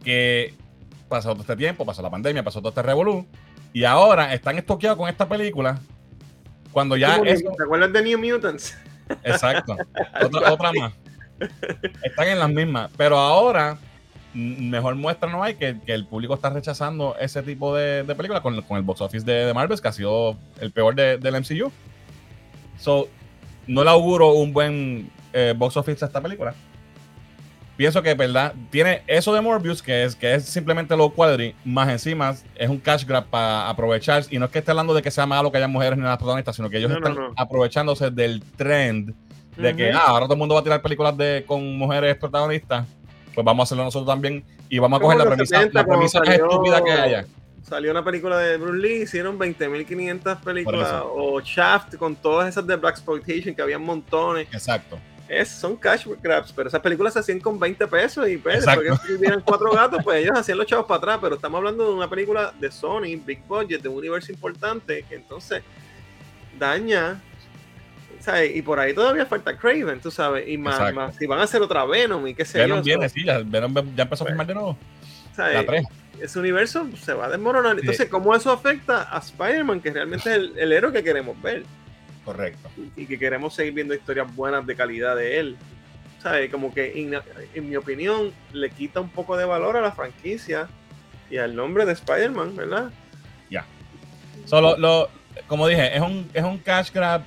Que 0.04 0.54
pasó 1.10 1.32
todo 1.32 1.42
este 1.42 1.56
tiempo, 1.56 1.84
pasó 1.84 2.00
la 2.00 2.08
pandemia, 2.08 2.42
pasó 2.42 2.60
todo 2.60 2.70
este 2.70 2.82
revolú, 2.82 3.26
y 3.74 3.84
ahora 3.84 4.32
están 4.32 4.56
estoqueados 4.56 4.96
con 4.96 5.08
esta 5.08 5.28
película 5.28 5.78
cuando 6.72 6.96
ya 6.96 7.20
¿Te 7.20 7.34
acuerdas 7.62 7.92
de 7.92 8.02
New 8.02 8.18
Mutants? 8.18 8.78
Exacto, 9.24 9.76
otra, 10.50 10.72
más. 10.72 10.92
Están 12.02 12.28
en 12.28 12.38
las 12.38 12.48
mismas, 12.48 12.90
pero 12.96 13.18
ahora 13.18 13.76
mejor 14.32 14.94
muestra 14.94 15.28
no 15.28 15.42
hay 15.42 15.56
que, 15.56 15.76
el 15.86 16.06
público 16.06 16.34
está 16.34 16.50
rechazando 16.50 17.16
ese 17.18 17.42
tipo 17.42 17.74
de, 17.74 18.04
de 18.04 18.14
películas 18.14 18.40
con, 18.42 18.54
el 18.54 18.82
box 18.82 19.00
office 19.00 19.26
de, 19.26 19.52
Marvel, 19.52 19.80
que 19.80 19.88
ha 19.88 19.92
sido 19.92 20.36
el 20.60 20.70
peor 20.70 20.94
del 20.94 21.34
MCU. 21.40 21.72
So, 22.78 23.08
no 23.66 23.82
le 23.82 23.90
auguro 23.90 24.32
un 24.32 24.52
buen 24.52 25.10
eh, 25.32 25.54
box 25.56 25.76
office 25.76 26.04
a 26.04 26.06
esta 26.06 26.20
película 26.20 26.54
pienso 27.80 28.02
que, 28.02 28.12
¿verdad? 28.12 28.52
Tiene 28.68 29.02
eso 29.06 29.32
de 29.32 29.40
Morbius, 29.40 29.82
que 29.82 30.04
es, 30.04 30.14
que 30.14 30.34
es 30.34 30.44
simplemente 30.44 30.94
lo 30.98 31.08
quadri, 31.14 31.54
más 31.64 31.88
encima 31.88 32.34
es 32.54 32.68
un 32.68 32.76
cash 32.76 33.06
grab 33.06 33.24
para 33.24 33.70
aprovechar. 33.70 34.22
Y 34.28 34.38
no 34.38 34.44
es 34.44 34.50
que 34.50 34.58
esté 34.58 34.70
hablando 34.70 34.92
de 34.92 35.00
que 35.00 35.10
sea 35.10 35.24
malo 35.24 35.50
que 35.50 35.56
haya 35.56 35.66
mujeres 35.66 35.98
ni 35.98 36.04
las 36.04 36.18
protagonistas, 36.18 36.56
sino 36.56 36.68
que 36.68 36.76
ellos 36.76 36.92
están 36.92 37.16
aprovechándose 37.38 38.10
del 38.10 38.42
trend 38.58 39.14
de 39.56 39.74
que 39.74 39.92
ah, 39.92 40.02
ahora 40.08 40.26
todo 40.26 40.34
el 40.34 40.40
mundo 40.40 40.56
va 40.56 40.60
a 40.60 40.62
tirar 40.62 40.82
películas 40.82 41.16
de, 41.16 41.42
con 41.46 41.78
mujeres 41.78 42.18
protagonistas. 42.18 42.86
Pues 43.34 43.42
vamos 43.46 43.62
a 43.62 43.64
hacerlo 43.64 43.84
nosotros 43.84 44.06
también. 44.06 44.44
Y 44.68 44.78
vamos 44.78 44.98
a 44.98 45.02
coger 45.02 45.16
la 45.16 45.24
premisa, 45.24 45.66
la 45.72 45.86
premisa 45.86 46.20
más 46.20 46.28
estúpida 46.34 46.84
que 46.84 46.92
haya. 46.92 47.26
Salió 47.62 47.92
una 47.92 48.04
película 48.04 48.36
de 48.36 48.58
Bruce 48.58 48.78
Lee, 48.78 49.02
hicieron 49.04 49.38
20.500 49.38 50.40
películas. 50.40 51.02
O 51.14 51.40
Shaft 51.40 51.96
con 51.96 52.14
todas 52.14 52.46
esas 52.46 52.66
de 52.66 52.76
Black 52.76 52.96
Exploitation, 52.96 53.54
que 53.54 53.62
había 53.62 53.78
montones. 53.78 54.48
Exacto 54.52 54.98
es, 55.30 55.48
son 55.48 55.76
cash 55.76 56.06
grabs, 56.20 56.52
pero 56.52 56.68
esas 56.68 56.80
películas 56.80 57.12
se 57.12 57.20
hacían 57.20 57.38
con 57.38 57.58
20 57.58 57.86
pesos 57.86 58.28
y 58.28 58.36
pues, 58.36 58.64
porque 58.64 58.90
si 59.06 59.12
hubieran 59.12 59.40
cuatro 59.40 59.70
gatos, 59.70 60.02
pues 60.02 60.24
ellos 60.24 60.36
hacían 60.36 60.58
los 60.58 60.66
chavos 60.66 60.86
para 60.86 60.98
atrás, 60.98 61.18
pero 61.22 61.36
estamos 61.36 61.58
hablando 61.58 61.86
de 61.86 61.94
una 61.94 62.10
película 62.10 62.52
de 62.58 62.70
Sony, 62.72 63.16
big 63.24 63.40
budget, 63.46 63.80
de 63.80 63.88
un 63.88 63.98
universo 63.98 64.32
importante, 64.32 65.04
que 65.08 65.14
entonces 65.14 65.62
daña, 66.58 67.20
¿sabes? 68.18 68.56
Y 68.56 68.62
por 68.62 68.80
ahí 68.80 68.92
todavía 68.92 69.24
falta 69.24 69.56
Craven, 69.56 70.00
tú 70.00 70.10
sabes, 70.10 70.48
y 70.48 70.58
más, 70.58 70.92
más 70.92 71.14
si 71.14 71.26
van 71.26 71.38
a 71.38 71.44
hacer 71.44 71.62
otra 71.62 71.84
Venom 71.84 72.26
y 72.26 72.34
qué 72.34 72.44
sé 72.44 72.58
Venom 72.58 72.82
viene, 72.82 73.08
sí, 73.08 73.24
ya, 73.24 73.38
Venom 73.38 73.72
ya 73.94 74.02
empezó 74.02 74.24
a 74.24 74.26
filmar 74.26 74.48
de 74.48 74.54
nuevo. 74.54 74.76
¿sabes? 75.36 75.64
La 75.64 76.24
Ese 76.24 76.38
universo 76.40 76.88
se 77.00 77.14
va 77.14 77.26
a 77.26 77.28
desmoronar. 77.30 77.78
Entonces, 77.78 78.08
¿cómo 78.08 78.34
eso 78.34 78.50
afecta 78.50 79.14
a 79.14 79.18
Spider-Man, 79.20 79.80
que 79.80 79.92
realmente 79.92 80.28
es 80.28 80.36
el, 80.36 80.58
el 80.58 80.72
héroe 80.72 80.92
que 80.92 81.04
queremos 81.04 81.40
ver? 81.40 81.62
Correcto. 82.32 82.68
Y 82.96 83.06
que 83.06 83.18
queremos 83.18 83.54
seguir 83.54 83.74
viendo 83.74 83.94
historias 83.94 84.34
buenas 84.34 84.66
de 84.66 84.76
calidad 84.76 85.16
de 85.16 85.38
él. 85.38 85.56
¿sabes? 86.22 86.50
Como 86.50 86.72
que, 86.72 86.92
en, 87.54 87.68
mi 87.68 87.76
opinión, 87.76 88.32
le 88.52 88.70
quita 88.70 89.00
un 89.00 89.08
poco 89.08 89.36
de 89.36 89.44
valor 89.44 89.76
a 89.76 89.80
la 89.80 89.92
franquicia 89.92 90.68
y 91.30 91.38
al 91.38 91.54
nombre 91.54 91.86
de 91.86 91.92
Spider-Man, 91.92 92.56
¿verdad? 92.56 92.90
Ya. 93.50 93.64
Solo, 94.44 94.76
lo, 94.76 95.08
como 95.46 95.66
dije, 95.66 95.96
es 95.96 96.02
un, 96.02 96.28
es 96.34 96.44
un 96.44 96.58
cash 96.58 96.92
grab 96.92 97.22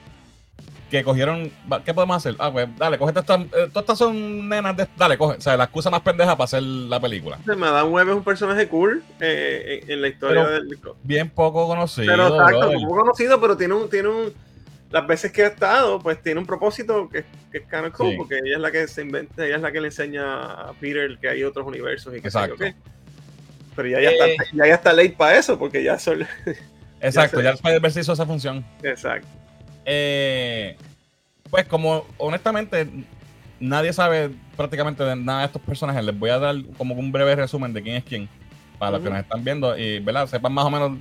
que 0.92 1.04
cogieron. 1.04 1.52
¿Qué 1.84 1.94
podemos 1.94 2.18
hacer? 2.18 2.36
Ah, 2.38 2.52
pues 2.52 2.68
dale, 2.78 3.00
coge 3.00 3.18
estas. 3.18 3.42
Eh, 3.42 3.48
todas 3.52 3.78
estas 3.78 3.98
son 3.98 4.48
nenas 4.48 4.78
de. 4.78 4.88
Dale, 4.96 5.18
coge. 5.18 5.38
O 5.38 5.42
sea, 5.42 5.58
la 5.58 5.64
excusa 5.64 5.90
más 5.90 6.02
pendeja 6.02 6.36
para 6.36 6.46
hacer 6.46 6.62
la 6.62 7.00
película. 7.00 7.40
Madame 7.46 7.90
Web 7.90 8.10
es 8.10 8.16
un 8.16 8.24
personaje 8.24 8.68
cool 8.68 9.04
eh, 9.20 9.84
en, 9.88 10.02
la 10.02 10.08
historia 10.10 10.46
del. 10.46 10.68
Bien 11.02 11.30
poco 11.30 11.68
conocido. 11.68 12.08
Pero 12.12 12.28
exacto, 12.28 12.72
poco 12.74 12.96
conocido, 12.96 13.42
pero 13.42 13.58
tiene 13.58 13.74
un, 13.74 13.90
tiene 13.90 14.10
un 14.10 14.34
las 14.94 15.08
veces 15.08 15.32
que 15.32 15.44
ha 15.44 15.48
estado, 15.48 15.98
pues 16.00 16.22
tiene 16.22 16.40
un 16.40 16.46
propósito 16.46 17.10
que, 17.10 17.26
que 17.52 17.58
es 17.58 17.64
kind 17.64 17.86
of 17.86 17.94
cool, 17.94 18.16
porque 18.16 18.36
ella 18.36 18.58
es 18.58 18.62
la 18.62 18.72
que 18.72 18.88
se 18.88 19.02
inventa, 19.02 19.44
ella 19.44 19.56
es 19.56 19.62
la 19.64 19.72
que 19.72 19.82
le 19.82 19.88
enseña 19.88 20.44
a 20.46 20.74
Peter 20.74 21.18
que 21.20 21.30
hay 21.30 21.44
otros 21.44 21.66
universos 21.66 22.16
y 22.16 22.22
que 22.22 22.28
Exacto. 22.28 22.58
Sé 22.58 22.76
Pero 23.76 23.90
ya, 23.90 24.02
ya, 24.02 24.12
está, 24.12 24.28
eh. 24.28 24.38
ya, 24.54 24.68
ya 24.68 24.76
está 24.76 24.94
late 24.94 25.16
para 25.18 25.36
eso, 25.36 25.58
porque 25.58 25.84
ya 25.84 25.98
son. 25.98 26.20
Exacto, 27.02 27.42
ya, 27.42 27.50
el 27.50 27.56
Spider-Verse 27.56 28.02
hizo 28.02 28.14
esa 28.14 28.28
función. 28.28 28.64
Exacto. 28.84 29.28
Eh, 29.84 30.78
pues 31.50 31.66
como 31.66 32.06
honestamente 32.20 32.88
nadie 33.60 33.94
sabe 33.94 34.30
prácticamente 34.56 35.04
de 35.04 35.16
nada 35.16 35.40
de 35.40 35.46
estos 35.48 35.62
personajes, 35.64 36.06
les 36.06 36.18
voy 36.18 36.30
a 36.30 36.38
dar 36.38 36.56
como 36.78 36.94
un 36.94 37.12
breve 37.12 37.36
resumen 37.36 37.74
de 37.74 37.82
quién 37.82 37.96
es 37.96 38.04
quién, 38.04 38.30
para 38.78 38.92
los 38.92 39.02
que 39.02 39.10
nos 39.10 39.20
están 39.20 39.44
viendo 39.44 39.76
y 39.76 40.00
¿verdad? 40.02 40.28
sepan 40.28 40.54
más 40.54 40.66
o 40.66 40.70
menos 40.70 41.00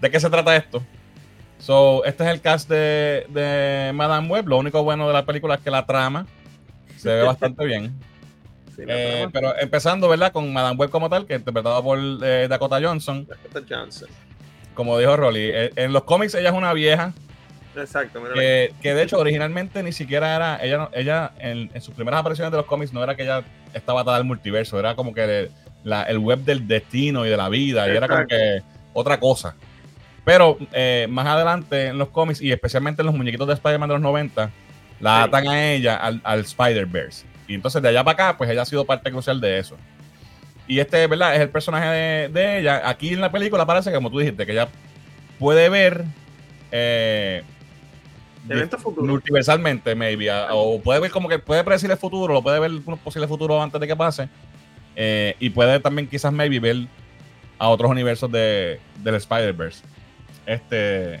de 0.00 0.08
qué 0.08 0.20
se 0.20 0.30
trata 0.30 0.54
esto. 0.54 0.80
So, 1.58 2.04
este 2.04 2.24
es 2.24 2.30
el 2.30 2.40
cast 2.40 2.68
de, 2.68 3.26
de 3.28 3.92
Madame 3.94 4.28
Web. 4.28 4.48
Lo 4.48 4.58
único 4.58 4.82
bueno 4.82 5.06
de 5.06 5.12
la 5.12 5.24
película 5.24 5.56
es 5.56 5.60
que 5.60 5.70
la 5.70 5.86
trama 5.86 6.26
se 6.96 7.08
ve 7.08 7.22
bastante 7.22 7.64
bien. 7.64 7.98
Eh, 8.86 9.26
pero 9.32 9.58
empezando, 9.58 10.08
¿verdad? 10.08 10.30
Con 10.30 10.52
Madame 10.52 10.76
Web 10.76 10.90
como 10.90 11.10
tal, 11.10 11.26
que 11.26 11.34
interpretada 11.34 11.82
por 11.82 11.98
eh, 11.98 12.46
Dakota 12.48 12.78
Johnson. 12.80 13.26
Dakota 13.26 13.66
Johnson. 13.68 14.08
Como 14.74 14.96
dijo 14.98 15.16
Rolly, 15.16 15.50
eh, 15.52 15.72
en 15.74 15.92
los 15.92 16.04
cómics 16.04 16.36
ella 16.36 16.50
es 16.50 16.54
una 16.54 16.72
vieja. 16.72 17.12
Exacto. 17.74 18.22
Que, 18.34 18.72
que, 18.80 18.94
de 18.94 19.02
hecho 19.02 19.18
originalmente 19.18 19.82
ni 19.82 19.90
siquiera 19.90 20.36
era, 20.36 20.62
ella, 20.62 20.90
ella 20.92 21.32
en, 21.40 21.70
sus 21.82 21.92
primeras 21.92 22.20
apariciones 22.20 22.52
de 22.52 22.58
los 22.58 22.66
cómics 22.66 22.92
no 22.92 23.02
era 23.02 23.16
que 23.16 23.24
ella 23.24 23.42
estaba 23.74 24.02
atada 24.02 24.16
al 24.16 24.24
multiverso, 24.24 24.78
era 24.78 24.94
como 24.94 25.12
que 25.12 25.50
el 25.84 26.18
web 26.18 26.38
del 26.44 26.68
destino 26.68 27.26
y 27.26 27.30
de 27.30 27.36
la 27.36 27.48
vida, 27.48 27.88
y 27.88 27.96
era 27.96 28.06
como 28.06 28.28
que 28.28 28.62
otra 28.92 29.18
cosa. 29.18 29.56
Pero 30.28 30.58
eh, 30.72 31.06
más 31.08 31.26
adelante 31.26 31.86
en 31.86 31.96
los 31.96 32.10
cómics 32.10 32.42
y 32.42 32.52
especialmente 32.52 33.00
en 33.00 33.06
los 33.06 33.14
muñequitos 33.14 33.48
de 33.48 33.54
Spider-Man 33.54 33.88
de 33.88 33.94
los 33.94 34.02
90, 34.02 34.50
la 35.00 35.22
atan 35.22 35.48
a 35.48 35.72
ella 35.72 35.96
al, 35.96 36.40
Spider-Verse. 36.40 37.24
Y 37.46 37.54
entonces 37.54 37.80
de 37.80 37.88
allá 37.88 38.04
para 38.04 38.12
acá, 38.12 38.36
pues 38.36 38.50
ella 38.50 38.60
ha 38.60 38.66
sido 38.66 38.84
parte 38.84 39.10
crucial 39.10 39.40
de 39.40 39.58
eso. 39.58 39.78
Y 40.66 40.80
este, 40.80 41.06
¿verdad? 41.06 41.34
Es 41.34 41.40
el 41.40 41.48
personaje 41.48 42.28
de, 42.28 42.58
ella. 42.58 42.86
Aquí 42.86 43.14
en 43.14 43.22
la 43.22 43.32
película 43.32 43.64
parece, 43.64 43.90
como 43.90 44.10
tú 44.10 44.18
dijiste, 44.18 44.44
que 44.44 44.52
ella 44.52 44.68
puede 45.38 45.70
ver 45.70 46.04
eh, 46.72 47.42
multiversalmente, 48.98 49.94
maybe. 49.94 50.30
o 50.50 50.78
puede 50.82 51.00
ver 51.00 51.10
como 51.10 51.30
que 51.30 51.38
puede 51.38 51.64
predecir 51.64 51.90
el 51.90 51.96
futuro, 51.96 52.36
o 52.36 52.42
puede 52.42 52.60
ver 52.60 52.70
un 52.70 52.98
posible 52.98 53.26
futuro 53.26 53.62
antes 53.62 53.80
de 53.80 53.86
que 53.86 53.96
pase. 53.96 54.28
Eh, 54.94 55.36
y 55.40 55.48
puede 55.48 55.80
también 55.80 56.06
quizás 56.06 56.34
maybe 56.34 56.60
ver 56.60 56.86
a 57.58 57.68
otros 57.70 57.90
universos 57.90 58.30
de, 58.30 58.78
del 59.02 59.14
Spider-Verse. 59.14 59.82
Este. 60.48 61.20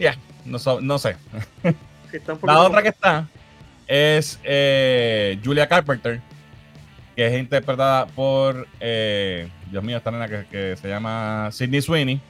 Ya, 0.00 0.16
no, 0.44 0.58
no, 0.80 0.98
sé. 0.98 1.16
la 2.42 2.60
otra 2.60 2.82
que 2.82 2.88
está 2.88 3.28
es 3.86 4.40
eh, 4.42 5.38
Julia 5.44 5.68
Carpenter, 5.68 6.20
que 7.14 7.26
es 7.26 7.38
interpretada 7.38 8.06
por. 8.06 8.66
Eh, 8.80 9.48
Dios 9.70 9.84
mío, 9.84 9.96
esta 9.96 10.10
nena 10.10 10.28
que, 10.28 10.76
se 10.76 10.88
llama 10.88 11.50
Sidney 11.52 11.80
Sweeney. 11.80 12.20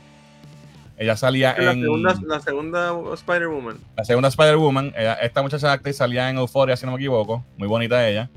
Ella 0.98 1.16
salía 1.16 1.54
en. 1.56 1.82
la 2.28 2.40
segunda 2.40 2.92
Spider-Woman. 3.14 3.78
La 3.96 4.04
segunda 4.04 4.28
Spider-Woman. 4.28 4.92
Esta 5.22 5.40
muchacha 5.40 5.72
actriz 5.72 5.96
salía 5.96 6.28
en 6.28 6.36
Euphoria, 6.36 6.76
si 6.76 6.84
no 6.84 6.92
me 6.92 6.98
equivoco. 6.98 7.42
Muy 7.56 7.68
bonita 7.68 8.06
ella. 8.06 8.28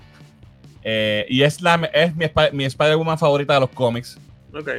Eh, 0.82 1.26
y 1.28 1.41
es, 1.43 1.62
la, 1.62 1.76
es 1.93 2.16
mi, 2.16 2.26
mi 2.53 2.64
Spider-Woman 2.64 3.18
favorita 3.18 3.53
de 3.53 3.60
los 3.60 3.70
cómics. 3.70 4.18
Ok 4.53 4.70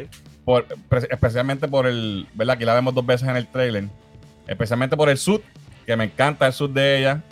especialmente 1.11 1.69
por 1.69 1.87
el, 1.87 2.27
¿verdad? 2.35 2.55
Aquí 2.55 2.65
la 2.65 2.75
vemos 2.75 2.95
dos 2.95 3.07
veces 3.07 3.29
en 3.29 3.37
el 3.37 3.47
trailer. 3.47 3.85
Especialmente 4.47 4.97
por 4.97 5.09
el 5.09 5.19
suit, 5.19 5.43
que 5.87 5.97
me 5.97 6.05
encanta 6.05 6.47
el 6.47 6.53
suit 6.53 6.73
de 6.73 6.99
ella. 6.99 7.23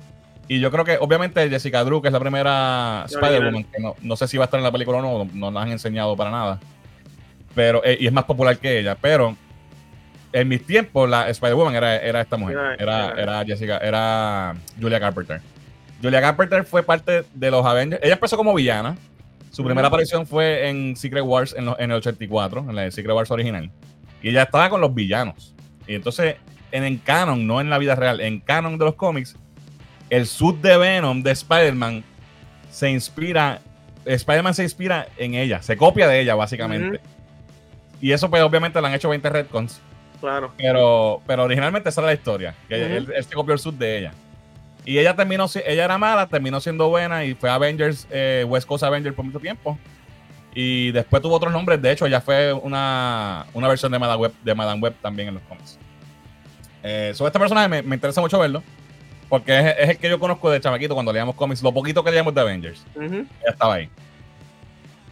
Y 0.47 0.61
yo 0.61 0.71
creo 0.71 0.85
que, 0.85 0.97
obviamente, 0.99 1.49
Jessica 1.51 1.85
Drew, 1.85 2.01
que 2.01 2.09
es 2.09 2.13
la 2.13 2.21
primera 2.21 3.05
Spider-Woman, 3.07 3.65
que 3.65 3.83
no, 4.01 4.17
sé 4.17 4.27
si 4.29 4.39
va 4.39 4.45
a 4.45 4.47
estar 4.47 4.59
en 4.59 4.65
la 4.65 4.73
película 4.73 4.99
o 4.99 5.03
no, 5.03 5.31
no 5.35 5.51
la 5.51 5.63
han 5.63 5.71
enseñado 5.71 6.17
para 6.17 6.31
nada. 6.31 6.59
Pero, 7.55 7.83
eh, 7.85 7.99
y 8.01 8.07
es 8.07 8.13
más 8.13 8.25
popular 8.25 8.57
que 8.57 8.79
ella. 8.79 8.97
Pero 8.99 9.37
en 10.33 10.49
mis 10.49 10.65
tiempos, 10.65 11.09
la 11.09 11.29
Spider-Woman 11.29 11.75
era, 11.75 11.97
era 11.97 12.21
esta 12.21 12.37
mujer. 12.37 12.57
Era, 12.79 13.11
era, 13.11 13.45
Jessica, 13.45 13.79
era 13.79 14.55
Julia 14.81 15.01
Carpenter. 15.01 15.41
Julia 16.03 16.21
Carpenter 16.21 16.65
fue 16.65 16.83
parte 16.83 17.25
de 17.35 17.51
los 17.51 17.65
Avengers. 17.65 18.03
Ella 18.03 18.15
empezó 18.15 18.37
como 18.37 18.55
villana. 18.55 18.97
Su 19.59 19.65
primera 19.65 19.89
aparición 19.89 20.25
fue 20.25 20.69
en 20.69 20.95
Secret 20.95 21.25
Wars 21.25 21.53
en, 21.59 21.67
el 21.67 21.91
84, 21.91 22.67
en 22.69 22.77
la 22.77 22.89
Secret 22.93 23.13
Wars 23.13 23.29
original. 23.33 23.69
Y 24.23 24.29
ella 24.29 24.45
estaba 24.45 24.71
con 24.71 24.81
los 24.81 24.95
villanos. 24.95 25.53
Y 25.85 25.97
entonces, 25.97 26.37
en 26.71 26.85
el 26.85 27.03
canon, 27.03 27.45
no 27.45 27.61
en 27.61 27.69
la 27.69 27.79
vida 27.79 27.97
real, 27.97 28.21
en 28.21 28.39
canon 28.39 28.79
de 28.79 28.85
los 28.85 28.95
cómics, 28.95 29.35
el 30.11 30.29
suit 30.29 30.59
de 30.61 30.79
Venom 30.79 31.25
de 31.25 31.33
Spider-Man 31.33 32.05
se 32.71 32.89
inspira, 32.89 33.61
Spider-Man 34.05 34.55
se 34.55 34.63
inspira 34.63 35.09
en 35.17 35.35
ella, 35.35 35.61
se 35.61 35.77
copia 35.77 36.07
de 36.07 36.21
ella 36.21 36.37
básicamente. 36.37 37.01
Y 38.01 38.13
eso 38.13 38.31
pues 38.31 38.41
obviamente 38.45 38.81
lo 38.81 38.87
han 38.87 38.95
hecho 38.95 39.09
20 39.09 39.29
retcons. 39.29 39.81
Claro. 40.21 40.53
Pero, 40.57 41.21
pero 41.27 41.43
originalmente 41.43 41.89
esa 41.89 42.01
era 42.03 42.11
la 42.11 42.15
historia, 42.15 42.55
que 42.69 42.97
él, 42.97 43.13
se 43.29 43.35
copió 43.35 43.55
el 43.55 43.59
suit 43.59 43.75
de 43.75 43.99
ella. 43.99 44.13
Y 44.89 44.99
ella 44.99 45.15
terminó, 45.15 45.45
ella 45.67 45.85
era 45.85 45.99
mala, 45.99 46.27
terminó 46.29 46.63
siendo 46.63 46.89
buena 46.89 47.23
y 47.23 47.35
fue 47.35 47.51
Avengers, 47.51 48.09
eh, 48.11 48.47
West 48.49 48.67
Coast 48.67 48.83
Avengers 48.83 49.15
por 49.15 49.23
mucho 49.23 49.39
tiempo. 49.39 49.79
Y 50.55 50.93
después 50.93 51.21
tuvo 51.21 51.35
otros 51.35 51.53
nombres. 51.53 51.83
De 51.83 51.93
hecho, 51.93 52.07
ella 52.07 52.23
fue 52.23 52.55
una, 52.55 53.45
versión 53.55 53.93
de 53.93 53.99
Madame 53.99 54.19
Web, 54.19 54.33
de 54.43 54.55
Madame 54.55 54.81
Web 54.81 54.95
también 55.03 55.29
en 55.29 55.35
los 55.35 55.43
cómics. 55.43 55.79
Eh, 56.83 57.13
sobre 57.15 57.29
este 57.29 57.39
personaje 57.39 57.83
me, 57.83 57.95
interesa 57.95 58.23
mucho 58.23 58.39
verlo. 58.39 58.63
Porque 59.29 59.59
es, 59.59 59.91
el 59.91 59.99
que 59.99 60.09
yo 60.09 60.19
conozco 60.19 60.51
de 60.51 60.59
chamaquito 60.59 60.95
cuando 60.95 61.13
leíamos 61.13 61.35
cómics. 61.35 61.63
Lo 61.63 61.71
poquito 61.71 62.03
que 62.03 62.09
leíamos 62.09 62.35
de 62.35 62.41
Avengers. 62.41 62.83
Ella 62.99 63.27
estaba 63.47 63.75
ahí. 63.75 63.91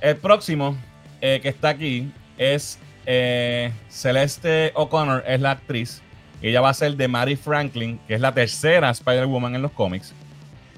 El 0.00 0.16
próximo 0.16 0.74
eh, 1.20 1.38
que 1.42 1.50
está 1.50 1.68
aquí 1.68 2.10
es 2.38 2.78
eh, 3.04 3.74
Celeste 3.90 4.72
O'Connor, 4.74 5.22
es 5.26 5.38
la 5.38 5.50
actriz 5.50 6.00
ella 6.48 6.60
va 6.60 6.70
a 6.70 6.74
ser 6.74 6.96
de 6.96 7.08
Mary 7.08 7.36
Franklin, 7.36 7.98
que 8.06 8.14
es 8.14 8.20
la 8.20 8.32
tercera 8.32 8.90
Spider-Woman 8.90 9.54
en 9.54 9.62
los 9.62 9.72
cómics. 9.72 10.14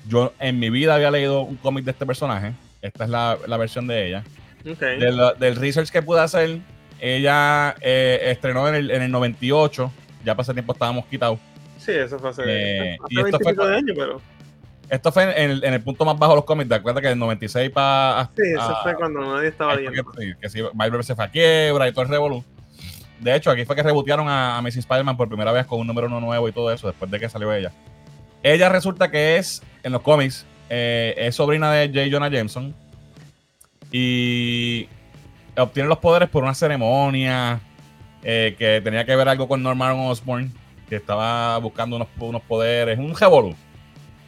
Yo 0.07 0.33
en 0.39 0.59
mi 0.59 0.71
vida 0.71 0.95
había 0.95 1.11
leído 1.11 1.43
un 1.43 1.57
cómic 1.57 1.85
de 1.85 1.91
este 1.91 2.07
personaje. 2.07 2.53
Esta 2.81 3.05
es 3.05 3.11
la, 3.11 3.57
versión 3.59 3.87
de 3.87 4.07
ella. 4.07 4.25
del 4.65 5.57
research 5.57 5.91
que 5.91 6.03
pude 6.03 6.21
hacer, 6.21 6.61
ella 7.01 7.75
eh, 7.81 8.21
estrenó 8.25 8.69
en 8.69 8.75
el, 8.75 8.91
en 8.91 9.03
el 9.03 9.11
98. 9.11 9.93
Ya 10.25 10.35
pasé 10.35 10.53
tiempo 10.53 10.73
estábamos 10.73 11.07
quitados. 11.07 11.39
Sí, 11.79 11.93
eso 11.93 12.19
fue 12.19 12.31
hace, 12.31 12.43
eh, 12.47 12.97
y 13.09 13.21
esto 13.21 13.39
fue, 13.39 13.55
de 13.55 13.77
años, 13.77 13.97
pero... 13.97 14.21
Esto 14.91 15.13
fue 15.13 15.23
en 15.25 15.51
el, 15.51 15.65
en 15.65 15.75
el, 15.75 15.83
punto 15.83 16.05
más 16.05 16.19
bajo 16.19 16.33
de 16.33 16.37
los 16.37 16.45
cómics. 16.45 16.69
¿Te 16.69 16.75
acuerdas 16.75 17.03
que 17.03 17.09
del 17.09 17.19
96 17.19 17.71
para. 17.71 18.31
Sí, 18.35 18.43
eso 18.55 18.77
fue 18.83 18.95
cuando 18.95 19.21
nadie 19.21 19.49
estaba 19.49 19.77
leyendo. 19.77 20.11
Que, 20.13 20.35
que, 20.41 20.49
si 20.49 20.63
Marvel 20.73 21.05
se 21.05 21.15
fue 21.15 21.27
a 21.27 21.29
quiebra 21.29 21.89
y 21.89 21.93
todo 21.93 22.05
el 22.05 22.11
revolú. 22.11 22.43
De 23.21 23.35
hecho, 23.35 23.51
aquí 23.51 23.65
fue 23.65 23.75
que 23.75 23.83
rebotearon 23.83 24.29
a, 24.29 24.59
a. 24.59 24.69
Spider-Man 24.69 25.17
por 25.17 25.29
primera 25.29 25.53
vez 25.53 25.67
con 25.67 25.81
un 25.81 25.87
número 25.87 26.07
uno 26.07 26.21
nuevo 26.21 26.49
y 26.49 26.53
todo 26.53 26.73
eso, 26.73 26.87
después 26.87 27.11
de 27.11 27.19
que 27.19 27.29
salió 27.29 27.53
ella. 27.53 27.73
Ella 28.43 28.69
resulta 28.69 29.11
que 29.11 29.37
es, 29.37 29.63
en 29.83 29.93
los 29.93 30.03
cómics, 30.03 30.47
eh, 30.71 31.15
es 31.17 31.35
sobrina 31.35 31.73
de 31.73 31.89
J. 31.89 32.09
Jonah 32.11 32.31
Jameson. 32.31 32.75
Y 33.91 34.89
obtiene 35.57 35.89
los 35.89 35.99
poderes 35.99 36.29
por 36.29 36.45
una 36.45 36.55
ceremonia 36.55 37.61
eh, 38.23 38.55
que 38.59 38.81
tenía 38.83 39.05
que 39.05 39.17
ver 39.17 39.29
algo 39.29 39.49
con 39.49 39.63
Norman 39.63 39.99
Osborn, 39.99 40.53
que 40.89 40.97
estaba 40.97 41.59
buscando 41.59 41.97
unos, 41.97 42.09
unos 42.19 42.43
poderes, 42.43 42.99
un 42.99 43.17
revolú. 43.17 43.55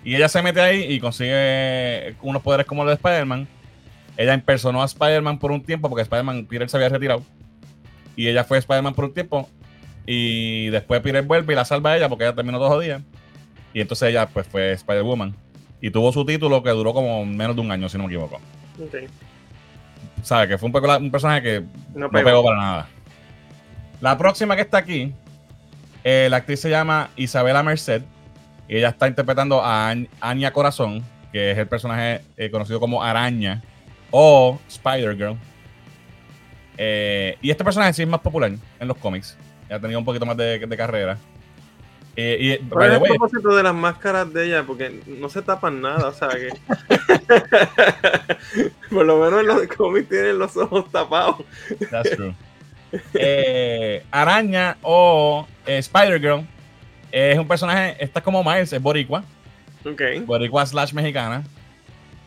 Y 0.03 0.17
ella 0.17 0.29
se 0.29 0.43
mete 0.43 0.61
ahí 0.61 0.93
y 0.93 0.99
consigue 0.99 2.17
unos 2.23 2.43
poderes 2.43 2.67
como 2.67 2.85
los 2.85 2.93
de 2.93 2.95
Spider-Man. 2.95 3.47
Ella 4.17 4.35
impersonó 4.35 4.83
a 4.83 4.87
Spider-Man 4.87 5.39
por 5.39 5.53
un 5.53 5.63
tiempo 5.63 5.89
porque 5.89 6.03
Spider-Man, 6.03 6.47
Peter 6.47 6.69
se 6.69 6.77
había 6.77 6.89
retirado. 6.89 7.23
Y 8.21 8.29
ella 8.29 8.45
fue 8.45 8.59
Spider-Man 8.59 8.93
por 8.93 9.07
un 9.07 9.15
tiempo. 9.15 9.49
Y 10.05 10.69
después 10.69 11.01
Peter 11.01 11.23
vuelve 11.23 11.55
y 11.55 11.57
la 11.57 11.65
salva 11.65 11.93
a 11.93 11.97
ella 11.97 12.07
porque 12.07 12.25
ella 12.25 12.35
terminó 12.35 12.59
dos 12.59 12.79
días. 12.83 13.01
Y 13.73 13.81
entonces 13.81 14.11
ella 14.11 14.27
pues 14.29 14.47
fue 14.47 14.73
Spider-Woman. 14.73 15.35
Y 15.81 15.91
tuvo 15.91 16.13
su 16.13 16.27
título 16.27 16.63
que 16.63 16.69
duró 16.69 16.93
como 16.93 17.25
menos 17.25 17.57
de 17.57 17.63
un 17.63 17.73
año, 17.73 17.89
si 17.89 17.97
no 17.97 18.05
me 18.05 18.13
equivoco. 18.13 18.39
Okay. 18.89 19.07
¿Sabe? 20.23 20.49
Que 20.49 20.59
fue 20.59 20.67
un, 20.67 21.11
personaje 21.11 21.43
que 21.43 21.65
no 21.95 22.11
pegó. 22.11 22.45
para 22.45 22.57
nada. 22.59 22.89
La 24.03 24.19
próxima 24.19 24.55
que 24.55 24.63
está 24.63 24.77
aquí, 24.77 25.15
eh, 26.05 26.29
la 26.31 26.37
actriz 26.37 26.61
se 26.61 26.69
llama 26.69 27.09
Isabela 27.17 27.63
Merced. 27.63 28.03
Y 28.69 28.77
ella 28.77 28.91
está 28.91 29.09
interpretando 29.09 29.63
a 29.65 29.95
Anya 30.21 30.53
Corazón, 30.53 31.03
que 31.33 31.53
es 31.53 31.57
el 31.57 31.69
personaje 31.69 32.21
eh, 32.37 32.51
conocido 32.51 32.81
como 32.81 33.03
Araña 33.03 33.63
o 34.11 34.59
Spider-Girl. 34.69 35.39
Eh, 36.83 37.37
y 37.43 37.51
este 37.51 37.63
personaje 37.63 37.93
sí 37.93 38.01
es 38.01 38.09
más 38.09 38.23
popular 38.23 38.51
en 38.51 38.89
los 38.89 38.97
cómics. 38.97 39.37
Ha 39.71 39.79
tenido 39.79 39.99
un 39.99 40.05
poquito 40.07 40.25
más 40.25 40.35
de, 40.35 40.75
carrera. 40.79 41.19
Eh, 42.17 42.39
y, 42.41 42.69
¿Cuál 42.69 42.93
es 42.93 42.97
el 43.03 43.03
propósito 43.03 43.55
de 43.55 43.63
las 43.63 43.75
máscaras 43.75 44.33
de 44.33 44.47
ella? 44.47 44.65
Porque 44.67 45.03
no 45.07 45.29
se 45.29 45.43
tapan 45.43 45.83
nada, 45.83 46.09
o 46.09 46.13
sea 46.15 46.31
que. 46.31 46.49
Por 48.91 49.05
lo 49.05 49.19
menos 49.23 49.41
en 49.41 49.47
los 49.47 49.67
cómics 49.67 50.09
tienen 50.09 50.39
los 50.39 50.57
ojos 50.57 50.91
tapados. 50.91 51.45
That's 51.91 52.17
true. 52.17 52.35
Eh, 53.13 54.03
Araña 54.11 54.79
o 54.81 55.47
Spider-Girl 55.67 56.47
es 57.13 57.39
un 57.39 57.47
personaje, 57.47 58.03
está 58.03 58.23
como 58.23 58.43
Miles, 58.43 58.73
es 58.73 58.81
Boricua. 58.81 59.23
Ok. 59.85 60.01
Boricua 60.25 60.65
slash 60.65 60.95
mexicana. 60.95 61.45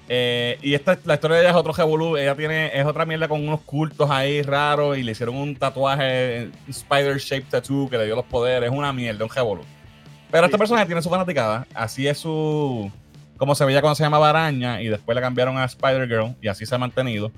Eh, 0.09 0.57
y 0.61 0.73
esta, 0.73 0.97
la 1.05 1.13
historia 1.15 1.37
de 1.37 1.43
ella 1.43 1.51
es 1.51 1.55
otro 1.55 1.73
revolú. 1.73 2.17
Ella 2.17 2.35
tiene, 2.35 2.77
es 2.77 2.85
otra 2.85 3.05
mierda 3.05 3.27
con 3.27 3.45
unos 3.45 3.61
cultos 3.61 4.09
ahí 4.09 4.41
raros 4.41 4.97
y 4.97 5.03
le 5.03 5.13
hicieron 5.13 5.35
un 5.35 5.55
tatuaje, 5.55 6.49
Spider 6.67 7.17
Shape 7.17 7.45
Tattoo, 7.49 7.89
que 7.89 7.97
le 7.97 8.05
dio 8.05 8.15
los 8.15 8.25
poderes. 8.25 8.69
Es 8.71 8.77
una 8.77 8.91
mierda, 8.91 9.23
un 9.23 9.31
revolú. 9.31 9.61
Pero 10.31 10.45
esta 10.45 10.57
persona 10.57 10.85
tiene 10.85 11.01
su 11.01 11.09
fanaticada. 11.09 11.67
Así 11.73 12.07
es 12.07 12.17
su. 12.17 12.91
Como 13.37 13.55
se 13.55 13.65
veía 13.65 13.81
cuando 13.81 13.95
se 13.95 14.03
llamaba 14.03 14.29
Araña 14.29 14.81
y 14.81 14.87
después 14.87 15.15
le 15.15 15.21
cambiaron 15.21 15.57
a 15.57 15.65
Spider 15.65 16.07
Girl 16.07 16.35
y 16.41 16.47
así 16.47 16.65
se 16.65 16.75
ha 16.75 16.77
mantenido. 16.77 17.31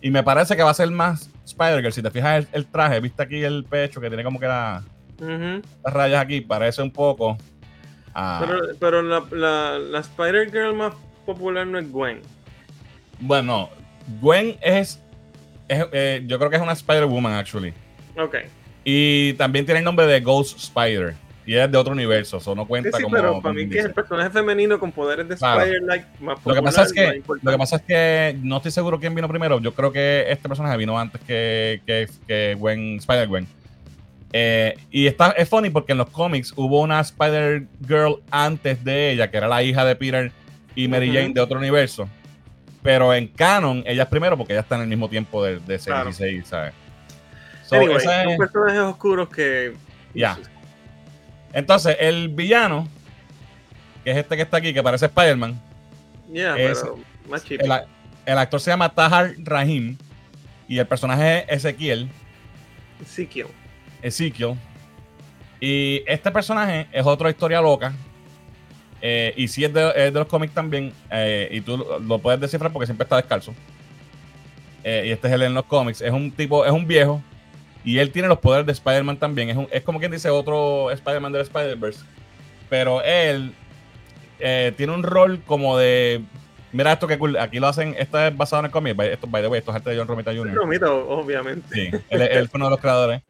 Y 0.00 0.10
me 0.10 0.22
parece 0.22 0.56
que 0.56 0.62
va 0.62 0.70
a 0.70 0.74
ser 0.74 0.90
más 0.90 1.30
Spider 1.44 1.80
Girl. 1.80 1.92
Si 1.92 2.02
te 2.02 2.10
fijas 2.10 2.46
el, 2.52 2.66
traje, 2.66 3.00
viste 3.00 3.22
aquí 3.22 3.42
el 3.42 3.64
pecho 3.64 4.00
que 4.00 4.08
tiene 4.08 4.24
como 4.24 4.40
que 4.40 4.46
la, 4.46 4.82
las 5.18 5.94
rayas 5.94 6.22
aquí, 6.22 6.40
parece 6.40 6.82
un 6.82 6.90
poco. 6.90 7.38
pero, 8.12 8.58
pero 8.80 9.02
la, 9.02 9.78
la 9.78 9.98
Spider 10.00 10.50
Girl 10.50 10.74
más 10.74 10.92
popular 11.22 11.66
no 11.66 11.78
es 11.78 11.90
Gwen. 11.90 12.20
Bueno, 13.20 13.70
Gwen 14.20 14.56
es, 14.60 15.00
eh, 15.68 16.22
yo 16.26 16.38
creo 16.38 16.50
que 16.50 16.56
es 16.56 16.62
una 16.62 16.72
Spider-Woman, 16.72 17.32
actually. 17.32 17.72
Ok. 18.18 18.36
Y 18.84 19.34
también 19.34 19.64
tiene 19.64 19.78
el 19.78 19.84
nombre 19.84 20.06
de 20.06 20.20
Ghost 20.20 20.58
Spider. 20.58 21.14
Y 21.44 21.54
es 21.56 21.70
de 21.70 21.76
otro 21.76 21.92
universo, 21.92 22.36
eso 22.36 22.54
no 22.54 22.66
cuenta 22.66 22.96
sí, 22.96 23.02
como. 23.02 23.16
Pero 23.16 23.40
para 23.40 23.52
mí 23.52 23.68
que 23.68 23.80
es 23.80 23.86
el 23.86 23.92
personaje 23.92 24.30
femenino 24.30 24.78
con 24.78 24.92
poderes 24.92 25.26
de 25.28 25.34
Spider-like 25.34 26.06
más 26.20 26.36
popular, 26.36 26.56
lo 26.56 26.62
que, 26.62 26.62
pasa 26.62 26.82
es 26.84 26.92
que, 26.92 27.22
lo 27.42 27.50
que 27.50 27.58
pasa 27.58 27.76
es 27.76 27.82
que 27.82 28.38
no 28.40 28.58
estoy 28.58 28.70
seguro 28.70 29.00
quién 29.00 29.12
vino 29.12 29.28
primero. 29.28 29.58
Yo 29.60 29.74
creo 29.74 29.90
que 29.90 30.26
este 30.28 30.48
personaje 30.48 30.76
vino 30.76 30.96
antes 30.96 31.20
que, 31.22 31.82
que, 31.84 32.08
que 32.28 32.54
Gwen, 32.56 32.96
Spider-Gwen. 32.98 33.48
Eh, 34.32 34.76
y 34.90 35.08
está, 35.08 35.32
es 35.32 35.48
funny 35.48 35.70
porque 35.70 35.92
en 35.92 35.98
los 35.98 36.10
cómics 36.10 36.52
hubo 36.56 36.80
una 36.80 37.00
Spider-Girl 37.00 38.22
antes 38.30 38.82
de 38.84 39.10
ella, 39.10 39.30
que 39.30 39.36
era 39.36 39.48
la 39.48 39.64
hija 39.64 39.84
de 39.84 39.96
Peter 39.96 40.32
y 40.74 40.88
Mary 40.88 41.08
Jane 41.08 41.32
de 41.32 41.40
otro 41.40 41.58
universo. 41.58 42.08
Pero 42.82 43.14
en 43.14 43.28
canon, 43.28 43.82
ellas 43.86 44.08
primero 44.08 44.36
porque 44.36 44.52
ellas 44.54 44.64
están 44.64 44.78
en 44.78 44.84
el 44.84 44.88
mismo 44.88 45.08
tiempo 45.08 45.44
de, 45.44 45.60
de 45.60 45.78
¿sabes? 45.78 46.16
son 47.62 48.36
personajes 48.36 48.80
oscuros 48.80 49.28
que. 49.28 49.74
Ya. 50.14 50.38
Entonces, 51.52 51.96
el 52.00 52.28
villano, 52.28 52.88
que 54.04 54.10
es 54.10 54.16
este 54.16 54.36
que 54.36 54.42
está 54.42 54.56
aquí, 54.56 54.74
que 54.74 54.82
parece 54.82 55.06
Spider-Man. 55.06 55.60
Ya, 56.30 56.54
pero 56.54 56.98
más 57.28 57.44
el, 57.48 57.72
el, 58.26 58.38
actor 58.38 58.60
se 58.60 58.70
llama 58.70 58.88
Tahar 58.88 59.34
Rahim 59.38 59.96
y 60.66 60.78
el 60.78 60.86
personaje 60.86 61.44
es 61.48 61.64
Ezequiel. 61.64 62.08
Ezequiel. 63.00 63.48
Ezequiel. 64.00 64.56
Y 65.60 66.02
este 66.06 66.30
personaje 66.30 66.88
es 66.90 67.06
otra 67.06 67.30
historia 67.30 67.60
loca 67.60 67.92
eh, 69.04 69.34
y 69.36 69.48
si 69.48 69.64
es 69.64 69.74
de, 69.74 70.12
los 70.12 70.28
cómics 70.28 70.54
también, 70.54 70.92
eh, 71.10 71.48
y 71.50 71.60
tú 71.60 71.84
lo 72.06 72.18
puedes 72.20 72.40
descifrar 72.40 72.72
porque 72.72 72.86
siempre 72.86 73.02
está 73.02 73.16
descalzo. 73.16 73.52
Eh, 74.84 75.04
y 75.06 75.10
este 75.10 75.26
es 75.26 75.34
él 75.34 75.42
en 75.42 75.54
los 75.54 75.64
cómics. 75.64 76.00
Es 76.00 76.12
un 76.12 76.30
tipo, 76.30 76.64
es 76.64 76.70
un 76.70 76.86
viejo. 76.86 77.20
Y 77.84 77.98
él 77.98 78.12
tiene 78.12 78.28
los 78.28 78.38
poderes 78.38 78.64
de 78.64 78.72
Spider-Man 78.72 79.16
también. 79.16 79.50
Es, 79.50 79.58
es 79.72 79.82
como 79.82 79.98
quien 79.98 80.12
dice 80.12 80.30
otro 80.30 80.92
Spider-Man 80.92 81.32
del 81.32 81.42
Spider-Verse. 81.42 82.04
Pero 82.70 83.02
él 83.02 83.52
tiene 84.38 84.92
un 84.92 85.02
rol 85.02 85.42
como 85.46 85.76
de. 85.76 86.22
Mira 86.70 86.92
esto 86.92 87.08
que 87.08 87.18
cool. 87.18 87.36
Aquí 87.38 87.58
lo 87.58 87.66
hacen. 87.66 87.96
Esto 87.98 88.24
es 88.24 88.36
basado 88.36 88.60
en 88.60 88.66
el 88.66 88.70
cómic. 88.70 88.98
Esto, 89.00 89.26
by 89.26 89.42
the 89.42 89.48
way, 89.48 89.58
esto 89.58 89.72
es 89.72 89.76
arte 89.76 89.90
de 89.90 89.98
John 89.98 90.06
Romita 90.06 90.32
Jr. 90.32 90.54
Romita, 90.54 90.92
obviamente. 90.92 91.74
Sí, 91.74 91.90
él, 92.08 92.48
fue 92.48 92.58
uno 92.58 92.66
de 92.66 92.70
los 92.70 92.80
creadores. 92.80 93.22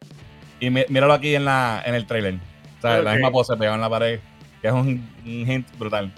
Y 0.59 0.69
míralo 0.69 1.13
aquí 1.13 1.33
en, 1.35 1.45
la, 1.45 1.81
en 1.83 1.95
el 1.95 2.05
trailer. 2.05 2.35
O 2.77 2.81
sea, 2.81 3.01
la 3.01 3.13
misma 3.13 3.31
pose 3.31 3.57
pegada 3.57 3.75
en 3.75 3.81
la 3.81 3.89
pared 3.89 4.19
que 4.63 4.69
es 4.69 4.73
un, 4.73 5.05
hint 5.25 5.67
brutal. 5.77 6.09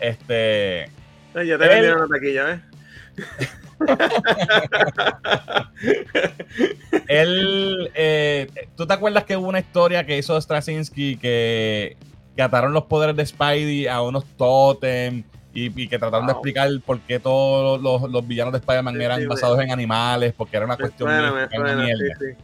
Este. 0.00 0.90
ya 1.34 1.58
te 1.58 1.68
vendieron 1.68 2.00
la 2.00 2.08
taquilla, 2.08 2.54
¿eh? 2.54 2.60
él, 7.08 7.90
eh, 7.94 8.46
¿tú 8.74 8.86
te 8.86 8.94
acuerdas 8.94 9.24
que 9.24 9.36
hubo 9.36 9.48
una 9.48 9.58
historia 9.58 10.06
que 10.06 10.16
hizo 10.16 10.40
Straczynski 10.40 11.16
que, 11.16 11.98
que 12.34 12.42
ataron 12.42 12.72
los 12.72 12.84
poderes 12.84 13.14
de 13.16 13.26
Spidey 13.26 13.86
a 13.86 14.00
unos 14.00 14.24
totem 14.36 15.24
y, 15.52 15.88
que 15.88 15.98
trataron 15.98 16.26
de 16.26 16.32
explicar 16.32 16.70
por 16.86 17.00
qué 17.00 17.20
todos 17.20 17.82
los, 17.82 18.26
villanos 18.26 18.52
de 18.52 18.60
Spider-Man 18.60 18.98
eran 18.98 19.28
basados 19.28 19.60
en 19.60 19.72
animales, 19.72 20.32
porque 20.34 20.56
era 20.56 20.64
una 20.64 20.78
cuestión 20.78 21.10
de 21.10 22.34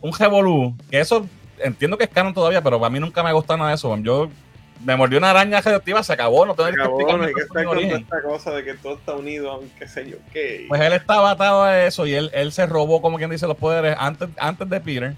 Un 0.00 0.12
revolú, 0.12 0.76
que 0.90 1.00
eso 1.00 1.26
entiendo 1.58 1.98
que 1.98 2.04
es 2.04 2.10
canon 2.10 2.34
todavía, 2.34 2.62
pero 2.62 2.78
para 2.78 2.90
mí 2.90 3.00
nunca 3.00 3.22
me 3.22 3.30
ha 3.30 3.32
gustado 3.32 3.58
nada 3.58 3.70
de 3.70 3.76
eso. 3.76 3.96
Yo 3.98 4.28
me 4.82 4.96
mordió 4.96 5.18
una 5.18 5.30
araña 5.30 5.60
radioactiva, 5.60 6.02
se 6.02 6.12
acabó, 6.12 6.44
no 6.46 6.54
tengo 6.54 6.70
que 6.70 6.82
explicar 6.82 7.18
no 7.18 7.24
hay 7.24 7.34
que 7.34 7.40
estar 7.40 7.64
con 7.64 7.78
esta 7.78 8.22
cosa 8.22 8.50
de 8.52 8.64
que 8.64 8.74
todo 8.74 8.94
está 8.94 9.14
unido, 9.14 9.50
aunque 9.50 9.88
sé 9.88 10.08
yo 10.10 10.16
qué. 10.32 10.66
Pues 10.68 10.80
él 10.80 10.92
estaba 10.92 11.30
atado 11.30 11.62
a 11.62 11.84
eso 11.84 12.06
y 12.06 12.14
él, 12.14 12.30
él 12.34 12.52
se 12.52 12.66
robó, 12.66 13.00
como 13.00 13.18
quien 13.18 13.30
dice, 13.30 13.46
los 13.46 13.56
poderes 13.56 13.96
antes, 13.98 14.28
antes 14.38 14.68
de 14.68 14.80
Peter. 14.80 15.14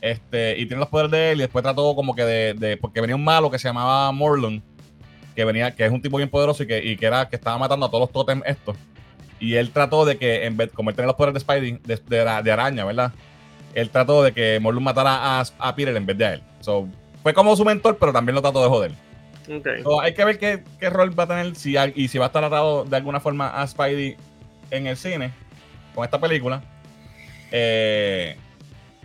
Este, 0.00 0.56
y 0.58 0.66
tiene 0.66 0.78
los 0.78 0.88
poderes 0.88 1.10
de 1.10 1.32
él 1.32 1.38
y 1.38 1.40
después 1.42 1.64
trató 1.64 1.94
como 1.96 2.14
que 2.14 2.24
de, 2.24 2.54
de 2.54 2.76
porque 2.76 3.00
venía 3.00 3.16
un 3.16 3.24
malo 3.24 3.50
que 3.50 3.58
se 3.58 3.68
llamaba 3.68 4.12
Morlun, 4.12 4.62
que 5.34 5.44
venía, 5.44 5.74
que 5.74 5.84
es 5.84 5.92
un 5.92 6.00
tipo 6.00 6.16
bien 6.18 6.30
poderoso 6.30 6.62
y 6.62 6.66
que, 6.66 6.84
y 6.84 6.96
que 6.96 7.06
era, 7.06 7.28
que 7.28 7.36
estaba 7.36 7.58
matando 7.58 7.86
a 7.86 7.90
todos 7.90 8.02
los 8.02 8.12
totems 8.12 8.44
estos. 8.46 8.76
Y 9.40 9.54
él 9.54 9.70
trató 9.70 10.04
de 10.04 10.18
que, 10.18 10.46
en 10.46 10.56
vez, 10.56 10.70
como 10.72 10.90
él 10.90 10.96
tenía 10.96 11.06
los 11.06 11.16
poderes 11.16 11.34
de 11.34 11.40
Spidey, 11.40 11.78
de, 11.84 12.42
de, 12.42 12.52
araña, 12.52 12.84
¿verdad? 12.84 13.12
Él 13.74 13.90
trató 13.90 14.22
de 14.24 14.32
que 14.32 14.58
Morlun 14.60 14.82
matara 14.82 15.40
a, 15.40 15.44
a 15.58 15.76
Peter 15.76 15.96
en 15.96 16.06
vez 16.06 16.18
de 16.18 16.24
a 16.24 16.34
él. 16.34 16.42
So, 16.60 16.88
fue 17.28 17.34
como 17.34 17.54
su 17.56 17.64
mentor, 17.64 17.98
pero 17.98 18.10
también 18.10 18.34
lo 18.34 18.40
trató 18.40 18.62
de 18.62 18.68
joder. 18.70 18.92
Okay. 19.44 19.82
hay 20.02 20.14
que 20.14 20.24
ver 20.24 20.38
qué, 20.38 20.90
rol 20.90 21.18
va 21.18 21.24
a 21.24 21.26
tener 21.26 21.54
si, 21.56 21.76
y 21.94 22.08
si 22.08 22.16
va 22.16 22.24
a 22.24 22.28
estar 22.28 22.42
atado 22.42 22.84
de 22.84 22.96
alguna 22.96 23.20
forma 23.20 23.48
a 23.48 23.66
Spidey 23.66 24.16
en 24.70 24.86
el 24.86 24.96
cine 24.96 25.30
con 25.94 26.06
esta 26.06 26.18
película. 26.18 26.62
Eh, 27.52 28.34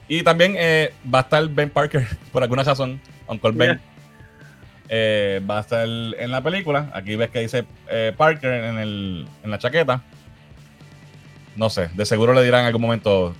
y 0.08 0.24
también 0.24 0.56
eh, 0.58 0.94
va 1.14 1.20
a 1.20 1.22
estar 1.24 1.46
Ben 1.50 1.70
Parker, 1.70 2.08
por 2.32 2.44
alguna 2.44 2.64
razón, 2.64 3.02
Uncle 3.28 3.52
Ben. 3.52 3.82
Eh, 4.88 5.42
va 5.50 5.58
a 5.58 5.62
estar 5.62 5.86
en 5.86 6.32
la 6.32 6.42
película. 6.42 6.90
Aquí 6.94 7.18
ves 7.18 7.30
que 7.30 7.42
dice 7.42 7.66
Parker 8.16 8.54
en, 8.54 8.78
el, 8.80 9.28
en 9.44 9.52
la 9.52 9.58
chaqueta. 9.58 10.02
No 11.58 11.70
sé, 11.70 11.90
de 11.94 12.06
seguro 12.06 12.34
le 12.34 12.42
dirán 12.42 12.62
en 12.62 12.68
algún 12.68 12.84
momento, 12.84 13.36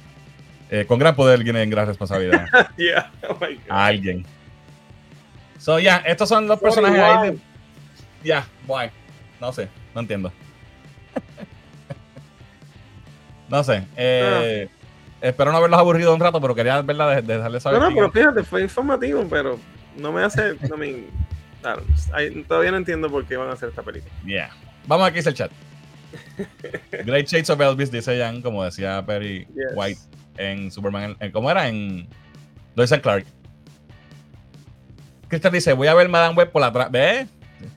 con 0.88 1.00
gran 1.00 1.16
poder 1.16 1.42
viene 1.42 1.66
gran 1.68 1.88
responsabilidad. 1.88 2.48
Oh 3.30 3.38
a 3.70 3.86
alguien. 3.86 4.26
So, 5.64 5.80
ya, 5.80 6.04
estos 6.06 6.28
son 6.28 6.46
los 6.46 6.60
personajes 6.60 7.00
ahí. 7.00 7.32
De... 7.32 7.38
Ya, 8.22 8.46
guay. 8.68 8.90
No 9.40 9.54
sé, 9.54 9.70
no 9.96 10.02
entiendo. 10.02 10.30
no 13.48 13.64
sé. 13.64 13.88
Eh, 13.96 14.68
espero 15.22 15.54
no 15.54 15.60
haberlos 15.60 15.80
aburrido 15.80 16.14
un 16.14 16.20
rato, 16.20 16.42
pero 16.42 16.54
quería 16.54 16.82
verla 16.82 17.16
de, 17.16 17.22
dejarles 17.22 17.64
saber. 17.64 17.80
No, 17.80 17.90
no, 17.90 17.96
pero 17.96 18.12
fíjate, 18.12 18.44
fue 18.44 18.64
informativo, 18.64 19.26
pero 19.30 19.58
no 19.96 20.12
me 20.12 20.24
hace. 20.24 20.58
No 20.68 20.76
me, 20.76 21.06
todavía 22.46 22.72
no 22.72 22.78
entiendo 22.78 23.10
por 23.10 23.24
qué 23.24 23.38
van 23.38 23.48
a 23.48 23.54
hacer 23.54 23.70
esta 23.70 23.84
película. 23.84 24.14
Yeah. 24.26 24.52
Vamos 24.86 25.08
aquí 25.08 25.20
el 25.20 25.34
chat. 25.34 25.52
Great 26.92 27.28
Shades 27.28 27.50
of 27.50 27.62
Elvis, 27.62 27.90
dice 27.90 28.20
Jan, 28.20 28.42
como 28.42 28.66
decía 28.66 29.02
Perry 29.06 29.48
White 29.76 30.02
en 30.36 30.70
Superman. 30.70 31.16
En, 31.22 31.32
¿Cómo 31.32 31.50
era? 31.50 31.70
En 31.70 32.06
Lois 32.76 32.92
and 32.92 33.02
Clark. 33.02 33.26
Cristian 35.34 35.52
dice, 35.52 35.74
voy 35.74 35.88
a 35.88 35.96
ver 35.96 36.08
Madame 36.10 36.36
Web 36.36 36.52
por 36.52 36.62
la 36.62 36.68
atrás. 36.68 36.92
¿Ves? 36.92 37.28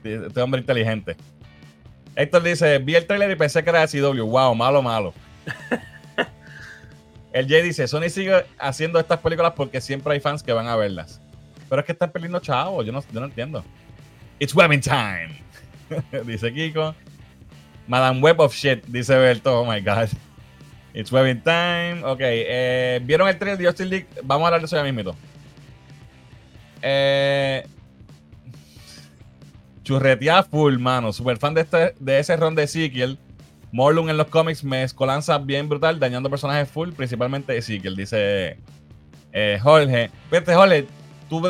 Este, 0.04 0.42
hombre 0.42 0.60
inteligente. 0.60 1.16
Héctor 2.14 2.42
dice, 2.42 2.76
vi 2.78 2.94
el 2.94 3.06
trailer 3.06 3.30
y 3.30 3.36
pensé 3.36 3.64
que 3.64 3.70
era 3.70 3.86
de 3.86 3.88
CW. 3.88 4.26
Wow, 4.26 4.54
malo, 4.54 4.82
malo. 4.82 5.14
el 7.32 7.48
Jay 7.48 7.62
dice, 7.62 7.88
Sony 7.88 8.10
sigue 8.10 8.44
haciendo 8.58 9.00
estas 9.00 9.20
películas 9.20 9.54
porque 9.56 9.80
siempre 9.80 10.12
hay 10.12 10.20
fans 10.20 10.42
que 10.42 10.52
van 10.52 10.66
a 10.66 10.76
verlas. 10.76 11.18
Pero 11.70 11.80
es 11.80 11.86
que 11.86 11.92
están 11.92 12.12
perdiendo 12.12 12.40
chavos, 12.40 12.84
yo 12.84 12.92
no, 12.92 13.02
yo 13.10 13.20
no 13.20 13.26
entiendo. 13.26 13.64
It's 14.38 14.54
webbing 14.54 14.82
time. 14.82 15.40
dice 16.26 16.52
Kiko. 16.52 16.94
Madame 17.86 18.20
Web 18.20 18.38
of 18.40 18.54
Shit, 18.54 18.84
dice 18.84 19.16
Berto. 19.16 19.62
Oh 19.62 19.64
my 19.64 19.80
God. 19.80 20.10
It's 20.92 21.10
webbing 21.10 21.40
time. 21.40 22.02
Ok, 22.04 22.20
eh, 22.20 23.00
¿vieron 23.02 23.28
el 23.28 23.38
trailer 23.38 23.56
de 23.56 23.66
Justin 23.66 23.88
League? 23.88 24.08
Vamos 24.22 24.44
a 24.44 24.48
hablar 24.48 24.60
de 24.60 24.66
eso 24.66 24.76
ya 24.76 24.82
mismito. 24.82 25.16
Eh, 26.82 27.35
Churretea 29.86 30.42
full, 30.42 30.78
mano. 30.78 31.12
Super 31.12 31.36
fan 31.36 31.54
de, 31.54 31.60
este, 31.60 31.94
de 32.00 32.18
ese 32.18 32.36
ron 32.36 32.56
de 32.56 32.64
Ezekiel. 32.64 33.20
Morlun 33.70 34.10
en 34.10 34.16
los 34.16 34.26
cómics 34.26 34.64
me 34.64 34.82
escolanza 34.82 35.38
bien 35.38 35.68
brutal, 35.68 36.00
dañando 36.00 36.28
personajes 36.28 36.68
full, 36.68 36.90
principalmente 36.90 37.56
Ezekiel, 37.56 37.94
dice 37.94 38.58
eh, 39.32 39.60
Jorge. 39.62 40.10
Vete, 40.28 40.56
Jorge, 40.56 40.88
tú 41.28 41.40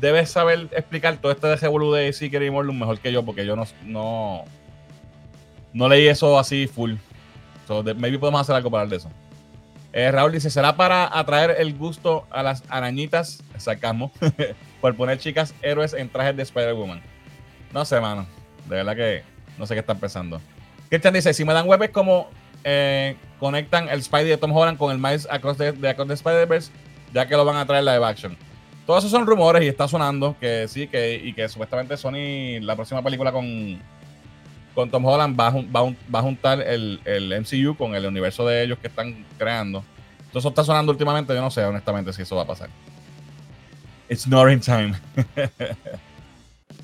debes 0.00 0.30
saber 0.30 0.68
explicar 0.72 1.18
todo 1.18 1.30
este 1.30 1.46
de 1.46 1.56
de 1.56 2.08
Ezekiel 2.08 2.42
y 2.42 2.50
Morlun 2.50 2.76
mejor 2.76 2.98
que 2.98 3.12
yo, 3.12 3.24
porque 3.24 3.46
yo 3.46 3.54
no, 3.54 3.64
no, 3.84 4.44
no 5.72 5.88
leí 5.88 6.08
eso 6.08 6.40
así 6.40 6.66
full. 6.66 6.94
So, 7.68 7.84
maybe 7.84 8.18
podemos 8.18 8.40
hacer 8.40 8.56
algo 8.56 8.68
para 8.68 8.82
hablar 8.82 8.98
de 8.98 9.06
eso. 9.06 9.10
Eh, 9.92 10.10
Raúl 10.10 10.32
dice, 10.32 10.50
¿será 10.50 10.74
para 10.74 11.16
atraer 11.16 11.54
el 11.58 11.76
gusto 11.76 12.26
a 12.30 12.42
las 12.42 12.64
arañitas? 12.68 13.44
Sacamos. 13.58 14.10
por 14.80 14.96
poner 14.96 15.18
chicas 15.18 15.54
héroes 15.62 15.92
en 15.92 16.08
trajes 16.08 16.36
de 16.36 16.42
Spider-Woman. 16.42 17.00
No 17.72 17.84
sé, 17.84 18.00
mano. 18.00 18.26
De 18.68 18.76
verdad 18.76 18.96
que 18.96 19.22
no 19.58 19.66
sé 19.66 19.74
qué 19.74 19.80
están 19.80 19.98
pensando. 19.98 20.40
Christian 20.88 21.14
dice, 21.14 21.32
si 21.34 21.44
me 21.44 21.52
dan 21.52 21.66
web 21.66 21.82
es 21.82 21.90
como 21.90 22.28
eh, 22.64 23.16
conectan 23.38 23.88
el 23.88 24.02
Spidey 24.02 24.28
de 24.28 24.36
Tom 24.36 24.52
Holland 24.52 24.76
con 24.76 24.92
el 24.92 24.98
Miles 24.98 25.26
Across 25.30 25.58
de, 25.58 25.72
de 25.72 25.88
Across 25.88 26.08
the 26.08 26.14
Spider-Verse, 26.14 26.70
ya 27.14 27.26
que 27.26 27.36
lo 27.36 27.44
van 27.44 27.56
a 27.56 27.66
traer 27.66 27.84
live 27.84 28.04
action. 28.04 28.36
Todos 28.86 29.04
esos 29.04 29.12
son 29.12 29.26
rumores 29.26 29.62
y 29.62 29.68
está 29.68 29.86
sonando 29.86 30.36
que 30.40 30.66
sí, 30.68 30.88
que, 30.88 31.14
y 31.14 31.32
que 31.32 31.48
supuestamente 31.48 31.96
Sony, 31.96 32.60
la 32.60 32.74
próxima 32.74 33.02
película 33.02 33.30
con, 33.30 33.80
con 34.74 34.90
Tom 34.90 35.04
Holland 35.04 35.38
va 35.38 35.50
va 35.50 35.94
va 36.12 36.18
a 36.18 36.22
juntar 36.22 36.60
el, 36.60 37.00
el, 37.04 37.40
MCU 37.40 37.76
con 37.76 37.94
el 37.94 38.04
universo 38.04 38.46
de 38.46 38.64
ellos 38.64 38.78
que 38.78 38.88
están 38.88 39.24
creando. 39.38 39.84
Todo 40.30 40.40
eso 40.40 40.48
está 40.48 40.64
sonando 40.64 40.92
últimamente, 40.92 41.34
yo 41.34 41.40
no 41.40 41.50
sé 41.50 41.64
honestamente 41.64 42.12
si 42.12 42.22
eso 42.22 42.36
va 42.36 42.42
a 42.42 42.46
pasar. 42.46 42.68
It's 44.08 44.26
not 44.26 44.50
in 44.50 44.60
time. 44.60 44.94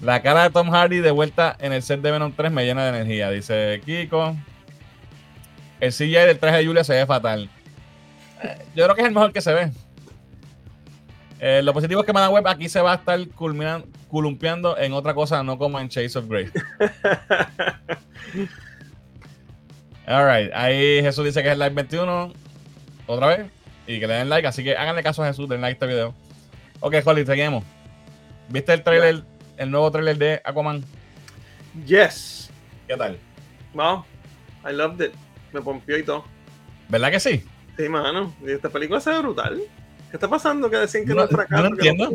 La 0.02 0.23
cara 0.23 0.44
de 0.44 0.51
Tom 0.51 0.70
Hardy 0.70 0.98
de 0.98 1.10
vuelta 1.10 1.56
en 1.59 1.73
el 1.73 1.82
set 1.82 2.01
de 2.01 2.10
Venom 2.10 2.32
3 2.32 2.52
me 2.52 2.64
llena 2.64 2.85
de 2.85 2.90
energía, 2.90 3.31
dice 3.31 3.81
Kiko. 3.85 4.36
El 5.81 5.93
CGI 5.93 6.12
del 6.12 6.39
traje 6.39 6.59
de 6.59 6.66
Julia 6.66 6.85
se 6.85 6.94
ve 6.94 7.06
fatal. 7.06 7.51
Eh, 8.43 8.59
yo 8.74 8.85
creo 8.85 8.94
que 8.94 9.02
es 9.02 9.09
el 9.09 9.14
mejor 9.14 9.32
que 9.32 9.40
se 9.40 9.52
ve. 9.55 9.70
Eh, 11.39 11.60
lo 11.62 11.73
positivo 11.73 12.01
es 12.01 12.06
que 12.06 12.12
Madame 12.12 12.35
Web 12.35 12.47
aquí 12.48 12.68
se 12.68 12.81
va 12.81 12.93
a 12.93 12.97
estar 12.97 13.18
columpiando 14.09 14.78
en 14.78 14.93
otra 14.93 15.14
cosa, 15.14 15.43
no 15.43 15.59
como 15.59 15.78
en 15.78 15.89
Chase 15.89 16.18
of 16.18 16.28
Grace. 16.28 16.52
Alright, 20.06 20.52
ahí 20.55 21.02
Jesús 21.02 21.24
dice 21.24 21.43
que 21.43 21.48
es 21.48 21.55
el 21.55 21.59
live 21.59 21.74
21. 21.74 22.32
Otra 23.06 23.27
vez. 23.28 23.47
Y 23.86 24.01
que 24.01 24.06
le 24.06 24.14
den 24.14 24.28
like. 24.28 24.47
Así 24.47 24.64
que 24.64 24.77
háganle 24.77 25.02
caso 25.02 25.23
a 25.23 25.27
Jesús, 25.27 25.48
den 25.48 25.60
like 25.60 25.73
a 25.73 25.74
este 25.74 25.86
video. 25.86 26.14
Ok, 26.81 26.97
Holly, 27.05 27.27
seguimos. 27.27 27.64
¿Viste 28.48 28.73
el 28.73 28.82
trailer, 28.82 29.24
el 29.57 29.70
nuevo 29.70 29.91
trailer 29.91 30.19
de 30.19 30.41
Aquaman? 30.45 30.85
Yes. 31.87 32.51
¿Qué 32.87 32.97
tal? 32.97 33.19
Wow, 33.74 34.05
I 34.69 34.73
loved 34.73 35.05
it. 35.05 35.12
Me 35.53 35.61
pompió 35.61 35.99
y 35.99 36.03
todo. 36.03 36.24
¿Verdad 36.89 37.11
que 37.11 37.20
sí? 37.20 37.45
Sí, 37.77 37.89
mano. 37.89 38.35
Y 38.43 38.51
esta 38.51 38.70
película 38.70 39.01
se 39.01 39.11
ve 39.11 39.19
brutal. 39.19 39.61
¿Qué 40.11 40.16
está 40.16 40.28
pasando? 40.28 40.70
Que 40.70 40.77
decían 40.77 41.05
que 41.05 41.15
no, 41.15 41.24
es 41.24 41.31
fracaso. 41.31 41.62
No 41.62 41.69
entiendo. 41.69 42.11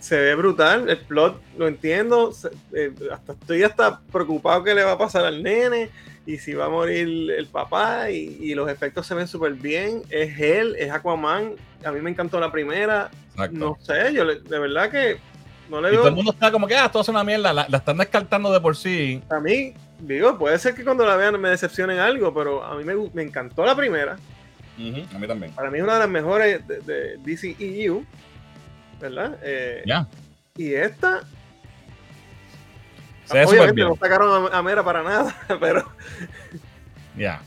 se 0.00 0.16
ve 0.16 0.34
brutal. 0.34 0.88
El 0.88 0.98
plot 0.98 1.40
lo 1.56 1.68
entiendo. 1.68 2.32
Eh, 2.72 2.92
hasta 3.12 3.32
estoy 3.32 3.62
hasta 3.62 4.00
preocupado 4.00 4.64
que 4.64 4.74
le 4.74 4.82
va 4.82 4.92
a 4.92 4.98
pasar 4.98 5.24
al 5.24 5.42
nene 5.42 5.90
y 6.26 6.38
si 6.38 6.54
va 6.54 6.66
a 6.66 6.68
morir 6.68 7.30
el 7.30 7.46
papá 7.46 8.10
y, 8.10 8.54
los 8.54 8.68
efectos 8.70 9.06
se 9.06 9.14
ven 9.14 9.28
súper 9.28 9.54
bien. 9.54 10.02
Es 10.10 10.38
él, 10.40 10.76
es 10.78 10.90
Aquaman. 10.90 11.54
A 11.84 11.92
mí 11.92 12.00
me 12.00 12.10
encantó 12.10 12.40
la 12.40 12.50
primera. 12.50 13.10
No 13.52 13.78
sé, 13.80 14.12
yo 14.12 14.26
de 14.26 14.58
verdad 14.58 14.90
que 14.90 15.18
no 15.68 15.80
le 15.80 15.90
veo. 15.90 15.94
Y 15.94 15.96
todo 15.98 16.08
el 16.08 16.14
mundo 16.14 16.32
está 16.32 16.50
como 16.50 16.66
que, 16.66 16.76
ah, 16.76 16.86
esto 16.86 17.00
es 17.00 17.08
una 17.08 17.24
mierda. 17.24 17.52
La, 17.52 17.62
están 17.62 17.98
descartando 17.98 18.52
de 18.52 18.60
por 18.60 18.76
sí. 18.76 19.22
A 19.30 19.40
mí, 19.40 19.74
digo, 19.98 20.38
puede 20.38 20.58
ser 20.58 20.74
que 20.74 20.84
cuando 20.84 21.06
la 21.06 21.16
vean 21.16 21.40
me 21.40 21.50
decepcionen 21.50 21.98
algo, 21.98 22.32
pero 22.34 22.64
a 22.64 22.76
mí 22.76 22.84
me, 22.84 23.22
encantó 23.22 23.64
la 23.64 23.74
primera. 23.74 24.12
a 24.14 25.18
mí 25.18 25.26
también. 25.26 25.52
Para 25.52 25.70
mí 25.70 25.78
es 25.78 25.84
una 25.84 25.94
de 25.94 26.00
las 26.00 26.08
mejores 26.08 26.66
de, 26.66 26.80
de 26.80 27.16
DCEU. 27.18 28.04
¿Verdad? 29.00 29.38
Eh, 29.42 29.82
ya. 29.86 30.08
Y 30.56 30.74
esta, 30.74 31.22
se 33.30 33.44
Obviamente 33.44 33.82
no 33.82 33.94
sacaron 33.96 34.48
a, 34.52 34.62
Mera 34.62 34.82
para 34.82 35.02
nada, 35.02 35.36
pero. 35.60 35.86
Ya. 37.16 37.42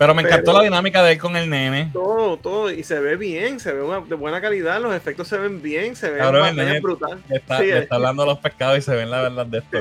Pero 0.00 0.14
me 0.14 0.22
encantó 0.22 0.54
la 0.54 0.62
dinámica 0.62 1.02
de 1.02 1.12
él 1.12 1.18
con 1.18 1.36
el 1.36 1.50
nene. 1.50 1.90
Todo, 1.92 2.38
todo. 2.38 2.70
Y 2.70 2.82
se 2.84 2.98
ve 3.00 3.16
bien, 3.16 3.60
se 3.60 3.70
ve 3.70 3.82
de 4.08 4.14
buena 4.14 4.40
calidad, 4.40 4.80
los 4.80 4.94
efectos 4.94 5.28
se 5.28 5.36
ven 5.36 5.60
bien, 5.60 5.94
se 5.94 6.08
ve 6.08 6.80
brutal. 6.80 7.22
Está, 7.28 7.62
está 7.62 7.96
hablando 7.96 8.22
de 8.22 8.30
los 8.30 8.38
pescados 8.38 8.78
y 8.78 8.80
se 8.80 8.96
ven 8.96 9.10
la 9.10 9.20
verdad 9.20 9.44
de 9.44 9.58
esto. 9.58 9.78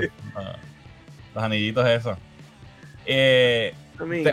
los 1.34 1.42
anillitos, 1.42 1.88
eso. 1.88 2.18
Eh, 3.06 3.74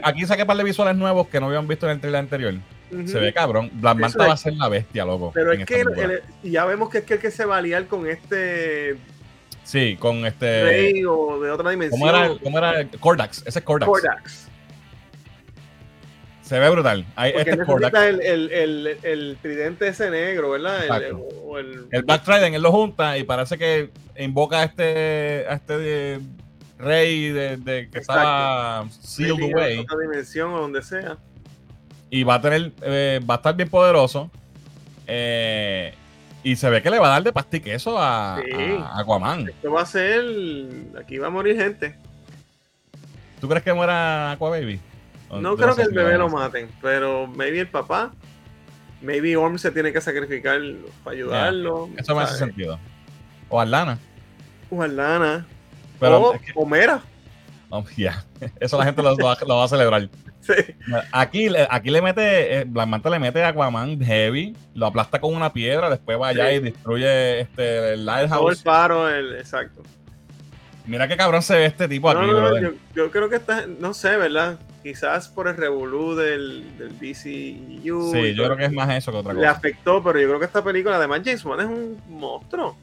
aquí 0.03 0.27
saqué 0.27 0.43
un 0.43 0.49
par 0.49 0.57
de 0.57 0.65
visuales 0.65 0.97
nuevos 0.97 1.29
que 1.29 1.39
no 1.39 1.47
habían 1.47 1.69
visto 1.69 1.87
en 1.87 1.93
el 1.93 2.01
trailer 2.01 2.19
anterior. 2.19 2.55
Se 3.05 3.21
ve 3.21 3.33
cabrón. 3.33 3.71
Black 3.75 3.97
Manta 3.97 4.27
va 4.27 4.33
a 4.33 4.37
ser 4.37 4.55
la 4.55 4.69
bestia, 4.69 5.05
loco. 5.05 5.31
Pero 5.35 5.53
es 5.53 5.65
que 5.65 5.85
ya 6.43 6.65
vemos 6.65 6.91
que 6.91 6.99
es 6.99 7.05
que 7.05 7.15
el 7.15 7.21
que 7.21 7.31
se 7.31 7.45
va 7.45 7.59
a 7.59 7.63
liar 7.63 7.87
con 7.87 8.09
este 8.09 8.97
Sí, 9.63 9.97
con 10.01 10.27
este. 10.27 10.65
Rey 10.65 11.05
o 11.05 11.39
de 11.41 11.53
otra 11.53 11.71
dimensión. 11.71 12.01
¿Cómo 12.01 12.11
era, 12.11 12.31
cómo 12.43 12.59
era 12.59 12.89
Cordax? 12.99 13.45
Ese 13.47 13.61
es 13.61 13.65
Cordax. 13.65 13.89
Cordax. 13.89 14.49
Se 16.47 16.61
ve 16.61 16.71
brutal. 16.71 17.05
Ahí, 17.17 17.33
este 17.35 17.51
es 17.51 17.67
Cordax. 17.67 17.99
El, 17.99 18.21
el, 18.21 18.53
el, 18.53 18.99
el, 19.03 19.37
tridente 19.43 19.89
ese 19.89 20.11
negro, 20.13 20.51
¿verdad? 20.51 20.85
El, 21.03 21.89
el, 21.91 22.03
Black 22.05 22.23
Trident, 22.23 22.55
él 22.55 22.63
lo 22.63 22.71
junta 22.71 23.19
y 23.19 23.25
parece 23.25 23.59
que 23.59 23.91
invoca 24.17 24.61
a 24.61 24.65
este, 24.65 25.45
a 25.49 25.55
este 25.55 26.21
rey 26.79 27.31
de, 27.31 27.57
de 27.57 27.91
que 27.91 27.99
estaba 27.99 28.87
sealed 28.91 29.53
away. 29.53 29.79
otra 29.79 29.99
dimensión 29.99 30.55
o 30.55 30.61
donde 30.61 30.83
sea. 30.83 31.19
Y 32.11 32.23
va 32.23 32.37
a 32.37 32.41
tener, 32.41 32.71
eh, 32.83 33.21
va 33.29 33.35
a 33.35 33.37
estar 33.39 33.57
bien 33.57 33.69
poderoso. 33.69 34.31
Eh, 35.09 35.95
y 36.45 36.55
se 36.55 36.71
ve 36.71 36.81
que 36.81 36.93
le 36.93 37.01
va 37.01 37.09
a 37.09 37.11
dar 37.11 37.25
de 37.25 37.33
pastique 37.33 37.75
eso 37.75 37.99
a, 37.99 38.37
Aquaman. 38.95 39.49
Esto 39.49 39.73
va 39.73 39.83
a 39.83 39.87
ser. 39.87 40.25
Aquí 40.97 41.19
va 41.19 41.27
a 41.27 41.31
morir 41.31 41.57
gente. 41.57 41.97
¿Tú 43.41 43.49
crees 43.49 43.65
que 43.65 43.73
muera 43.73 44.31
Aquababy? 44.31 44.81
No 45.31 45.57
creo 45.57 45.75
que 45.75 45.83
el 45.83 45.93
bebé 45.93 46.19
lo 46.19 46.29
maten, 46.29 46.69
pero 46.81 47.27
maybe 47.27 47.61
el 47.61 47.69
papá. 47.69 48.13
Maybe 49.03 49.37
Orm 49.37 49.59
se 49.59 49.71
tiene 49.71 49.93
que 49.93 50.01
sacrificar 50.01 50.61
para 51.05 51.17
ayudarlo. 51.17 51.91
eso 51.97 52.15
me 52.15 52.23
hace 52.23 52.39
sentido. 52.39 52.79
O 53.49 53.61
Alana. 53.61 53.99
O. 54.71 54.79
Pero 56.01 56.35
o, 56.55 56.67
Mera. 56.67 57.03
Oh, 57.69 57.85
ya. 57.97 58.25
Eso 58.59 58.79
la 58.79 58.85
gente 58.85 59.03
lo 59.03 59.17
va 59.17 59.65
a 59.65 59.69
celebrar. 59.69 60.09
Aquí, 61.13 61.49
aquí 61.71 61.91
le 61.91 62.03
mete, 62.03 62.61
eh, 62.61 62.65
Manta 62.65 63.11
le 63.11 63.19
mete 63.19 63.43
Aquaman 63.43 64.01
heavy, 64.01 64.57
lo 64.75 64.87
aplasta 64.87 65.21
con 65.21 65.35
una 65.35 65.53
piedra, 65.53 65.91
después 65.91 66.21
va 66.21 66.29
allá 66.29 66.53
y 66.53 66.61
destruye 66.61 67.41
este, 67.41 67.95
el 67.95 68.07
Lighthouse. 68.07 68.59
el 68.59 68.65
paro, 68.65 69.11
exacto. 69.11 69.83
Mira 70.87 71.09
qué 71.09 71.17
cabrón 71.17 71.43
se 71.43 71.57
ve 71.57 71.67
este 71.67 71.89
tipo 71.89 72.09
aquí, 72.09 72.27
yo, 72.95 73.11
creo 73.11 73.29
que 73.29 73.37
está, 73.37 73.67
no 73.67 73.93
sé, 73.93 74.17
¿verdad? 74.17 74.59
Quizás 74.87 75.27
por 75.27 75.49
el 75.49 75.57
revolú 75.57 76.15
del, 76.15 76.79
del 76.79 76.91
DCU. 76.91 78.13
Sí, 78.13 78.35
yo 78.37 78.45
creo 78.45 78.57
que 78.57 78.67
es 78.67 78.73
más 78.73 78.89
eso 78.91 79.11
que 79.11 79.19
otra 79.19 79.33
cosa. 79.33 79.43
Le 79.43 79.49
afectó, 79.49 80.01
pero 80.01 80.21
yo 80.21 80.29
creo 80.29 80.39
que 80.39 80.45
esta 80.45 80.63
película, 80.63 80.95
además, 80.95 81.23
James 81.25 81.45
Wan 81.45 81.59
es 81.59 81.67
un 81.67 82.01
monstruo. 82.09 82.77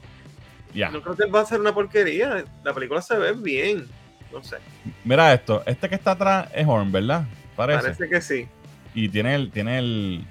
Ya. 0.74 0.90
No 0.90 1.00
creo 1.00 1.16
que 1.16 1.24
va 1.24 1.40
a 1.40 1.46
ser 1.46 1.60
una 1.60 1.72
porquería. 1.72 2.44
La 2.62 2.74
película 2.74 3.00
se 3.00 3.16
ve 3.16 3.32
bien. 3.32 3.88
No 4.30 4.44
sé. 4.44 4.58
Mira 5.02 5.32
esto, 5.32 5.62
este 5.64 5.88
que 5.88 5.94
está 5.94 6.10
atrás 6.10 6.50
es 6.52 6.66
Horn, 6.68 6.92
¿verdad? 6.92 7.24
Parece. 7.56 8.06
que 8.06 8.20
sí. 8.20 8.48
Y 8.92 9.08
tiene 9.08 9.34
el, 9.34 9.50
tiene 9.50 9.78
el. 9.78 10.26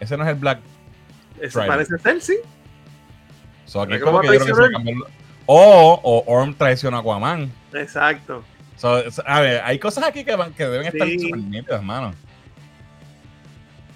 Ese 0.00 0.16
no 0.16 0.24
es 0.24 0.30
el 0.30 0.34
Black. 0.34 0.58
Ese 1.40 1.60
parece 1.60 1.96
ser, 1.96 2.20
sí. 2.20 2.38
aquí 3.80 4.00
como 4.00 4.20
que 4.20 4.26
yo 4.36 4.40
creo 4.40 4.68
que 4.68 4.84
se 4.84 4.94
O, 5.46 6.00
o 6.02 6.24
Orm 6.26 6.54
traiciona 6.54 6.96
a 6.96 7.00
Aquaman. 7.02 7.52
Exacto. 7.72 8.42
A 8.82 9.40
ver, 9.40 9.62
hay 9.64 9.78
cosas 9.78 10.04
aquí 10.04 10.24
que, 10.24 10.36
que 10.56 10.66
deben 10.66 10.86
estar 10.86 11.08
súper 11.08 11.38
nítidas, 11.38 11.80
hermano. 11.80 12.14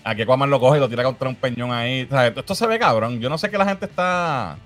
Aquí 0.05 0.23
Aquaman 0.23 0.51
lo 0.51 0.59
coge 0.59 0.79
y 0.79 0.81
lo 0.81 0.89
tira 0.89 1.05
contra 1.05 1.29
un 1.29 1.37
peñón 1.37 1.73
ahí. 1.73 2.05
O 2.05 2.09
sea, 2.09 2.27
esto 2.27 2.55
se 2.55 2.67
ve 2.67 2.79
cabrón. 2.79 3.21
Yo 3.21 3.29
no 3.29 3.39
sé 3.39 3.51
que 3.51 3.59
la 3.59 3.65
gente 3.65 3.87
está. 3.87 4.57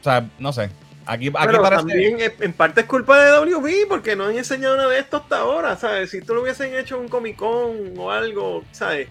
O 0.00 0.04
sea, 0.04 0.26
no 0.38 0.52
sé. 0.52 0.70
Aquí, 1.06 1.30
Pero 1.30 1.62
también 1.68 2.18
en 2.20 2.52
parte 2.52 2.82
es 2.82 2.86
culpa 2.86 3.18
de 3.18 3.32
WB 3.32 3.88
porque 3.88 4.14
no 4.14 4.26
han 4.26 4.36
enseñado 4.36 4.76
nada 4.76 4.90
de 4.90 5.00
esto 5.00 5.16
hasta 5.16 5.38
ahora, 5.38 5.76
¿sabes? 5.76 6.10
Si 6.10 6.20
tú 6.20 6.34
lo 6.34 6.42
hubiesen 6.42 6.74
hecho 6.74 7.00
un 7.00 7.08
Comic 7.08 7.36
Con 7.36 7.94
o 7.96 8.10
algo, 8.10 8.64
¿sabes? 8.70 9.08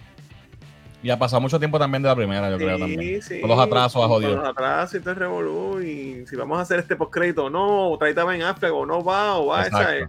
Y 1.02 1.08
ha 1.10 1.18
pasado 1.18 1.40
mucho 1.40 1.58
tiempo 1.58 1.78
también 1.78 2.02
de 2.02 2.08
la 2.10 2.14
primera, 2.16 2.50
yo 2.50 2.58
creo 2.58 2.78
también. 2.78 3.22
Sí. 3.22 3.40
Con 3.40 3.48
los 3.48 3.58
atrasos 3.58 4.04
a 4.04 4.06
jodido. 4.08 4.32
Con 4.32 4.40
los 4.40 4.48
atrasos 4.50 5.00
y 5.00 5.02
todo 5.02 5.14
revolú. 5.14 5.80
Y 5.80 6.26
si 6.26 6.36
vamos 6.36 6.58
a 6.58 6.62
hacer 6.62 6.78
este 6.78 6.94
postcrédito 6.96 7.46
o 7.46 7.50
no, 7.50 7.90
o 7.90 7.98
trae 7.98 8.12
Ben 8.12 8.42
Affleck 8.42 8.72
o 8.72 8.84
no 8.84 9.02
va, 9.02 9.36
o 9.38 9.46
va, 9.46 9.64
¿sabes? 9.70 10.08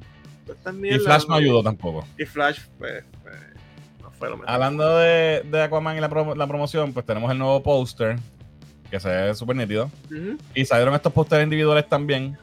y 0.83 0.99
Flash 0.99 1.25
no 1.29 1.35
ayudó 1.35 1.63
tampoco. 1.63 2.05
Y 2.17 2.25
Flash, 2.25 2.59
pues, 2.77 3.05
pues, 3.23 3.35
no 4.01 4.11
fue 4.11 4.29
lo 4.29 4.37
mejor. 4.37 4.49
Hablando 4.49 4.97
de, 4.97 5.43
de 5.49 5.61
Aquaman 5.61 5.95
y 5.95 6.01
la, 6.01 6.09
la 6.09 6.47
promoción, 6.47 6.91
pues 6.91 7.05
tenemos 7.05 7.31
el 7.31 7.37
nuevo 7.37 7.63
póster 7.63 8.17
que 8.89 8.99
se 8.99 9.07
ve 9.07 9.33
súper 9.33 9.55
nítido. 9.55 9.89
Y 10.53 10.65
salieron 10.65 10.93
estos 10.93 11.13
pósteres 11.13 11.45
individuales 11.45 11.87
también. 11.87 12.37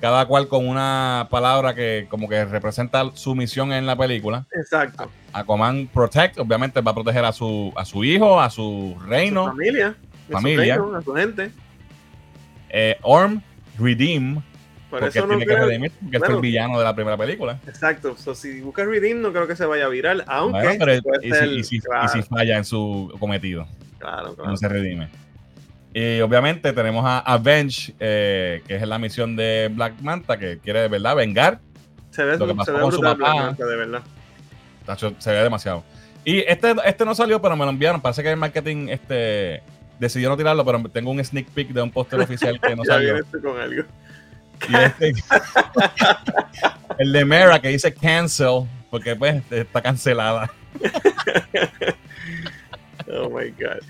cada 0.00 0.26
cual 0.26 0.48
con 0.48 0.66
una 0.68 1.28
palabra 1.30 1.74
que 1.74 2.06
como 2.10 2.28
que 2.28 2.44
representa 2.44 3.10
su 3.14 3.34
misión 3.34 3.72
en 3.72 3.86
la 3.86 3.96
película. 3.96 4.46
Exacto. 4.52 5.08
Aquaman 5.40 5.86
Protect, 5.88 6.38
obviamente 6.38 6.80
va 6.80 6.90
a 6.92 6.94
proteger 6.94 7.24
a 7.24 7.32
su, 7.32 7.72
a 7.76 7.84
su 7.84 8.04
hijo, 8.04 8.40
a 8.40 8.48
su 8.50 8.96
reino. 9.06 9.42
A 9.42 9.50
su 9.50 9.56
familia. 9.56 9.94
familia. 10.30 10.74
A 10.74 11.02
su, 11.02 11.14
gente. 11.14 11.50
Eh, 12.70 12.96
Orm, 13.02 13.40
Redeem. 13.78 14.42
Por 14.90 15.00
porque 15.00 15.18
eso 15.18 15.26
no 15.26 15.36
tiene 15.36 15.46
que 15.46 15.56
redimir, 15.56 15.92
porque 16.00 16.16
es 16.16 16.22
el 16.22 16.40
villano 16.40 16.78
de 16.78 16.84
la 16.84 16.94
primera 16.94 17.16
película. 17.16 17.60
Exacto. 17.66 18.16
si 18.34 18.60
buscas 18.60 18.86
Redeem, 18.86 19.20
no 19.20 19.32
creo 19.32 19.46
que 19.46 19.56
se 19.56 19.66
vaya 19.66 19.86
a 19.86 19.88
virar, 19.88 20.24
aunque. 20.28 21.00
y, 21.22 21.64
si, 21.64 21.80
falla 21.80 22.56
en 22.56 22.64
su 22.64 23.12
cometido. 23.18 23.66
Claro, 23.98 24.34
claro. 24.34 24.50
No 24.50 24.56
se 24.56 24.68
redime. 24.68 25.08
Y 25.92 26.20
obviamente 26.20 26.72
tenemos 26.72 27.04
a 27.04 27.18
Avenge, 27.18 27.94
eh, 27.98 28.62
que 28.66 28.76
es 28.76 28.86
la 28.86 28.98
misión 28.98 29.34
de 29.34 29.70
Black 29.74 29.94
Manta, 30.02 30.38
que 30.38 30.58
quiere 30.58 30.82
de 30.82 30.88
verdad 30.88 31.16
vengar 31.16 31.58
se 32.16 32.24
ve, 32.24 32.38
lo 32.38 32.46
que 32.46 32.54
pasó 32.54 32.80
con 32.80 32.92
su 32.92 33.00
papá. 33.00 33.54
de 33.58 33.76
verdad. 33.76 34.02
Se 34.96 35.30
ve 35.30 35.42
demasiado. 35.42 35.84
Y 36.24 36.38
este, 36.40 36.74
este 36.84 37.04
no 37.04 37.14
salió, 37.14 37.40
pero 37.40 37.56
me 37.56 37.64
lo 37.64 37.70
enviaron. 37.70 38.00
Parece 38.00 38.22
que 38.22 38.30
el 38.30 38.36
marketing 38.36 38.88
este, 38.88 39.62
decidió 39.98 40.28
no 40.28 40.36
tirarlo, 40.36 40.64
pero 40.64 40.82
tengo 40.88 41.10
un 41.10 41.24
sneak 41.24 41.48
peek 41.50 41.68
de 41.68 41.82
un 41.82 41.90
póster 41.90 42.20
oficial 42.20 42.60
que 42.60 42.76
no 42.76 42.84
salió. 42.84 43.24
con 43.42 43.58
algo. 43.58 43.84
Este, 44.60 45.08
el 46.98 47.12
de 47.12 47.24
Mera 47.24 47.60
que 47.60 47.68
dice 47.68 47.94
cancel, 47.94 48.66
porque 48.90 49.14
pues 49.14 49.42
está 49.50 49.82
cancelada. 49.82 50.50
oh 53.08 53.28
my 53.28 53.50
god. 53.50 53.82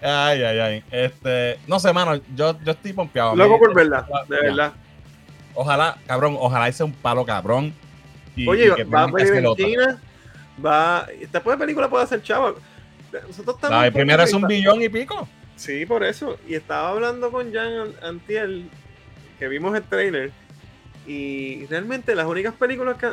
Ay, 0.00 0.42
ay, 0.42 0.58
ay. 0.58 0.84
Este, 0.90 1.58
no 1.66 1.78
sé, 1.78 1.92
mano, 1.92 2.20
yo, 2.34 2.58
yo 2.64 2.72
estoy 2.72 2.92
pompeado. 2.92 3.36
Loco 3.36 3.58
por 3.58 3.74
verdad, 3.74 4.06
de 4.28 4.36
verdad. 4.36 4.72
Ojalá, 5.54 5.96
cabrón, 6.06 6.36
ojalá 6.38 6.68
hice 6.68 6.84
un 6.84 6.92
palo 6.92 7.24
cabrón. 7.24 7.74
Oye, 8.46 8.70
va 8.84 9.04
a 9.04 9.06
venir 9.06 9.34
en 9.34 9.54
China, 9.56 10.02
va, 10.64 11.06
después 11.32 11.56
de 11.56 11.64
película 11.64 11.88
puede 11.88 12.04
hacer 12.04 12.22
chavo. 12.22 12.56
Nosotros 13.26 13.56
estamos 13.56 13.84
la 13.84 13.90
primera 13.90 14.24
es 14.24 14.32
un 14.32 14.46
billón 14.46 14.82
y 14.82 14.88
pico. 14.88 15.28
Sí, 15.56 15.86
por 15.86 16.04
eso. 16.04 16.38
Y 16.46 16.54
estaba 16.54 16.90
hablando 16.90 17.30
con 17.30 17.52
Jan 17.52 17.92
Antiel, 18.02 18.68
que 19.38 19.48
vimos 19.48 19.74
el 19.76 19.82
trailer, 19.82 20.30
y 21.06 21.66
realmente 21.66 22.14
las 22.14 22.26
únicas 22.26 22.54
películas 22.54 22.96
que, 22.98 23.08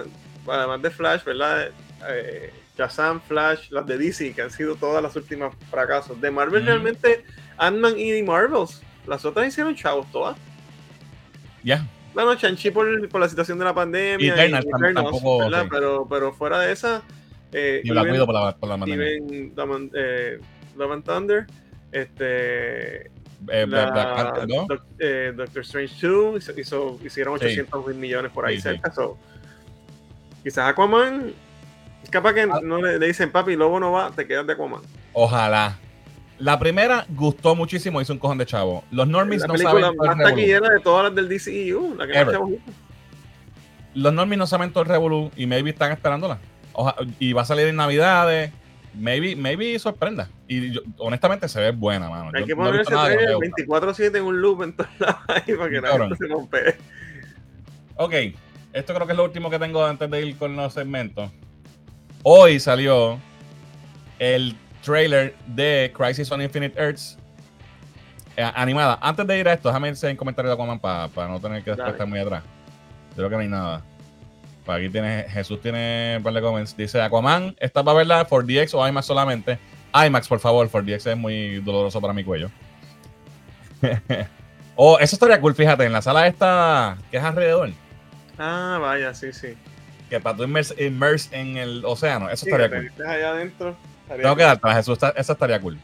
además 0.47 0.81
de 0.81 0.91
Flash, 0.91 1.23
¿verdad? 1.23 1.69
Eh, 2.07 2.53
Shazam, 2.77 3.21
Flash, 3.21 3.69
las 3.71 3.85
de 3.85 3.97
DC, 3.97 4.33
que 4.33 4.41
han 4.41 4.51
sido 4.51 4.75
todas 4.75 5.01
las 5.01 5.15
últimas 5.15 5.55
fracasos. 5.71 6.19
De 6.19 6.29
Marvel, 6.29 6.65
realmente, 6.65 7.23
Ant-Man 7.57 7.97
y 7.97 8.21
Marvels, 8.21 8.81
las 9.07 9.23
otras 9.25 9.47
hicieron 9.47 9.75
chavos 9.75 10.05
todas. 10.11 10.37
Ya. 11.63 11.87
Bueno, 12.13 12.35
Chanchi 12.35 12.71
por, 12.71 13.09
por, 13.09 13.19
la 13.19 13.27
situación 13.27 13.57
de 13.59 13.65
la 13.65 13.73
pandemia. 13.73 14.45
Y, 14.45 14.49
y 14.49 14.93
tampoco, 14.93 15.39
pero, 15.69 16.07
pero 16.07 16.33
fuera 16.33 16.59
de 16.59 16.71
esa. 16.71 17.01
Eh, 17.57 17.81
y 17.85 17.89
la 17.91 18.05
cuido 18.05 18.25
por 18.25 18.35
la, 18.35 18.53
por 18.57 18.67
la 18.67 18.77
pandemia. 18.77 19.07
eh, 19.07 20.39
Love 20.75 20.91
and 20.91 21.03
Thunder. 21.05 21.45
Este. 21.91 23.05
Eh, 23.49 23.65
la, 23.67 24.45
¿no? 24.47 24.67
eh, 24.99 25.31
Doctor 25.35 25.61
Strange 25.61 26.07
2 26.07 26.49
hizo, 26.57 26.99
hicieron 27.03 27.35
800 27.35 27.87
mil 27.87 27.95
millones 27.95 28.31
por 28.31 28.45
ahí 28.45 28.59
cerca. 28.59 28.91
quizás 30.43 30.69
Aquaman 30.69 31.33
Capaz 32.09 32.33
que 32.33 32.41
ah. 32.41 32.59
no 32.61 32.81
le, 32.81 32.99
dicen, 32.99 33.31
papi, 33.31 33.55
Lobo 33.55 33.79
no 33.79 33.91
va, 33.91 34.11
te 34.11 34.27
quedas 34.27 34.45
de 34.45 34.53
Aquaman. 34.53 34.81
Ojalá. 35.13 35.77
La 36.37 36.59
primera 36.59 37.05
gustó 37.09 37.55
muchísimo, 37.55 38.01
hizo 38.01 38.11
un 38.11 38.19
cojón 38.19 38.37
de 38.37 38.45
chavo. 38.45 38.83
Los 38.91 39.07
normies 39.07 39.41
la 39.41 39.47
no 39.47 39.57
saben. 39.57 39.95
Más 39.95 40.17
taquillera 40.17 40.69
de 40.69 40.79
todas 40.81 41.05
las 41.05 41.15
del 41.15 41.29
DCU, 41.29 41.95
la 41.95 42.07
que 42.07 42.59
Los 43.93 44.13
normies 44.13 44.37
no 44.37 44.45
saben 44.45 44.71
todo 44.71 44.83
el 44.83 44.89
Revolu 44.89 45.31
y 45.37 45.45
maybe 45.45 45.69
están 45.69 45.93
esperándola. 45.93 46.39
Y 47.19 47.33
va 47.33 47.43
a 47.43 47.45
salir 47.45 47.67
en 47.67 47.75
Navidades. 47.75 48.51
Maybe, 48.93 49.35
maybe 49.35 49.77
sorprenda. 49.77 50.29
Y 50.47 50.79
honestamente 50.97 51.49
se 51.49 51.59
ve 51.59 51.71
buena, 51.71 52.09
mano. 52.09 52.31
Hay 52.33 52.45
que 52.45 52.55
ponerse 52.55 52.93
no 52.93 53.03
24-7 53.03 54.15
en 54.17 54.23
un 54.23 54.41
loop 54.41 54.63
en 54.63 54.73
todos 54.73 54.89
lados 54.99 55.19
ahí 55.27 55.55
para 55.55 55.69
que 55.69 55.81
la 55.81 56.15
se 56.15 56.27
rompe. 56.27 56.77
Ok, 57.97 58.13
esto 58.73 58.93
creo 58.93 59.05
que 59.05 59.13
es 59.13 59.17
lo 59.17 59.23
último 59.25 59.49
que 59.49 59.59
tengo 59.59 59.85
antes 59.85 60.09
de 60.09 60.25
ir 60.25 60.37
con 60.37 60.55
los 60.55 60.73
segmentos. 60.73 61.29
Hoy 62.23 62.59
salió 62.59 63.19
el 64.19 64.55
trailer 64.83 65.35
de 65.47 65.91
Crisis 65.95 66.31
on 66.31 66.41
Infinite 66.41 66.79
Earths 66.79 67.17
eh, 68.37 68.51
animada. 68.55 68.97
Antes 69.01 69.25
de 69.27 69.39
ir 69.39 69.47
a 69.47 69.53
esto, 69.53 69.69
déjame 69.69 69.89
irse 69.89 70.09
en 70.09 70.17
comentarios 70.17 70.49
de 70.49 70.53
Aquaman 70.53 70.79
para 70.79 71.27
no 71.27 71.39
tener 71.39 71.63
que 71.63 71.71
estar 71.71 72.07
muy 72.07 72.19
atrás. 72.19 72.43
Creo 73.15 73.29
que 73.29 73.35
no 73.35 73.41
hay 73.41 73.47
nada. 73.47 73.81
Para 74.65 74.79
aquí 74.79 74.89
tiene, 74.89 75.25
Jesús 75.29 75.61
tiene 75.61 76.15
un 76.17 76.23
par 76.23 76.33
de 76.33 76.41
comments. 76.41 76.75
Dice 76.75 77.01
Aquaman, 77.01 77.55
¿esta 77.59 77.83
para 77.83 77.97
verla 77.97 78.25
for 78.25 78.45
DX 78.45 78.73
o 78.73 78.87
IMAX 78.87 79.05
solamente? 79.05 79.59
IMAX, 79.93 80.27
por 80.27 80.39
favor, 80.39 80.67
for 80.67 80.83
DX 80.83 81.05
es 81.07 81.17
muy 81.17 81.61
doloroso 81.61 82.01
para 82.01 82.13
mi 82.13 82.23
cuello. 82.23 82.49
oh, 84.75 84.97
eso 84.99 85.15
estaría 85.15 85.39
cool, 85.39 85.53
fíjate, 85.53 85.85
en 85.85 85.93
la 85.93 86.01
sala 86.01 86.27
esta 86.27 86.97
que 87.11 87.17
es 87.17 87.23
alrededor. 87.23 87.71
Ah, 88.37 88.79
vaya, 88.81 89.13
sí, 89.13 89.31
sí 89.31 89.55
que 90.09 90.19
para 90.19 90.37
tú 90.37 90.43
immerse, 90.43 91.27
en 91.31 91.57
el 91.57 91.83
océano, 91.85 92.29
eso 92.29 92.45
estaría 92.45 92.69
cool. 92.69 92.91
Allá 93.05 93.29
adentro, 93.31 93.75
Tengo 94.07 94.35
que 94.35 94.43
dar 94.43 94.59
eso, 94.77 94.93
eso 94.93 95.33
estaría 95.33 95.59
cool. 95.59 95.77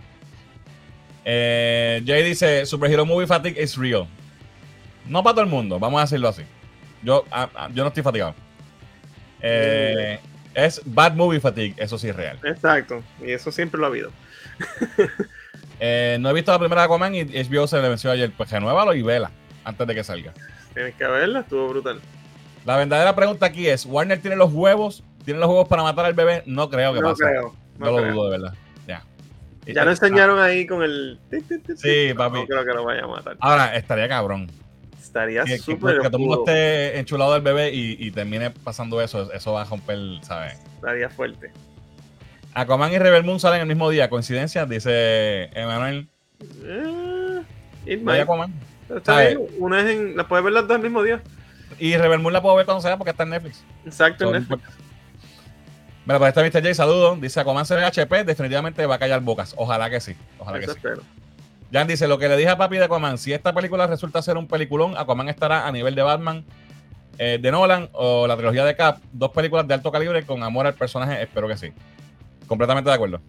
Eh, 1.24 2.02
Jay 2.06 2.24
dice, 2.24 2.66
Superhero 2.66 3.06
Movie 3.06 3.28
Fatigue 3.28 3.62
is 3.62 3.78
real. 3.78 4.08
No 5.08 5.24
para 5.24 5.36
todo 5.36 5.44
el 5.44 5.50
mundo, 5.50 5.80
vamos 5.80 6.00
a 6.00 6.04
decirlo 6.04 6.30
así. 6.30 6.44
Yo, 7.04 7.26
ah, 7.32 7.50
ah, 7.56 7.70
yo 7.74 7.84
no 7.84 7.88
estoy 7.88 8.04
fatigado. 8.04 8.36
Eh, 9.42 10.20
es 10.54 10.82
Bad 10.86 11.16
Movie 11.16 11.40
Fatigue, 11.40 11.76
eso 11.78 11.98
sí 11.98 12.10
es 12.10 12.16
real. 12.16 12.38
Exacto, 12.44 13.04
y 13.22 13.32
eso 13.32 13.52
siempre 13.52 13.80
lo 13.80 13.86
ha 13.86 13.90
habido. 13.90 14.12
Eh, 15.84 16.18
no 16.20 16.30
he 16.30 16.34
visto 16.34 16.52
la 16.52 16.60
primera 16.60 16.82
de 16.82 16.86
Aquaman 16.86 17.16
y 17.16 17.24
HBO 17.24 17.66
se 17.66 17.82
le 17.82 17.90
venció 17.90 18.12
ayer. 18.12 18.32
Pues 18.38 18.52
renuévalo 18.52 18.94
y 18.94 19.02
vela 19.02 19.32
antes 19.64 19.88
de 19.88 19.96
que 19.96 20.04
salga. 20.04 20.32
Tienes 20.76 20.94
que 20.94 21.08
verla, 21.08 21.40
estuvo 21.40 21.70
brutal. 21.70 22.00
La 22.66 22.78
verdadera 22.78 23.16
pregunta 23.16 23.48
aquí 23.48 23.68
es: 23.68 23.88
¿Warner 23.88 24.22
tiene 24.22 24.36
los 24.36 24.54
huevos? 24.54 25.04
¿Tiene 25.26 25.40
los 25.40 25.50
huevos 25.50 25.68
para 25.68 25.82
matar 25.82 26.06
al 26.06 26.14
bebé? 26.14 26.44
No 26.46 26.70
creo 26.70 26.94
que 26.94 27.02
no 27.02 27.10
pase. 27.10 27.24
Creo, 27.24 27.56
no, 27.80 27.86
lo 27.88 28.14
dudo, 28.14 28.26
de 28.26 28.38
verdad. 28.38 28.54
Ya. 28.88 29.04
Ya 29.66 29.84
lo 29.84 29.90
enseñaron 29.90 30.40
ahí 30.40 30.68
con 30.68 30.84
el. 30.84 31.20
Sí, 31.78 32.14
papi. 32.16 32.42
No 32.42 32.46
creo 32.46 32.64
que 32.64 32.74
lo 32.74 32.84
vaya 32.86 33.04
a 33.04 33.08
matar. 33.08 33.38
Ahora, 33.40 33.76
estaría 33.76 34.08
cabrón. 34.08 34.52
Estaría 35.02 35.46
súper. 35.58 35.98
Que, 35.98 36.02
que, 36.04 36.10
todo 36.10 36.18
el 36.18 36.24
mundo 36.24 36.44
esté 36.46 37.00
enchulado 37.00 37.34
del 37.34 37.42
bebé 37.42 37.74
y, 37.74 37.98
y, 38.00 38.12
termine 38.12 38.52
pasando 38.52 39.02
eso. 39.02 39.32
Eso 39.34 39.54
va 39.54 39.64
a 39.64 39.66
romper, 39.66 39.98
¿sabes? 40.22 40.60
Estaría 40.76 41.10
fuerte. 41.10 41.52
Aquaman 42.54 42.92
y 42.92 43.00
Rebel 43.00 43.24
Moon 43.24 43.40
salen 43.40 43.62
el 43.62 43.68
mismo 43.68 43.90
día. 43.90 44.10
¿Coincidencia? 44.10 44.66
Dice 44.66 45.50
Emanuel. 45.54 46.08
Eh, 46.64 47.42
Aquaman. 48.22 48.54
Una 49.58 49.82
es 49.82 49.90
en. 49.90 50.18
¿La 50.18 50.28
puedes 50.28 50.44
ver 50.44 50.54
las 50.54 50.68
dos 50.68 50.78
el 50.78 50.84
mismo 50.84 51.02
día? 51.04 51.22
Y 51.80 51.96
Rebel 51.98 52.20
Moon 52.20 52.34
la 52.34 52.42
puedo 52.42 52.56
ver 52.56 52.66
cuando 52.66 52.82
sea 52.82 52.98
porque 52.98 53.12
está 53.12 53.24
en 53.24 53.30
Netflix. 53.30 53.64
Exacto, 53.86 54.26
en 54.26 54.34
Netflix. 54.34 54.64
Mira, 56.06 56.20
pues 56.20 56.30
está 56.30 56.42
Mr. 56.42 56.64
J, 56.64 56.74
saludos. 56.74 57.22
Dice 57.22 57.40
Aquaman 57.40 57.66
se 57.66 57.76
HP, 57.76 58.24
definitivamente 58.24 58.86
va 58.86 58.96
a 58.96 59.00
callar 59.00 59.22
bocas. 59.22 59.54
Ojalá 59.58 59.90
que 59.90 60.00
sí. 60.02 60.16
Ojalá 60.40 60.60
que 60.60 60.68
sí. 60.68 60.80
Jan 61.72 61.88
dice, 61.88 62.08
lo 62.08 62.18
que 62.18 62.28
le 62.28 62.36
dije 62.36 62.50
a 62.50 62.58
papi 62.58 62.78
de 62.78 62.86
Aquaman, 62.86 63.18
si 63.18 63.32
esta 63.32 63.54
película 63.54 63.88
resulta 63.88 64.22
ser 64.22 64.38
un 64.38 64.48
peliculón, 64.48 64.98
Aquaman 64.98 65.30
estará 65.30 65.68
a 65.68 65.72
nivel 65.72 65.96
de 65.96 66.02
Batman, 66.02 66.44
eh, 67.18 67.40
de 67.42 67.52
Nolan 67.52 67.90
o 67.94 68.28
la 68.28 68.36
trilogía 68.36 68.66
de 68.66 68.76
Cap, 68.76 69.00
dos 69.14 69.32
películas 69.32 69.68
de 69.68 69.76
alto 69.76 69.92
calibre 69.92 70.26
con 70.26 70.44
amor 70.44 70.68
al 70.68 70.74
personaje, 70.74 71.22
espero 71.22 71.48
que 71.48 71.56
sí. 71.56 71.72
Completamente 72.48 72.90
de 72.90 72.96
acuerdo. 72.96 73.22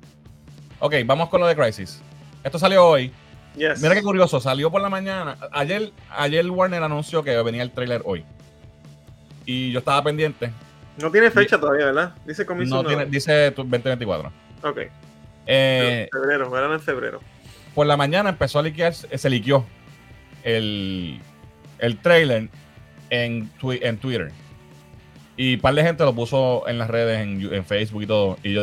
Ok, 0.80 0.94
vamos 1.06 1.28
con 1.28 1.40
lo 1.40 1.46
de 1.46 1.54
Crisis. 1.54 2.02
Esto 2.42 2.58
salió 2.58 2.84
hoy. 2.84 3.12
Mira 3.54 3.94
qué 3.94 4.02
curioso, 4.02 4.40
salió 4.40 4.70
por 4.70 4.80
la 4.80 4.88
mañana. 4.88 5.36
Ayer, 5.52 5.92
ayer 6.10 6.48
Warner 6.50 6.82
anunció 6.82 7.22
que 7.22 7.40
venía 7.42 7.62
el 7.62 7.70
trailer 7.70 8.02
hoy. 8.04 8.24
Y 9.44 9.70
yo 9.70 9.78
estaba 9.78 10.02
pendiente. 10.02 10.50
No 10.98 11.10
tiene 11.10 11.30
fecha 11.30 11.58
todavía, 11.58 11.86
¿verdad? 11.86 12.14
Dice 12.26 12.44
No 12.44 12.84
tiene, 12.84 13.06
dice 13.06 13.50
2024. 13.52 14.32
Ok. 14.64 14.78
Eh, 15.46 16.08
febrero, 16.10 16.50
verán 16.50 16.72
en 16.72 16.80
febrero. 16.80 17.20
Por 17.74 17.86
la 17.86 17.96
mañana 17.96 18.30
empezó 18.30 18.58
a 18.58 18.62
liquear, 18.62 18.94
se 18.94 19.30
liqueó 19.30 19.64
el, 20.42 21.20
el 21.78 21.98
trailer 21.98 22.48
en, 23.10 23.50
en 23.62 23.98
Twitter. 23.98 24.32
Y 25.36 25.54
un 25.54 25.60
par 25.60 25.74
de 25.74 25.82
gente 25.82 26.04
lo 26.04 26.14
puso 26.14 26.68
en 26.68 26.78
las 26.78 26.88
redes, 26.88 27.20
en, 27.20 27.64
Facebook 27.64 28.02
y 28.02 28.06
todo. 28.06 28.38
Y 28.42 28.52
yo 28.52 28.62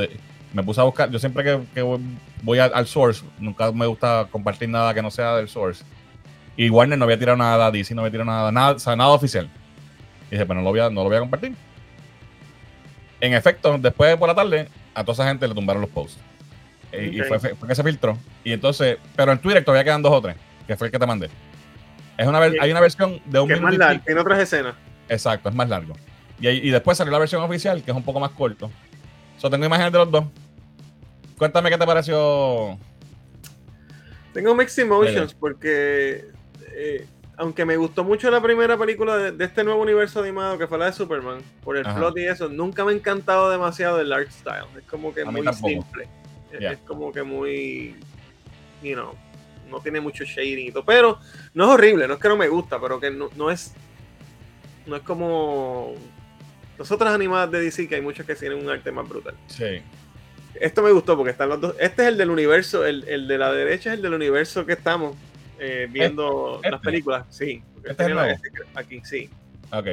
me 0.54 0.64
puse 0.64 0.82
a 0.82 0.84
buscar. 0.84 1.10
Yo 1.10 1.20
siempre 1.20 1.44
que, 1.44 1.82
voy 2.44 2.60
al, 2.60 2.88
source, 2.88 3.24
nunca 3.40 3.72
me 3.72 3.86
gusta 3.86 4.28
compartir 4.32 4.70
nada 4.70 4.94
que 4.94 5.02
no 5.02 5.10
sea 5.12 5.36
del 5.36 5.50
source. 5.50 5.84
Y 6.56 6.70
Warner 6.70 6.98
no 6.98 7.06
había 7.06 7.18
tirado 7.18 7.38
nada, 7.38 7.72
DC 7.72 7.96
no 7.96 8.02
había 8.02 8.12
tirado 8.12 8.30
nada, 8.30 8.52
nada, 8.52 8.74
o 8.74 8.80
sea, 8.80 8.96
nada 8.96 9.10
oficial. 9.12 9.50
Y 10.28 10.32
dije, 10.32 10.46
pero 10.46 10.60
no 10.60 10.64
lo 10.64 10.70
voy 10.70 10.80
a, 10.80 10.90
no 10.90 11.04
lo 11.04 11.10
voy 11.10 11.18
a 11.18 11.22
compartir. 11.22 11.56
En 13.22 13.34
efecto, 13.34 13.78
después 13.78 14.16
por 14.18 14.28
la 14.28 14.36
tarde, 14.36 14.68
a 14.94 15.04
toda 15.04 15.14
esa 15.14 15.28
gente 15.28 15.48
le 15.48 15.56
tumbaron 15.56 15.82
los 15.82 15.90
posts. 15.90 16.20
Y 16.92 17.20
fue, 17.22 17.40
que 17.40 17.76
se 17.76 17.84
filtró. 17.84 18.18
Y 18.44 18.54
entonces, 18.54 18.98
pero 19.16 19.32
en 19.32 19.40
Twitter 19.40 19.64
todavía 19.64 19.84
quedan 19.84 20.02
dos 20.02 20.14
o 20.14 20.22
tres, 20.22 20.36
que 20.66 20.76
fue 20.76 20.88
el 20.88 20.92
que 20.92 21.00
te 21.00 21.06
mandé. 21.06 21.30
Es 22.18 22.28
una, 22.28 22.40
hay 22.40 22.72
una 22.72 22.80
versión 22.80 23.22
de 23.26 23.40
un 23.40 23.48
que 23.48 23.56
minuto. 23.56 23.74
Es 23.74 23.80
más 23.80 23.88
largo, 23.88 24.04
tiene 24.06 24.22
otras 24.22 24.40
escenas. 24.40 24.76
Exacto, 25.08 25.50
es 25.50 25.56
más 25.56 25.70
largo. 25.70 25.94
Y, 26.40 26.48
y 26.50 26.70
después 26.70 26.98
salió 26.98 27.12
la 27.12 27.20
versión 27.20 27.42
oficial, 27.44 27.84
que 27.84 27.92
es 27.92 27.98
un 27.98 28.04
poco 28.04 28.20
más 28.20 28.32
corto. 28.32 28.72
So, 29.38 29.50
tengo 29.50 29.66
imágenes 29.66 29.94
de 29.94 30.00
los 30.00 30.12
dos. 30.12 30.26
Cuéntame 31.38 31.70
qué 31.70 31.78
te 31.78 31.86
pareció. 31.86 32.78
Tengo 34.34 34.54
mixed 34.54 34.84
emotions 34.84 35.34
porque 35.34 36.26
eh, 36.74 37.08
aunque 37.38 37.66
me 37.66 37.78
gustó 37.78 38.04
mucho 38.04 38.30
la 38.30 38.42
primera 38.42 38.78
película 38.78 39.18
de, 39.18 39.46
este 39.46 39.64
nuevo 39.64 39.82
universo 39.82 40.20
animado 40.20 40.58
que 40.58 40.68
fue 40.68 40.78
la 40.78 40.88
de 40.88 40.94
Superman, 40.94 41.40
por 41.64 41.78
el 41.78 41.84
plot 41.84 42.18
y 42.18 42.26
eso, 42.26 42.50
nunca 42.50 42.84
me 42.84 42.92
ha 42.92 42.96
encantado 42.96 43.50
demasiado 43.50 44.00
el 44.02 44.12
art 44.12 44.30
style. 44.30 44.66
Es 44.78 44.84
como 44.84 45.14
que 45.14 45.24
muy 45.24 45.42
simple. 45.54 46.08
Es, 46.52 46.78
como 46.80 47.12
que 47.12 47.24
muy, 47.24 47.96
you 48.82 48.94
know, 48.94 49.14
no 49.70 49.80
tiene 49.80 50.00
mucho 50.00 50.24
shading 50.24 50.68
y 50.68 50.72
todo. 50.72 50.86
Pero 50.86 51.20
no 51.54 51.66
es 51.66 51.70
horrible, 51.70 52.08
no 52.08 52.16
es 52.16 52.20
que 52.20 52.30
no 52.30 52.38
me 52.38 52.48
gusta, 52.48 52.80
pero 52.80 53.00
que 53.00 53.12
no, 53.12 53.30
no 53.36 53.52
es, 53.52 53.74
no 54.86 54.96
es 54.96 55.02
como 55.04 55.96
las 56.78 56.92
otras 56.92 57.14
animadas 57.14 57.52
de 57.52 57.62
DC 57.62 57.88
que 57.88 57.96
hay 57.96 58.02
muchas 58.02 58.26
que 58.26 58.36
tienen 58.36 58.60
un 58.60 58.70
arte 58.70 58.92
más 58.92 59.08
brutal. 59.08 59.36
Sí. 59.48 59.82
Esto 60.56 60.82
me 60.82 60.92
gustó 60.92 61.16
porque 61.16 61.32
están 61.32 61.50
los 61.50 61.62
dos. 61.62 61.76
Este 61.80 62.04
es 62.04 62.08
el 62.10 62.18
del 62.18 62.30
universo, 62.30 62.86
el, 62.86 63.08
el 63.08 63.28
de 63.28 63.38
la 63.38 63.52
derecha 63.52 63.92
es 63.92 63.98
el 63.98 64.02
del 64.02 64.14
universo 64.14 64.66
que 64.66 64.74
estamos 64.74 65.16
eh, 65.60 65.88
viendo 65.92 66.56
¿Este? 66.56 66.72
las 66.72 66.82
películas, 66.82 67.26
sí. 67.30 67.62
¿Este 67.84 68.04
es 68.04 68.10
el 68.10 68.18
este 68.18 68.50
aquí, 68.76 69.02
sí. 69.04 69.30
Ok. 69.72 69.88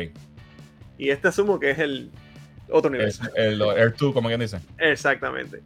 Y 0.99 1.11
este 1.11 1.29
asumo 1.29 1.61
que 1.61 1.71
es 1.71 1.79
el 1.79 2.11
otro 2.71 2.91
universo. 2.91 3.23
El, 3.35 3.61
Air 3.63 3.95
2, 3.97 4.13
como 4.13 4.29
quien 4.29 4.41
dice. 4.41 4.59
Exactamente. 4.79 5.61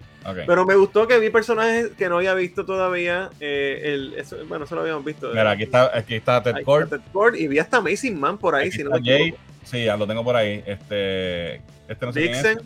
Pero 0.47 0.67
me 0.67 0.75
gustó 0.75 1.07
que 1.07 1.19
vi 1.19 1.31
personajes 1.31 1.91
que 1.97 2.09
no 2.09 2.19
había 2.19 2.35
visto 2.35 2.65
todavía. 2.65 3.31
Eh, 3.41 3.81
el, 3.85 4.15
eso, 4.15 4.37
bueno, 4.49 4.65
eso 4.65 4.75
lo 4.75 4.83
habíamos 4.83 5.05
visto. 5.05 5.29
Mira, 5.31 5.51
aquí 5.51 5.65
está, 5.65 5.97
aquí 5.97 6.15
está 6.15 6.43
Ted 6.43 6.63
Cord. 6.65 7.37
y 7.37 7.49
vi 7.49 7.59
hasta 7.59 7.79
Amazing 7.79 8.19
Man 8.19 8.39
por 8.39 8.55
ahí, 8.55 8.71
si 8.71 8.85
no 8.85 8.91
me 8.91 9.35
Sí, 9.65 9.85
ya 9.85 9.97
lo 9.97 10.07
tengo 10.07 10.25
por 10.25 10.37
ahí. 10.37 10.63
Este, 10.67 11.57
este 11.89 12.07
no 12.07 12.13
sé 12.13 12.21
Vixen. 12.21 12.59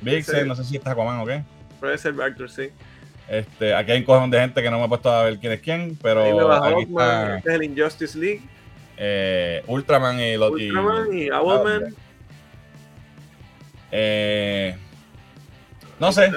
Vixen, 0.00 0.48
no 0.48 0.56
sé 0.56 0.64
si 0.64 0.76
está 0.76 0.92
Aquaman 0.92 1.20
o 1.20 1.26
qué. 1.26 1.42
Puede 1.80 1.96
ser 1.98 2.20
Arthur, 2.20 2.50
sí. 2.50 2.70
Este, 3.28 3.74
aquí 3.74 3.92
hay 3.92 3.98
un 3.98 4.04
cojón 4.04 4.30
de 4.30 4.40
gente 4.40 4.62
que 4.62 4.70
no 4.70 4.78
me 4.78 4.86
he 4.86 4.88
puesto 4.88 5.10
a 5.10 5.24
ver 5.24 5.38
quién 5.38 5.52
es 5.52 5.60
quién, 5.60 5.98
pero 6.02 6.52
aquí 6.52 6.82
está, 6.82 7.36
este 7.36 7.50
es 7.50 7.54
el 7.54 7.62
Injustice 7.64 8.18
League. 8.18 8.40
Eh, 8.96 9.62
Ultraman 9.66 10.18
y 10.18 10.36
los 10.36 10.50
Ultraman 10.50 11.12
y, 11.12 11.24
y 11.24 11.30
Owlman. 11.30 11.94
Eh, 13.90 14.76
no 15.98 16.12
sé. 16.12 16.30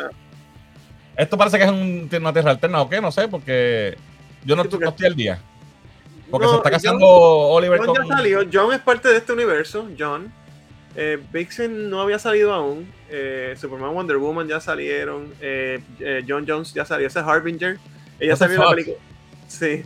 Esto 1.16 1.38
parece 1.38 1.58
que 1.58 1.66
es 1.66 1.70
un, 1.70 2.10
una 2.12 2.34
tierra 2.34 2.52
alterna 2.52 2.82
o 2.82 2.90
qué, 2.90 3.02
no 3.02 3.12
sé, 3.12 3.28
porque 3.28 3.98
yo 4.44 4.56
no, 4.56 4.64
estoy 4.64 5.06
al 5.06 5.16
día. 5.16 5.42
Porque 6.30 6.48
se 6.48 6.56
está 6.56 6.72
casando 6.72 7.06
Oliver 7.06 7.80
John 7.86 7.96
Ya 7.96 8.16
salió. 8.16 8.40
John 8.52 8.74
es 8.74 8.80
parte 8.80 9.10
de 9.10 9.18
este 9.18 9.34
universo, 9.34 9.88
John. 10.00 10.32
Eh, 10.96 11.22
Vixen 11.32 11.90
no 11.90 12.02
había 12.02 12.20
salido 12.20 12.54
aún. 12.54 12.92
Eh, 13.10 13.56
Superman 13.58 13.94
Wonder 13.94 14.18
Woman 14.18 14.48
ya 14.48 14.60
salieron. 14.60 15.34
Eh, 15.42 15.80
eh, 16.00 16.24
John 16.28 16.46
Jones 16.48 16.74
ya 16.74 16.86
salió. 16.86 17.08
Ese 17.08 17.20
es 17.20 17.26
Harbinger. 17.26 17.78
Ella 18.20 18.36
salió 18.36 18.56
en 18.56 18.62
la 18.62 18.70
película. 18.70 18.98
Sí. 19.48 19.84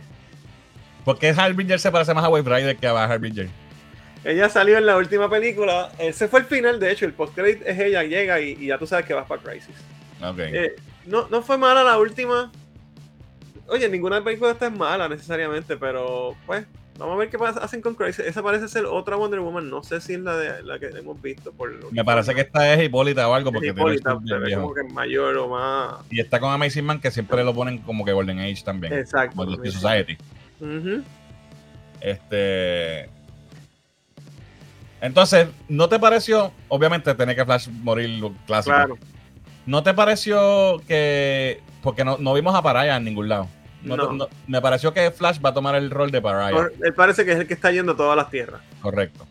¿Por 1.04 1.18
qué 1.18 1.30
Harbinger 1.30 1.78
se 1.78 1.90
parece 1.90 2.14
más 2.14 2.24
a 2.24 2.28
Wave 2.28 2.56
Rider 2.56 2.76
que 2.76 2.86
a 2.86 3.04
Harbinger? 3.04 3.48
Ella 4.26 4.48
salió 4.48 4.76
en 4.76 4.86
la 4.86 4.96
última 4.96 5.30
película. 5.30 5.92
Ese 5.98 6.28
fue 6.28 6.40
el 6.40 6.46
final, 6.46 6.80
de 6.80 6.90
hecho. 6.90 7.06
El 7.06 7.12
post-credit 7.12 7.62
es 7.64 7.78
ella, 7.78 8.02
llega 8.02 8.40
y, 8.40 8.66
ya 8.66 8.78
tú 8.78 8.86
sabes 8.86 9.06
que 9.06 9.14
vas 9.14 9.26
para 9.26 9.42
Crisis. 9.42 9.76
Okay. 10.22 10.70
no, 11.04 11.28
no 11.28 11.42
fue 11.42 11.56
mala 11.58 11.84
la 11.84 11.98
última. 11.98 12.50
Oye, 13.68 13.88
ninguna 13.88 14.22
película 14.24 14.52
esta 14.52 14.66
es 14.66 14.72
mala 14.72 15.08
necesariamente, 15.08 15.76
pero 15.76 16.36
pues 16.46 16.66
Vamos 16.98 17.14
a 17.14 17.18
ver 17.18 17.28
qué 17.28 17.36
hacen 17.60 17.82
con 17.82 17.94
Crisis. 17.94 18.24
Esa 18.24 18.42
parece 18.42 18.68
ser 18.68 18.86
otra 18.86 19.16
Wonder 19.16 19.40
Woman. 19.40 19.68
No 19.68 19.82
sé 19.82 20.00
si 20.00 20.14
es 20.14 20.20
la, 20.20 20.36
de, 20.36 20.62
la 20.62 20.78
que 20.78 20.86
hemos 20.86 21.20
visto. 21.20 21.52
Por 21.52 21.92
Me 21.92 22.04
parece 22.04 22.34
que 22.34 22.40
esta 22.40 22.72
es 22.72 22.84
Hipólita 22.84 23.28
o 23.28 23.34
algo. 23.34 23.52
Porque 23.52 23.68
Hipólita, 23.68 24.18
pero 24.26 24.46
es 24.46 24.54
como 24.56 24.74
que 24.74 24.82
mayor 24.84 25.36
o 25.36 25.48
más. 25.48 25.96
Y 26.10 26.20
está 26.20 26.40
con 26.40 26.52
Amazing 26.52 26.84
Man, 26.84 27.00
que 27.00 27.10
siempre 27.10 27.44
lo 27.44 27.54
ponen 27.54 27.78
como 27.78 28.04
que 28.04 28.12
Golden 28.12 28.38
Age 28.38 28.62
también. 28.64 28.94
Exacto. 28.94 29.36
Como 29.36 29.56
Society. 29.64 30.16
Este. 32.00 33.10
Entonces, 35.00 35.48
¿no 35.68 35.88
te 35.88 35.98
pareció? 35.98 36.52
Obviamente, 36.68 37.14
tener 37.14 37.36
que 37.36 37.44
Flash 37.44 37.68
morir 37.68 38.08
lo 38.18 38.32
clásico. 38.46 38.74
Claro. 38.74 38.98
¿No 39.66 39.82
te 39.82 39.94
pareció 39.94 40.80
que.? 40.86 41.60
Porque 41.82 42.04
no, 42.04 42.16
no 42.18 42.34
vimos 42.34 42.54
a 42.54 42.62
Paraya 42.62 42.96
en 42.96 43.04
ningún 43.04 43.28
lado 43.28 43.48
me 44.46 44.60
pareció 44.60 44.92
que 44.92 45.10
Flash 45.10 45.38
va 45.44 45.50
a 45.50 45.54
tomar 45.54 45.74
el 45.74 45.90
rol 45.90 46.10
de 46.10 46.20
Pariah. 46.20 46.68
Él 46.82 46.94
parece 46.94 47.24
que 47.24 47.32
es 47.32 47.38
el 47.38 47.46
que 47.46 47.54
está 47.54 47.70
yendo 47.70 47.92
a 47.92 47.96
todas 47.96 48.16
las 48.16 48.30
tierras. 48.30 48.60
Correcto. 48.80 49.26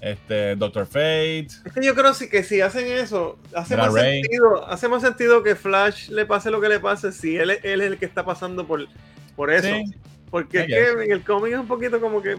Este, 0.00 0.54
Doctor 0.54 0.86
Fate. 0.86 1.48
Es 1.64 1.72
que 1.72 1.84
yo 1.84 1.94
creo 1.94 2.12
que 2.30 2.42
si 2.44 2.60
hacen 2.60 2.86
eso, 2.86 3.36
hace 3.54 3.76
más, 3.76 3.92
sentido, 3.92 4.66
hace 4.68 4.88
más 4.88 5.02
sentido 5.02 5.42
que 5.42 5.56
Flash 5.56 6.08
le 6.08 6.24
pase 6.24 6.50
lo 6.50 6.60
que 6.60 6.68
le 6.68 6.78
pase 6.78 7.10
si 7.10 7.36
él, 7.36 7.50
es 7.50 7.64
el 7.64 7.98
que 7.98 8.06
está 8.06 8.24
pasando 8.24 8.66
por, 8.66 8.86
por 9.34 9.50
eso. 9.52 9.68
Porque 10.30 10.60
en 10.68 11.10
el 11.10 11.24
cómic 11.24 11.52
es 11.52 11.58
un 11.58 11.66
poquito 11.66 12.00
como 12.00 12.22
que. 12.22 12.36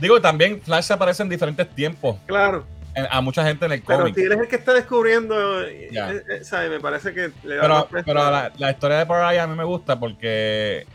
Digo, 0.00 0.20
también 0.20 0.60
Flash 0.62 0.92
aparece 0.92 1.22
en 1.22 1.28
diferentes 1.28 1.68
tiempos. 1.74 2.16
Claro 2.26 2.64
a 3.10 3.20
mucha 3.20 3.44
gente 3.44 3.66
en 3.66 3.72
el 3.72 3.82
cómic. 3.82 4.14
Pero 4.14 4.14
si 4.14 4.22
él 4.22 4.32
es 4.32 4.38
el 4.38 4.48
que 4.48 4.56
está 4.56 4.72
descubriendo, 4.74 5.62
eh, 5.62 5.90
eh, 5.92 6.44
¿sabes? 6.44 6.70
Me 6.70 6.80
parece 6.80 7.14
que 7.14 7.30
le 7.44 7.56
da 7.56 7.62
Pero, 7.88 8.04
pero 8.04 8.30
la, 8.56 8.70
historia 8.70 8.98
de 8.98 9.06
Pariah 9.06 9.44
a 9.44 9.46
mí 9.46 9.56
me 9.56 9.64
gusta 9.64 9.98
porque 9.98 10.86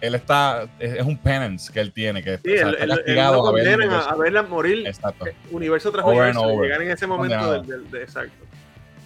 él 0.00 0.14
está, 0.14 0.68
es, 0.78 1.02
un 1.02 1.16
penance 1.16 1.72
que 1.72 1.80
él 1.80 1.92
tiene, 1.92 2.22
que 2.22 2.34
está 2.34 2.86
castigado 2.86 3.46
a, 3.46 3.52
verla 4.16 4.42
morir 4.42 4.86
exacto. 4.86 5.26
Eh, 5.26 5.34
universo 5.50 5.90
tras 5.90 6.04
universo, 6.04 6.62
llegar 6.62 6.82
en 6.82 6.90
ese 6.90 7.06
momento 7.06 7.62
del, 7.62 7.90
de, 7.90 8.02
exacto. 8.02 8.44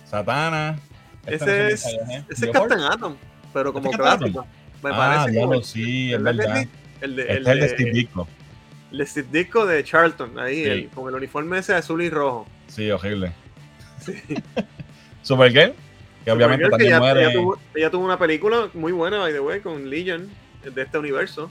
Satana. 0.07 0.79
Ese 1.27 1.69
es, 1.69 1.87
ese 2.29 2.47
es 2.47 2.53
Captain 2.53 2.81
Atom, 2.81 3.17
pero 3.53 3.73
como 3.73 3.91
clásico. 3.91 4.47
Me 4.83 4.91
ah, 4.91 4.97
parece. 4.97 5.31
Diablo, 5.31 5.63
sí, 5.63 6.13
es 6.13 6.23
verdad. 6.23 6.67
El 7.01 7.17
de, 7.17 7.23
este 7.23 7.35
el 7.35 7.45
de, 7.45 7.53
el 7.53 7.61
de 7.61 7.69
Steve 7.69 7.91
Ditko 7.93 8.29
el 9.01 9.31
disco 9.31 9.67
de 9.67 9.83
Charlton, 9.85 10.39
ahí, 10.39 10.89
con 10.95 11.09
el 11.09 11.15
uniforme 11.15 11.59
ese 11.59 11.75
azul 11.75 12.03
y 12.03 12.11
rojo. 12.11 12.47
Sí, 12.69 12.91
horrible. 12.91 13.33
Sí. 14.01 14.15
Supergirl, 15.23 15.75
que 16.25 16.33
obviamente 16.33 16.69
también 16.69 16.91
ella, 16.91 17.01
muere. 17.01 17.23
Ella 17.75 17.91
tuvo, 17.91 18.05
una 18.05 18.19
película 18.19 18.69
muy 18.75 18.93
buena, 18.93 19.19
by 19.19 19.33
the 19.33 19.41
way, 19.41 19.61
con 19.61 19.89
Legion, 19.89 20.29
de 20.63 20.83
este 20.83 20.99
universo. 20.99 21.51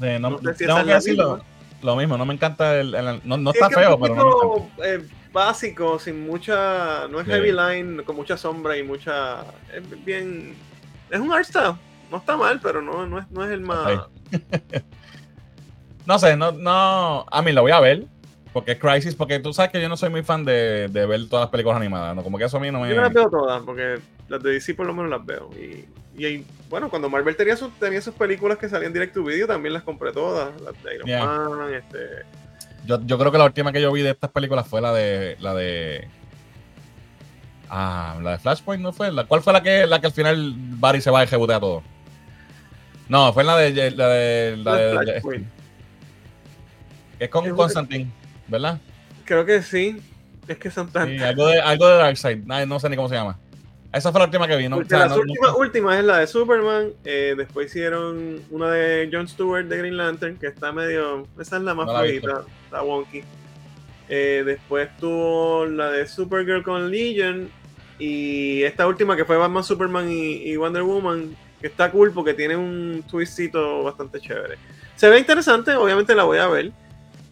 no, 0.00 0.18
no 0.18 0.38
tengo 0.38 0.84
que 0.84 0.94
decirlo. 0.94 1.44
Lo 1.84 1.96
mismo, 1.96 2.16
no 2.16 2.24
me 2.24 2.32
encanta 2.32 2.80
el. 2.80 3.20
no, 3.24 3.36
no 3.36 3.50
está 3.50 3.68
feo, 3.68 4.00
pero 4.00 4.14
no 4.14 4.70
eh, 4.82 5.06
básico, 5.32 5.98
sin 5.98 6.26
mucha. 6.26 7.06
No 7.08 7.20
es 7.20 7.26
heavy 7.26 7.52
line, 7.52 8.02
con 8.04 8.16
mucha 8.16 8.38
sombra 8.38 8.74
y 8.78 8.82
mucha. 8.82 9.42
Es 9.70 10.04
bien. 10.04 10.54
Es 11.10 11.20
un 11.20 11.30
art 11.30 11.44
style. 11.44 11.74
No 12.10 12.16
está 12.16 12.38
mal, 12.38 12.58
pero 12.62 12.80
no, 12.80 13.06
no, 13.06 13.18
es, 13.18 13.30
no 13.30 13.44
es 13.44 13.50
el 13.50 13.60
más. 13.60 14.08
No 16.06 16.18
sé, 16.18 16.36
no, 16.36 16.52
no. 16.52 17.26
A 17.30 17.42
mí 17.42 17.52
lo 17.52 17.62
voy 17.62 17.72
a 17.72 17.80
ver. 17.80 18.04
Porque 18.54 18.72
es 18.72 18.78
Crisis, 18.78 19.16
porque 19.16 19.40
tú 19.40 19.52
sabes 19.52 19.72
que 19.72 19.82
yo 19.82 19.88
no 19.88 19.96
soy 19.96 20.10
muy 20.10 20.22
fan 20.22 20.44
de, 20.44 20.86
de 20.88 21.06
ver 21.06 21.28
todas 21.28 21.42
las 21.42 21.50
películas 21.50 21.76
animadas, 21.76 22.14
¿no? 22.14 22.22
Como 22.22 22.38
que 22.38 22.44
eso 22.44 22.56
a 22.58 22.60
mí 22.60 22.70
no 22.70 22.78
me. 22.78 22.88
Yo 22.88 23.00
las 23.00 23.12
veo 23.12 23.28
todas, 23.28 23.60
porque 23.64 23.98
las 24.28 24.40
de 24.44 24.52
DC 24.52 24.74
por 24.74 24.86
lo 24.86 24.94
menos 24.94 25.10
las 25.10 25.26
veo. 25.26 25.50
Y, 25.54 25.86
y 26.24 26.46
bueno, 26.70 26.88
cuando 26.88 27.10
Marvel 27.10 27.34
tenía, 27.34 27.56
sus, 27.56 27.72
tenía 27.80 28.00
sus 28.00 28.14
películas 28.14 28.56
que 28.56 28.68
salían 28.68 28.92
directo 28.92 29.20
to 29.20 29.26
video, 29.26 29.48
también 29.48 29.74
las 29.74 29.82
compré 29.82 30.12
todas. 30.12 30.50
Las 30.60 30.80
de 30.84 30.94
Iron 30.94 31.58
Man, 31.58 31.74
este. 31.74 31.98
Yo, 32.86 33.00
yo 33.04 33.18
creo 33.18 33.32
que 33.32 33.38
la 33.38 33.44
última 33.44 33.72
que 33.72 33.80
yo 33.80 33.90
vi 33.90 34.02
de 34.02 34.10
estas 34.10 34.30
películas 34.30 34.68
fue 34.68 34.80
la 34.80 34.92
de. 34.92 35.36
la 35.40 35.52
de. 35.54 36.06
Ah, 37.68 38.18
la 38.22 38.32
de 38.32 38.38
Flashpoint, 38.38 38.80
¿no 38.80 38.92
fue? 38.92 39.10
¿La, 39.10 39.24
¿Cuál 39.24 39.42
fue 39.42 39.52
la 39.52 39.64
que, 39.64 39.84
la 39.84 40.00
que 40.00 40.06
al 40.06 40.12
final 40.12 40.54
Barry 40.56 41.00
se 41.00 41.10
va 41.10 41.24
y 41.24 41.26
rebotea 41.26 41.58
todo? 41.58 41.82
No, 43.08 43.32
fue 43.32 43.42
la 43.42 43.56
de. 43.56 43.90
La 43.90 44.08
de, 44.08 44.56
la 44.58 44.76
de, 44.76 45.44
Es 47.24 47.30
con 47.30 47.48
Constantine, 47.56 48.10
¿verdad? 48.48 48.78
Creo 49.24 49.46
que 49.46 49.62
sí. 49.62 49.96
Es 50.46 50.58
que 50.58 50.70
son. 50.70 50.90
Sí, 50.92 51.18
algo 51.18 51.46
de, 51.46 51.58
algo 51.58 51.88
de 51.88 51.96
Darkseid. 51.96 52.44
No, 52.44 52.78
sé 52.78 52.90
ni 52.90 52.96
cómo 52.96 53.08
se 53.08 53.14
llama. 53.14 53.38
Esa 53.94 54.12
fue 54.12 54.18
la 54.18 54.26
última 54.26 54.46
que 54.46 54.56
vi. 54.56 54.68
¿no? 54.68 54.82
la 54.82 55.54
última, 55.56 55.98
es 55.98 56.04
la 56.04 56.18
de 56.18 56.26
Superman. 56.26 56.92
Eh, 57.02 57.34
después 57.34 57.68
hicieron 57.68 58.42
una 58.50 58.70
de 58.70 59.08
Jon 59.10 59.26
Stewart 59.26 59.64
de 59.64 59.78
Green 59.78 59.96
Lantern, 59.96 60.36
que 60.36 60.48
está 60.48 60.70
medio. 60.70 61.26
Esa 61.40 61.56
es 61.56 61.62
la 61.62 61.72
más 61.72 61.86
favorita. 61.86 62.42
Está 62.66 62.82
wonky. 62.82 63.22
Eh, 64.10 64.42
después 64.44 64.94
tuvo 64.98 65.64
la 65.64 65.90
de 65.90 66.06
Supergirl 66.06 66.62
con 66.62 66.90
Legion. 66.90 67.48
Y 67.98 68.62
esta 68.64 68.86
última 68.86 69.16
que 69.16 69.24
fue 69.24 69.38
Batman, 69.38 69.64
Superman 69.64 70.10
y, 70.10 70.54
Wonder 70.56 70.82
Woman. 70.82 71.34
Que 71.58 71.68
está 71.68 71.90
cool 71.90 72.12
porque 72.12 72.34
tiene 72.34 72.54
un 72.54 73.02
twistito 73.10 73.82
bastante 73.82 74.20
chévere. 74.20 74.58
Se 74.96 75.08
ve 75.08 75.18
interesante, 75.18 75.74
obviamente 75.74 76.14
la 76.14 76.24
voy 76.24 76.36
a 76.36 76.48
ver. 76.48 76.72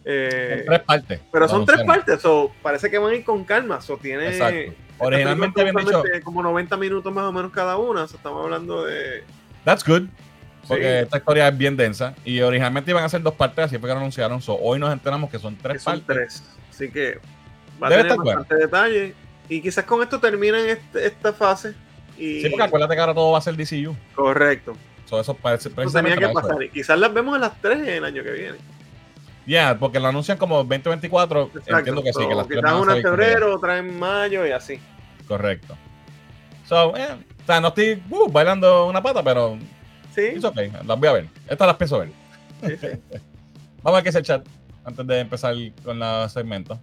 Eh, 0.05 0.63
tres 0.65 0.79
partes. 0.81 1.21
Pero 1.31 1.47
son 1.47 1.65
tres 1.65 1.83
partes, 1.83 2.21
so, 2.21 2.51
parece 2.61 2.89
que 2.89 2.97
van 2.97 3.11
a 3.11 3.15
ir 3.15 3.23
con 3.23 3.43
calma. 3.43 3.81
So, 3.81 3.97
tiene, 3.97 4.73
Originalmente 4.99 5.61
habían 5.61 5.75
dicho 5.75 6.03
como 6.23 6.43
90 6.43 6.77
minutos 6.77 7.13
más 7.13 7.25
o 7.25 7.31
menos 7.31 7.51
cada 7.51 7.77
una. 7.77 8.03
estamos 8.03 8.43
hablando 8.43 8.85
de. 8.85 9.23
That's 9.63 9.83
good. 9.85 10.03
Porque 10.67 11.01
esta 11.01 11.17
historia 11.17 11.47
es 11.47 11.57
bien 11.57 11.75
densa. 11.75 12.15
Y 12.23 12.39
originalmente 12.41 12.91
iban 12.91 13.03
a 13.03 13.09
ser 13.09 13.21
dos 13.21 13.33
partes, 13.33 13.65
así 13.65 13.77
fue 13.77 13.89
que 13.89 13.93
lo 13.93 13.99
anunciaron. 13.99 14.39
hoy 14.47 14.79
nos 14.79 14.93
enteramos 14.93 15.29
que 15.29 15.39
son 15.39 15.57
tres 15.57 15.81
son 15.81 16.01
tres. 16.05 16.43
Así 16.69 16.89
que 16.89 17.19
va 17.81 17.87
a 17.87 17.89
tener 17.89 18.15
bastante 18.15 18.55
detalle. 18.55 19.13
Y 19.49 19.61
quizás 19.61 19.83
con 19.83 20.01
esto 20.01 20.19
terminen 20.19 20.69
este, 20.69 21.05
esta 21.05 21.33
fase. 21.33 21.75
Y... 22.17 22.41
Sí, 22.41 22.49
porque 22.49 22.63
acuérdate 22.63 22.95
que 22.95 23.01
ahora 23.01 23.13
todo 23.13 23.31
va 23.31 23.39
a 23.39 23.41
ser 23.41 23.57
DCU. 23.57 23.95
Correcto. 24.15 24.73
eso 25.11 25.33
parece, 25.35 25.69
tenía 25.69 26.15
que 26.15 26.29
pasar. 26.29 26.63
Y 26.63 26.69
quizás 26.69 26.97
las 26.97 27.13
vemos 27.13 27.35
a 27.35 27.39
las 27.39 27.59
tres 27.61 27.85
el 27.85 28.05
año 28.05 28.23
que 28.23 28.31
viene. 28.31 28.57
Ya, 29.45 29.77
porque 29.77 29.99
lo 29.99 30.07
anuncian 30.07 30.37
como 30.37 30.57
2024. 30.57 31.51
Entiendo 31.67 32.03
que 32.03 32.13
sí, 32.13 32.27
que 32.27 32.35
las 32.35 32.73
una 32.73 32.95
en 32.95 33.01
febrero, 33.01 33.55
otra 33.55 33.77
en 33.77 33.99
mayo 33.99 34.45
y 34.45 34.51
así. 34.51 34.79
Correcto. 35.27 35.77
So, 36.65 36.95
eh, 36.95 37.07
o 37.41 37.45
sea, 37.45 37.59
no 37.59 37.69
estoy 37.69 38.01
uh, 38.09 38.29
bailando 38.31 38.87
una 38.87 39.03
pata, 39.03 39.21
pero 39.21 39.57
Sí. 40.13 40.39
Las 40.39 40.99
voy 40.99 41.09
a 41.09 41.13
ver. 41.13 41.27
Estas 41.47 41.67
las 41.67 41.77
pienso 41.77 41.99
ver. 41.99 42.11
Vamos 43.81 43.83
a 43.83 43.91
ver 43.91 44.03
qué 44.03 44.09
es 44.09 44.15
el 44.15 44.23
chat 44.23 44.47
antes 44.85 45.07
de 45.07 45.19
empezar 45.19 45.55
con 45.83 45.97
los 45.97 46.31
segmentos. 46.31 46.77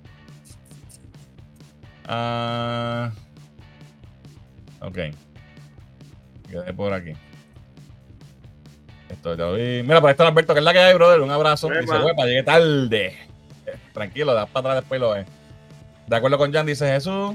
Ah, 2.06 3.12
ok. 4.80 4.98
Quedé 6.48 6.72
por 6.74 6.92
aquí. 6.92 7.12
Esto 9.10 9.34
ya 9.34 9.50
vi. 9.50 9.82
Mira, 9.82 10.00
por 10.00 10.08
ahí 10.08 10.12
está 10.12 10.26
Alberto, 10.26 10.54
que 10.54 10.60
es 10.60 10.64
la 10.64 10.72
que 10.72 10.78
hay, 10.78 10.94
brother. 10.94 11.20
Un 11.20 11.30
abrazo. 11.30 11.68
Dice, 11.68 11.98
huepa, 11.98 12.24
llegué 12.24 12.42
tarde. 12.42 13.18
Tranquilo, 13.92 14.34
das 14.34 14.48
para 14.48 14.60
atrás 14.60 14.76
después 14.82 15.00
lo 15.00 15.10
ves. 15.10 15.26
De 16.06 16.16
acuerdo 16.16 16.38
con 16.38 16.52
Jan, 16.52 16.66
dice 16.66 16.86
Jesús. 16.86 17.34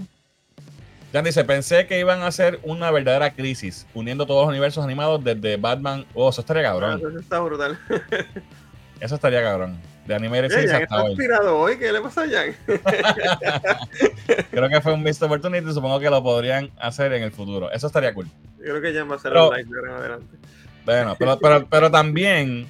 Jan 1.14 1.24
dice, 1.24 1.44
pensé 1.46 1.88
que 1.88 2.00
iban 2.00 2.22
a 2.22 2.28
hacer 2.28 2.60
una 2.64 2.92
verdadera 2.92 3.32
crisis, 3.32 3.86
uniendo 3.94 4.26
todos 4.26 4.42
los 4.42 4.50
universos 4.50 4.84
animados 4.84 5.24
desde 5.24 5.58
Batman. 5.58 6.06
Oh, 6.14 6.30
eso 6.30 6.42
estaría 6.42 6.64
cabrón. 6.64 7.02
Ah, 7.04 7.08
eso 7.10 7.20
está 7.20 7.40
brutal. 7.40 7.80
eso 9.00 9.16
estaría 9.16 9.42
cabrón. 9.42 9.78
De 10.06 10.14
anime 10.14 10.42
de 10.42 10.50
Jan 10.50 10.82
está 10.84 11.08
inspirado 11.08 11.58
hoy. 11.58 11.78
¿Qué 11.78 11.92
le 11.92 12.02
pasa 12.02 12.24
a 12.24 12.28
Jan? 12.30 12.56
Creo 14.52 14.70
que 14.70 14.82
fue 14.82 14.94
un 14.94 15.04
missed 15.04 15.26
opportunity. 15.26 15.74
Supongo 15.74 16.00
que 16.00 16.10
lo 16.10 16.22
podrían 16.22 16.70
hacer 16.78 17.12
en 17.14 17.24
el 17.24 17.32
futuro. 17.32 17.72
Eso 17.72 17.88
estaría 17.88 18.14
cool. 18.14 18.28
Yo 18.60 18.66
creo 18.66 18.82
que 18.82 18.94
Jan 18.94 19.10
va 19.10 19.16
a 19.16 19.20
ser 19.20 19.32
pero, 19.32 19.50
un 19.50 19.56
en 19.58 19.90
adelante. 19.90 20.38
Bueno, 20.86 21.16
pero, 21.18 21.40
pero, 21.40 21.68
pero 21.68 21.92
también, 21.92 22.68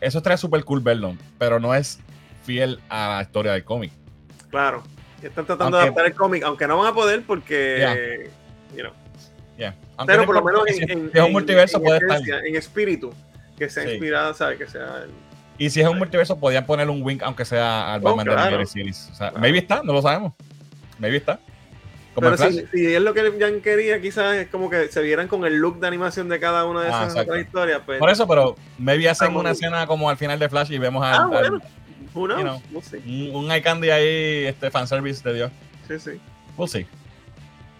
eso 0.00 0.18
estaría 0.18 0.36
súper 0.36 0.64
cool 0.64 0.80
verlo. 0.80 1.16
Pero 1.38 1.60
no 1.60 1.74
es 1.74 1.98
fiel 2.44 2.80
a 2.88 3.16
la 3.16 3.22
historia 3.22 3.52
del 3.52 3.64
cómic. 3.64 3.92
Claro. 4.50 4.82
Están 5.22 5.46
tratando 5.46 5.76
de 5.76 5.84
adaptar 5.84 6.06
el 6.06 6.14
cómic, 6.14 6.44
aunque 6.44 6.66
no 6.66 6.78
van 6.78 6.88
a 6.88 6.94
poder 6.94 7.22
porque. 7.26 8.30
Pero 10.06 10.26
por 10.26 10.34
lo 10.34 10.44
menos 10.44 10.62
en, 10.68 11.10
es 11.12 11.22
un 11.22 11.32
multiverso 11.32 11.80
puede 11.80 11.98
estar. 11.98 12.20
En 12.46 12.56
espíritu, 12.56 13.12
que 13.56 13.68
sea 13.70 13.90
inspirado, 13.90 14.34
¿sabes? 14.34 14.58
Que 14.58 14.66
sea. 14.66 15.04
y 15.56 15.70
si 15.70 15.80
es 15.80 15.88
un 15.88 15.98
multiverso, 15.98 16.38
podían 16.38 16.66
poner 16.66 16.90
un 16.90 17.02
wink, 17.02 17.22
aunque 17.22 17.44
sea 17.44 17.94
al 17.94 18.00
Batman 18.00 18.26
de 18.26 18.58
la 18.58 18.66
Series. 18.66 19.08
O 19.12 19.14
sea, 19.14 19.32
maybe 19.32 19.58
está, 19.58 19.82
no 19.82 19.94
lo 19.94 20.02
sabemos. 20.02 20.34
Maybe 20.98 21.16
está. 21.16 21.40
Como 22.16 22.30
Pero 22.30 22.50
si, 22.50 22.66
si, 22.72 22.94
es 22.94 23.02
lo 23.02 23.12
que 23.12 23.30
Jan 23.38 23.60
quería, 23.60 24.00
quizás 24.00 24.36
es 24.36 24.48
como 24.48 24.70
que 24.70 24.88
se 24.88 25.02
vieran 25.02 25.28
con 25.28 25.44
el 25.44 25.56
look 25.56 25.80
de 25.80 25.86
animación 25.86 26.30
de 26.30 26.40
cada 26.40 26.64
una 26.64 26.80
de 26.80 26.88
ah, 26.90 27.08
esas 27.10 27.26
historias. 27.38 27.82
Pues, 27.84 27.98
Por 27.98 28.08
eso, 28.08 28.26
pero 28.26 28.56
maybe 28.78 29.06
hacen 29.06 29.36
una 29.36 29.50
escena 29.50 29.86
como 29.86 30.08
al 30.08 30.16
final 30.16 30.38
de 30.38 30.48
Flash 30.48 30.72
y 30.72 30.78
vemos 30.78 31.04
a 31.04 31.14
ah, 31.14 31.28
un, 32.14 33.34
un 33.34 33.60
candy 33.60 33.90
ahí, 33.90 34.46
este 34.46 34.70
fanservice 34.70 35.28
de 35.28 35.34
Dios. 35.34 35.52
Sí, 35.86 35.98
sí. 35.98 36.20
We'll 36.56 36.70
see. 36.70 36.86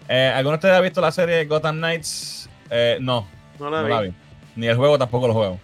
Eh, 0.06 0.30
¿Alguno 0.34 0.52
de 0.52 0.56
ustedes 0.56 0.74
ha 0.74 0.80
visto 0.82 1.00
la 1.00 1.12
serie 1.12 1.46
Gotham 1.46 1.78
Knights? 1.78 2.50
Eh, 2.68 2.98
no. 3.00 3.26
No 3.58 3.70
la, 3.70 4.02
vi. 4.02 4.12
Ni 4.54 4.66
el 4.66 4.76
juego 4.76 4.98
tampoco 4.98 5.28
lo 5.28 5.32
juego. 5.32 5.60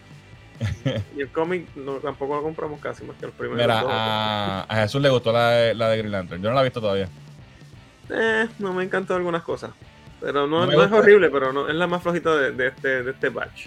y 1.14 1.20
el 1.20 1.28
cómic 1.28 1.66
tampoco 2.02 2.36
lo 2.36 2.42
compramos 2.42 2.80
casi 2.80 3.04
más 3.04 3.18
que 3.18 3.26
el 3.26 3.32
primero. 3.32 3.60
Mira, 3.60 3.84
a, 3.86 4.62
a, 4.66 4.76
Jesús 4.76 5.02
le 5.02 5.10
gustó 5.10 5.30
la 5.30 5.74
la 5.74 5.90
de 5.90 5.98
Green 5.98 6.12
Lantern. 6.12 6.42
Yo 6.42 6.48
no 6.48 6.54
la 6.54 6.62
he 6.62 6.64
visto 6.64 6.80
todavía. 6.80 7.10
Eh, 8.10 8.48
no 8.58 8.72
me 8.72 8.84
encantó 8.84 9.14
algunas 9.14 9.42
cosas. 9.42 9.70
Pero 10.20 10.46
no, 10.46 10.66
no, 10.66 10.82
es 10.82 10.92
horrible, 10.92 11.30
pero 11.30 11.52
no, 11.52 11.68
es 11.68 11.74
la 11.74 11.86
más 11.86 12.02
flojita 12.02 12.36
de, 12.36 12.52
de, 12.52 12.68
este, 12.68 13.02
de 13.02 13.10
este 13.10 13.28
batch. 13.28 13.66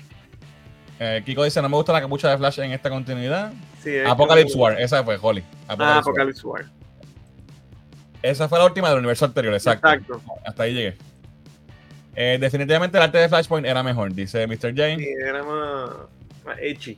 Eh, 0.99 1.21
Kiko 1.25 1.43
dice, 1.43 1.61
no 1.61 1.67
me 1.67 1.75
gusta 1.75 1.91
la 1.91 1.99
capucha 2.01 2.29
de 2.29 2.37
Flash 2.37 2.59
en 2.59 2.71
esta 2.71 2.89
continuidad. 2.89 3.51
Apocalypse 4.07 4.57
War, 4.57 4.79
esa 4.79 5.03
fue 5.03 5.17
Holly. 5.21 5.43
ah, 5.67 5.97
Apocalypse 5.97 6.47
War. 6.47 6.65
Esa 8.21 8.47
fue 8.47 8.57
la 8.57 8.65
última 8.65 8.89
del 8.89 8.99
universo 8.99 9.25
anterior, 9.25 9.53
exacto. 9.53 9.87
exacto. 9.87 10.21
Hasta 10.45 10.63
ahí 10.63 10.73
llegué. 10.73 10.97
Eh, 12.15 12.37
definitivamente 12.39 12.97
el 12.97 13.03
arte 13.03 13.17
de 13.17 13.27
Flashpoint 13.27 13.67
era 13.67 13.83
mejor, 13.83 14.13
dice 14.13 14.47
Mr. 14.47 14.73
Jane. 14.73 14.97
Sí, 14.97 15.09
era 15.21 15.43
más, 15.43 15.89
más 16.45 16.57
edgy. 16.59 16.97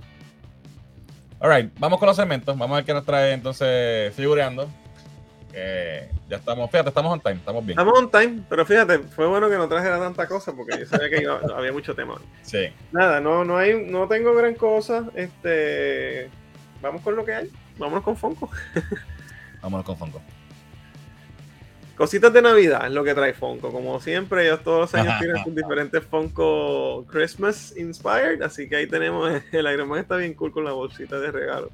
Alright, 1.39 1.71
vamos 1.79 1.99
con 1.99 2.07
los 2.07 2.15
segmentos. 2.15 2.57
Vamos 2.57 2.75
a 2.75 2.77
ver 2.77 2.85
qué 2.85 2.93
nos 2.93 3.03
trae 3.05 3.33
entonces 3.33 4.13
figureando. 4.15 4.69
Eh, 5.53 6.09
ya 6.29 6.37
estamos, 6.37 6.69
fíjate, 6.69 6.89
estamos 6.89 7.11
on 7.11 7.21
time, 7.21 7.35
estamos 7.35 7.65
bien. 7.65 7.79
Estamos 7.79 7.99
on 7.99 8.11
time, 8.11 8.43
pero 8.49 8.65
fíjate, 8.65 8.99
fue 8.99 9.27
bueno 9.27 9.49
que 9.49 9.55
no 9.55 9.67
trajera 9.67 9.97
tanta 9.97 10.27
cosa 10.27 10.53
porque 10.53 10.79
yo 10.79 10.85
sabía 10.85 11.09
que 11.09 11.27
había 11.55 11.71
mucho 11.71 11.95
tema. 11.95 12.19
Sí. 12.43 12.67
Nada, 12.91 13.19
no, 13.19 13.43
no 13.43 13.57
hay, 13.57 13.85
no 13.85 14.07
tengo 14.07 14.35
gran 14.35 14.55
cosa. 14.55 15.05
Este, 15.15 16.29
vamos 16.81 17.01
con 17.01 17.15
lo 17.15 17.25
que 17.25 17.33
hay. 17.33 17.51
Vámonos 17.77 18.03
con 18.03 18.17
Fonco. 18.17 18.49
Vámonos 19.61 19.85
con 19.85 19.97
Fonco. 19.97 20.21
Cositas 21.95 22.31
de 22.31 22.43
Navidad 22.43 22.85
es 22.85 22.91
lo 22.91 23.03
que 23.03 23.15
trae 23.15 23.33
Fonco. 23.33 23.71
Como 23.71 23.99
siempre, 23.99 24.45
ellos 24.45 24.61
todos 24.63 24.81
los 24.81 24.93
años 24.93 25.17
tienen 25.19 25.43
sus 25.43 25.55
diferentes 25.55 26.03
Fonco 26.03 27.03
Christmas 27.07 27.75
Inspired. 27.75 28.43
Así 28.43 28.69
que 28.69 28.75
ahí 28.75 28.87
tenemos 28.87 29.41
el 29.51 29.73
Iron 29.73 29.89
Man 29.89 29.99
está 30.01 30.17
bien 30.17 30.35
cool 30.35 30.51
con 30.51 30.63
la 30.63 30.73
bolsita 30.73 31.19
de 31.19 31.31
regalo. 31.31 31.71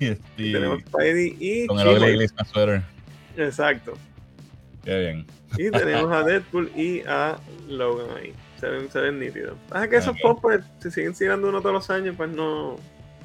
y, 0.00 0.52
tenemos 0.52 0.80
Spidey 0.80 1.36
y 1.38 1.66
con 1.68 1.78
el 1.78 2.28
Sweater. 2.52 2.93
Exacto. 3.36 3.94
Qué 4.84 4.98
bien. 4.98 5.26
Y 5.56 5.70
tenemos 5.70 6.12
a 6.12 6.22
Deadpool 6.22 6.70
y 6.76 7.00
a 7.06 7.36
Logan 7.68 8.16
ahí. 8.16 8.34
Se 8.60 8.68
ven, 8.68 8.90
se 8.90 9.00
ven 9.00 9.18
nítidos. 9.18 9.56
Pasa 9.68 9.88
que 9.88 9.96
esos 9.96 10.16
pop, 10.20 10.38
pues, 10.40 10.64
si 10.80 10.90
siguen 10.90 11.14
tirando 11.14 11.48
uno 11.48 11.60
todos 11.60 11.74
los 11.74 11.90
años, 11.90 12.14
pues 12.16 12.30
no. 12.30 12.76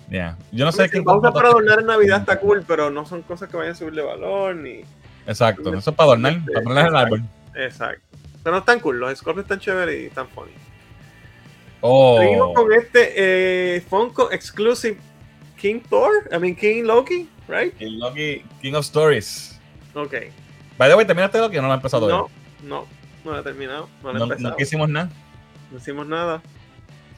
Ya. 0.09 0.37
Yo 0.51 0.65
no 0.65 0.71
sé 0.71 0.89
qué. 0.89 1.01
Vamos 1.01 1.31
para 1.33 1.49
adornar 1.49 1.79
en 1.79 1.85
Navidad 1.85 2.19
está 2.19 2.39
cool, 2.39 2.63
pero 2.67 2.89
no 2.89 3.05
son 3.05 3.21
cosas 3.21 3.49
que 3.49 3.57
vayan 3.57 3.73
a 3.73 3.75
subirle 3.75 4.01
valor 4.01 4.55
ni. 4.55 4.81
Exacto. 5.27 5.73
Eso 5.73 5.89
es 5.89 5.95
para 5.95 6.05
adornar, 6.05 6.39
para 6.45 6.63
ponerlas 6.63 6.83
en 6.83 6.89
el 6.89 6.95
árbol. 6.95 7.23
Exacto. 7.55 8.17
Pero 8.43 8.55
no 8.55 8.59
están 8.59 8.79
cool. 8.79 8.99
Los 8.99 9.17
scores 9.17 9.43
están 9.43 9.59
chéveres 9.59 10.01
y 10.01 10.05
están 10.07 10.27
funny. 10.29 10.51
Oh. 11.81 12.19
Seguimos 12.19 12.53
con 12.53 12.73
este 12.73 13.13
eh, 13.75 13.81
Funko 13.81 14.31
Exclusive 14.31 14.97
King 15.57 15.81
Thor. 15.89 16.11
I 16.31 16.39
mean, 16.39 16.55
King 16.55 16.83
Loki, 16.83 17.29
right? 17.47 17.75
King 17.77 17.99
Loki, 17.99 18.43
King 18.61 18.73
of 18.73 18.85
Stories. 18.85 19.58
Ok. 19.93 20.13
By 20.77 20.89
the 20.89 20.95
way, 20.95 21.05
¿terminaste 21.05 21.39
lo 21.39 21.49
que 21.49 21.61
no 21.61 21.67
lo 21.67 21.73
he 21.73 21.75
empezado 21.75 22.07
No, 22.07 22.29
no, 22.63 22.87
no 23.25 23.31
lo 23.31 23.39
he 23.39 23.43
terminado. 23.43 23.89
No, 24.03 24.13
lo 24.13 24.25
he 24.25 24.39
no, 24.39 24.49
no 24.49 24.55
hicimos 24.57 24.89
nada. 24.89 25.09
No 25.71 25.77
hicimos 25.77 26.07
nada. 26.07 26.41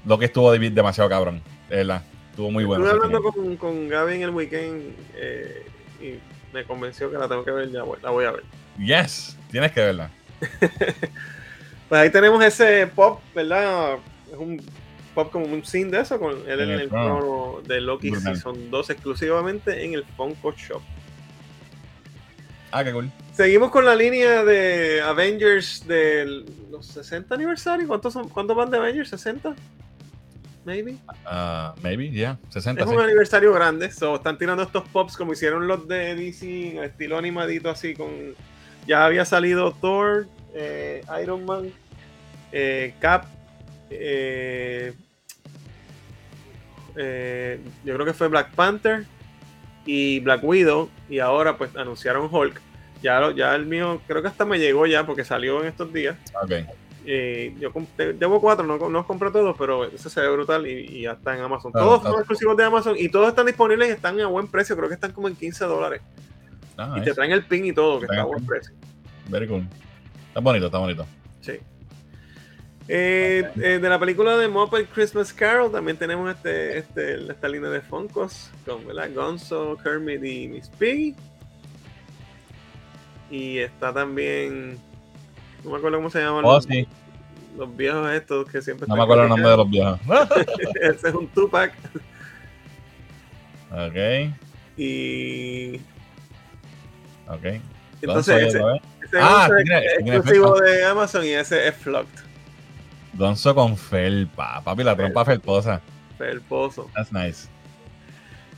Lo 0.06 0.18
que 0.18 0.26
estuvo 0.26 0.52
demasiado 0.52 1.10
cabrón, 1.10 1.42
de 1.70 1.78
verdad. 1.78 2.04
Estuvo 2.32 2.50
muy 2.50 2.64
bueno. 2.64 2.86
Estuve 2.86 3.06
hablando 3.06 3.32
con, 3.32 3.58
con 3.58 3.88
Gaby 3.88 4.16
en 4.16 4.22
el 4.24 4.30
weekend 4.32 4.96
eh, 5.16 5.66
y 6.02 6.16
me 6.54 6.64
convenció 6.64 7.12
que 7.12 7.18
la 7.18 7.28
tengo 7.28 7.44
que 7.44 7.52
ver 7.52 7.70
ya. 7.70 7.84
La 8.02 8.10
voy 8.10 8.26
a 8.26 8.32
ver. 8.32 8.44
Yes, 8.78 9.38
tienes 9.52 9.72
que 9.72 9.82
verla. 9.82 10.10
pues 11.90 12.02
ahí 12.02 12.10
tenemos 12.10 12.44
ese 12.44 12.88
pop, 12.88 13.22
¿verdad? 13.36 13.98
Es 14.32 14.38
un 14.38 14.62
pop 15.14 15.32
como 15.32 15.46
un 15.46 15.64
scene 15.64 15.92
de 15.92 16.02
eso, 16.02 16.20
con 16.20 16.32
él 16.50 16.60
en 16.62 16.70
el 16.72 16.90
trono 16.90 17.62
de 17.68 17.82
Loki 17.82 18.16
Season 18.16 18.72
2 18.72 18.90
exclusivamente 18.90 19.84
en 19.84 19.94
el 19.94 20.06
Funko 20.18 20.54
Shop. 20.54 20.82
Ah, 22.72 22.84
qué 22.84 22.94
cool. 22.94 23.12
Seguimos 23.34 23.70
con 23.70 23.86
la 23.86 23.96
línea 23.96 24.44
de 24.44 25.02
Avengers 25.02 25.86
de 25.88 26.46
los 26.70 26.86
60 26.88 27.36
aniversarios. 27.36 27.88
¿Cuántos, 27.88 28.14
son, 28.14 28.30
¿Cuántos 28.30 28.56
van 28.56 28.72
de 28.72 28.78
Avengers? 28.78 29.12
¿60? 29.12 29.56
Maybe. 30.64 30.98
Uh, 31.26 31.74
maybe, 31.82 32.10
yeah. 32.12 32.38
60. 32.50 32.84
Es 32.84 32.88
un 32.88 33.00
aniversario 33.00 33.52
grande. 33.54 33.92
So, 33.92 34.16
están 34.16 34.38
tirando 34.38 34.64
estos 34.64 34.88
pops 34.90 35.18
como 35.18 35.34
hicieron 35.34 35.68
los 35.68 35.88
de 35.88 36.16
DC, 36.16 36.84
estilo 36.84 37.18
animadito 37.18 37.70
así 37.70 37.94
con. 37.94 38.10
Ya 38.88 39.06
había 39.06 39.26
salido 39.26 39.74
Thor, 39.74 40.28
eh, 40.54 41.04
Iron 41.22 41.46
Man, 41.46 41.72
eh, 42.52 42.96
Cap, 43.00 43.26
eh, 43.90 44.94
yo 46.96 47.94
creo 47.94 48.06
que 48.06 48.14
fue 48.14 48.28
Black 48.28 48.52
Panther 48.52 49.06
y 49.86 50.20
Black 50.20 50.44
Widow 50.44 50.90
y 51.10 51.20
ahora 51.20 51.58
pues 51.58 51.76
anunciaron 51.76 52.30
Hulk. 52.32 52.62
Ya, 53.02 53.34
ya 53.36 53.56
el 53.56 53.66
mío 53.66 54.02
creo 54.08 54.22
que 54.22 54.28
hasta 54.28 54.46
me 54.46 54.60
llegó 54.60 54.86
ya 54.86 55.06
porque 55.06 55.24
salió 55.24 55.62
en 55.62 55.68
estos 55.68 55.92
días. 55.92 56.18
Okay. 56.44 56.66
Eh, 57.04 57.56
yo 57.60 57.72
llevo 57.98 58.40
cuatro, 58.40 58.66
no, 58.66 58.90
no 58.90 59.08
compré 59.08 59.32
todos, 59.32 59.56
pero 59.58 59.86
ese 59.86 60.08
se 60.10 60.22
ve 60.22 60.30
brutal 60.30 60.68
y, 60.68 61.02
ya 61.02 61.14
está 61.14 61.36
en 61.36 61.42
Amazon. 61.42 61.72
todos 61.72 62.04
son 62.04 62.14
exclusivos 62.14 62.56
de 62.56 62.64
Amazon 62.64 62.96
y 62.98 63.10
todos 63.10 63.30
están 63.30 63.48
disponibles 63.48 63.90
y 63.90 63.92
están 63.94 64.20
a 64.20 64.28
buen 64.28 64.48
precio. 64.48 64.76
Creo 64.78 64.88
que 64.88 64.96
están 64.96 65.12
como 65.12 65.28
en 65.28 65.36
15 65.36 65.66
dólares. 65.66 66.02
Ah, 66.78 66.96
y 66.98 67.02
te 67.02 67.14
traen 67.14 67.32
el 67.32 67.44
pin 67.44 67.66
y 67.66 67.74
todo, 67.74 68.00
que 68.00 68.06
está 68.06 68.22
a 68.22 68.26
buen 68.26 68.46
precio. 68.46 68.74
Very 69.30 69.48
cool. 69.48 69.68
Está 70.28 70.40
bonito, 70.40 70.68
está 70.68 70.78
bonito. 70.78 71.06
Sí. 71.42 71.54
Eh, 72.94 73.50
eh, 73.56 73.80
de 73.80 73.90
la 73.90 73.98
película 73.98 74.36
de 74.36 74.50
Muppet 74.50 74.90
Christmas 74.90 75.32
Carol 75.32 75.72
también 75.72 75.96
tenemos 75.96 76.30
este, 76.30 76.78
este, 76.78 77.32
esta 77.32 77.48
línea 77.48 77.70
de 77.70 77.80
Funkos 77.80 78.52
con 78.66 78.86
¿verdad? 78.86 79.10
Gonzo, 79.16 79.78
Kermit 79.82 80.22
y 80.26 80.50
Miss 80.50 80.68
Piggy. 80.78 81.16
Y 83.30 83.60
está 83.60 83.94
también. 83.94 84.78
No 85.64 85.72
me 85.72 85.78
acuerdo 85.78 86.00
cómo 86.00 86.10
se 86.10 86.20
llaman 86.20 86.44
oh, 86.44 86.56
los, 86.56 86.66
sí. 86.66 86.86
los, 87.58 87.78
viejos 87.78 88.12
estos 88.12 88.50
que 88.50 88.62
siempre 88.62 88.86
No 88.90 88.98
me 88.98 89.04
acuerdo 89.04 89.24
el 89.24 89.30
nombre 89.30 89.50
de 89.50 89.56
los 89.56 89.70
viejos. 89.70 90.00
Ese 90.82 91.08
es 91.08 91.16
un 91.16 91.30
Tupac. 91.30 91.72
Ok. 93.72 94.36
Y. 94.76 95.78
Ok. 97.30 97.62
Entonces, 98.02 98.48
ese, 98.48 98.60
ese 99.02 99.18
ah, 99.18 99.48
es 99.64 100.06
exclusivo 100.06 100.60
de 100.60 100.84
Amazon 100.84 101.24
y 101.24 101.30
ese 101.30 101.70
es 101.70 101.76
Flocked. 101.76 102.31
Gonzo 103.14 103.54
con 103.54 103.78
felpa. 103.78 104.62
Papi, 104.64 104.84
la 104.84 104.96
trompa 104.96 105.26
felposa. 105.26 105.82
Felposo. 106.18 106.90
That's 106.94 107.12
nice. 107.12 107.48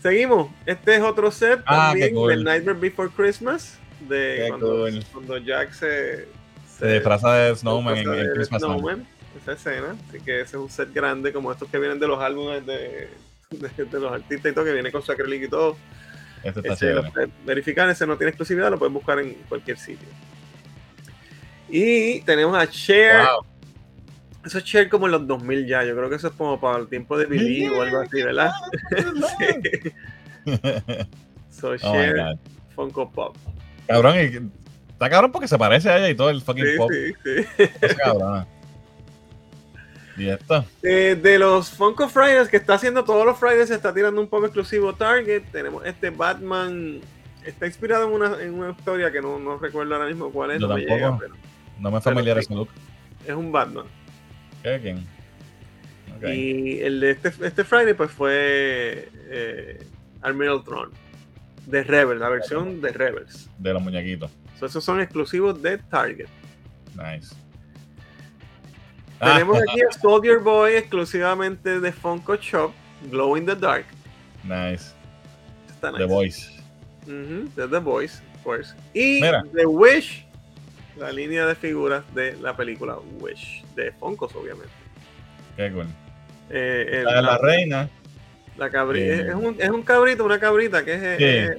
Seguimos. 0.01 0.49
Este 0.65 0.95
es 0.95 1.01
otro 1.01 1.31
set 1.31 1.61
ah, 1.65 1.89
también 1.89 2.13
del 2.13 2.43
Nightmare 2.43 2.77
Before 2.77 3.09
Christmas. 3.09 3.79
De 4.01 4.47
cuando, 4.49 4.87
cuando, 5.13 5.37
Jack 5.37 5.71
se, 5.71 6.27
se, 6.77 6.93
disfraza 6.95 7.33
de 7.35 7.55
Snowman 7.55 7.97
en, 7.97 8.13
en, 8.13 8.33
Christmas 8.33 8.61
Snowman, 8.61 9.07
Esa 9.41 9.53
escena. 9.53 9.95
Así 10.09 10.19
que 10.19 10.41
ese 10.41 10.57
es 10.57 10.61
un 10.61 10.69
set 10.69 10.93
grande 10.93 11.31
como 11.31 11.51
estos 11.51 11.69
que 11.69 11.79
vienen 11.79 11.99
de 11.99 12.07
los 12.07 12.21
álbumes 12.21 12.65
de, 12.65 13.09
de, 13.49 13.99
los 13.99 14.11
artistas 14.11 14.51
y 14.51 14.53
todo, 14.53 14.65
que 14.65 14.73
viene 14.73 14.91
con 14.91 15.01
su 15.01 15.11
acrílico 15.11 15.45
y 15.45 15.49
todo. 15.49 15.77
Este 16.43 16.59
está 16.59 16.75
chévere. 16.75 17.11
Verificar, 17.45 17.89
ese 17.89 18.05
no 18.05 18.17
tiene 18.17 18.31
exclusividad, 18.31 18.69
lo 18.69 18.77
pueden 18.77 18.93
buscar 18.93 19.19
en 19.19 19.35
cualquier 19.47 19.77
sitio. 19.77 20.07
Y 21.69 22.19
tenemos 22.21 22.57
a 22.57 22.67
Cher. 22.69 23.25
Eso 24.45 24.57
es 24.57 24.63
Cher 24.63 24.89
como 24.89 25.05
en 25.05 25.13
los 25.13 25.27
2000 25.27 25.67
ya. 25.67 25.83
Yo 25.83 25.95
creo 25.95 26.09
que 26.09 26.15
eso 26.15 26.27
es 26.27 26.33
como 26.33 26.59
para 26.59 26.79
el 26.79 26.87
tiempo 26.87 27.17
de 27.17 27.25
Billy 27.25 27.67
o 27.67 27.81
algo 27.81 27.99
así, 27.99 28.21
¿verdad? 28.21 28.51
sí. 29.37 29.91
So 31.49 31.69
oh 31.69 31.77
Cher, 31.77 32.37
Funko 32.75 33.09
Pop. 33.09 33.37
Cabrón, 33.87 34.15
y, 34.17 34.51
está 34.91 35.09
cabrón 35.09 35.31
porque 35.31 35.47
se 35.47 35.57
parece 35.57 35.89
a 35.89 35.97
ella 35.97 36.09
y 36.09 36.15
todo 36.15 36.29
el 36.29 36.41
fucking 36.41 36.65
sí, 36.65 36.77
pop. 36.77 36.91
Sí, 36.91 37.13
sí. 37.23 37.69
Es 37.79 37.95
cabrón. 37.95 38.45
¿Y 40.17 40.29
esto? 40.29 40.65
Eh, 40.81 41.17
de 41.21 41.39
los 41.39 41.69
Funko 41.69 42.07
Fridays, 42.09 42.47
que 42.47 42.57
está 42.57 42.75
haciendo 42.75 43.03
todos 43.03 43.25
los 43.25 43.37
Fridays, 43.37 43.69
se 43.69 43.75
está 43.75 43.93
tirando 43.93 44.21
un 44.21 44.27
poco 44.27 44.45
exclusivo 44.45 44.93
Target. 44.93 45.43
Tenemos 45.51 45.85
este 45.85 46.09
Batman. 46.09 46.99
Está 47.45 47.65
inspirado 47.65 48.07
en 48.07 48.13
una, 48.13 48.41
en 48.41 48.53
una 48.53 48.71
historia 48.71 49.11
que 49.11 49.21
no, 49.21 49.39
no 49.39 49.57
recuerdo 49.57 49.95
ahora 49.95 50.07
mismo 50.07 50.31
cuál 50.31 50.51
es. 50.51 50.59
Yo 50.59 50.67
no 50.67 50.75
tampoco. 50.75 50.93
Me 50.93 50.99
llega, 50.99 51.17
pero, 51.17 51.35
no 51.79 51.91
me 51.91 52.01
familiar 52.01 52.37
ese 52.37 52.53
look. 52.53 52.69
Es 53.25 53.33
un 53.33 53.51
Batman. 53.51 53.85
¿Qué? 54.63 54.79
¿Quién? 54.81 55.05
Okay. 56.17 56.39
Y 56.39 56.81
el 56.81 56.99
de 57.01 57.11
este, 57.11 57.33
este 57.41 57.63
Friday, 57.63 57.93
pues 57.93 58.11
fue 58.11 59.09
eh, 59.29 59.85
Tron. 60.65 60.91
De 61.67 61.83
Rebels, 61.83 62.19
la 62.19 62.29
versión 62.29 62.81
de 62.81 62.91
Rebels. 62.91 63.49
De 63.57 63.73
los 63.73 63.81
muñequitos. 63.81 64.31
So, 64.59 64.65
esos 64.65 64.83
son 64.83 64.99
exclusivos 64.99 65.61
de 65.61 65.77
Target. 65.77 66.27
Nice. 66.95 67.35
Tenemos 69.19 69.57
aquí 69.69 69.81
a 69.81 69.91
Soldier 69.91 70.39
Boy 70.39 70.73
exclusivamente 70.73 71.79
de 71.79 71.91
Funko 71.91 72.35
Shop, 72.35 72.71
Glow 73.09 73.37
in 73.37 73.45
the 73.45 73.55
Dark. 73.55 73.85
Nice. 74.43 74.93
Está 75.69 75.91
nice. 75.91 76.03
The 76.03 76.05
Voice. 76.05 76.49
Uh 77.05 77.11
-huh, 77.11 77.53
de 77.55 77.67
The 77.67 77.79
Voice, 77.79 78.21
of 78.35 78.43
course. 78.43 78.75
Y 78.93 79.21
Mira. 79.21 79.43
The 79.53 79.65
Wish, 79.65 80.25
la 80.97 81.11
línea 81.11 81.45
de 81.45 81.55
figuras 81.55 82.03
de 82.13 82.37
la 82.37 82.55
película 82.55 82.97
Wish, 83.19 83.63
de 83.75 83.91
Funkos, 83.93 84.33
obviamente. 84.35 84.71
Qué 85.57 85.71
cool. 85.71 85.87
Eh, 86.49 86.99
el, 86.99 87.03
la, 87.05 87.21
la, 87.21 87.37
reina. 87.37 87.89
La 88.57 88.69
cabrita. 88.69 89.05
Eh, 89.05 89.27
es, 89.29 89.35
un, 89.35 89.55
es 89.59 89.69
un 89.69 89.81
cabrito, 89.81 90.25
una 90.25 90.39
cabrita 90.39 90.83
que 90.85 90.93
es. 90.93 91.17
Sí. 91.17 91.23
Eh, 91.23 91.57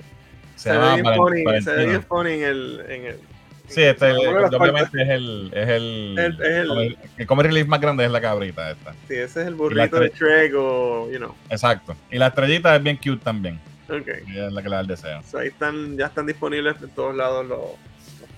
se, 0.57 0.71
se, 0.71 0.79
ve 0.79 1.03
bien 1.03 1.15
funny, 1.17 1.63
se 1.63 1.73
ve 1.73 1.87
bien 1.87 2.03
funny 2.03 2.33
en 2.33 2.45
el, 2.45 2.85
en 2.89 3.05
el, 3.07 3.21
Sí, 3.67 3.83
este 3.83 4.11
el, 4.11 4.17
obviamente 4.17 5.03
es 5.03 5.09
el, 5.09 5.51
es 5.55 5.69
el, 5.69 6.19
el, 6.19 6.43
es 6.43 6.49
el, 6.59 6.99
el 7.17 7.27
comic 7.27 7.47
relief 7.47 7.67
más 7.67 7.81
grande 7.81 8.05
es 8.05 8.11
la 8.11 8.21
cabrita 8.21 8.71
esta. 8.71 8.93
Sí, 9.09 9.15
ese 9.15 9.41
es 9.41 9.47
el 9.47 9.55
burrito 9.55 9.99
de 9.99 10.11
Shrek 10.11 10.53
o, 10.55 11.11
you 11.11 11.17
know. 11.17 11.35
Exacto. 11.49 11.97
Y 12.11 12.19
la 12.19 12.29
estrellita 12.29 12.77
es 12.77 12.83
bien 12.83 12.97
cute 12.99 13.25
también. 13.25 13.59
Ok. 13.89 14.09
Y 14.27 14.39
es 14.39 14.53
la 14.53 14.63
que 14.63 14.69
le 14.69 14.75
da 14.75 14.81
el 14.83 14.87
deseo. 14.87 15.23
Ahí 15.39 15.49
están, 15.49 15.97
ya 15.97 16.07
están 16.07 16.27
disponibles 16.27 16.77
en 16.83 16.91
todos 16.91 17.17
lados 17.17 17.47
los, 17.47 17.61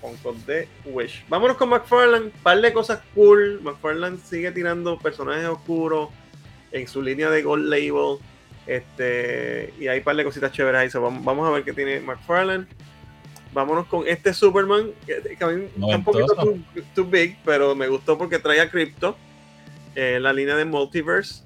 Funkos 0.01 0.45
de 0.45 0.67
Wish. 0.85 1.25
Vámonos 1.29 1.57
con 1.57 1.69
McFarlane. 1.69 2.31
Par 2.43 2.61
de 2.61 2.73
cosas 2.73 2.99
cool. 3.15 3.59
McFarlane 3.61 4.17
sigue 4.17 4.51
tirando 4.51 4.97
personajes 4.97 5.45
oscuros 5.47 6.09
en 6.71 6.87
su 6.87 7.01
línea 7.01 7.29
de 7.29 7.43
Gold 7.43 7.67
Label. 7.67 8.17
Este, 8.65 9.73
y 9.79 9.87
hay 9.87 9.99
un 9.99 10.03
par 10.03 10.15
de 10.15 10.23
cositas 10.23 10.51
chéveres 10.51 10.81
ahí. 10.81 10.89
So, 10.89 11.01
vamos, 11.01 11.47
a 11.47 11.51
ver 11.51 11.63
qué 11.63 11.73
tiene 11.73 11.99
McFarlane 11.99 12.67
vámonos 13.53 13.87
con 13.87 14.07
este 14.07 14.33
Superman, 14.33 14.91
que, 15.05 15.35
que 15.35 15.43
a 15.43 15.47
mí 15.47 15.65
está 15.65 15.97
un 15.97 16.03
poquito 16.03 16.35
too, 16.35 16.59
too, 16.93 17.05
big, 17.05 17.37
pero 17.43 17.73
me 17.73 17.87
gustó 17.87 18.15
porque 18.15 18.37
trae 18.37 18.61
a 18.61 18.69
Crypto, 18.69 19.17
eh, 19.95 20.19
la 20.21 20.31
línea 20.31 20.55
de 20.55 20.65
Multiverse. 20.65 21.43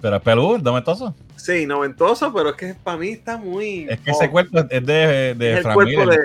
Pero 0.00 0.16
es 0.16 0.22
peludo, 0.22 0.58
noventoso. 0.58 1.14
Sí, 1.36 1.66
noventoso, 1.66 2.32
pero 2.32 2.50
es 2.50 2.56
que 2.56 2.74
para 2.74 2.96
mí 2.96 3.08
está 3.08 3.36
muy. 3.36 3.86
Es 3.88 4.00
que 4.00 4.12
ese 4.12 4.30
cuerpo 4.30 4.60
es 4.70 4.86
de, 4.86 5.34
de 5.34 5.52
es 5.58 5.66
el 5.66 5.72
cuerpo 5.72 6.06
de, 6.06 6.18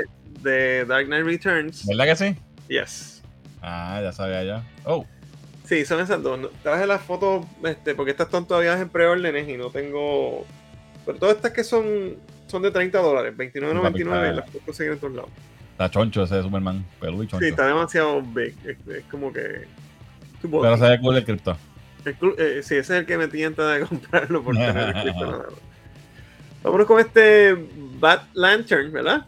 de, 0.46 0.86
Dark 0.86 1.08
Knight 1.08 1.26
Returns. 1.26 1.86
¿Verdad 1.86 2.06
que 2.06 2.16
sí? 2.16 2.36
Yes. 2.70 3.22
Ah, 3.62 4.00
ya 4.02 4.14
sabía 4.14 4.44
ya. 4.44 4.64
Oh. 4.86 5.06
Sí, 5.66 5.84
son 5.84 6.00
esas 6.00 6.22
dos. 6.22 6.40
Traje 6.64 6.86
las 6.86 7.02
fotos, 7.02 7.46
este, 7.64 7.96
porque 7.96 8.12
estas 8.12 8.28
están 8.28 8.48
todavía 8.48 8.80
en 8.80 8.90
preórdenes 8.90 9.50
y 9.50 9.58
no 9.58 9.70
tengo. 9.72 10.46
Pero 11.06 11.18
todas 11.18 11.36
estas 11.36 11.52
que 11.52 11.64
son 11.64 12.16
son 12.48 12.62
de 12.62 12.72
30 12.72 13.00
dólares, 13.00 13.34
29.99 13.36 14.34
las 14.34 14.46
puedes 14.46 14.64
conseguir 14.64 14.94
en 14.94 15.00
todos 15.00 15.16
lados. 15.16 15.32
Está 15.72 15.90
choncho 15.90 16.24
ese 16.24 16.42
Superman, 16.42 16.86
peludo 17.02 17.24
y 17.24 17.28
choncho. 17.28 17.44
Sí, 17.44 17.50
está 17.50 17.68
demasiado 17.68 18.22
big. 18.22 18.56
Es, 18.66 18.78
es 18.88 19.04
como 19.12 19.34
que. 19.34 19.68
Pero 20.42 20.78
se 20.78 20.90
ve 20.90 21.00
cool 21.02 21.18
el 21.18 21.26
cripto. 21.26 21.58
Eh, 22.06 22.62
sí, 22.64 22.76
ese 22.76 22.80
es 22.80 22.90
el 22.92 23.06
que 23.06 23.18
me 23.18 23.28
tienta 23.28 23.68
de 23.74 23.86
comprarlo 23.88 24.44
por 24.44 24.56
tener 24.56 24.96
el 24.96 25.02
cripto 25.02 25.46
Vámonos 26.64 26.88
con 26.88 27.00
este 27.00 27.56
Bat 28.00 28.24
Lantern, 28.34 28.92
¿verdad? 28.92 29.26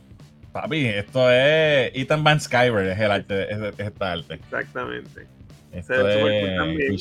Papi, 0.62 0.88
esto 0.88 1.30
es 1.30 1.92
Ethan 1.94 2.24
Van 2.24 2.40
Skyver, 2.40 2.88
es 2.88 3.00
el 3.00 3.12
arte, 3.12 3.52
es, 3.52 3.60
es 3.60 3.80
esta 3.80 4.14
arte. 4.14 4.34
Exactamente. 4.34 5.28
Esto 5.72 6.08
es, 6.08 6.16
es 6.16 6.58
también. 6.58 6.98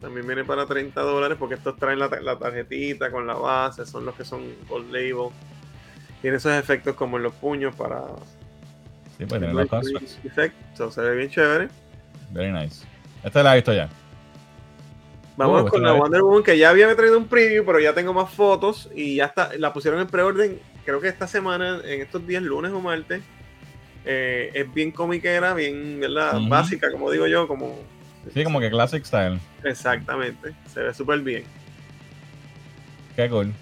También 0.00 0.26
viene 0.26 0.44
para 0.44 0.66
30 0.66 1.00
dólares 1.00 1.36
porque 1.38 1.54
estos 1.54 1.76
traen 1.76 1.98
la, 1.98 2.08
la, 2.20 2.38
tarjetita 2.38 3.10
con 3.10 3.26
la 3.26 3.34
base, 3.34 3.86
son 3.86 4.04
los 4.04 4.14
que 4.14 4.24
son 4.24 4.42
gold 4.68 4.92
label. 4.92 5.30
Tiene 6.20 6.38
esos 6.38 6.52
efectos 6.52 6.96
como 6.96 7.16
en 7.16 7.22
los 7.22 7.34
puños 7.34 7.74
para. 7.76 8.02
Sí, 9.16 9.24
pues 9.26 9.40
tiene 9.40 9.54
los 9.54 9.68
so, 10.74 10.90
se 10.90 11.00
ve 11.00 11.16
bien 11.16 11.30
chévere. 11.30 11.68
Very 12.32 12.52
nice. 12.52 12.84
Esta 13.22 13.42
la 13.42 13.52
he 13.52 13.56
visto 13.56 13.72
ya. 13.72 13.88
Vamos 15.36 15.64
uh, 15.64 15.68
con 15.68 15.82
la 15.82 15.92
Wonder 15.92 16.22
Woman 16.22 16.42
que 16.42 16.58
ya 16.58 16.70
había 16.70 16.94
traído 16.96 17.16
un 17.16 17.26
preview, 17.26 17.64
pero 17.64 17.78
ya 17.78 17.94
tengo 17.94 18.12
más 18.12 18.30
fotos 18.30 18.90
y 18.94 19.16
ya 19.16 19.26
está. 19.26 19.50
La 19.56 19.72
pusieron 19.72 20.00
en 20.00 20.08
preorden, 20.08 20.58
creo 20.86 21.00
que 21.00 21.08
esta 21.08 21.26
semana, 21.26 21.80
en 21.84 22.00
estos 22.00 22.26
días, 22.26 22.42
lunes 22.42 22.72
o 22.72 22.80
martes. 22.80 23.22
Eh, 24.06 24.50
es 24.54 24.72
bien 24.72 24.92
comiquera, 24.92 25.52
bien, 25.52 25.98
¿verdad? 26.00 26.36
Uh 26.36 26.40
-huh. 26.40 26.48
Básica, 26.48 26.90
como 26.92 27.10
digo 27.10 27.26
yo, 27.26 27.48
como 27.48 27.76
Sí, 28.32 28.44
como 28.44 28.60
que 28.60 28.70
classic 28.70 29.04
style. 29.04 29.38
Exactamente. 29.64 30.54
Se 30.72 30.80
ve 30.80 30.94
súper 30.94 31.20
bien. 31.20 31.44
Qué 33.14 33.28
cool. 33.28 33.52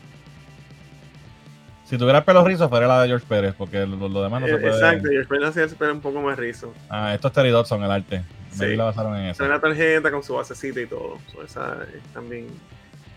Si 1.85 1.99
tuviera 1.99 2.25
pelo 2.25 2.45
rizo, 2.45 2.69
fuera 2.69 2.87
la 2.87 3.03
de 3.03 3.09
George 3.09 3.27
Pérez, 3.29 3.55
porque 3.57 3.87
lo, 3.87 4.09
lo 4.09 4.23
demás 4.23 4.41
no 4.41 4.47
se 4.47 4.57
puede. 4.57 4.75
Exacto, 4.75 5.09
George 5.11 5.29
Pérez 5.29 5.49
hacía 5.51 5.65
el 5.65 5.71
pelo 5.77 5.93
un 5.93 6.01
poco 6.01 6.21
más 6.23 6.39
rizo. 6.39 6.73
Ah, 6.89 7.15
esto 7.15 7.29
es 7.29 7.35
Terry 7.35 7.51
Dodson, 7.51 7.83
el 7.83 7.91
arte. 7.91 8.23
Sí. 8.51 8.61
Me 8.61 8.77
la 8.77 8.85
basaron 8.85 9.17
en 9.17 9.27
eso. 9.27 9.45
Una 9.45 9.61
tarjeta 9.61 10.11
con 10.11 10.23
su 10.23 10.35
basecita 10.35 10.81
y 10.81 10.87
todo. 10.87 11.19
So, 11.31 11.43
esa 11.43 11.79
es 11.95 12.03
también. 12.13 12.47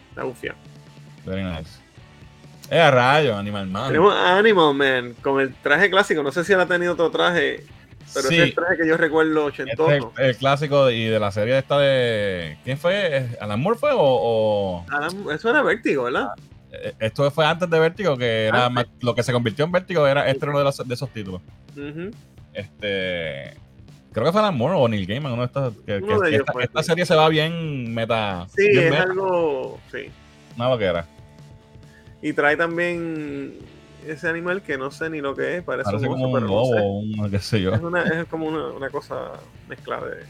Está 0.10 0.24
bufia. 0.24 0.54
Very 1.26 1.44
nice. 1.44 1.80
Eh, 2.70 2.80
a 2.80 2.92
rayo, 2.92 3.36
Animal 3.36 3.68
Man. 3.68 3.88
Tenemos 3.88 4.14
Animal 4.16 4.74
Man 4.74 5.16
con 5.22 5.40
el 5.40 5.54
traje 5.56 5.90
clásico. 5.90 6.22
No 6.24 6.32
sé 6.32 6.44
si 6.44 6.54
él 6.54 6.60
ha 6.60 6.66
tenido 6.66 6.94
otro 6.94 7.10
traje 7.12 7.66
pero 8.14 8.30
sí, 8.30 8.36
es 8.36 8.44
el 8.44 8.56
traje 8.56 8.78
que 8.78 8.88
yo 8.88 8.98
recuerdo 8.98 9.46
ochentoso. 9.46 9.92
Este 9.92 10.22
el, 10.22 10.30
el, 10.30 10.38
clásico 10.38 10.90
y 10.90 11.06
de 11.06 11.20
la 11.20 11.32
serie 11.32 11.58
esta 11.58 11.78
de. 11.78 12.58
¿Quién 12.64 12.78
fue? 12.78 13.30
¿Alan 13.40 13.60
Moore 13.60 13.78
fue 13.78 13.92
o.? 13.94 14.00
o... 14.00 14.86
Alan, 14.90 15.12
eso 15.34 15.50
era 15.50 15.62
Vértigo, 15.62 16.04
¿verdad? 16.04 16.30
Eh, 16.72 16.94
esto 17.00 17.30
fue 17.32 17.46
antes 17.46 17.70
de 17.70 17.80
Vértigo, 17.80 18.18
que 18.18 18.46
era 18.46 18.70
más, 18.70 18.86
lo 19.02 19.14
que 19.14 19.24
se 19.24 19.34
convirtió 19.34 19.66
en 19.66 19.72
Vértigo 19.72 20.08
era 20.08 20.28
este 20.30 20.46
uno 20.48 20.60
de, 20.60 20.64
los, 20.64 20.88
de 20.88 20.94
esos 20.94 21.10
títulos. 21.10 21.42
Uh 21.76 21.80
-huh. 21.80 22.16
Este. 22.54 23.58
Creo 24.14 24.26
que 24.26 24.32
fue 24.32 24.42
Alan 24.42 24.58
Moore 24.58 24.76
o 24.78 24.88
Neil 24.88 25.06
Gaiman, 25.06 25.34
uno 25.34 25.42
de 25.42 25.48
estos. 25.48 25.74
Que, 25.86 25.98
uno 25.98 26.22
que 26.22 26.30
de 26.30 26.36
esta, 26.38 26.54
esta, 26.62 26.84
serie 26.84 27.06
se 27.06 27.16
va 27.16 27.28
bien 27.30 27.94
meta. 27.94 28.48
Sí, 28.56 28.70
bien 28.70 28.86
es 28.86 28.92
meta. 28.92 29.04
algo. 29.04 29.80
Sí. 29.92 30.10
Una 30.56 30.68
vaquera. 30.70 31.06
Y 32.22 32.34
trae 32.34 32.58
también 32.58 33.58
ese 34.06 34.28
animal 34.28 34.62
que 34.62 34.78
no 34.78 34.92
sé 34.92 35.10
ni 35.10 35.22
lo 35.22 35.36
que 35.36 35.58
es, 35.58 35.64
parece, 35.64 35.92
parece 35.92 36.08
un 36.08 36.14
como 36.14 36.34
un 36.34 36.44
lobo, 36.46 36.76
no 36.76 37.12
sé. 37.12 37.22
un, 37.22 37.32
qué 37.32 37.40
sé 37.40 37.62
yo. 37.62 37.74
Es, 37.74 37.82
una, 37.82 38.04
es 38.04 38.26
como 38.28 38.48
una, 38.48 38.68
una, 38.68 38.90
cosa 38.90 39.34
mezcla 39.68 40.00
de, 40.02 40.24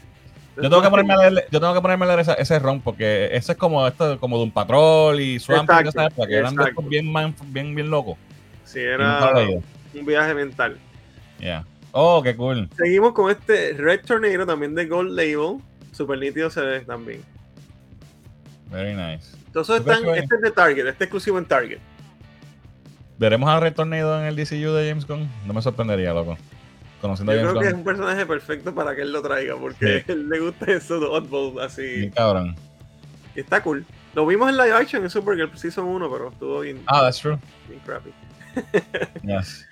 Yo 0.62 0.68
tengo 0.68 0.82
que 0.82 0.90
ponerme 0.90 1.14
a 1.14 1.30
leer, 1.30 1.46
yo 1.50 1.60
tengo 1.60 1.74
que 1.74 1.80
ponerme 1.80 2.04
a 2.04 2.08
leer 2.08 2.20
ese, 2.20 2.34
ese 2.38 2.58
ron 2.58 2.80
porque 2.80 3.28
ese 3.32 3.52
es 3.52 3.58
como 3.58 3.86
esto, 3.86 4.18
como 4.18 4.36
de 4.38 4.44
un 4.44 4.50
patrol 4.50 5.20
y 5.20 5.38
Swamp 5.38 5.70
y 5.70 5.88
época, 5.88 6.26
que 6.26 6.34
eran 6.34 6.54
de 6.54 6.64
estos 6.64 6.88
bien, 6.88 7.12
bien, 7.46 7.74
bien 7.74 7.90
locos. 7.90 8.16
Sí, 8.64 8.80
era 8.80 9.38
un 9.94 10.06
viaje 10.06 10.34
mental. 10.34 10.76
Yeah. 11.38 11.64
Oh, 11.92 12.22
qué 12.22 12.36
cool. 12.36 12.68
Seguimos 12.76 13.12
con 13.12 13.30
este 13.30 13.72
Red 13.72 14.04
Tornado 14.04 14.44
también 14.44 14.74
de 14.74 14.86
Gold 14.86 15.12
Label. 15.12 15.58
Super 15.92 16.18
nítido 16.18 16.50
se 16.50 16.60
ve 16.60 16.80
también. 16.80 17.22
Very 18.70 18.94
nice. 18.94 19.37
Entonces 19.60 19.86
están, 19.86 20.14
este 20.14 20.34
es 20.34 20.40
de 20.40 20.50
Target, 20.50 20.86
este 20.86 20.90
es 20.90 21.00
exclusivo 21.02 21.38
en 21.38 21.46
Target. 21.46 21.78
¿Veremos 23.18 23.48
a 23.50 23.58
Red 23.58 23.74
Tornado 23.74 24.18
en 24.20 24.26
el 24.26 24.36
DCU 24.36 24.72
de 24.72 24.88
James 24.88 25.06
Gunn? 25.06 25.28
No 25.46 25.52
me 25.52 25.60
sorprendería, 25.60 26.14
loco. 26.14 26.38
Conociendo 27.00 27.32
Yo 27.34 27.50
creo 27.50 27.60
que 27.60 27.68
es 27.68 27.74
un 27.74 27.84
personaje 27.84 28.26
perfecto 28.26 28.74
para 28.74 28.94
que 28.94 29.02
él 29.02 29.12
lo 29.12 29.22
traiga, 29.22 29.56
porque 29.56 30.04
a 30.06 30.12
él 30.12 30.28
le 30.28 30.40
gusta 30.40 30.72
eso 30.72 31.00
de 31.00 31.06
Oddball 31.06 31.60
así. 31.60 31.82
Bien 31.82 32.10
cabrón. 32.10 32.56
Y 33.34 33.40
está 33.40 33.62
cool. 33.62 33.84
Lo 34.14 34.26
vimos 34.26 34.48
en 34.48 34.56
live 34.56 34.72
action 34.72 35.02
en 35.02 35.10
Supergirl 35.10 35.56
Season 35.56 35.84
1, 35.84 36.10
pero 36.10 36.30
estuvo 36.30 36.60
bien. 36.60 36.82
Ah, 36.86 37.02
that's 37.02 37.18
true. 37.18 37.38
Bien 37.68 37.80
crappy. 37.84 38.12
yes. 39.22 39.66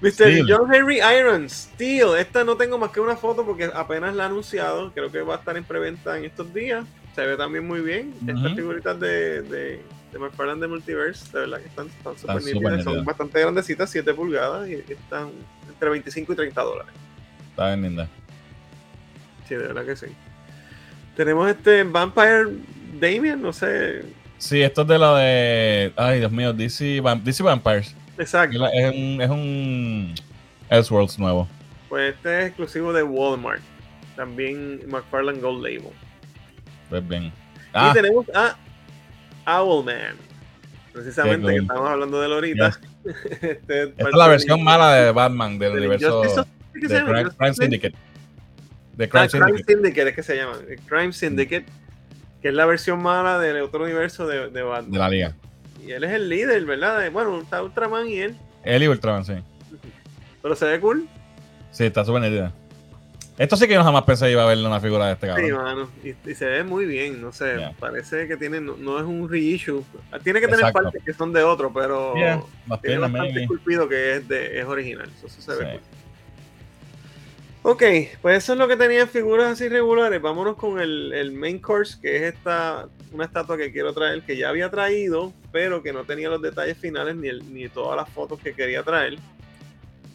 Mr. 0.00 0.44
John 0.46 0.72
Henry 0.72 0.98
Irons, 0.98 1.70
Steel. 1.74 2.16
Esta 2.18 2.44
no 2.44 2.56
tengo 2.56 2.78
más 2.78 2.90
que 2.90 3.00
una 3.00 3.16
foto 3.16 3.44
porque 3.46 3.70
apenas 3.72 4.14
la 4.14 4.24
ha 4.24 4.26
anunciado. 4.26 4.92
Creo 4.92 5.10
que 5.10 5.22
va 5.22 5.34
a 5.34 5.38
estar 5.38 5.56
en 5.56 5.64
preventa 5.64 6.18
en 6.18 6.24
estos 6.24 6.52
días. 6.52 6.84
Se 7.16 7.24
ve 7.24 7.34
también 7.38 7.66
muy 7.66 7.80
bien. 7.80 8.12
Estas 8.28 8.54
figuritas 8.54 9.00
de, 9.00 9.40
de, 9.40 9.80
de 10.12 10.18
McFarlane 10.18 10.60
de 10.60 10.68
Multiverse, 10.68 11.32
de 11.32 11.46
verdad 11.46 11.60
que 11.62 11.68
están 11.68 11.88
súper 12.14 12.42
nítidas. 12.42 12.84
Son 12.84 13.02
bastante 13.06 13.40
grandecitas, 13.40 13.88
7 13.88 14.12
pulgadas 14.12 14.68
y 14.68 14.74
están 14.74 15.30
entre 15.66 15.88
25 15.88 16.34
y 16.34 16.36
30 16.36 16.60
dólares. 16.60 16.92
Está 17.48 17.68
bien 17.68 17.80
linda. 17.80 18.06
Sí, 19.48 19.54
de 19.54 19.66
verdad 19.66 19.86
que 19.86 19.96
sí. 19.96 20.08
Tenemos 21.16 21.48
este 21.48 21.84
Vampire 21.84 22.48
Damien, 23.00 23.40
no 23.40 23.50
sé. 23.50 24.02
Sí, 24.36 24.60
esto 24.60 24.82
es 24.82 24.88
de 24.88 24.98
la 24.98 25.16
de. 25.16 25.92
Ay, 25.96 26.18
Dios 26.18 26.30
mío, 26.30 26.52
DC, 26.52 27.00
DC 27.24 27.42
Vampires. 27.42 27.94
Exacto. 28.18 28.66
Es 28.74 28.94
un, 28.94 29.22
es 29.22 29.30
un 29.30 30.14
Elseworlds 30.68 31.18
nuevo. 31.18 31.48
Pues 31.88 32.14
este 32.14 32.40
es 32.40 32.46
exclusivo 32.48 32.92
de 32.92 33.02
Walmart. 33.02 33.62
También 34.16 34.82
McFarlane 34.86 35.40
Gold 35.40 35.62
Label. 35.62 35.92
Pues 36.88 37.06
bien. 37.06 37.32
Ah. 37.72 37.90
Y 37.90 37.94
tenemos 37.94 38.26
a 38.34 39.62
Owlman. 39.62 40.16
Precisamente, 40.92 41.52
que 41.52 41.58
estamos 41.58 41.88
hablando 41.88 42.20
de 42.20 42.34
ahorita. 42.34 42.80
este, 43.04 43.82
Esta 43.82 44.08
es 44.08 44.14
la 44.14 44.28
versión 44.28 44.64
mala 44.64 44.94
de 44.94 45.12
Batman 45.12 45.58
del 45.58 45.72
universo 45.72 46.22
de 46.22 47.30
Crime, 47.36 47.54
Syndicate. 47.54 47.96
De 48.94 49.08
Crime, 49.08 49.28
Syndicate. 49.28 50.08
es 50.08 50.14
que 50.14 50.22
se 50.22 50.36
llama. 50.36 50.54
Crime 50.86 51.12
Syndicate. 51.12 51.66
Que 52.40 52.48
es 52.48 52.54
la 52.54 52.64
versión 52.64 53.02
mala 53.02 53.38
del 53.38 53.60
otro 53.60 53.84
universo 53.84 54.26
de, 54.26 54.48
de 54.50 54.62
Batman. 54.62 54.90
De 54.90 54.98
la 54.98 55.08
liga. 55.08 55.36
Y 55.86 55.92
él 55.92 56.04
es 56.04 56.12
el 56.12 56.28
líder, 56.28 56.64
¿verdad? 56.64 57.10
bueno, 57.12 57.40
está 57.40 57.62
Ultraman 57.62 58.08
y 58.08 58.18
él. 58.18 58.36
Él 58.64 58.82
y 58.82 58.88
Ultraman, 58.88 59.24
sí. 59.24 59.34
Pero 60.42 60.56
se 60.56 60.64
ve 60.64 60.80
cool. 60.80 61.08
Sí, 61.70 61.84
está 61.84 62.04
súper 62.04 62.22
nítida. 62.22 62.52
Esto 63.38 63.56
sí 63.56 63.68
que 63.68 63.74
yo 63.74 63.84
jamás 63.84 64.04
pensé 64.04 64.30
iba 64.30 64.42
a 64.42 64.46
ver 64.46 64.58
una 64.58 64.80
figura 64.80 65.08
de 65.08 65.12
este 65.12 65.26
cabrón. 65.26 65.46
Sí, 65.46 65.52
mano. 65.52 65.90
Y, 66.02 66.34
se 66.34 66.46
ve 66.46 66.64
muy 66.64 66.86
bien, 66.86 67.20
no 67.20 67.32
sé. 67.32 67.70
Parece 67.78 68.26
que 68.26 68.36
tiene, 68.36 68.60
no, 68.60 68.98
es 68.98 69.04
un 69.04 69.28
reissue. 69.28 69.84
Tiene 70.24 70.40
que 70.40 70.48
tener 70.48 70.72
partes 70.72 71.02
que 71.04 71.12
son 71.12 71.32
de 71.32 71.42
otro, 71.42 71.72
pero 71.72 72.14
tiene 72.82 72.98
bastante 72.98 73.42
esculpido 73.42 73.88
que 73.88 74.16
es, 74.16 74.28
de, 74.28 74.60
es 74.60 74.64
original. 74.64 75.08
Eso, 75.18 75.28
se 75.28 75.54
ve 75.54 75.70
cool. 75.72 75.80
Ok, 77.68 77.82
pues 78.22 78.44
eso 78.44 78.52
es 78.52 78.58
lo 78.60 78.68
que 78.68 78.76
tenía 78.76 79.08
figuras 79.08 79.52
así 79.52 79.68
regulares. 79.68 80.22
Vámonos 80.22 80.54
con 80.54 80.80
el, 80.80 81.12
el, 81.12 81.32
main 81.32 81.58
course, 81.58 81.98
que 82.00 82.16
es 82.16 82.34
esta 82.34 82.88
una 83.12 83.24
estatua 83.24 83.56
que 83.56 83.72
quiero 83.72 83.92
traer, 83.92 84.22
que 84.22 84.36
ya 84.36 84.50
había 84.50 84.70
traído, 84.70 85.32
pero 85.50 85.82
que 85.82 85.92
no 85.92 86.04
tenía 86.04 86.28
los 86.28 86.40
detalles 86.40 86.78
finales 86.78 87.16
ni, 87.16 87.28
ni 87.50 87.68
todas 87.68 87.96
las 87.96 88.08
fotos 88.08 88.38
que 88.38 88.54
quería 88.54 88.84
traer. 88.84 89.18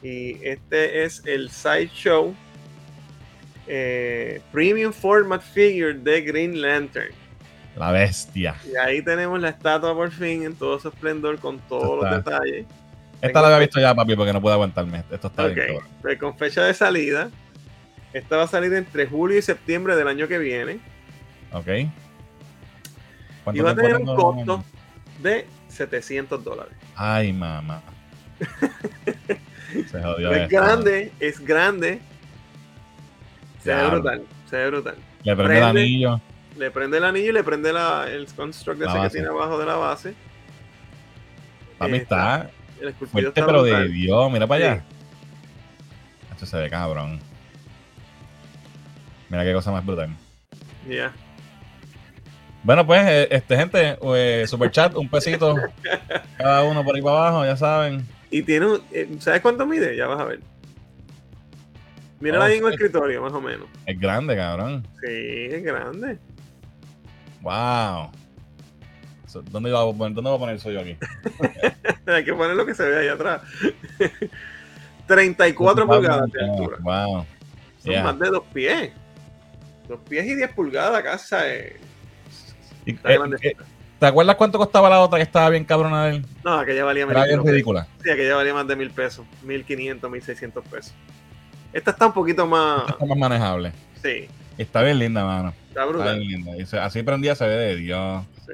Y 0.01 0.43
este 0.47 1.03
es 1.03 1.23
el 1.25 1.51
Sideshow 1.51 2.33
eh, 3.73 4.41
Premium 4.51 4.91
Format 4.91 5.41
Figure 5.41 5.93
de 5.93 6.21
Green 6.21 6.61
Lantern. 6.61 7.13
La 7.77 7.93
bestia. 7.93 8.53
Y 8.69 8.75
ahí 8.75 9.01
tenemos 9.01 9.39
la 9.39 9.47
estatua 9.47 9.93
por 9.93 10.11
fin 10.11 10.43
en 10.43 10.53
todo 10.55 10.77
su 10.77 10.89
esplendor 10.89 11.39
con 11.39 11.57
todos 11.59 12.03
los 12.03 12.11
detalles. 12.11 12.65
Esta 13.21 13.41
la 13.41 13.47
había 13.47 13.59
visto 13.59 13.79
ya, 13.79 13.95
papi, 13.95 14.17
porque 14.17 14.33
no 14.33 14.41
puedo 14.41 14.55
aguantarme. 14.55 15.05
Esto 15.09 15.27
está 15.27 15.47
bien. 15.47 15.77
Pues 16.01 16.19
con 16.19 16.37
fecha 16.37 16.65
de 16.65 16.73
salida. 16.73 17.29
Esta 18.11 18.35
va 18.35 18.43
a 18.43 18.47
salir 18.47 18.73
entre 18.73 19.07
julio 19.07 19.37
y 19.37 19.41
septiembre 19.41 19.95
del 19.95 20.09
año 20.09 20.27
que 20.27 20.37
viene. 20.37 20.79
Ok. 21.53 21.67
Y 23.53 23.59
va 23.61 23.71
a 23.71 23.75
tener 23.75 23.95
un 23.95 24.05
costo 24.17 24.65
de 25.21 25.47
700 25.69 26.43
dólares. 26.43 26.73
Ay, 26.97 27.31
mamá. 27.31 27.81
se 29.89 30.01
jodió 30.01 30.33
es 30.33 30.49
grande, 30.49 31.13
es 31.21 31.39
grande. 31.39 32.01
Se 33.63 33.73
ve 33.73 33.87
brutal, 33.87 34.23
se 34.49 34.57
ve 34.57 34.69
brutal. 34.69 34.95
Le 35.23 35.35
prende, 35.35 35.57
el 35.57 35.63
anillo. 35.63 36.21
Le 36.57 36.71
prende 36.71 36.97
el 36.97 37.03
anillo 37.03 37.29
y 37.29 37.33
le 37.33 37.43
prende 37.43 37.73
la, 37.73 38.07
el 38.09 38.25
construct 38.27 38.81
ese 38.81 39.01
que 39.01 39.09
tiene 39.09 39.27
abajo 39.27 39.59
de 39.59 39.65
la 39.65 39.75
base. 39.75 40.13
Para 41.77 41.91
mí 41.91 41.97
está, 41.97 42.49
fuerte, 43.11 43.43
pero 43.43 43.63
de 43.63 43.87
Dios, 43.87 44.31
mira 44.31 44.47
para 44.47 44.65
allá. 44.65 44.83
Esto 46.31 46.45
se 46.45 46.57
ve 46.57 46.69
cabrón. 46.69 47.19
Mira 49.29 49.43
qué 49.43 49.53
cosa 49.53 49.71
más 49.71 49.85
brutal. 49.85 50.09
Ya. 50.89 51.13
Bueno, 52.63 52.85
pues, 52.85 53.01
eh, 53.07 53.27
este 53.31 53.55
gente, 53.57 53.97
pues, 53.99 54.49
super 54.49 54.69
chat, 54.69 54.95
un 54.95 55.09
pesito 55.09 55.55
cada 56.37 56.63
uno 56.63 56.83
por 56.83 56.95
ahí 56.95 57.01
para 57.01 57.17
abajo, 57.17 57.45
ya 57.45 57.57
saben. 57.57 58.05
Y 58.29 58.43
tiene 58.43 58.67
un, 58.67 58.81
eh, 58.91 59.09
¿sabes 59.19 59.41
cuánto 59.41 59.65
mide? 59.65 59.95
Ya 59.95 60.07
vas 60.07 60.19
a 60.19 60.25
ver. 60.25 60.39
Mira 62.21 62.39
oh, 62.39 62.43
ahí 62.43 62.57
en 62.57 62.65
el 62.65 62.73
escritorio, 62.73 63.21
más 63.21 63.33
o 63.33 63.41
menos. 63.41 63.67
Es 63.85 63.99
grande, 63.99 64.35
cabrón. 64.35 64.87
Sí, 65.01 65.09
es 65.09 65.63
grande. 65.63 66.19
Wow. 67.41 68.11
¿Dónde, 69.49 69.69
iba 69.69 69.81
a 69.81 69.85
poner, 69.85 70.13
¿Dónde 70.13 70.29
voy 70.29 70.35
a 70.35 70.39
poner 70.39 70.55
eso 70.55 70.71
yo 70.71 70.81
aquí? 70.81 70.97
Hay 72.05 72.23
que 72.23 72.33
poner 72.33 72.55
lo 72.55 72.65
que 72.65 72.75
se 72.75 72.83
ve 72.83 72.99
ahí 72.99 73.07
atrás. 73.07 73.41
34 75.07 75.87
pulgadas 75.87 76.31
de 76.31 76.41
altura. 76.41 76.77
Wow. 76.81 77.25
Son 77.83 78.03
más 78.03 78.19
de 78.19 78.29
dos 78.29 78.43
pies. 78.53 78.91
Dos 79.87 79.99
pies 80.07 80.25
y 80.25 80.35
10 80.35 80.53
pulgadas 80.53 81.01
casi. 81.01 81.35
Eh, 81.35 81.79
eh, 82.85 83.55
¿Te 83.99 84.05
acuerdas 84.05 84.35
cuánto 84.35 84.57
costaba 84.57 84.89
la 84.89 85.01
otra 85.01 85.17
que 85.17 85.23
estaba 85.23 85.49
bien 85.49 85.65
cabrona 85.65 86.05
de 86.05 86.15
él? 86.17 86.25
No, 86.43 86.59
aquella 86.59 86.83
valía 86.83 87.05
Era 87.05 87.25
bien 87.25 87.45
ridícula. 87.45 87.87
Sí, 88.03 88.09
aquella 88.09 88.35
valía 88.35 88.53
más 88.53 88.67
de 88.67 88.75
mil 88.75 88.91
pesos. 88.91 89.25
Mil 89.43 89.65
quinientos, 89.65 90.09
mil 90.09 90.21
seiscientos 90.21 90.63
pesos. 90.65 90.93
Esta 91.73 91.91
está 91.91 92.07
un 92.07 92.13
poquito 92.13 92.45
más. 92.45 92.81
Esta 92.81 92.93
está 92.93 93.05
más 93.05 93.17
manejable. 93.17 93.71
Sí. 94.01 94.27
Está 94.57 94.83
bien 94.83 94.99
linda, 94.99 95.23
mano. 95.23 95.53
Está 95.69 95.85
brutal. 95.85 96.19
bien 96.19 96.45
linda. 96.45 96.85
así 96.85 97.03
prendía 97.03 97.35
se 97.35 97.45
ve 97.45 97.55
de 97.55 97.75
Dios. 97.77 98.25
Sí. 98.45 98.53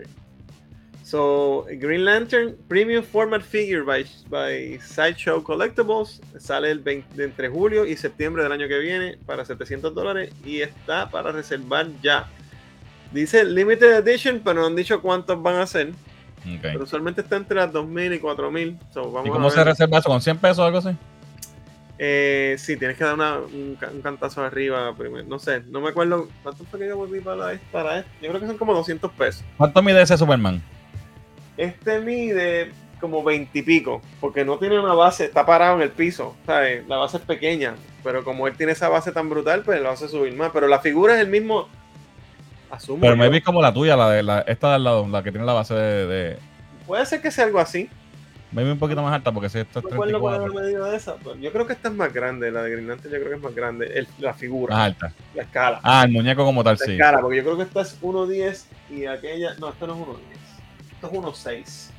So, 1.03 1.65
Green 1.69 2.03
Lantern 2.03 2.57
Premium 2.67 3.01
Format 3.03 3.41
Figure 3.41 3.81
by, 3.81 4.05
by 4.29 4.79
Sideshow 4.81 5.41
Collectibles 5.41 6.21
sale 6.37 6.69
el 6.69 6.79
20, 6.79 7.23
entre 7.23 7.47
julio 7.47 7.85
y 7.85 7.95
septiembre 7.95 8.43
del 8.43 8.51
año 8.51 8.67
que 8.67 8.77
viene 8.77 9.17
para 9.25 9.45
700 9.45 9.95
dólares 9.95 10.33
y 10.45 10.61
está 10.61 11.09
para 11.09 11.31
reservar 11.31 11.87
ya. 12.03 12.27
Dice 13.11 13.45
Limited 13.45 14.05
Edition, 14.05 14.41
pero 14.43 14.59
no 14.59 14.67
han 14.67 14.75
dicho 14.75 15.01
cuántos 15.01 15.41
van 15.41 15.55
a 15.55 15.65
ser. 15.65 15.93
Pero 16.61 16.83
usualmente 16.83 17.21
está 17.21 17.37
entre 17.37 17.57
las 17.57 17.71
2000 17.71 18.13
y 18.13 18.19
4000. 18.19 18.79
So, 18.93 19.23
¿Y 19.25 19.29
cómo 19.29 19.49
se 19.49 19.63
reserva 19.63 19.99
eso? 19.99 20.09
¿Con 20.09 20.21
100 20.21 20.37
pesos 20.37 20.59
o 20.59 20.63
algo 20.65 20.77
así? 20.79 20.89
Eh, 21.99 22.55
sí, 22.59 22.77
tienes 22.77 22.97
que 22.97 23.03
dar 23.03 23.15
un, 23.15 23.77
cantazo 24.03 24.43
arriba 24.43 24.93
primero. 24.95 25.25
No 25.27 25.39
sé, 25.39 25.61
no 25.67 25.81
me 25.81 25.89
acuerdo. 25.89 26.27
¿Cuánto 26.43 26.63
fue 26.65 26.79
que 26.79 26.87
yo 26.87 26.97
volví 26.97 27.19
para, 27.19 27.59
para 27.71 27.99
esto? 27.99 28.11
Yo 28.21 28.29
creo 28.29 28.41
que 28.41 28.47
son 28.47 28.57
como 28.57 28.73
200 28.73 29.11
pesos. 29.13 29.43
¿Cuánto 29.57 29.81
mide 29.81 30.01
ese 30.01 30.17
Superman? 30.17 30.61
Este 31.57 31.99
mide 31.99 32.71
como 32.99 33.23
20 33.23 33.57
y 33.57 33.61
pico, 33.61 34.01
porque 34.19 34.43
no 34.43 34.57
tiene 34.57 34.79
una 34.79 34.93
base, 34.93 35.25
está 35.25 35.45
parado 35.45 35.75
en 35.75 35.83
el 35.83 35.91
piso, 35.91 36.35
¿sabes? 36.45 36.87
La 36.87 36.97
base 36.97 37.17
es 37.17 37.23
pequeña, 37.23 37.75
pero 38.03 38.23
como 38.23 38.47
él 38.47 38.55
tiene 38.57 38.71
esa 38.71 38.89
base 38.89 39.11
tan 39.11 39.29
brutal, 39.29 39.61
pues 39.63 39.81
lo 39.81 39.89
hace 39.89 40.07
subir 40.07 40.35
más. 40.35 40.51
Pero 40.51 40.67
la 40.67 40.79
figura 40.79 41.15
es 41.15 41.21
el 41.21 41.27
mismo. 41.27 41.67
Asumo. 42.69 42.99
Pero 43.01 43.15
me 43.15 43.29
vi 43.29 43.41
como 43.41 43.61
la 43.61 43.73
tuya, 43.73 43.95
la 43.95 44.09
de 44.09 44.23
la, 44.23 44.41
esta 44.41 44.69
de 44.69 44.75
al 44.75 44.83
lado, 44.83 45.07
la 45.07 45.23
que 45.23 45.31
tiene 45.31 45.45
la 45.45 45.53
base 45.53 45.73
de... 45.73 46.37
Puede 46.85 47.05
ser 47.05 47.21
que 47.21 47.31
sea 47.31 47.45
algo 47.45 47.59
así. 47.59 47.89
Me 48.51 48.63
vi 48.63 48.71
un 48.71 48.79
poquito 48.79 49.01
más 49.01 49.13
alta 49.13 49.31
porque 49.31 49.49
si 49.49 49.59
esto 49.59 49.79
es 49.79 49.85
34. 49.85 50.51
de 50.53 50.95
esa. 50.95 51.15
Pues, 51.15 51.39
yo 51.39 51.51
creo 51.51 51.67
que 51.67 51.73
esta 51.73 51.89
es 51.89 51.93
más 51.93 52.13
grande, 52.13 52.49
la 52.49 52.63
de 52.63 52.71
Green 52.71 52.87
yo 52.87 52.95
creo 52.97 53.29
que 53.29 53.35
es 53.35 53.41
más 53.41 53.53
grande. 53.53 54.07
la 54.19 54.33
figura. 54.33 54.73
Más 54.73 54.85
alta. 54.85 55.13
La 55.35 55.43
escala. 55.43 55.79
Ah, 55.83 56.03
el 56.05 56.11
muñeco 56.11 56.45
como 56.45 56.63
tal, 56.63 56.77
sí. 56.77 56.87
La 56.87 56.93
escala, 56.93 57.21
porque 57.21 57.37
yo 57.37 57.43
creo 57.43 57.57
que 57.57 57.63
esta 57.63 57.81
es 57.81 58.01
1.10 58.01 58.65
y 58.89 59.05
aquella. 59.05 59.53
No, 59.59 59.69
esta 59.69 59.87
no 59.87 59.93
es 59.93 59.99
1.10. 59.99 60.17
Esto 60.93 61.07
es 61.07 61.13
1.6. 61.13 61.91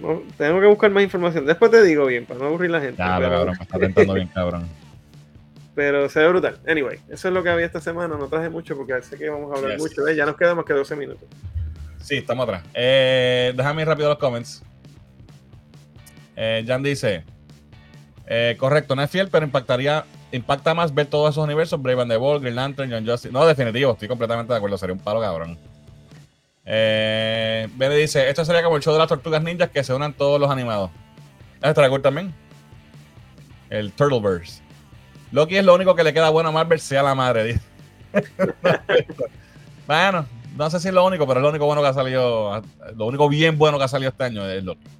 No, 0.00 0.22
tengo 0.36 0.60
que 0.60 0.66
buscar 0.66 0.90
más 0.90 1.02
información. 1.02 1.44
Después 1.44 1.70
te 1.70 1.82
digo 1.82 2.06
bien, 2.06 2.24
para 2.24 2.40
no 2.40 2.46
aburrir 2.46 2.70
la 2.70 2.80
gente. 2.80 2.96
Ya, 2.98 3.18
pero, 3.18 3.30
cabrón, 3.30 3.56
me 3.58 3.64
está 3.64 3.78
tentando 3.78 4.14
bien, 4.14 4.28
cabrón. 4.28 4.68
Pero 5.74 6.08
se 6.08 6.18
ve 6.18 6.26
brutal. 6.26 6.58
Anyway, 6.66 6.98
eso 7.08 7.28
es 7.28 7.34
lo 7.34 7.40
que 7.40 7.50
había 7.50 7.64
esta 7.64 7.80
semana. 7.80 8.16
No 8.16 8.26
traje 8.26 8.48
mucho 8.48 8.76
porque 8.76 9.00
sé 9.00 9.16
que 9.16 9.30
vamos 9.30 9.54
a 9.54 9.60
hablar 9.60 9.78
mucho. 9.78 10.08
Ya 10.08 10.26
nos 10.26 10.36
quedamos 10.36 10.64
que 10.64 10.72
12 10.72 10.96
minutos. 10.96 11.28
Sí, 12.02 12.16
estamos 12.16 12.42
atrás. 12.48 12.64
Eh, 12.74 13.52
déjame 13.54 13.82
ir 13.82 13.88
rápido 13.88 14.08
los 14.08 14.18
comments. 14.18 14.64
Eh, 16.40 16.64
Jan 16.64 16.84
dice: 16.84 17.24
eh, 18.28 18.54
Correcto, 18.58 18.94
no 18.94 19.02
es 19.02 19.10
fiel, 19.10 19.28
pero 19.28 19.44
impactaría 19.44 20.04
impacta 20.30 20.72
más 20.72 20.94
ver 20.94 21.06
todos 21.06 21.34
esos 21.34 21.42
universos: 21.42 21.82
Brave 21.82 22.02
and 22.02 22.12
the 22.12 22.16
Ball, 22.16 22.38
Green 22.38 22.54
Lantern, 22.54 22.90
John 22.90 23.04
Justice. 23.04 23.32
No, 23.32 23.44
definitivo, 23.44 23.92
estoy 23.92 24.06
completamente 24.06 24.52
de 24.52 24.56
acuerdo. 24.56 24.78
Sería 24.78 24.94
un 24.94 25.00
palo 25.00 25.20
cabrón. 25.20 25.58
Eh, 26.64 27.68
dice: 27.76 28.28
Esto 28.28 28.44
sería 28.44 28.62
como 28.62 28.76
el 28.76 28.82
show 28.82 28.92
de 28.92 29.00
las 29.00 29.08
tortugas 29.08 29.42
ninjas 29.42 29.70
que 29.70 29.82
se 29.82 29.92
unan 29.92 30.12
todos 30.12 30.40
los 30.40 30.48
animados. 30.48 30.92
¿Este 31.60 31.80
la 31.80 31.98
también? 31.98 32.32
El 33.68 33.90
Turtleverse. 33.92 34.62
Loki 35.32 35.56
es 35.56 35.64
lo 35.64 35.74
único 35.74 35.96
que 35.96 36.04
le 36.04 36.14
queda 36.14 36.30
bueno 36.30 36.50
a 36.50 36.52
Marvel, 36.52 36.78
sea 36.78 37.02
la 37.02 37.16
madre. 37.16 37.60
bueno, 39.88 40.24
no 40.56 40.70
sé 40.70 40.78
si 40.78 40.86
es 40.86 40.94
lo 40.94 41.04
único, 41.04 41.26
pero 41.26 41.40
es 41.40 41.42
lo 41.42 41.50
único 41.50 41.66
bueno 41.66 41.82
que 41.82 41.88
ha 41.88 41.94
salido. 41.94 42.62
Lo 42.94 43.06
único 43.06 43.28
bien 43.28 43.58
bueno 43.58 43.76
que 43.76 43.84
ha 43.84 43.88
salido 43.88 44.10
este 44.10 44.22
año 44.22 44.48
es 44.48 44.62
Loki. 44.62 44.97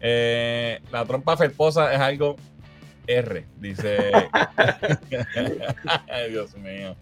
Eh, 0.00 0.80
la 0.92 1.04
trompa 1.04 1.36
felposa 1.36 1.92
es 1.92 2.00
algo 2.00 2.36
R, 3.08 3.46
dice. 3.56 3.98
Dios 6.30 6.54
mío. 6.56 6.94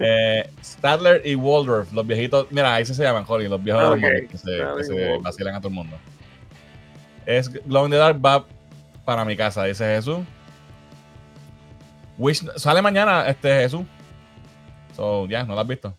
Eh, 0.00 0.50
Stadler 0.62 1.22
y 1.24 1.36
Waldorf, 1.36 1.92
los 1.92 2.06
viejitos. 2.06 2.48
Mira, 2.50 2.74
ahí 2.74 2.84
se 2.84 3.00
llaman, 3.00 3.24
Holly, 3.26 3.48
los 3.48 3.62
viejos 3.62 3.98
que 3.98 4.36
se, 4.36 4.60
vacilan 5.22 5.54
a 5.54 5.60
todo 5.60 5.68
el 5.68 5.74
mundo. 5.74 5.96
Es 7.26 7.48
Glow 7.64 7.84
in 7.84 7.92
the 7.92 7.96
Dark 7.96 8.20
va 8.24 8.44
para 9.04 9.24
mi 9.24 9.36
casa, 9.36 9.64
dice 9.64 9.84
Jesús. 9.84 10.18
Wish, 12.18 12.44
sale 12.56 12.82
mañana 12.82 13.28
este 13.28 13.48
Jesús. 13.60 13.82
So, 14.96 15.26
ya, 15.26 15.44
no 15.44 15.54
lo 15.54 15.60
has 15.60 15.66
visto. 15.66 15.94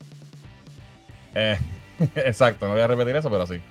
Eh, 1.34 1.58
exacto, 2.16 2.68
no 2.68 2.74
voy 2.74 2.82
a 2.82 2.88
repetir 2.88 3.16
eso, 3.16 3.30
pero 3.30 3.48
sí. 3.48 3.62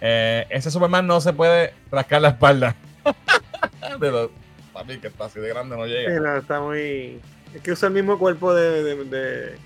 Eh, 0.00 0.46
ese 0.50 0.70
Superman 0.70 1.06
no 1.06 1.20
se 1.20 1.32
puede 1.32 1.72
rascar 1.90 2.22
la 2.22 2.28
espalda. 2.28 2.74
de 4.00 4.28
papi, 4.72 4.98
que 4.98 5.08
está 5.08 5.26
así 5.26 5.40
de 5.40 5.48
grande, 5.48 5.76
no 5.76 5.86
llega. 5.86 6.14
Sí, 6.14 6.20
no, 6.20 6.36
está 6.36 6.60
muy. 6.60 7.20
Es 7.54 7.62
que 7.62 7.72
usa 7.72 7.88
el 7.88 7.94
mismo 7.94 8.18
cuerpo 8.18 8.54
de, 8.54 8.82
de, 8.82 9.58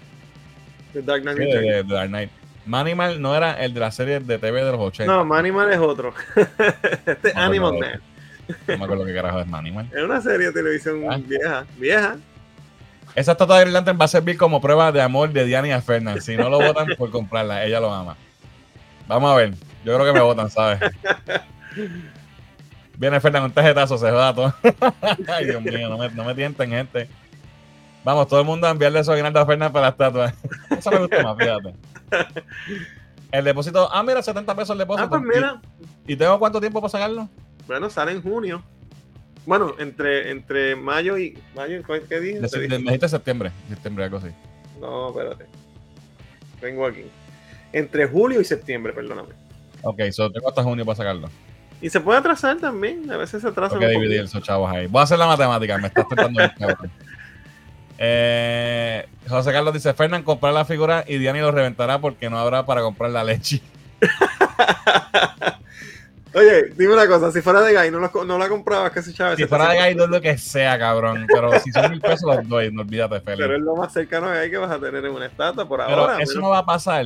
de, 0.92 1.02
Dark 1.02 1.22
Knight. 1.22 1.38
de, 1.38 1.82
Dark 1.84 2.08
Knight. 2.08 2.30
Manimal 2.66 3.20
no 3.20 3.34
era 3.34 3.52
el 3.64 3.74
de 3.74 3.80
la 3.80 3.90
serie 3.90 4.20
de 4.20 4.38
TV 4.38 4.62
de 4.62 4.72
los 4.72 4.80
80. 4.80 5.12
No, 5.12 5.24
Manimal 5.24 5.72
es 5.72 5.78
otro. 5.78 6.14
este 7.06 7.28
es 7.28 7.36
Animal 7.36 7.78
Man. 7.78 8.00
No 8.68 8.78
me 8.78 8.84
acuerdo 8.84 9.04
qué 9.04 9.14
carajo 9.14 9.40
es 9.40 9.46
Manimal. 9.46 9.88
Es 9.92 10.02
una 10.02 10.20
serie 10.20 10.48
de 10.48 10.52
televisión 10.52 11.04
ah. 11.10 11.18
vieja. 11.18 11.66
Vieja. 11.78 12.16
Esa 13.14 13.32
estatua 13.32 13.58
de 13.58 13.70
Green 13.70 13.84
va 14.00 14.04
a 14.04 14.08
servir 14.08 14.36
como 14.36 14.60
prueba 14.60 14.92
de 14.92 15.02
amor 15.02 15.32
de 15.32 15.44
Diana 15.44 15.68
y 15.68 15.72
a 15.72 15.80
Fernan. 15.80 16.20
Si 16.20 16.36
no 16.36 16.48
lo 16.48 16.60
votan 16.60 16.86
por 16.96 17.10
comprarla, 17.10 17.64
ella 17.64 17.80
lo 17.80 17.92
ama. 17.92 18.16
Vamos 19.08 19.32
a 19.32 19.36
ver. 19.36 19.54
Yo 19.84 19.94
creo 19.94 20.04
que 20.04 20.12
me 20.12 20.20
votan, 20.20 20.50
¿sabes? 20.50 20.80
Viene 22.96 23.20
Fernan 23.20 23.44
un 23.44 23.52
tejetazo, 23.52 23.96
se 23.96 24.10
joda 24.10 24.34
todo. 24.34 24.54
Ay, 25.28 25.46
Dios 25.46 25.62
mío, 25.62 25.88
no 25.88 25.96
me, 25.96 26.10
no 26.10 26.24
me 26.24 26.34
tienten, 26.34 26.70
gente. 26.70 27.08
Vamos, 28.04 28.28
todo 28.28 28.40
el 28.40 28.46
mundo 28.46 28.66
a 28.66 28.70
enviarle 28.70 29.02
su 29.04 29.12
aguinaldo 29.12 29.40
a 29.40 29.46
Fernan 29.46 29.72
para 29.72 29.86
la 29.86 29.90
estatua. 29.90 30.34
Eso 30.70 30.90
me 30.90 30.98
gusta 30.98 31.22
más, 31.22 31.36
fíjate. 31.38 31.74
El 33.32 33.44
depósito. 33.44 33.88
Ah, 33.92 34.02
mira, 34.02 34.22
70 34.22 34.54
pesos 34.54 34.70
el 34.70 34.78
depósito. 34.78 35.06
Ah, 35.06 35.08
pues 35.08 35.22
mira. 35.22 35.60
¿Y, 36.06 36.16
tengo 36.16 36.38
cuánto 36.38 36.60
tiempo 36.60 36.80
para 36.80 36.90
sacarlo? 36.90 37.28
Bueno, 37.66 37.88
sale 37.88 38.12
en 38.12 38.22
junio. 38.22 38.62
Bueno, 39.46 39.74
entre, 39.78 40.30
entre 40.30 40.76
mayo 40.76 41.16
y. 41.16 41.38
Mayo, 41.54 41.82
¿Qué 42.08 42.20
dije? 42.20 42.40
Me 42.40 42.78
dijiste 42.78 43.08
septiembre. 43.08 43.52
Septiembre, 43.68 44.04
algo 44.04 44.18
así. 44.18 44.28
No, 44.80 45.10
espérate. 45.10 45.46
Vengo 46.60 46.86
aquí. 46.86 47.04
Entre 47.72 48.06
julio 48.06 48.40
y 48.40 48.44
septiembre, 48.44 48.92
perdóname. 48.92 49.30
Ok, 49.82 50.00
so 50.10 50.30
tengo 50.30 50.48
hasta 50.48 50.62
junio 50.62 50.84
para 50.84 50.96
sacarlo. 50.96 51.28
Y 51.82 51.88
se 51.88 52.00
puede 52.00 52.18
atrasar 52.18 52.58
también. 52.58 53.10
A 53.10 53.16
veces 53.16 53.42
se 53.42 53.48
atrasa. 53.48 53.74
Hay 53.76 53.80
que 53.80 53.88
dividir 53.88 54.20
esos 54.22 54.42
chavos 54.42 54.70
ahí. 54.70 54.86
Voy 54.86 55.00
a 55.00 55.04
hacer 55.04 55.18
la 55.18 55.26
matemática. 55.26 55.78
Me 55.78 55.88
estás 55.88 56.06
tratando 56.08 56.42
de 56.42 56.50
eh, 57.98 59.06
José 59.28 59.52
Carlos 59.52 59.72
dice: 59.72 59.94
Fernán, 59.94 60.22
comprar 60.22 60.52
la 60.52 60.64
figura 60.64 61.04
y 61.06 61.18
Diani 61.18 61.40
lo 61.40 61.52
reventará 61.52 61.98
porque 62.00 62.28
no 62.28 62.38
habrá 62.38 62.66
para 62.66 62.82
comprar 62.82 63.10
la 63.10 63.24
leche. 63.24 63.62
Oye, 66.32 66.66
dime 66.76 66.92
una 66.94 67.08
cosa, 67.08 67.32
si 67.32 67.40
fuera 67.42 67.60
de 67.60 67.74
Guy, 67.74 67.90
no, 67.90 67.98
no 68.24 68.38
la 68.38 68.48
comprabas 68.48 68.92
que 68.92 69.02
se 69.02 69.10
echaba 69.10 69.34
Si 69.34 69.46
fuera 69.46 69.70
de 69.70 69.80
Guy, 69.80 69.96
no 69.96 70.04
es 70.04 70.10
lo 70.10 70.20
que 70.20 70.38
sea, 70.38 70.78
cabrón. 70.78 71.26
Pero 71.26 71.58
si 71.58 71.72
son 71.72 71.90
mil 71.90 72.00
pesos, 72.00 72.22
los 72.22 72.48
doy, 72.48 72.70
no 72.72 72.82
olvídate, 72.82 73.20
Felipe. 73.20 73.42
Pero 73.42 73.56
es 73.56 73.62
lo 73.62 73.74
más 73.74 73.92
cercano 73.92 74.28
a 74.28 74.38
Guy 74.38 74.50
que 74.50 74.58
vas 74.58 74.70
a 74.70 74.78
tener 74.78 75.04
en 75.04 75.10
una 75.10 75.26
estatua 75.26 75.66
por 75.66 75.80
ahora. 75.80 76.22
Eso 76.22 76.40
no 76.40 76.50
va 76.50 76.58
a 76.58 76.66
pasar. 76.66 77.04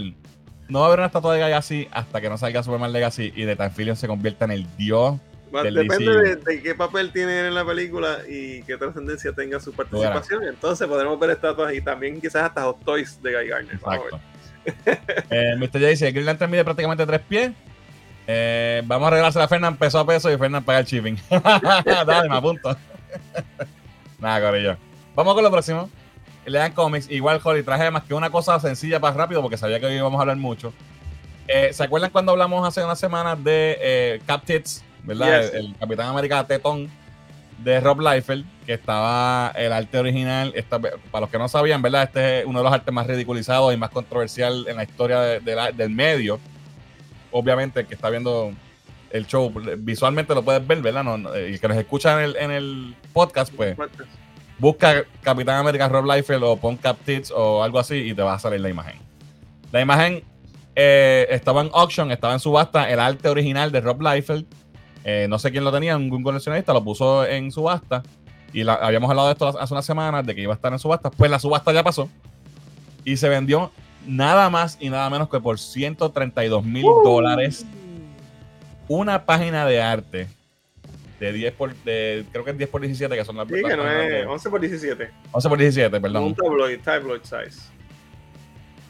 No 0.69 0.81
va 0.81 0.87
a 0.87 0.89
haber 0.89 1.01
una 1.01 1.07
estatua 1.07 1.35
de 1.35 1.43
Guy 1.43 1.53
así 1.53 1.89
hasta 1.91 2.21
que 2.21 2.29
no 2.29 2.39
salga 2.39 2.63
Superman 2.63 2.93
Legacy 2.93 3.33
y 3.35 3.45
de 3.45 3.57
Tanfilion 3.57 3.97
se 3.97 4.07
convierta 4.07 4.45
en 4.47 4.53
el 4.53 4.77
dios. 4.77 5.19
depende 5.53 6.37
de, 6.37 6.63
qué 6.63 6.75
papel 6.75 7.13
tiene 7.13 7.47
en 7.47 7.55
la 7.55 7.65
película 7.65 8.19
y 8.29 8.63
qué 8.63 8.77
trascendencia 8.77 9.33
tenga 9.33 9.61
su 9.61 9.73
participación. 9.73 10.45
Entonces 10.45 10.87
podremos 10.89 11.19
ver 11.19 11.31
estatuas 11.31 11.75
y 11.75 11.81
también 11.81 12.21
quizás 12.21 12.45
hasta 12.45 12.63
Hot 12.63 12.85
Toys 12.85 13.23
de 13.23 13.33
Guy 13.33 13.49
Garner. 13.49 13.75
Exacto. 13.75 14.21
eh, 15.31 15.55
Mr. 15.59 15.73
J 15.73 15.79
dice: 15.87 16.13
Green 16.13 16.27
Lantern 16.27 16.51
mide 16.51 16.65
prácticamente 16.65 17.05
tres 17.07 17.21
pies 17.21 17.53
eh, 18.27 18.83
vamos 18.87 19.05
a 19.05 19.09
arreglarse 19.09 19.41
a 19.41 19.49
Fernan 19.49 19.77
peso 19.77 19.99
a 19.99 20.07
peso 20.07 20.33
y 20.33 20.39
Fernan 20.39 20.65
paga 20.65 20.81
el 20.81 20.87
shipping. 20.87 21.17
Dale, 21.31 22.29
me 22.29 22.37
apunto. 22.37 22.77
Nada, 24.19 24.49
Corillo. 24.49 24.77
Vamos 25.15 25.35
con 25.35 25.45
lo 25.45 25.51
próximo. 25.51 25.91
Lean 26.47 26.73
cómics. 26.73 27.11
Igual, 27.11 27.41
Holly, 27.43 27.63
traje 27.63 27.91
más 27.91 28.05
que 28.05 28.15
una 28.15 28.31
cosa 28.31 28.59
sencilla 28.61 29.01
para 29.01 29.17
rápido 29.17 29.43
porque 29.43 29.57
sabía 29.57 29.81
que 29.81 29.87
hoy 29.87 29.95
íbamos 29.95 30.19
a 30.19 30.23
hablar 30.23 30.37
mucho. 30.37 30.73
Eh, 31.49 31.73
¿Se 31.73 31.85
acuerdan 31.85 32.11
cuando 32.11 32.33
hablamos 32.33 32.67
hace 32.67 32.83
unas 32.83 32.99
semanas 32.99 33.43
de 33.43 33.79
eh, 33.81 34.21
Cap 34.27 34.45
Tits, 34.45 34.85
¿verdad? 35.03 35.55
El, 35.55 35.75
Capitán 35.79 36.09
América 36.09 36.47
Tetón 36.47 36.91
de 37.59 37.81
Rob 37.81 38.01
Liefeld, 38.01 38.45
que 38.67 38.75
estaba 38.75 39.53
el 39.57 39.73
arte 39.73 39.99
original. 39.99 40.55
para 41.11 41.21
los 41.21 41.31
que 41.31 41.39
no 41.39 41.49
sabían, 41.49 41.83
¿verdad? 41.83 42.05
Este 42.05 42.41
es 42.41 42.47
uno 42.47 42.61
de 42.61 42.65
los 42.65 42.73
artes 42.73 42.93
más 42.93 43.07
ridiculizados 43.07 43.73
y 43.73 43.77
más 43.77 43.91
controversial 43.91 44.67
en 44.69 44.77
la 44.77 44.85
historia 44.85 45.21
del 45.21 45.91
medio 45.91 46.41
obviamente 47.35 47.81
el 47.81 47.87
que 47.87 47.95
está 47.95 48.11
viendo 48.11 48.53
el 49.11 49.27
show 49.27 49.53
visualmente 49.79 50.35
lo 50.35 50.43
puedes 50.43 50.67
ver, 50.67 50.81
¿verdad? 50.81 51.05
No, 51.05 51.35
el 51.35 51.61
que 51.61 51.69
nos 51.69 51.77
escucha 51.77 52.15
en 52.15 52.31
el, 52.31 52.37
en 52.37 52.51
el 52.51 52.97
podcast, 53.13 53.53
pues 53.55 53.77
busca 54.59 55.05
Capitán 55.23 55.57
América 55.57 55.89
Rob 55.89 56.05
Liefeld 56.05 56.43
o 56.43 56.57
pon 56.57 56.77
Cap 56.77 56.97
Tits 57.05 57.31
o 57.31 57.63
algo 57.63 57.79
así 57.79 57.97
y 57.97 58.15
te 58.15 58.23
va 58.23 58.35
a 58.35 58.39
salir 58.39 58.61
la 58.61 58.69
imagen. 58.69 58.99
La 59.73 59.81
imagen 59.81 60.23
eh, 60.77 61.27
estaba 61.31 61.63
en 61.63 61.71
auction, 61.73 62.11
estaba 62.11 62.33
en 62.33 62.41
subasta, 62.41 62.91
el 62.91 63.01
arte 63.01 63.29
original 63.29 63.73
de 63.73 63.81
Rob 63.81 64.01
Liefeld. 64.01 64.47
Eh, 65.05 65.27
no 65.29 65.39
sé 65.39 65.51
quién 65.51 65.65
lo 65.65 65.73
tenía, 65.73 65.99
ningún 65.99 66.23
coleccionista 66.23 66.73
lo 66.73 66.83
puso 66.83 67.27
en 67.27 67.51
subasta. 67.53 68.03
Y 68.53 68.67
habíamos 68.69 69.11
hablado 69.11 69.29
de 69.29 69.33
esto 69.33 69.49
hace 69.59 69.75
unas 69.75 69.85
semanas, 69.85 70.25
de 70.25 70.35
que 70.35 70.43
iba 70.43 70.53
a 70.53 70.57
estar 70.57 70.73
en 70.73 70.79
subasta. 70.79 71.11
Pues 71.11 71.31
la 71.31 71.39
subasta 71.39 71.73
ya 71.73 71.83
pasó. 71.83 72.09
Y 73.05 73.17
se 73.17 73.29
vendió 73.29 73.73
nada 74.07 74.49
más 74.49 74.79
y 74.81 74.91
nada 74.91 75.11
menos 75.11 75.29
que 75.29 75.41
por 75.41 75.59
132 75.59 76.65
mil 76.65 76.85
dólares 77.03 77.67
una 78.87 79.25
página 79.25 79.65
de 79.67 79.83
arte 79.83 80.29
de 81.25 81.33
10 81.33 81.53
por, 81.55 81.75
de, 81.75 82.25
creo 82.31 82.45
que 82.45 82.51
es 82.51 82.59
10 82.59 82.71
por 82.71 82.81
17, 82.83 83.17
que 83.17 83.25
son 83.25 83.37
las 83.37 83.49
Sí, 83.49 83.55
que 83.55 83.77
no 83.77 83.89
es 83.89 84.27
11 84.27 84.51
por 84.51 84.61
17. 84.61 85.11
11 85.33 85.49
por 85.49 85.59
17, 85.59 86.01
perdón. 86.01 86.25
Un 86.25 86.35
tabloid, 86.35 86.81
tabloid 86.81 87.23
size. 87.23 87.71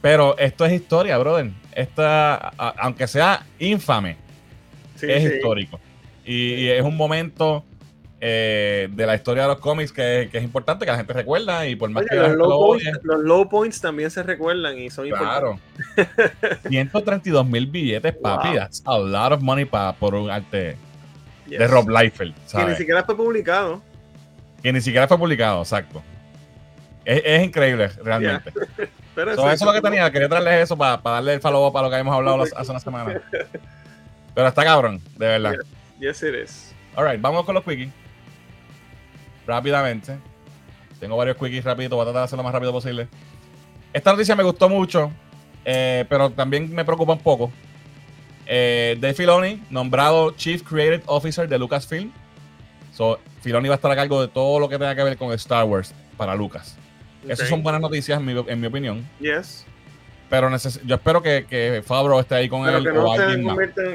Pero 0.01 0.37
esto 0.37 0.67
es 0.67 0.73
historia, 0.73 1.17
brother. 1.19 1.51
Esta, 1.73 2.37
aunque 2.37 3.07
sea 3.07 3.47
infame, 3.59 4.17
es 5.01 5.33
histórico. 5.33 5.81
y, 6.27 6.67
es 6.69 6.83
un 6.83 6.97
momento 6.97 7.65
eh, 8.21 8.89
de 8.91 9.07
la 9.07 9.15
historia 9.15 9.43
de 9.43 9.49
los 9.51 9.59
cómics 9.59 9.93
que, 9.93 10.31
es 10.33 10.43
importante, 10.43 10.85
que 10.85 10.91
la 10.91 10.97
gente 10.97 11.13
recuerda 11.13 11.67
y 11.67 11.77
por 11.77 11.91
más 11.91 12.07
que 12.07 12.17
los 12.17 12.33
low, 12.33 12.69
points, 12.69 13.01
los 13.03 13.21
low, 13.21 13.49
points, 13.49 13.81
también 13.81 14.11
se 14.11 14.23
recuerdan 14.23 14.79
y 14.79 14.89
son 14.89 15.09
claro. 15.09 15.59
importantes. 15.97 16.61
132 16.69 17.47
mil 17.47 17.67
billetes, 17.67 18.15
papi, 18.15 18.55
that's 18.55 18.83
a 18.87 18.99
lot 18.99 19.33
of 19.33 19.43
money 19.43 19.65
para 19.65 19.93
por 19.93 20.15
un 20.15 20.31
arte 20.31 20.77
de 21.47 21.67
Rob 21.67 21.89
Liefeld. 21.89 22.35
Que 22.51 22.65
ni 22.65 22.75
siquiera 22.77 23.05
fue 23.05 23.17
publicado. 23.17 23.83
Que 24.63 24.73
ni 24.73 24.81
siquiera 24.81 25.07
fue 25.09 25.19
publicado, 25.19 25.61
exacto. 25.61 26.03
Es, 27.05 27.45
increíble, 27.45 27.89
realmente. 28.03 28.53
Pero 29.15 29.33
eso 29.33 29.51
es 29.51 29.63
lo 29.63 29.73
que 29.73 29.81
tenía, 29.81 30.11
quería 30.11 30.29
traerles 30.29 30.63
eso 30.63 30.77
para, 30.77 30.97
darle 30.97 31.35
el 31.35 31.41
follow 31.41 31.73
para 31.73 31.85
lo 31.85 31.91
que 31.91 31.97
habíamos 31.97 32.15
hablado 32.15 32.43
hace 32.43 32.71
una 32.71 32.81
semana. 32.81 33.21
Pero 34.35 34.49
está 34.49 34.65
cabrón, 34.65 35.01
de 35.17 35.27
verdad. 35.27 35.55
Yes, 36.01 36.23
it 36.23 36.35
is. 36.35 36.75
Alright, 36.97 37.21
vamos 37.21 37.45
con 37.45 37.55
los 37.55 37.63
quickies 37.63 37.93
rápidamente. 39.47 40.17
Tengo 40.99 41.17
varios 41.17 41.37
quickies 41.37 41.65
rápido, 41.65 41.97
voy 41.97 42.03
a 42.03 42.07
tratar 42.07 42.21
de 42.21 42.25
hacerlo 42.25 42.43
lo 42.43 42.45
más 42.45 42.55
rápido 42.55 42.73
posible. 42.73 43.09
Esta 43.93 44.13
noticia 44.13 44.35
me 44.35 44.43
gustó 44.43 44.69
mucho, 44.69 45.13
eh, 45.65 46.05
pero 46.09 46.31
también 46.31 46.73
me 46.75 46.85
preocupa 46.85 47.13
un 47.13 47.21
poco. 47.21 47.53
Eh, 48.47 48.97
Dave 49.01 49.15
Filoni, 49.15 49.63
nombrado 49.71 50.33
Chief 50.33 50.63
Creative 50.63 51.03
Officer 51.07 51.49
de 51.49 51.59
Lucasfilm. 51.59 52.13
So, 52.93 53.19
Filoni 53.41 53.69
va 53.69 53.75
a 53.75 53.77
estar 53.77 53.91
a 53.91 53.97
cargo 53.97 54.21
de 54.21 54.29
todo 54.29 54.59
lo 54.59 54.69
que 54.69 54.79
tenga 54.79 54.95
que 54.95 55.03
ver 55.03 55.17
con 55.17 55.33
Star 55.33 55.65
Wars 55.65 55.95
para 56.17 56.35
Lucas. 56.35 56.77
Esas 57.29 57.49
son 57.49 57.63
buenas 57.63 57.81
noticias, 57.81 58.19
en 58.19 58.27
mi, 58.27 58.45
en 58.47 58.61
mi 58.61 58.67
opinión. 58.67 59.09
Yes. 59.19 59.67
Pero 60.31 60.51
yo 60.85 60.95
espero 60.97 61.23
que, 61.23 61.47
que 61.49 61.83
Fabro 61.87 62.19
esté 62.19 62.35
ahí 62.35 62.49
con 62.49 62.69
él 62.69 62.83
que 62.83 62.93
no, 62.93 63.05
o 63.05 63.17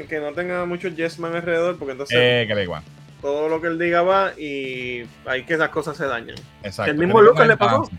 que 0.08 0.20
no 0.20 0.32
tenga 0.32 0.64
muchos 0.64 0.96
yes 0.96 1.18
man 1.18 1.34
alrededor, 1.34 1.76
porque 1.76 1.92
entonces 1.92 2.16
eh, 2.18 2.44
que 2.46 2.54
le 2.54 2.62
igual. 2.62 2.82
todo 3.20 3.48
lo 3.48 3.60
que 3.60 3.66
él 3.66 3.78
diga 3.78 4.02
va 4.02 4.32
y 4.38 5.06
hay 5.26 5.44
que 5.44 5.54
esas 5.54 5.68
cosas 5.70 5.96
se 5.96 6.06
dañan. 6.06 6.36
Exacto. 6.62 6.92
El 6.92 6.98
mismo 6.98 7.20
Lucas 7.20 7.46
le 7.46 7.56
pasó. 7.56 7.90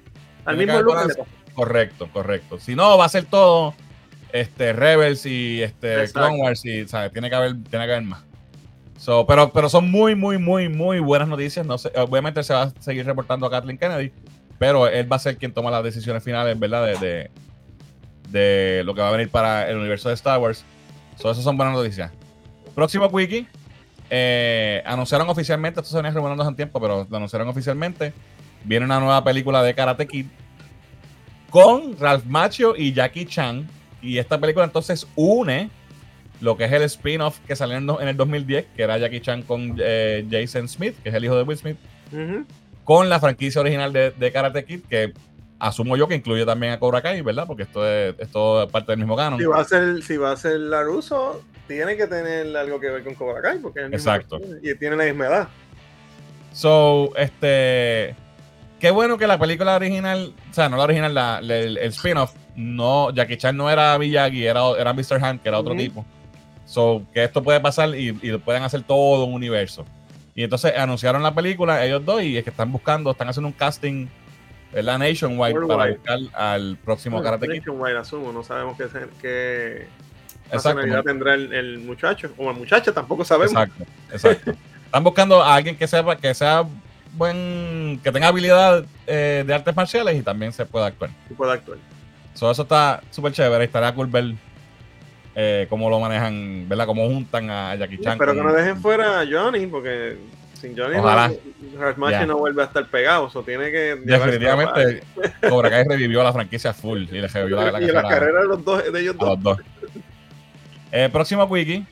Al 0.46 0.58
mismo 0.58 0.82
Lucas 0.82 1.08
le 1.08 1.16
pasó. 1.16 1.30
Correcto, 1.54 2.10
correcto. 2.12 2.60
Si 2.60 2.76
no, 2.76 2.98
va 2.98 3.06
a 3.06 3.10
ser 3.10 3.26
todo 3.26 3.76
este 4.34 4.74
Rebels 4.74 5.26
y 5.26 5.62
este 5.62 6.10
Clone 6.12 6.42
Wars 6.42 6.66
y 6.66 6.88
¿sabes? 6.88 7.12
tiene 7.12 7.30
que 7.30 7.36
haber, 7.36 7.52
tiene 7.70 7.86
que 7.86 7.92
haber 7.92 8.04
más. 8.04 8.24
So, 8.98 9.26
pero, 9.26 9.52
pero 9.52 9.68
son 9.68 9.90
muy, 9.90 10.14
muy, 10.14 10.38
muy, 10.38 10.70
muy 10.70 11.00
buenas 11.00 11.28
noticias. 11.28 11.66
No 11.66 11.78
sé, 11.78 11.92
obviamente 11.96 12.44
se 12.44 12.54
va 12.54 12.64
a 12.64 12.70
seguir 12.80 13.06
reportando 13.06 13.48
a 13.48 13.50
Kathleen 13.50 13.78
Kennedy, 13.78 14.12
pero 14.60 14.88
él 14.88 15.12
va 15.12 15.16
a 15.16 15.20
ser 15.20 15.38
quien 15.38 15.54
toma 15.54 15.72
las 15.72 15.84
decisiones 15.84 16.24
finales, 16.24 16.58
¿verdad? 16.60 17.00
De, 17.00 17.32
de, 18.30 18.84
lo 18.86 18.94
que 18.94 19.02
va 19.02 19.10
a 19.10 19.12
venir 19.12 19.30
para 19.30 19.68
el 19.70 19.78
universo 19.78 20.10
de 20.10 20.16
Star 20.16 20.40
Wars. 20.40 20.64
So, 21.18 21.32
esas 21.32 21.44
son 21.44 21.58
buenas 21.58 21.74
noticias. 21.74 22.12
Próximo 22.76 23.08
wiki. 23.08 23.48
Eh, 24.12 24.84
anunciaron 24.86 25.28
oficialmente, 25.30 25.80
esto 25.80 25.90
se 25.90 25.98
venía 25.98 26.12
rumorando 26.12 26.44
hace 26.44 26.50
un 26.50 26.56
tiempo, 26.56 26.80
pero 26.80 27.08
lo 27.10 27.18
anunciaron 27.18 27.48
oficialmente. 27.48 28.14
Viene 28.64 28.86
una 28.86 29.00
nueva 29.00 29.24
película 29.24 29.64
de 29.64 29.74
Karate 29.74 30.06
Kid 30.06 30.28
con 31.50 31.98
Ralph 31.98 32.26
Macchio 32.26 32.76
y 32.76 32.94
Jackie 32.94 33.26
Chan. 33.26 33.68
Y 34.02 34.18
esta 34.18 34.40
película 34.40 34.66
entonces 34.66 35.08
une 35.16 35.70
lo 36.40 36.58
que 36.58 36.66
es 36.66 36.72
el 36.72 36.82
spin-off 36.84 37.40
que 37.46 37.56
salió 37.56 37.78
en 37.78 38.08
el 38.08 38.18
2010, 38.18 38.66
que 38.76 38.84
era 38.84 38.98
Jackie 38.98 39.22
Chan 39.22 39.44
con 39.44 39.76
eh, 39.80 40.26
Jason 40.30 40.68
Smith, 40.68 40.96
que 41.04 41.10
es 41.10 41.16
el 41.16 41.24
hijo 41.24 41.36
de 41.36 41.44
Will 41.44 41.58
Smith, 41.58 41.78
con 42.84 43.10
la 43.10 43.20
franquicia 43.20 43.62
original 43.62 43.94
de, 43.94 44.32
Karate 44.34 44.66
Kid, 44.66 44.82
que 44.90 45.14
asumo 45.60 45.96
yo 45.96 46.08
que 46.08 46.16
incluye 46.16 46.44
también 46.46 46.74
a 46.74 46.80
Cobra 46.80 47.04
Kai, 47.04 47.22
¿verdad? 47.22 47.46
Porque 47.46 47.64
esto 47.64 47.88
es, 47.88 48.16
esto 48.18 48.68
parte 48.72 48.92
del 48.92 49.00
mismo 49.00 49.16
canon. 49.16 49.40
Si 49.40 49.46
va 49.46 49.60
a 49.60 49.66
ser, 49.66 50.02
si 50.02 50.18
va 50.18 50.32
a 50.32 50.36
ser 50.36 50.60
Laruso, 50.60 51.44
tiene 51.68 51.96
que 51.96 52.08
tener 52.08 52.58
algo 52.58 52.80
que 52.80 52.90
ver 52.90 53.04
con 53.04 53.14
Cobra 53.14 53.42
Kai, 53.42 53.60
porque 53.60 53.82
es 53.82 53.86
el 53.86 53.92
mismo 53.92 54.12
Exacto. 54.12 54.40
y 54.64 54.74
tiene 54.76 54.96
la 54.96 55.04
misma 55.04 55.28
edad. 55.28 55.48
So, 56.54 57.14
este 57.16 58.16
Qué 58.82 58.90
bueno 58.90 59.20
que 59.20 59.28
la 59.28 59.38
película 59.38 59.76
original, 59.76 60.34
o 60.50 60.54
sea, 60.56 60.68
no 60.68 60.76
la 60.76 60.86
original, 60.86 61.14
la, 61.14 61.38
el, 61.38 61.78
spin-off, 61.78 62.34
no, 62.56 63.12
Jackie 63.12 63.38
Chan 63.38 63.56
no 63.56 63.70
era 63.70 63.98
Miyagi, 63.98 64.46
era, 64.46 64.62
era 64.78 64.94
Mr. 64.94 65.24
Han, 65.24 65.40
que 65.40 65.50
era 65.50 65.60
otro 65.60 65.76
tipo. 65.76 66.06
So, 66.66 67.04
que 67.14 67.24
esto 67.24 67.44
puede 67.44 67.60
pasar 67.60 67.96
y, 67.96 68.18
y 68.22 68.38
pueden 68.38 68.64
hacer 68.64 68.84
todo 68.84 69.26
un 69.26 69.34
universo. 69.34 69.86
Y 70.36 70.44
entonces 70.44 70.74
anunciaron 70.78 71.22
la 71.22 71.34
película, 71.36 71.86
ellos 71.86 72.06
dos, 72.06 72.24
y 72.24 72.38
es 72.38 72.44
que 72.44 72.50
están 72.50 72.72
buscando, 72.72 73.12
están 73.12 73.28
haciendo 73.28 73.48
un 73.48 73.54
casting, 73.54 74.08
la 74.72 74.98
Nationwide, 74.98 75.68
para 75.68 75.92
buscar 75.92 76.20
al 76.34 76.78
próximo 76.78 77.22
Karate 77.22 77.48
Kid. 77.48 77.58
Nationwide, 77.58 77.98
asumo, 77.98 78.32
no 78.32 78.42
sabemos 78.44 78.78
qué, 78.78 78.88
qué 79.22 79.88
nacionalidad 80.52 81.04
tendrá 81.04 81.34
el, 81.34 81.54
el, 81.54 81.80
muchacho, 81.80 82.32
o 82.38 82.46
la 82.46 82.58
muchacha, 82.58 82.94
tampoco 82.94 83.26
sabemos. 83.26 83.52
Exacto, 83.52 83.84
exacto. 84.14 84.54
están 84.86 85.04
buscando 85.04 85.44
a 85.44 85.56
alguien 85.56 85.76
que 85.76 85.88
sepa, 85.88 86.16
que 86.16 86.34
sea 86.34 86.66
buen, 87.14 88.00
que 88.02 88.12
tenga 88.12 88.28
habilidad 88.28 88.86
eh, 89.08 89.44
de 89.46 89.54
artes 89.54 89.76
marciales 89.76 90.16
y 90.16 90.22
también 90.22 90.54
se 90.54 90.66
pueda 90.66 90.88
actuar. 90.88 91.12
Se 91.28 91.34
puede 91.34 91.52
actuar. 91.52 91.78
Eso 92.34 92.52
está 92.52 93.02
súper 93.12 93.34
chévere. 93.34 93.66
Estaría 93.66 93.94
cool 93.94 94.08
ver 94.08 94.34
eh, 95.36 95.68
cómo 95.70 95.90
lo 95.90 96.00
manejan, 96.00 96.68
¿verdad? 96.68 96.86
Cómo 96.86 97.08
juntan 97.08 97.50
a 97.50 97.76
Jackie 97.76 98.00
Chan. 98.00 98.18
Pero 98.18 98.34
que 98.34 98.42
no 98.42 98.54
dejen 98.54 98.82
fuera 98.82 99.22
a 99.22 99.26
Johnny, 99.30 99.68
porque 99.68 100.18
sin 100.54 100.78
Johnny 100.78 100.98
Ojalá. 100.98 101.32
no, 101.98 102.26
no 102.26 102.38
vuelve 102.38 102.62
a 102.62 102.66
estar 102.66 102.86
pegado. 102.88 103.30
O 103.34 103.44
tiene 103.44 103.72
que. 103.72 103.96
Definitivamente, 104.04 105.04
Cobra 105.48 105.70
Kai 105.70 105.86
revivió 105.86 106.24
la 106.24 106.34
franquicia 106.34 106.74
full 106.74 107.04
y 107.04 107.22
le 107.22 107.28
revivió 107.28 107.58
la, 107.58 107.72
la, 107.72 107.82
y 107.82 107.88
la 107.88 108.04
carrera 108.04 108.42
de 108.42 108.48
los 108.48 108.64
dos, 108.64 108.92
de 108.92 109.02
ellos 109.02 109.18
dos. 109.18 109.30
Los 109.30 109.44
dos. 109.44 109.58
Eh, 110.92 111.10
próximo 111.12 111.46
wiki. 111.46 111.86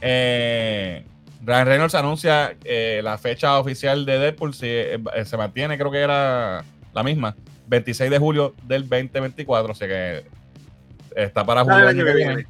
Eh, 0.00 1.04
Ryan 1.46 1.66
Reynolds 1.66 1.94
anuncia 1.94 2.56
eh, 2.64 3.00
la 3.04 3.18
fecha 3.18 3.58
oficial 3.58 4.04
de 4.04 4.18
Deadpool, 4.18 4.52
si 4.52 4.66
eh, 4.66 4.98
se 5.24 5.36
mantiene, 5.36 5.78
creo 5.78 5.90
que 5.92 6.00
era 6.00 6.64
la 6.92 7.02
misma, 7.04 7.36
26 7.66 8.10
de 8.10 8.18
julio 8.18 8.54
del 8.64 8.88
2024, 8.88 9.72
o 9.72 9.74
sea 9.74 9.88
que 9.88 10.24
está 11.14 11.44
para 11.44 11.62
julio 11.62 11.78
del 11.78 11.88
año 11.88 12.04
que 12.04 12.14
viene. 12.14 12.46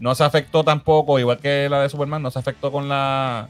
No 0.00 0.14
se 0.14 0.24
afectó 0.24 0.64
tampoco, 0.64 1.18
igual 1.18 1.38
que 1.38 1.68
la 1.68 1.82
de 1.82 1.88
Superman, 1.88 2.22
no 2.22 2.30
se 2.30 2.38
afectó 2.38 2.72
con 2.72 2.88
la 2.88 3.48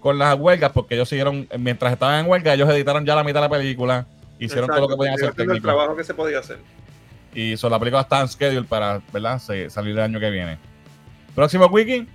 con 0.00 0.18
las 0.18 0.38
huelgas, 0.38 0.72
porque 0.72 0.94
ellos 0.94 1.08
siguieron, 1.08 1.46
mientras 1.58 1.92
estaban 1.92 2.24
en 2.24 2.30
huelga, 2.30 2.54
ellos 2.54 2.68
editaron 2.70 3.04
ya 3.04 3.14
la 3.14 3.22
mitad 3.22 3.42
de 3.42 3.48
la 3.48 3.50
película, 3.50 4.06
hicieron 4.38 4.68
todo 4.68 4.80
lo 4.80 4.88
que 4.88 4.96
podían 4.96 5.14
hacer 5.14 5.34
técnico. 5.34 5.56
el 5.56 5.62
trabajo 5.62 5.94
que 5.94 6.04
se 6.04 6.14
podía 6.14 6.38
hacer. 6.38 6.58
Y 7.34 7.56
son 7.58 7.70
la 7.70 7.78
película 7.78 8.00
está 8.00 8.22
en 8.22 8.28
schedule 8.28 8.66
para 8.66 9.02
¿verdad? 9.12 9.38
salir 9.38 9.92
el 9.92 10.00
año 10.00 10.18
que 10.18 10.30
viene. 10.30 10.58
Próximo 11.34 11.66
wiki, 11.66 12.08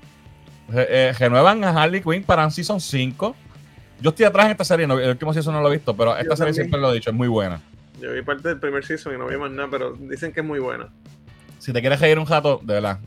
eh, 0.73 1.13
renuevan 1.17 1.63
a 1.63 1.69
Harley 1.69 2.01
Quinn 2.01 2.23
para 2.23 2.43
un 2.43 2.51
Season 2.51 2.81
5. 2.81 3.35
Yo 4.01 4.09
estoy 4.09 4.25
atrás 4.25 4.47
en 4.47 4.51
esta 4.51 4.65
serie, 4.65 4.85
el 4.85 5.09
último 5.09 5.33
season 5.33 5.53
no 5.53 5.61
lo 5.61 5.69
he 5.69 5.77
visto, 5.77 5.95
pero 5.95 6.17
esta 6.17 6.35
serie 6.35 6.53
siempre 6.53 6.79
lo 6.79 6.91
he 6.91 6.95
dicho, 6.95 7.11
es 7.11 7.15
muy 7.15 7.29
buena. 7.29 7.61
Yo 7.99 8.11
vi 8.11 8.21
parte 8.21 8.49
del 8.49 8.59
primer 8.59 8.85
season 8.85 9.15
y 9.15 9.17
no 9.17 9.27
vi 9.27 9.37
más 9.37 9.51
nada, 9.51 9.69
pero 9.69 9.93
dicen 9.93 10.31
que 10.31 10.41
es 10.41 10.45
muy 10.45 10.59
buena. 10.59 10.89
Si 11.59 11.73
te 11.73 11.81
quieres 11.81 11.99
reír 11.99 12.19
un 12.19 12.27
rato, 12.27 12.59
de 12.63 12.73
verdad. 12.73 12.99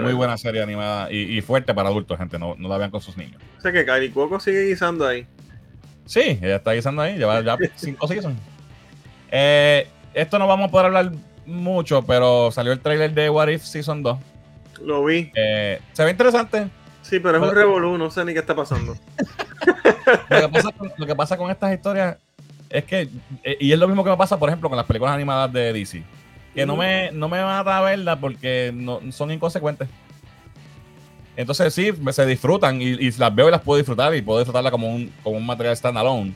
Muy 0.00 0.14
buena 0.14 0.38
serie 0.38 0.62
animada 0.62 1.10
y, 1.12 1.40
fuerte 1.42 1.74
para 1.74 1.88
adultos, 1.88 2.16
gente. 2.18 2.38
No, 2.38 2.54
no, 2.56 2.68
la 2.68 2.78
vean 2.78 2.90
con 2.90 3.00
sus 3.00 3.16
niños. 3.16 3.40
O 3.58 3.60
sea 3.60 3.72
que 3.72 3.84
Kylie 3.84 4.10
Cuoco 4.10 4.40
sigue 4.40 4.66
guisando 4.66 5.06
ahí. 5.06 5.26
Sí, 6.06 6.38
ella 6.40 6.56
está 6.56 6.72
guisando 6.72 7.02
ahí. 7.02 7.18
Lleva 7.18 7.42
ya 7.42 7.58
cinco 7.76 8.08
seasons. 8.08 8.38
Eh, 9.30 9.86
esto 10.14 10.38
no 10.38 10.46
vamos 10.46 10.68
a 10.68 10.70
poder 10.70 10.86
hablar 10.86 11.12
mucho, 11.44 12.02
pero 12.02 12.50
salió 12.50 12.72
el 12.72 12.80
trailer 12.80 13.12
de 13.12 13.28
What 13.28 13.48
If 13.48 13.64
Season 13.64 14.02
2. 14.02 14.18
Lo 14.82 15.04
vi. 15.04 15.30
Eh, 15.34 15.80
se 15.92 16.04
ve 16.04 16.10
interesante. 16.10 16.68
Sí, 17.02 17.20
pero 17.20 17.38
es 17.38 17.42
un 17.50 17.54
revolú, 17.54 17.96
no 17.98 18.10
sé 18.10 18.24
ni 18.24 18.32
qué 18.32 18.40
está 18.40 18.54
pasando. 18.54 18.96
lo, 20.30 21.06
que 21.06 21.14
pasa 21.14 21.36
con, 21.36 21.50
estas 21.50 21.72
historias 21.74 22.16
es 22.70 22.84
que, 22.84 23.08
eh, 23.42 23.56
y 23.60 23.72
es 23.72 23.78
lo 23.78 23.88
mismo 23.88 24.04
que 24.04 24.10
me 24.10 24.16
pasa, 24.16 24.38
por 24.38 24.48
ejemplo, 24.48 24.68
con 24.68 24.76
las 24.76 24.86
películas 24.86 25.14
animadas 25.14 25.52
de 25.52 25.72
DC, 25.72 26.02
que 26.54 26.66
no, 26.66 26.76
me, 26.76 27.10
no 27.12 27.28
me 27.28 27.42
mata 27.42 27.78
a 27.78 27.80
verlas 27.82 28.18
porque 28.18 28.72
no, 28.74 29.00
son 29.10 29.30
inconsecuentes. 29.30 29.88
Entonces 31.36 31.74
sí, 31.74 31.92
se 32.12 32.26
disfrutan 32.26 32.80
y, 32.80 33.10
las 33.12 33.34
veo 33.34 33.48
y 33.48 33.50
las 33.50 33.60
puedo 33.60 33.76
disfrutar 33.78 34.14
y 34.14 34.22
puedo 34.22 34.38
disfrutarla 34.38 34.70
como 34.70 34.88
un, 34.88 35.12
como 35.22 35.36
un 35.36 35.44
material 35.44 35.76
standalone. 35.76 36.34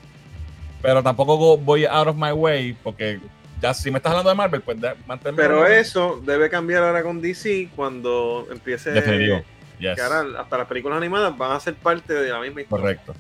Pero 0.83 1.03
tampoco 1.03 1.57
voy 1.57 1.87
out 1.87 2.09
of 2.09 2.17
my 2.17 2.33
way 2.33 2.77
porque 2.83 3.19
ya 3.63 3.73
si 3.73 3.91
me 3.91 3.99
estás 3.99 4.11
hablando 4.11 4.31
de 4.31 4.37
Marvel, 4.37 4.61
pues 4.61 4.77
manténme. 5.07 5.37
Pero 5.37 5.67
eso 5.67 6.21
debe 6.25 6.51
cambiar 6.51 6.83
ahora 6.83 7.03
con 7.03 7.21
DC 7.21 7.71
cuando 7.75 8.47
empiece... 8.51 8.91
Definitivo 8.91 9.43
que 9.81 10.01
ahora 10.01 10.41
hasta 10.41 10.59
las 10.59 10.67
películas 10.67 10.99
animadas 10.99 11.37
van 11.37 11.53
a 11.53 11.61
ser 11.61 11.75
parte 11.75 12.13
de 12.13 12.31
la 12.31 12.41
misma 12.41 12.61
historia. 12.61 12.83
Correcto. 12.83 13.15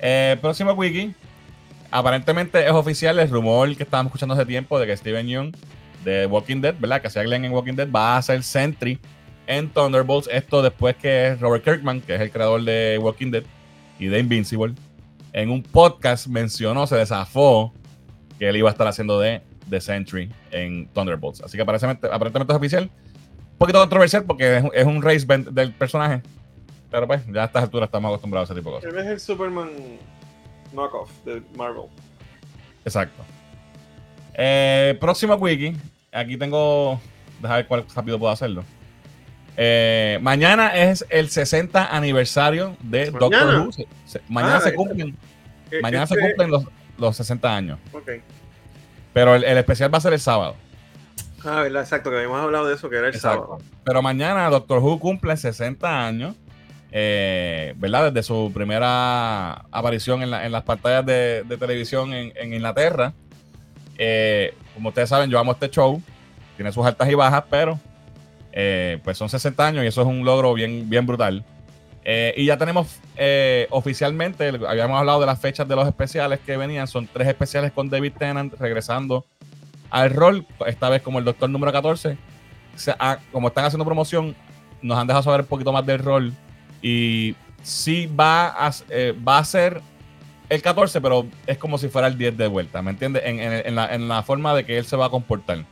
Eh, 0.00 0.36
próximo 0.40 0.72
wiki. 0.72 1.14
Aparentemente 1.90 2.64
es 2.64 2.72
oficial 2.72 3.18
el 3.18 3.30
rumor 3.30 3.74
que 3.76 3.82
estábamos 3.82 4.10
escuchando 4.10 4.34
hace 4.34 4.44
tiempo 4.46 4.78
de 4.78 4.86
que 4.86 4.96
Steven 4.96 5.26
Young 5.26 5.56
de 6.04 6.26
Walking 6.26 6.60
Dead, 6.60 6.74
¿verdad? 6.78 7.00
Que 7.00 7.08
hacía 7.08 7.22
Glenn 7.22 7.44
en 7.44 7.52
Walking 7.52 7.74
Dead, 7.74 7.90
va 7.90 8.16
a 8.16 8.22
ser 8.22 8.42
Sentry 8.42 8.98
en 9.46 9.70
Thunderbolts. 9.70 10.28
Esto 10.30 10.62
después 10.62 10.96
que 10.96 11.36
Robert 11.40 11.64
Kirkman, 11.64 12.00
que 12.00 12.14
es 12.14 12.20
el 12.20 12.30
creador 12.30 12.62
de 12.62 12.98
Walking 13.00 13.30
Dead 13.30 13.44
y 13.98 14.06
de 14.06 14.18
Invincible, 14.18 14.74
en 15.32 15.50
un 15.50 15.62
podcast 15.62 16.26
mencionó, 16.26 16.86
se 16.86 16.96
desafó 16.96 17.72
que 18.38 18.48
él 18.48 18.56
iba 18.56 18.68
a 18.68 18.72
estar 18.72 18.86
haciendo 18.86 19.18
de, 19.18 19.42
de 19.66 19.80
Sentry 19.80 20.30
en 20.50 20.88
Thunderbolts. 20.88 21.42
Así 21.42 21.56
que 21.56 21.62
aparentemente, 21.62 22.06
aparentemente 22.06 22.52
es 22.52 22.56
oficial 22.56 22.90
poquito 23.58 23.80
controversial 23.80 24.24
porque 24.24 24.62
es, 24.72 24.86
un 24.86 25.02
race 25.02 25.26
del 25.26 25.72
personaje. 25.74 26.22
Pero 26.90 27.06
pues, 27.06 27.20
ya 27.26 27.42
a 27.42 27.46
estas 27.46 27.64
alturas 27.64 27.88
estamos 27.88 28.08
acostumbrados 28.08 28.48
a 28.48 28.52
ese 28.52 28.60
tipo 28.60 28.70
de 28.70 28.76
cosas. 28.76 28.92
Él 28.92 28.98
es 28.98 29.06
el 29.06 29.20
Superman 29.20 29.68
knockoff 30.72 31.10
de 31.24 31.42
Marvel. 31.56 31.84
Exacto. 32.84 33.22
Eh, 34.34 34.96
próximo 35.00 35.34
wiki. 35.34 35.76
Aquí 36.12 36.36
tengo. 36.36 37.00
Deja 37.40 37.56
ver 37.56 37.66
cuál 37.66 37.84
rápido 37.94 38.18
puedo 38.18 38.32
hacerlo. 38.32 38.64
Eh, 39.56 40.18
mañana 40.22 40.76
es 40.76 41.04
el 41.10 41.30
60 41.30 41.94
aniversario 41.94 42.76
de 42.80 43.10
Doctor 43.10 43.66
Who. 43.66 43.70
mañana 44.28 44.56
ah, 44.56 44.60
se 44.60 44.74
cumplen. 44.74 45.16
mañana 45.82 46.06
se 46.06 46.14
este 46.14 46.26
cumplen 46.28 46.64
los, 46.98 47.16
60 47.16 47.56
años. 47.56 47.78
Ok. 47.92 48.10
Pero 49.12 49.34
el 49.34 49.44
especial 49.44 49.92
va 49.92 49.98
a 49.98 50.00
ser 50.00 50.12
el 50.12 50.20
sábado. 50.20 50.54
Ah, 51.44 51.62
verdad, 51.62 51.82
exacto, 51.82 52.10
que 52.10 52.16
habíamos 52.16 52.40
hablado 52.40 52.66
de 52.66 52.74
eso, 52.74 52.90
que 52.90 52.96
era 52.96 53.08
el 53.08 53.14
sábado. 53.14 53.58
Pero 53.84 54.02
mañana 54.02 54.48
Doctor 54.50 54.80
Who 54.80 54.98
cumple 54.98 55.36
60 55.36 56.06
años, 56.06 56.34
eh, 56.90 57.74
¿verdad? 57.76 58.12
Desde 58.12 58.26
su 58.26 58.50
primera 58.54 59.52
aparición 59.70 60.22
en, 60.22 60.52
las 60.52 60.62
pantallas 60.62 61.04
de, 61.04 61.44
televisión 61.58 62.12
en, 62.12 62.52
Inglaterra. 62.52 63.12
Eh, 63.98 64.54
como 64.74 64.88
ustedes 64.90 65.08
saben, 65.08 65.28
yo 65.30 65.38
amo 65.38 65.52
este 65.52 65.68
show, 65.68 66.00
tiene 66.56 66.72
sus 66.72 66.86
altas 66.86 67.08
y 67.10 67.14
bajas, 67.14 67.44
pero 67.50 67.78
eh, 68.52 68.98
pues 69.04 69.18
son 69.18 69.28
60 69.28 69.66
años 69.66 69.84
y 69.84 69.88
eso 69.88 70.00
es 70.02 70.06
un 70.06 70.24
logro 70.24 70.54
bien, 70.54 70.88
bien 70.88 71.06
brutal. 71.06 71.44
Y 72.36 72.46
ya 72.46 72.56
tenemos 72.56 73.00
oficialmente, 73.68 74.48
habíamos 74.66 74.98
hablado 74.98 75.20
de 75.20 75.26
las 75.26 75.38
fechas 75.38 75.68
de 75.68 75.76
los 75.76 75.86
especiales 75.86 76.40
que 76.40 76.56
venían, 76.56 76.86
son 76.86 77.06
tres 77.06 77.28
especiales 77.28 77.70
con 77.70 77.90
David 77.90 78.14
Tennant 78.18 78.54
regresando 78.58 79.26
al 79.90 80.08
rol, 80.08 80.46
esta 80.66 80.88
vez 80.88 81.02
como 81.02 81.18
el 81.18 81.26
Doctor 81.26 81.50
número 81.50 81.70
14. 81.70 82.16
como 83.30 83.48
están 83.48 83.66
haciendo 83.66 83.84
promoción, 83.84 84.34
nos 84.80 84.96
han 84.96 85.06
dejado 85.06 85.22
saber 85.22 85.42
un 85.42 85.48
poquito 85.48 85.70
más 85.70 85.84
del 85.84 85.98
rol 85.98 86.32
y 86.82 87.34
sí 87.62 88.06
va 88.06 88.48
a, 88.48 88.72
eh, 88.90 89.14
va 89.26 89.38
a 89.38 89.44
ser 89.44 89.82
el 90.48 90.62
14, 90.62 91.00
pero 91.00 91.26
es 91.46 91.58
como 91.58 91.78
si 91.78 91.88
fuera 91.88 92.08
el 92.08 92.16
10 92.16 92.36
de 92.36 92.46
vuelta, 92.46 92.80
¿me 92.82 92.90
entiendes? 92.90 93.22
En, 93.24 94.08
la, 94.08 94.22
forma 94.22 94.54
de 94.54 94.64
que 94.64 94.78
él 94.78 94.84
se 94.84 94.96
va 94.96 95.06
a 95.06 95.10
comportar. 95.10 95.64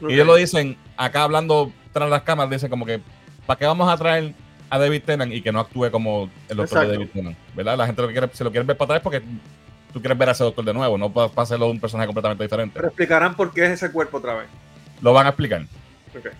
Y 0.00 0.12
ellos 0.12 0.26
lo 0.26 0.36
dicen, 0.36 0.76
acá 0.96 1.22
hablando 1.22 1.72
tras 1.92 2.10
las 2.10 2.22
cámaras, 2.22 2.50
dicen 2.50 2.68
como 2.68 2.84
que, 2.84 3.00
¿para 3.46 3.58
qué 3.58 3.66
vamos 3.66 3.88
a 3.88 3.96
traer 3.96 4.34
a 4.70 4.78
David 4.78 5.02
Tennant 5.04 5.32
y 5.32 5.40
que 5.40 5.50
no 5.50 5.60
actúe 5.60 5.90
como 5.90 6.28
el 6.48 6.56
doctor 6.56 6.86
de 6.86 6.92
David 6.92 7.08
Tennant? 7.12 7.38
¿Verdad? 7.54 7.78
La 7.78 7.86
gente 7.86 8.02
lo 8.02 8.08
quiere, 8.08 8.28
se 8.32 8.44
lo 8.44 8.50
quiere 8.50 8.66
ver 8.66 8.76
para 8.76 8.96
atrás 8.96 9.02
porque 9.02 9.22
tú 9.92 10.00
quieres 10.00 10.18
ver 10.18 10.28
a 10.28 10.32
ese 10.32 10.44
doctor 10.44 10.64
de 10.64 10.74
nuevo, 10.74 10.98
no 10.98 11.10
para, 11.10 11.30
hacerlo 11.36 11.70
un 11.70 11.80
personaje 11.80 12.06
completamente 12.06 12.44
diferente. 12.44 12.74
Pero 12.74 12.88
explicarán 12.88 13.34
por 13.34 13.52
qué 13.52 13.64
es 13.64 13.70
ese 13.70 13.90
cuerpo 13.90 14.18
otra 14.18 14.34
vez. 14.34 14.46
Lo 15.00 15.12
van 15.12 15.26
a 15.26 15.30
explicar. 15.30 15.62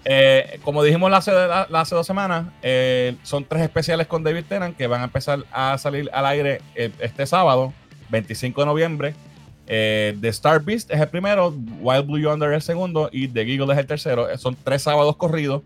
Eh, 0.05 0.61
como 0.62 0.82
dijimos 0.82 1.12
hace, 1.12 1.31
hace 1.31 1.95
dos 1.95 2.07
semanas, 2.07 2.47
eh, 2.62 3.16
son 3.23 3.45
tres 3.45 3.62
especiales 3.62 4.07
con 4.07 4.23
David 4.23 4.45
Tennant 4.49 4.77
que 4.77 4.86
van 4.86 5.01
a 5.01 5.05
empezar 5.05 5.45
a 5.53 5.77
salir 5.78 6.11
al 6.12 6.27
aire 6.27 6.61
eh, 6.74 6.90
este 7.01 7.27
sábado, 7.27 7.73
25 8.11 8.61
de 8.61 8.66
noviembre. 8.66 9.15
The 9.66 10.28
Star 10.28 10.62
Beast 10.62 10.90
es 10.90 10.99
el 10.99 11.09
primero, 11.09 11.55
Wild 11.81 12.07
Blue 12.07 12.19
Yonder 12.19 12.51
es 12.51 12.57
el 12.57 12.62
segundo 12.62 13.11
y 13.12 13.28
The 13.28 13.45
Giggle 13.45 13.73
es 13.73 13.78
el 13.78 13.86
tercero. 13.86 14.39
Son 14.39 14.57
tres 14.65 14.82
sábados 14.82 15.16
corridos. 15.16 15.62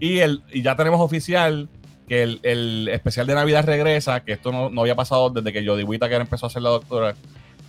Y, 0.00 0.18
el, 0.18 0.42
ya 0.52 0.76
tenemos 0.76 1.00
oficial 1.00 1.68
que 2.08 2.22
el, 2.22 2.88
especial 2.88 3.26
de 3.26 3.34
Navidad 3.34 3.64
regresa, 3.64 4.20
que 4.24 4.32
esto 4.32 4.50
no, 4.50 4.80
había 4.80 4.96
pasado 4.96 5.30
desde 5.30 5.52
que 5.52 5.64
Jodie 5.64 5.84
Whittaker 5.84 6.20
empezó 6.20 6.46
a 6.46 6.50
ser 6.50 6.62
la 6.62 6.70
doctora. 6.70 7.14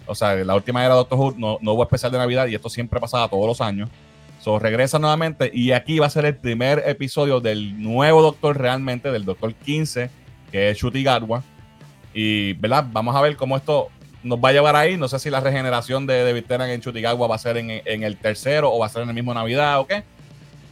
O 0.07 0.15
sea, 0.15 0.35
la 0.35 0.55
última 0.55 0.83
era 0.83 0.95
Doctor 0.95 1.19
Who, 1.19 1.35
no 1.37 1.59
hubo 1.73 1.83
especial 1.83 2.11
de 2.11 2.17
Navidad 2.17 2.47
y 2.47 2.55
esto 2.55 2.69
siempre 2.69 2.99
pasaba 2.99 3.27
todos 3.27 3.45
los 3.45 3.61
años. 3.61 3.89
So, 4.39 4.59
regresa 4.59 4.99
nuevamente 4.99 5.49
y 5.53 5.71
aquí 5.71 5.99
va 5.99 6.05
a 6.05 6.09
ser 6.09 6.25
el 6.25 6.35
primer 6.35 6.83
episodio 6.85 7.39
del 7.39 7.81
nuevo 7.81 8.21
Doctor 8.21 8.57
realmente, 8.57 9.11
del 9.11 9.25
Doctor 9.25 9.53
15, 9.53 10.09
que 10.51 10.69
es 10.69 10.77
Shuti. 10.77 11.05
Y, 12.13 12.53
¿verdad? 12.53 12.85
Vamos 12.91 13.15
a 13.15 13.21
ver 13.21 13.35
cómo 13.35 13.57
esto 13.57 13.89
nos 14.23 14.39
va 14.39 14.49
a 14.49 14.51
llevar 14.53 14.75
ahí. 14.75 14.95
No 14.97 15.07
sé 15.07 15.19
si 15.19 15.29
la 15.29 15.39
regeneración 15.39 16.05
de 16.05 16.23
David 16.23 16.45
Tennant 16.45 16.71
en 16.71 16.81
Chutigagua 16.81 17.27
va 17.27 17.35
a 17.35 17.39
ser 17.39 17.57
en, 17.57 18.03
el 18.03 18.17
tercero 18.17 18.71
o 18.71 18.79
va 18.79 18.85
a 18.85 18.89
ser 18.89 19.03
en 19.03 19.09
el 19.09 19.15
mismo 19.15 19.33
Navidad 19.33 19.79
o 19.79 19.87
qué. 19.87 20.03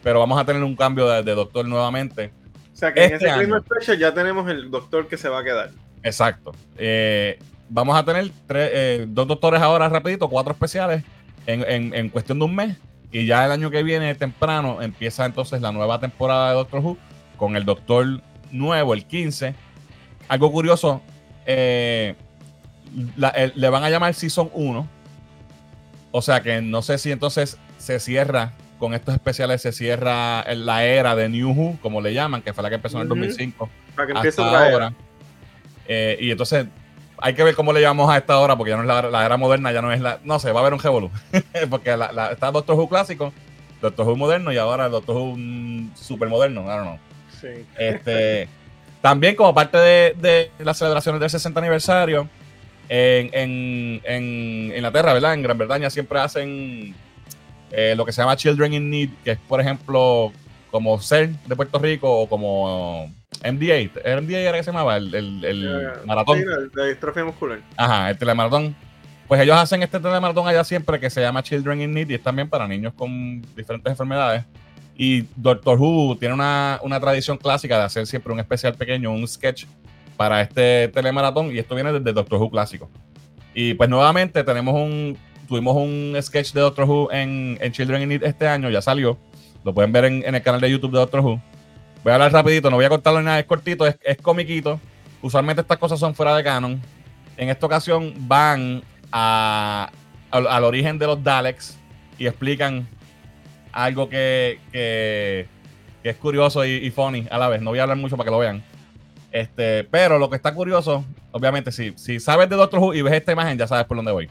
Pero 0.03 0.19
vamos 0.19 0.39
a 0.39 0.45
tener 0.45 0.63
un 0.63 0.75
cambio 0.75 1.07
de, 1.07 1.35
Doctor 1.35 1.65
nuevamente. 1.67 2.31
O 2.73 2.77
sea 2.77 2.93
que 2.93 3.03
en 3.03 3.13
este 3.13 3.27
ese 3.27 3.37
mismo 3.37 3.57
especial 3.57 3.97
ya 3.97 4.13
tenemos 4.13 4.49
el 4.49 4.69
Doctor 4.69 5.07
que 5.07 5.17
se 5.17 5.29
va 5.29 5.39
a 5.39 5.43
quedar. 5.43 5.71
Exacto. 6.03 6.51
Eh, 6.77 7.39
vamos 7.67 7.97
a 7.97 8.05
tener 8.05 8.31
eh, 8.49 9.05
dos 9.07 9.27
doctores 9.27 9.61
ahora 9.61 9.89
rapidito, 9.89 10.29
cuatro 10.29 10.53
especiales 10.53 11.03
en, 11.47 11.93
en 11.93 12.09
cuestión 12.09 12.37
de 12.39 12.45
un 12.45 12.55
mes 12.55 12.77
y 13.15 13.25
ya 13.25 13.45
el 13.45 13.51
año 13.53 13.71
que 13.71 13.81
viene, 13.81 14.13
temprano, 14.13 14.81
empieza 14.81 15.25
entonces 15.25 15.61
la 15.61 15.71
nueva 15.71 16.01
temporada 16.01 16.49
de 16.49 16.55
Doctor 16.55 16.81
Who 16.81 16.97
con 17.37 17.55
el 17.55 17.63
Doctor 17.63 18.19
nuevo, 18.51 18.93
el 18.93 19.05
15. 19.05 19.55
Algo 20.27 20.51
curioso, 20.51 21.01
eh, 21.45 22.15
le 23.15 23.69
van 23.69 23.85
a 23.85 23.89
llamar 23.89 24.13
Season 24.15 24.49
1. 24.53 24.85
O 26.11 26.21
sea 26.21 26.41
que 26.41 26.61
no 26.61 26.81
sé 26.81 26.97
si 26.97 27.09
entonces 27.09 27.57
se 27.77 28.01
cierra 28.01 28.51
con 28.79 28.93
estos 28.93 29.13
especiales, 29.13 29.61
se 29.61 29.71
cierra 29.71 30.43
la 30.53 30.83
era 30.83 31.15
de 31.15 31.29
New 31.29 31.51
Who, 31.51 31.79
como 31.81 32.01
le 32.01 32.13
llaman, 32.13 32.41
que 32.41 32.51
fue 32.51 32.63
la 32.63 32.69
que 32.69 32.75
empezó 32.75 32.97
en 32.97 33.03
el 33.03 33.07
2005. 33.07 33.69
Para 33.95 34.07
que 34.07 34.11
empiece 34.11 34.41
ahora. 34.41 34.93
Eh, 35.87 36.17
y 36.19 36.31
entonces 36.31 36.65
hay 37.25 37.33
que 37.33 37.43
ver 37.43 37.55
cómo 37.55 37.73
le 37.73 37.81
llamamos 37.81 38.13
a 38.13 38.17
esta 38.17 38.37
hora, 38.37 38.55
porque 38.55 38.69
ya 38.69 38.77
no 38.77 38.83
es 38.83 39.11
la, 39.11 39.25
era 39.25 39.35
moderna, 39.35 39.71
ya 39.71 39.81
no 39.81 39.91
es 39.91 39.99
la. 39.99 40.19
No 40.23 40.37
sé, 40.37 40.51
va 40.51 40.59
a 40.59 40.61
haber 40.61 40.73
un 40.73 40.79
revolú. 40.79 41.09
porque 41.71 41.97
la, 41.97 42.31
está 42.31 42.51
Doctor 42.51 42.75
Who 42.75 42.87
clásico, 42.87 43.33
Doctor 43.81 44.07
Who 44.07 44.15
moderno 44.15 44.53
y 44.53 44.57
ahora 44.57 44.89
Doctor 44.89 45.15
Who 45.15 45.35
super 45.95 46.29
moderno. 46.29 46.61
I 46.61 46.65
don't 46.65 46.83
know. 46.83 46.99
Sí. 47.41 47.65
Este, 47.79 48.47
también, 49.01 49.35
como 49.35 49.55
parte 49.55 49.75
de, 49.79 50.51
las 50.59 50.77
celebraciones 50.77 51.19
del 51.19 51.31
60 51.31 51.59
aniversario, 51.59 52.29
en, 52.89 53.31
en, 53.33 54.01
en, 54.03 54.75
Inglaterra, 54.75 55.13
¿verdad? 55.13 55.33
En 55.33 55.41
Gran 55.41 55.57
Bretaña 55.57 55.89
siempre 55.89 56.19
hacen 56.19 56.93
eh, 57.71 57.95
lo 57.97 58.05
que 58.05 58.11
se 58.11 58.21
llama 58.21 58.37
Children 58.37 58.75
in 58.75 58.89
Need, 58.91 59.09
que 59.23 59.31
es, 59.31 59.39
por 59.47 59.59
ejemplo, 59.59 60.31
como 60.69 61.01
ser 61.01 61.29
de 61.29 61.55
Puerto 61.55 61.79
Rico 61.79 62.19
o 62.19 62.29
como 62.29 63.11
MDA, 63.43 64.21
MDA 64.21 64.39
era 64.39 64.57
que 64.57 64.63
se 64.63 64.71
llamaba, 64.71 64.97
el, 64.97 65.13
el, 65.13 65.91
maratón. 66.05 66.39
Sí, 66.39 66.45
la 66.73 66.85
distrofia 66.85 67.25
muscular. 67.25 67.59
Ajá, 67.77 68.09
el 68.09 68.17
telemaratón. 68.17 68.75
Pues 69.27 69.41
ellos 69.41 69.57
hacen 69.57 69.81
este 69.81 69.99
telemaratón 69.99 70.47
allá 70.47 70.63
siempre 70.63 70.99
que 70.99 71.09
se 71.09 71.21
llama 71.21 71.41
Children 71.41 71.81
in 71.81 71.93
Need 71.93 72.09
y 72.11 72.13
es 72.15 72.23
también 72.23 72.47
para 72.47 72.67
niños 72.67 72.93
con 72.93 73.41
diferentes 73.55 73.89
enfermedades. 73.89 74.43
Y 74.95 75.25
Doctor 75.35 75.79
Who 75.79 76.17
tiene 76.17 76.35
una, 76.35 76.79
una 76.83 76.99
tradición 76.99 77.37
clásica 77.37 77.77
de 77.77 77.83
hacer 77.85 78.07
siempre 78.07 78.31
un 78.31 78.39
especial 78.39 78.75
pequeño, 78.75 79.11
un 79.11 79.27
sketch 79.27 79.65
para 80.15 80.41
este 80.41 80.87
telemaratón 80.89 81.53
y 81.53 81.59
esto 81.59 81.75
viene 81.75 81.91
desde 81.91 82.13
Doctor 82.13 82.39
Who 82.39 82.51
clásico. 82.51 82.89
Y 83.53 83.73
pues 83.73 83.89
nuevamente 83.89 84.43
tenemos 84.43 84.75
un, 84.75 85.17
tuvimos 85.47 85.75
un 85.75 86.15
sketch 86.21 86.53
de 86.53 86.61
Doctor 86.61 86.85
Who 86.87 87.11
en, 87.11 87.57
en 87.61 87.71
Children 87.71 88.03
in 88.03 88.09
Need 88.09 88.23
este 88.23 88.47
año, 88.47 88.69
ya 88.69 88.81
salió. 88.81 89.17
Lo 89.63 89.73
pueden 89.73 89.91
ver 89.91 90.05
en, 90.05 90.23
en 90.25 90.35
el 90.35 90.41
canal 90.43 90.61
de 90.61 90.69
YouTube 90.69 90.91
de 90.91 90.99
Doctor 90.99 91.21
Who. 91.21 91.41
Voy 92.05 92.11
a 92.11 92.15
hablar 92.17 92.31
rapidito, 92.31 92.69
no 92.69 92.75
voy 92.75 92.85
a 92.85 92.89
cortarlo 92.89 93.19
ni 93.19 93.25
nada, 93.25 93.39
es 93.39 93.47
cortito, 93.47 93.87
es, 93.87 93.97
es 94.03 94.17
comiquito. 94.17 94.79
Usualmente 95.23 95.61
estas 95.63 95.79
cosas 95.79 95.99
son 95.99 96.13
fuera 96.13 96.37
de 96.37 96.43
canon. 96.43 96.79
En 97.35 97.49
esta 97.49 97.65
ocasión 97.65 98.13
van 98.15 98.83
a, 99.11 99.89
al, 100.29 100.63
origen 100.65 100.99
de 100.99 101.07
los 101.07 101.23
Daleks 101.23 101.79
y 102.19 102.27
explican 102.27 102.87
algo 103.71 104.07
que, 104.07 104.59
que, 104.71 105.47
es 106.03 106.15
curioso 106.17 106.63
y, 106.63 106.91
funny 106.91 107.25
a 107.31 107.39
la 107.39 107.49
vez. 107.49 107.63
No 107.63 107.71
voy 107.71 107.79
a 107.79 107.81
hablar 107.81 107.97
mucho 107.97 108.15
para 108.17 108.25
que 108.25 108.31
lo 108.31 108.37
vean. 108.37 108.63
Este, 109.31 109.83
pero 109.85 110.19
lo 110.19 110.29
que 110.29 110.35
está 110.35 110.53
curioso, 110.53 111.03
obviamente, 111.31 111.71
si, 111.71 111.93
si 111.95 112.19
sabes 112.19 112.47
de 112.49 112.55
Doctor 112.55 112.81
Who 112.81 112.93
y 112.93 113.01
ves 113.01 113.13
esta 113.13 113.31
imagen, 113.31 113.57
ya 113.57 113.65
sabes 113.65 113.87
por 113.87 113.97
dónde 113.97 114.11
voy. 114.11 114.29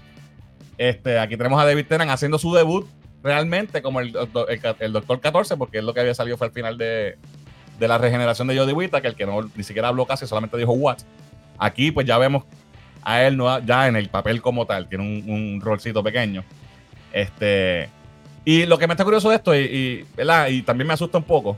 Este, 0.79 1.19
aquí 1.19 1.37
tenemos 1.37 1.61
a 1.61 1.65
David 1.65 1.87
Tennant 1.89 2.13
haciendo 2.13 2.39
su 2.39 2.55
debut 2.55 2.87
realmente 3.21 3.83
como 3.83 3.99
el, 3.99 4.17
el, 4.79 4.93
Doctor 4.93 5.21
14, 5.21 5.57
porque 5.57 5.79
es 5.79 5.85
lo 5.85 5.93
que 5.93 5.99
había 5.99 6.15
salido 6.15 6.37
fue 6.37 6.47
al 6.47 6.53
final 6.53 6.79
de, 6.79 7.19
de 7.79 7.89
la 7.89 7.99
regeneración 7.99 8.49
de 8.49 8.59
Jodie 8.59 8.89
que 8.91 9.09
el 9.09 9.15
que 9.15 9.27
no 9.27 9.51
ni 9.55 9.65
siquiera 9.65 9.89
habló 9.89 10.07
casi, 10.07 10.27
solamente 10.27 10.57
dijo 10.57 10.73
what. 10.73 10.99
Aquí 11.59 11.91
pues 11.91 12.07
ya 12.07 12.19
vemos 12.19 12.45
a 13.03 13.23
él 13.23 13.37
no, 13.37 13.59
ya 13.61 13.87
en 13.87 13.97
el 13.97 14.09
papel 14.09 14.41
como 14.41 14.67
tal, 14.67 14.89
tiene 14.89 15.05
un, 15.05 15.31
un 15.31 15.61
rolcito 15.61 16.03
pequeño. 16.03 16.43
Este, 17.13 17.89
y 18.45 18.67
lo 18.67 18.79
que 18.79 18.87
me 18.87 18.95
está 18.95 19.05
curioso 19.05 19.31
de 19.31 19.37
esto, 19.37 19.55
y, 19.55 20.07
y, 20.49 20.63
también 20.63 20.89
me 20.89 20.95
asusta 20.95 21.19
un 21.19 21.25
poco, 21.25 21.57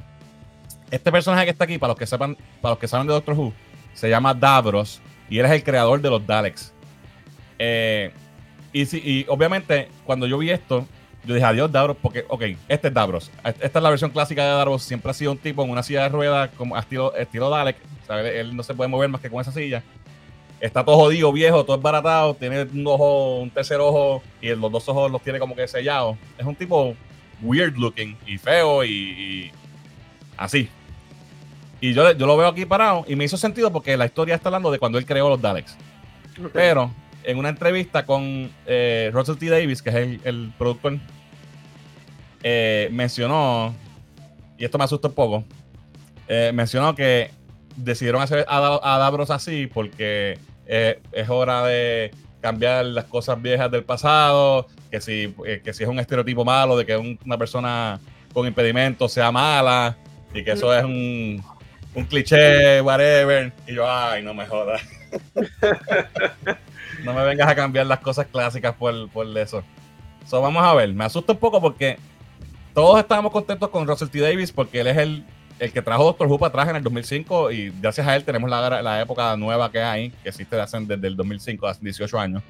este 0.90 1.10
personaje 1.10 1.44
que 1.44 1.50
está 1.50 1.64
aquí, 1.64 1.78
para 1.78 1.92
los 1.92 1.98
que 1.98 2.06
sepan, 2.06 2.36
para 2.60 2.72
los 2.72 2.78
que 2.78 2.88
saben 2.88 3.06
de 3.06 3.12
Doctor 3.12 3.38
Who, 3.38 3.52
se 3.94 4.10
llama 4.10 4.34
Davros 4.34 5.00
y 5.30 5.38
él 5.38 5.46
es 5.46 5.52
el 5.52 5.64
creador 5.64 6.00
de 6.00 6.10
los 6.10 6.26
Daleks. 6.26 6.72
Eh, 7.58 8.12
y, 8.72 8.82
y 8.96 9.24
obviamente, 9.28 9.88
cuando 10.04 10.26
yo 10.26 10.38
vi 10.38 10.50
esto, 10.50 10.86
yo 11.26 11.34
dije, 11.34 11.46
adiós, 11.46 11.70
Davros, 11.72 11.96
porque, 12.00 12.24
ok, 12.28 12.42
este 12.68 12.88
es 12.88 12.94
Davros. 12.94 13.30
Esta 13.44 13.78
es 13.78 13.82
la 13.82 13.90
versión 13.90 14.10
clásica 14.10 14.44
de 14.44 14.50
Davros. 14.50 14.82
Siempre 14.82 15.10
ha 15.10 15.14
sido 15.14 15.32
un 15.32 15.38
tipo 15.38 15.64
en 15.64 15.70
una 15.70 15.82
silla 15.82 16.04
de 16.04 16.08
ruedas, 16.08 16.50
como 16.56 16.78
estilo, 16.78 17.14
estilo 17.16 17.50
Dalek. 17.50 17.76
Él 18.08 18.56
no 18.56 18.62
se 18.62 18.74
puede 18.74 18.88
mover 18.88 19.08
más 19.08 19.20
que 19.20 19.28
con 19.28 19.40
esa 19.40 19.50
silla. 19.50 19.82
Está 20.60 20.84
todo 20.84 20.96
jodido, 20.96 21.32
viejo, 21.32 21.64
todo 21.64 21.78
baratado. 21.78 22.34
Tiene 22.34 22.62
un 22.62 22.86
ojo, 22.86 23.40
un 23.40 23.50
tercer 23.50 23.80
ojo, 23.80 24.22
y 24.40 24.54
los 24.54 24.70
dos 24.70 24.88
ojos 24.88 25.10
los 25.10 25.20
tiene 25.20 25.38
como 25.40 25.56
que 25.56 25.66
sellados. 25.66 26.16
Es 26.38 26.46
un 26.46 26.54
tipo 26.54 26.94
weird 27.42 27.76
looking 27.76 28.16
y 28.26 28.38
feo 28.38 28.84
y, 28.84 29.50
así. 30.36 30.68
Y 31.80 31.92
yo, 31.92 32.12
yo 32.12 32.26
lo 32.26 32.36
veo 32.36 32.48
aquí 32.48 32.64
parado 32.64 33.04
y 33.06 33.16
me 33.16 33.24
hizo 33.24 33.36
sentido 33.36 33.72
porque 33.72 33.96
la 33.96 34.06
historia 34.06 34.34
está 34.36 34.48
hablando 34.48 34.70
de 34.70 34.78
cuando 34.78 34.96
él 34.96 35.04
creó 35.04 35.28
los 35.28 35.42
Daleks. 35.42 35.76
Pero 36.52 36.90
en 37.24 37.38
una 37.38 37.48
entrevista 37.48 38.06
con 38.06 38.50
eh, 38.66 39.10
Russell 39.12 39.36
T. 39.36 39.46
Davis, 39.46 39.82
que 39.82 39.90
es 39.90 39.96
el, 39.96 40.20
el 40.24 40.52
productor 40.56 40.98
eh, 42.42 42.88
mencionó, 42.92 43.74
y 44.58 44.64
esto 44.64 44.78
me 44.78 44.84
asusta 44.84 45.08
un 45.08 45.14
poco, 45.14 45.44
eh, 46.28 46.50
mencionó 46.54 46.94
que 46.94 47.30
decidieron 47.76 48.22
hacer 48.22 48.44
a, 48.48 48.98
Davros 48.98 49.30
así 49.30 49.66
porque 49.66 50.38
eh, 50.66 51.00
es 51.12 51.28
hora 51.28 51.64
de 51.66 52.10
cambiar 52.40 52.86
las 52.86 53.04
cosas 53.04 53.40
viejas 53.40 53.70
del 53.70 53.84
pasado, 53.84 54.66
que 54.90 55.00
si, 55.00 55.34
que 55.64 55.72
si 55.72 55.82
es 55.82 55.88
un 55.88 55.98
estereotipo 55.98 56.44
malo 56.44 56.76
de 56.76 56.86
que 56.86 56.96
una 56.96 57.38
persona 57.38 58.00
con 58.32 58.46
impedimento 58.46 59.08
sea 59.08 59.32
mala 59.32 59.96
y 60.32 60.44
que 60.44 60.52
eso 60.52 60.74
es 60.74 60.84
un, 60.84 61.42
un 61.96 62.04
cliché, 62.04 62.80
whatever. 62.82 63.52
Y 63.66 63.74
yo, 63.74 63.90
ay, 63.90 64.22
no 64.22 64.34
me 64.34 64.46
jodas. 64.46 64.82
no 67.04 67.14
me 67.14 67.24
vengas 67.24 67.48
a 67.48 67.54
cambiar 67.54 67.86
las 67.86 68.00
cosas 68.00 68.26
clásicas 68.26 68.74
por, 68.74 69.08
por 69.08 69.26
eso. 69.38 69.64
vamos 70.30 70.62
a 70.62 70.74
ver, 70.74 70.92
me 70.92 71.04
asusta 71.04 71.32
un 71.32 71.38
poco 71.38 71.60
porque 71.60 71.98
todos 72.76 73.00
estábamos 73.00 73.32
contentos 73.32 73.70
con 73.70 73.88
Russell 73.88 74.08
T. 74.08 74.20
Davis 74.20 74.52
porque 74.52 74.80
él 74.80 74.86
es 74.88 74.98
el 74.98 75.24
el 75.58 75.72
que 75.72 75.80
trajo 75.80 76.04
Doctor 76.04 76.26
Who 76.26 76.38
para 76.38 76.48
atrás 76.48 76.68
en 76.68 76.76
el 76.76 76.82
2005 76.82 77.50
y 77.50 77.72
gracias 77.80 78.06
a 78.06 78.14
él 78.14 78.24
tenemos 78.24 78.50
la, 78.50 78.82
la 78.82 79.00
época 79.00 79.34
nueva 79.38 79.72
que 79.72 79.80
hay, 79.80 80.10
que 80.22 80.28
existe 80.28 80.54
desde, 80.54 80.80
desde 80.80 81.06
el 81.06 81.16
2005, 81.16 81.66
hace 81.66 81.80
18 81.82 82.18
años. 82.18 82.42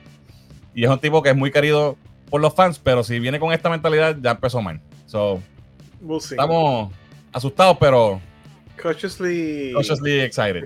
Y 0.74 0.82
es 0.82 0.90
un 0.90 0.98
tipo 0.98 1.22
que 1.22 1.30
es 1.30 1.36
muy 1.36 1.52
querido 1.52 1.96
por 2.28 2.40
los 2.40 2.52
fans, 2.52 2.80
pero 2.82 3.04
si 3.04 3.20
viene 3.20 3.38
con 3.38 3.52
esta 3.52 3.70
mentalidad 3.70 4.16
ya 4.20 4.32
empezó 4.32 4.60
mal. 4.60 4.80
So, 5.06 5.40
Estamos 6.18 6.92
asustados, 7.32 7.76
pero 7.78 8.20
cautiously, 8.74 9.72
cautiously 9.72 10.20
excited. 10.22 10.64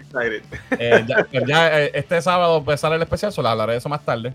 Eh, 0.79 1.07
pues 1.31 1.45
ya, 1.47 1.83
eh, 1.83 1.91
este 1.93 2.23
sábado 2.23 2.65
pues 2.65 2.81
sale 2.81 2.97
el 2.97 3.03
especial, 3.03 3.33
solo 3.33 3.51
hablaré 3.51 3.73
de 3.73 3.79
eso 3.79 3.91
más 3.91 4.03
tarde. 4.03 4.33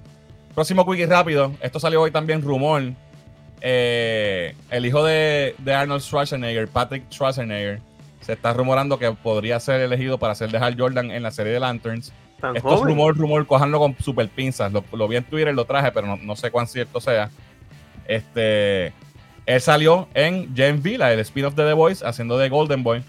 Próximo 0.53 0.85
quickie 0.85 1.05
rápido. 1.05 1.51
Esto 1.59 1.79
salió 1.79 2.01
hoy 2.01 2.11
también 2.11 2.41
rumor. 2.41 2.93
Eh, 3.67 4.55
el 4.69 4.85
hijo 4.85 5.03
de, 5.03 5.55
de, 5.57 5.73
Arnold 5.73 6.03
Schwarzenegger, 6.03 6.67
Patrick 6.67 7.09
Schwarzenegger, 7.09 7.81
se 8.21 8.33
está 8.33 8.53
rumorando 8.53 8.99
que 8.99 9.11
podría 9.11 9.59
ser 9.59 9.81
elegido 9.81 10.19
para 10.19 10.35
ser 10.35 10.51
de 10.51 10.59
Hal 10.59 10.75
Jordan 10.77 11.09
en 11.09 11.23
la 11.23 11.31
serie 11.31 11.51
de 11.51 11.59
Lanterns. 11.59 12.13
Esto 12.53 12.75
es 12.75 12.81
rumor, 12.81 13.17
rumor, 13.17 13.47
cojanlo 13.47 13.79
con 13.79 13.97
super 13.97 14.29
pinzas. 14.29 14.71
Lo, 14.71 14.83
lo, 14.91 15.07
vi 15.07 15.15
en 15.15 15.23
Twitter, 15.23 15.51
lo 15.55 15.65
traje, 15.65 15.91
pero 15.91 16.05
no, 16.05 16.17
no 16.17 16.35
sé 16.35 16.51
cuán 16.51 16.67
cierto 16.67 17.01
sea. 17.01 17.31
Este, 18.07 18.93
él 19.47 19.61
salió 19.61 20.09
en 20.13 20.55
Gen 20.55 20.77
V, 20.77 21.13
el 21.13 21.19
spin-off 21.21 21.55
de 21.55 21.63
The 21.65 21.73
Voice, 21.73 22.05
haciendo 22.05 22.37
de 22.37 22.49
Golden 22.49 22.83
Boy. 22.83 23.03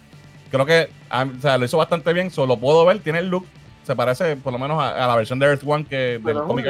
Creo 0.51 0.65
que 0.65 0.89
o 1.11 1.41
sea, 1.43 1.59
lo 1.59 1.67
hizo 1.67 1.77
bastante 1.77 2.15
bien, 2.15 2.31
solo 2.31 2.57
puedo 2.57 2.87
ver, 2.87 3.01
tiene 3.01 3.19
el 3.19 3.29
look, 3.29 3.45
se 3.83 3.95
parece 3.95 4.37
por 4.37 4.55
lo 4.55 4.59
menos 4.59 4.83
a, 4.83 5.07
la 5.07 5.17
versión 5.17 5.39
de 5.39 5.49
Earth 5.49 5.63
One 5.67 5.85
que 5.85 6.19
del 6.19 6.43
cómic 6.45 6.65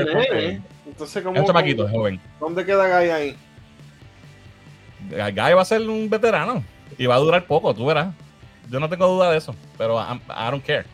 Entonces, 0.87 1.23
¿cómo, 1.23 1.39
es 1.39 1.47
chamaquito, 1.47 1.89
joven. 1.89 2.21
¿Dónde 2.41 2.65
queda 2.65 2.99
Guy 2.99 3.11
ahí? 3.11 3.37
Guy 5.11 5.55
va 5.55 5.63
a 5.63 5.65
ser 5.65 5.83
un 5.83 6.09
veterano 6.09 6.63
y 6.99 7.07
va 7.07 7.17
a 7.17 7.19
durar 7.19 7.47
poco, 7.47 7.75
tú 7.75 7.87
verás. 7.87 8.15
Yo 8.71 8.81
no 8.81 8.89
tengo 8.89 9.07
duda 9.07 9.31
de 9.31 9.39
eso, 9.39 9.55
pero 9.79 10.01
I, 10.01 10.51
don't 10.51 10.65
care. 10.65 10.85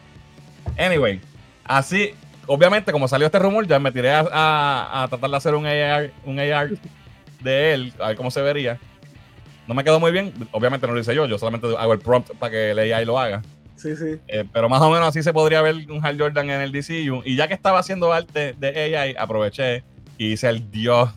Anyway, 0.79 1.21
así, 1.65 2.15
obviamente, 2.47 2.93
como 2.93 3.09
salió 3.09 3.27
este 3.27 3.39
rumor, 3.39 3.67
ya 3.67 3.79
me 3.79 3.93
tiré 3.93 4.11
a, 4.13 5.03
a 5.03 5.09
tratar 5.09 5.31
de 5.31 5.37
hacer 5.37 5.55
un 5.55 5.67
AR, 5.67 6.11
un 6.25 6.39
AR 6.39 6.71
de 7.41 7.75
él, 7.75 7.93
a 7.99 8.09
ver 8.09 8.17
cómo 8.17 8.31
se 8.31 8.43
vería. 8.43 8.79
No 9.67 9.75
me 9.75 9.85
quedó 9.85 10.01
muy 10.01 10.13
bien, 10.13 10.33
obviamente 10.51 10.87
no 10.87 10.93
lo 10.93 11.01
hice 11.01 11.15
yo, 11.15 11.27
yo 11.27 11.39
solamente 11.39 11.67
hago 11.79 11.93
el 11.93 12.01
prompt 12.01 12.33
para 12.39 12.51
que 12.51 12.71
el 12.73 12.79
AI 12.79 13.05
lo 13.05 13.19
haga. 13.19 13.43
Sí, 13.77 13.97
sí. 13.97 14.19
Eh, 14.29 14.45
pero 14.53 14.69
más 14.69 14.81
o 14.83 14.91
menos 14.91 15.09
así 15.09 15.23
se 15.23 15.33
podría 15.33 15.63
ver 15.63 15.75
un 15.91 16.05
Hal 16.05 16.19
Jordan 16.19 16.51
en 16.51 16.61
el 16.61 16.73
DCU. 16.73 17.23
Y 17.25 17.37
ya 17.37 17.49
que 17.49 17.55
estaba 17.55 17.79
haciendo 17.79 18.13
arte 18.13 18.55
de 18.59 18.97
AI, 18.97 19.17
aproveché 19.19 19.83
y 20.19 20.33
hice 20.33 20.49
el 20.49 20.71
dios 20.71 21.11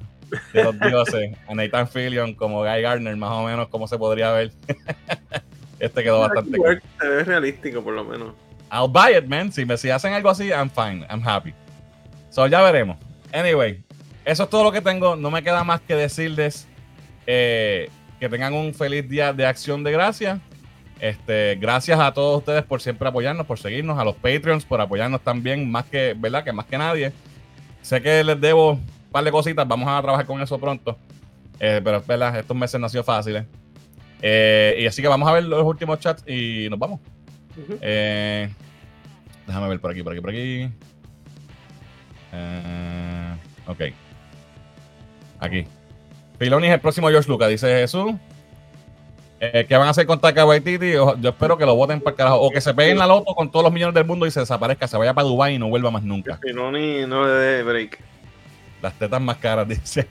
de 0.53 0.63
los 0.63 0.79
dioses, 0.79 1.31
a 1.47 1.55
Nathan 1.55 1.87
Fillion 1.87 2.33
como 2.33 2.61
Guy 2.61 2.81
Gardner, 2.81 3.15
más 3.15 3.31
o 3.31 3.43
menos 3.43 3.67
como 3.69 3.87
se 3.87 3.97
podría 3.97 4.31
ver. 4.31 4.51
este 5.79 6.03
quedó 6.03 6.19
bastante 6.21 6.57
cool. 6.57 6.81
Se 6.99 7.07
ve 7.07 7.23
realístico, 7.23 7.83
por 7.83 7.93
lo 7.93 8.03
menos. 8.03 8.33
I'll 8.71 8.87
buy 8.87 9.17
it, 9.17 9.25
man. 9.25 9.51
Si 9.51 9.65
me 9.65 9.77
si 9.77 9.89
hacen 9.89 10.13
algo 10.13 10.29
así, 10.29 10.49
I'm 10.49 10.69
fine. 10.69 11.05
I'm 11.09 11.25
happy. 11.25 11.53
So 12.29 12.47
ya 12.47 12.61
veremos. 12.61 12.97
Anyway, 13.33 13.83
eso 14.25 14.43
es 14.43 14.49
todo 14.49 14.63
lo 14.63 14.71
que 14.71 14.81
tengo. 14.81 15.15
No 15.15 15.31
me 15.31 15.43
queda 15.43 15.63
más 15.63 15.81
que 15.81 15.95
decirles 15.95 16.67
eh, 17.27 17.89
que 18.19 18.29
tengan 18.29 18.53
un 18.53 18.73
feliz 18.73 19.07
día 19.07 19.33
de 19.33 19.45
acción 19.45 19.83
de 19.83 19.91
gracias. 19.91 20.39
Este, 20.99 21.55
gracias 21.55 21.99
a 21.99 22.13
todos 22.13 22.39
ustedes 22.39 22.63
por 22.63 22.81
siempre 22.81 23.07
apoyarnos, 23.07 23.45
por 23.45 23.59
seguirnos, 23.59 23.99
a 23.99 24.03
los 24.03 24.15
Patreons 24.15 24.63
por 24.65 24.79
apoyarnos 24.79 25.21
también, 25.21 25.69
más 25.69 25.85
que, 25.85 26.15
¿verdad? 26.17 26.43
Que 26.43 26.53
más 26.53 26.65
que 26.65 26.77
nadie. 26.77 27.11
Sé 27.81 28.01
que 28.01 28.23
les 28.23 28.39
debo 28.39 28.79
par 29.15 29.23
de 29.23 29.31
cositas, 29.31 29.65
vamos 29.65 29.87
a 29.87 30.01
trabajar 30.01 30.25
con 30.25 30.41
eso 30.41 30.59
pronto. 30.59 30.97
Eh, 31.57 31.79
pero 31.81 31.99
es 31.99 32.05
verdad, 32.05 32.37
estos 32.37 32.57
meses 32.57 32.77
no 32.77 32.85
han 32.85 32.89
sido 32.89 33.05
fáciles. 33.05 33.45
Eh, 34.21 34.75
y 34.79 34.85
así 34.85 35.01
que 35.01 35.07
vamos 35.07 35.29
a 35.29 35.31
ver 35.31 35.45
los 35.45 35.63
últimos 35.63 35.99
chats 35.99 36.21
y 36.27 36.67
nos 36.69 36.77
vamos. 36.77 36.99
déjame 37.79 39.69
ver 39.69 39.79
por 39.79 39.91
aquí, 39.91 40.03
por 40.03 40.11
aquí, 40.11 40.21
por 40.21 40.31
aquí. 40.31 40.69
ok. 43.65 43.81
Aquí. 45.39 45.65
Filoni 46.37 46.67
es 46.67 46.73
el 46.73 46.81
próximo 46.81 47.07
George 47.07 47.29
Lucas, 47.29 47.47
dice 47.47 47.67
Jesús. 47.67 48.15
Eh, 49.39 49.65
¿Qué 49.65 49.77
van 49.77 49.87
a 49.87 49.91
hacer 49.91 50.05
con 50.05 50.19
Taika 50.19 50.45
Waititi? 50.45 50.91
Yo 50.91 51.15
espero 51.23 51.57
que 51.57 51.65
lo 51.65 51.75
voten 51.75 52.01
para 52.01 52.11
el 52.11 52.17
carajo. 52.17 52.41
O 52.41 52.49
que 52.49 52.59
se 52.59 52.73
peguen 52.73 52.97
la 52.97 53.07
loto 53.07 53.33
con 53.33 53.49
todos 53.49 53.63
los 53.63 53.71
millones 53.71 53.95
del 53.95 54.03
mundo 54.03 54.25
y 54.25 54.31
se 54.31 54.41
desaparezca, 54.41 54.89
se 54.89 54.97
vaya 54.97 55.13
para 55.13 55.25
Dubai 55.25 55.55
y 55.55 55.59
no 55.59 55.69
vuelva 55.69 55.89
más 55.89 56.03
nunca. 56.03 56.37
Filoni 56.41 57.05
no 57.05 57.25
le 57.25 57.31
dé 57.31 57.63
break. 57.63 58.14
Las 58.85 58.93
tetas 58.93 59.19
más 59.19 59.37
caras, 59.37 59.67
dice. 59.69 60.07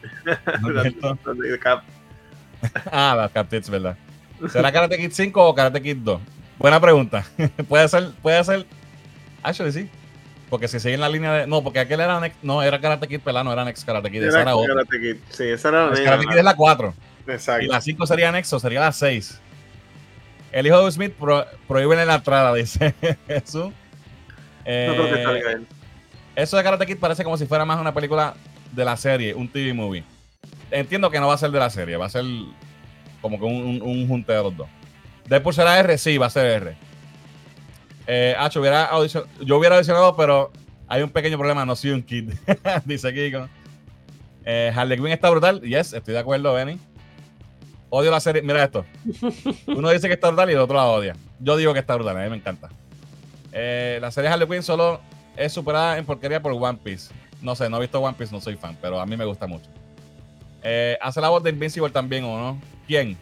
ah, 2.91 3.15
las 3.17 3.31
Cap 3.31 3.49
Tits, 3.49 3.71
¿verdad? 3.71 3.97
¿Será 4.51 4.73
Karate 4.73 4.99
Kid 4.99 5.13
5 5.13 5.49
o 5.49 5.55
Karate 5.55 5.81
Kid 5.81 5.99
2? 5.99 6.21
Buena 6.59 6.81
pregunta. 6.81 7.25
puede 7.69 7.87
ser, 7.87 8.11
puede 8.21 8.43
ser. 8.43 8.67
Actually, 9.45 9.71
sí. 9.71 9.89
Porque 10.51 10.67
si 10.67 10.81
siguen 10.81 10.99
la 10.99 11.09
línea 11.09 11.33
de. 11.35 11.47
No, 11.47 11.63
porque 11.63 11.79
aquel 11.79 12.01
era. 12.01 12.21
no, 12.43 12.65
era 12.65 12.81
Karate 12.81 13.07
Kid 13.07 13.21
Pelano, 13.21 13.53
era 13.53 13.65
Next 13.65 13.87
Karate 13.87 14.11
Kid. 14.11 14.25
Era, 14.25 14.43
era 14.43 14.57
otro. 14.57 14.75
Karate 14.75 15.01
Kid. 15.01 15.17
Sí, 15.31 15.45
esa 15.45 15.69
era 15.69 15.91
la 15.91 16.05
Karate 16.05 16.27
Kid 16.27 16.37
es 16.39 16.45
la 16.45 16.57
4. 16.57 16.95
Exacto. 17.29 17.65
Y 17.65 17.69
la 17.69 17.81
5 17.81 18.07
sería 18.09 18.33
Nexo, 18.33 18.59
sería 18.59 18.81
la 18.81 18.91
6. 18.91 19.41
El 20.51 20.67
hijo 20.67 20.85
de 20.85 20.91
Smith 20.91 21.13
pro, 21.13 21.47
prohíben 21.69 22.05
la 22.05 22.17
entrada, 22.17 22.53
dice 22.57 22.93
Jesús. 23.29 23.73
Eh, 24.65 24.87
no 24.89 24.95
creo 24.95 25.15
que 25.15 25.23
salga 25.23 25.53
él. 25.53 25.67
Eso 26.35 26.57
de 26.57 26.65
Karate 26.65 26.87
Kid 26.87 26.99
parece 26.99 27.23
como 27.23 27.37
si 27.37 27.47
fuera 27.47 27.65
más 27.65 27.81
una 27.81 27.95
película 27.95 28.35
de 28.75 28.85
la 28.85 28.97
serie, 28.97 29.35
un 29.35 29.49
TV 29.49 29.73
movie. 29.73 30.05
Entiendo 30.71 31.11
que 31.11 31.21
no 31.21 31.29
va 31.29 31.35
a 31.35 31.39
ser 31.39 31.51
de 31.51 31.59
la 31.59 31.71
serie, 31.71 31.97
va 31.97 32.07
a 32.07 32.11
ser 32.11 32.25
como 33.21 33.39
que 33.39 33.45
un, 33.45 33.81
un, 33.83 34.09
junte 34.09 34.33
de 34.33 34.43
los 34.43 34.57
dos. 34.57 34.69
Después 35.27 35.57
será 35.57 35.79
R, 35.79 35.97
sí, 35.99 36.19
va 36.19 36.27
a 36.27 36.31
ser 36.31 36.47
R. 36.47 36.77
Eh, 38.07 38.37
hubiera 38.57 38.91
yo 39.41 39.57
hubiera 39.57 39.77
audicionado, 39.77 40.15
pero 40.17 40.53
hay 40.89 41.03
un 41.03 41.11
pequeño 41.11 41.39
problema, 41.39 41.65
no 41.65 41.75
soy 41.77 41.91
un 41.93 42.03
kid. 42.03 42.33
Dice 42.85 43.13
Kiko. 43.15 43.49
Eh, 44.45 44.73
Harley 44.75 45.13
está 45.13 45.31
brutal. 45.31 45.61
Yes, 45.63 45.93
estoy 45.93 46.13
de 46.15 46.21
acuerdo, 46.21 46.53
Benny. 46.53 46.79
Odio 47.89 48.11
la 48.11 48.21
serie. 48.21 48.43
Mira 48.43 48.63
esto. 48.63 48.85
Uno 49.67 49.91
dice 49.91 50.09
que 50.09 50.15
está 50.15 50.29
brutal 50.29 50.51
y 50.51 50.53
el 50.53 50.59
otro 50.59 50.77
la 50.77 50.87
odia. 50.87 51.17
Yo 51.39 51.57
digo 51.57 51.73
que 51.73 51.79
está 51.79 51.95
brutal, 51.95 52.19
a 52.19 52.25
mí 52.25 52.31
me 52.31 52.37
encanta. 52.37 52.69
Eh, 53.53 53.99
la 54.01 54.11
serie 54.11 54.31
Harley 54.31 54.49
Quinn 54.49 54.63
solo 54.63 55.01
es 55.37 55.53
superada 55.53 55.97
en 55.97 56.05
porquería 56.05 56.43
por 56.43 56.53
One 56.53 56.79
Piece. 56.83 57.15
No 57.45 57.55
sé, 57.55 57.69
no 57.69 57.77
he 57.77 57.81
visto 57.81 58.01
One 58.01 58.17
Piece, 58.19 58.35
no 58.35 58.41
soy 58.41 58.57
fan, 58.57 58.75
pero 58.81 58.99
a 58.99 59.05
mí 59.05 59.19
me 59.19 59.27
gusta 59.27 59.47
mucho. 59.47 59.69
Eh, 60.63 60.97
¿Hace 61.03 61.21
la 61.21 61.29
voz 61.29 61.43
de 61.43 61.51
Invincible 61.51 61.91
también 61.91 62.25
o 62.25 62.39
no? 62.39 62.61
¿Quién? 62.87 63.19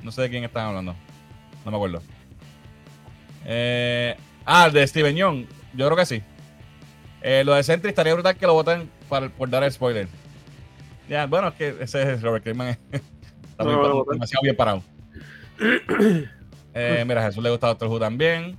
No 0.00 0.12
sé 0.12 0.22
de 0.22 0.30
quién 0.30 0.44
están 0.44 0.68
hablando. 0.68 0.94
No 1.64 1.70
me 1.72 1.76
acuerdo. 1.76 2.00
Eh, 3.44 4.16
ah, 4.44 4.70
de 4.70 4.86
Steven 4.86 5.16
Young. 5.16 5.44
Yo 5.74 5.86
creo 5.86 5.96
que 5.96 6.06
sí. 6.06 6.22
Eh, 7.20 7.42
lo 7.44 7.54
de 7.54 7.64
Sentry 7.64 7.88
estaría 7.88 8.14
brutal 8.14 8.36
que 8.36 8.46
lo 8.46 8.54
voten 8.54 8.88
por 9.08 9.50
dar 9.50 9.64
el 9.64 9.72
spoiler. 9.72 10.06
Ya, 11.08 11.26
bueno, 11.26 11.48
es 11.48 11.54
que 11.54 11.76
ese 11.80 12.12
es 12.12 12.22
Robert 12.22 12.44
Kirkman. 12.44 12.78
Está 13.50 13.64
demasiado 13.64 14.42
bien 14.42 14.56
parado. 14.56 14.84
Eh, 16.74 17.04
mira, 17.06 17.22
a 17.22 17.26
Jesús 17.26 17.42
le 17.42 17.50
gusta 17.50 17.68
Doctor 17.68 17.88
Who 17.88 17.98
también. 17.98 18.56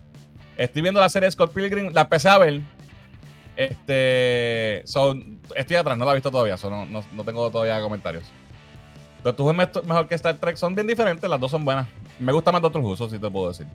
Estoy 0.58 0.82
viendo 0.82 1.00
la 1.00 1.08
serie 1.08 1.32
Scott 1.32 1.54
Pilgrim. 1.54 1.94
La 1.94 2.02
empecé 2.02 2.28
a 2.28 2.38
ver. 2.38 2.62
Este. 3.58 4.84
estoy 4.84 5.76
atrás, 5.76 5.98
no 5.98 6.06
la 6.06 6.12
he 6.12 6.16
visto 6.16 6.30
todavía. 6.30 6.56
no, 6.64 6.86
no, 6.86 7.24
tengo 7.26 7.50
todavía 7.50 7.82
comentarios. 7.82 8.24
Doctor 9.24 9.46
Who 9.46 9.52
es 9.52 9.84
mejor 9.84 10.08
que 10.08 10.16
Star 10.16 10.38
Trek. 10.38 10.56
Son 10.58 10.76
bien 10.76 10.86
diferentes, 10.86 11.28
las 11.28 11.40
dos 11.40 11.50
son 11.50 11.66
buenas. 11.66 11.88
Me 12.20 12.32
gusta 12.32 12.52
más 12.52 12.62
Doctor 12.62 12.82
Who, 12.82 12.94
eso 12.94 13.10
sí 13.10 13.18
te 13.18 13.30
puedo 13.30 13.50
decir. 13.50 13.66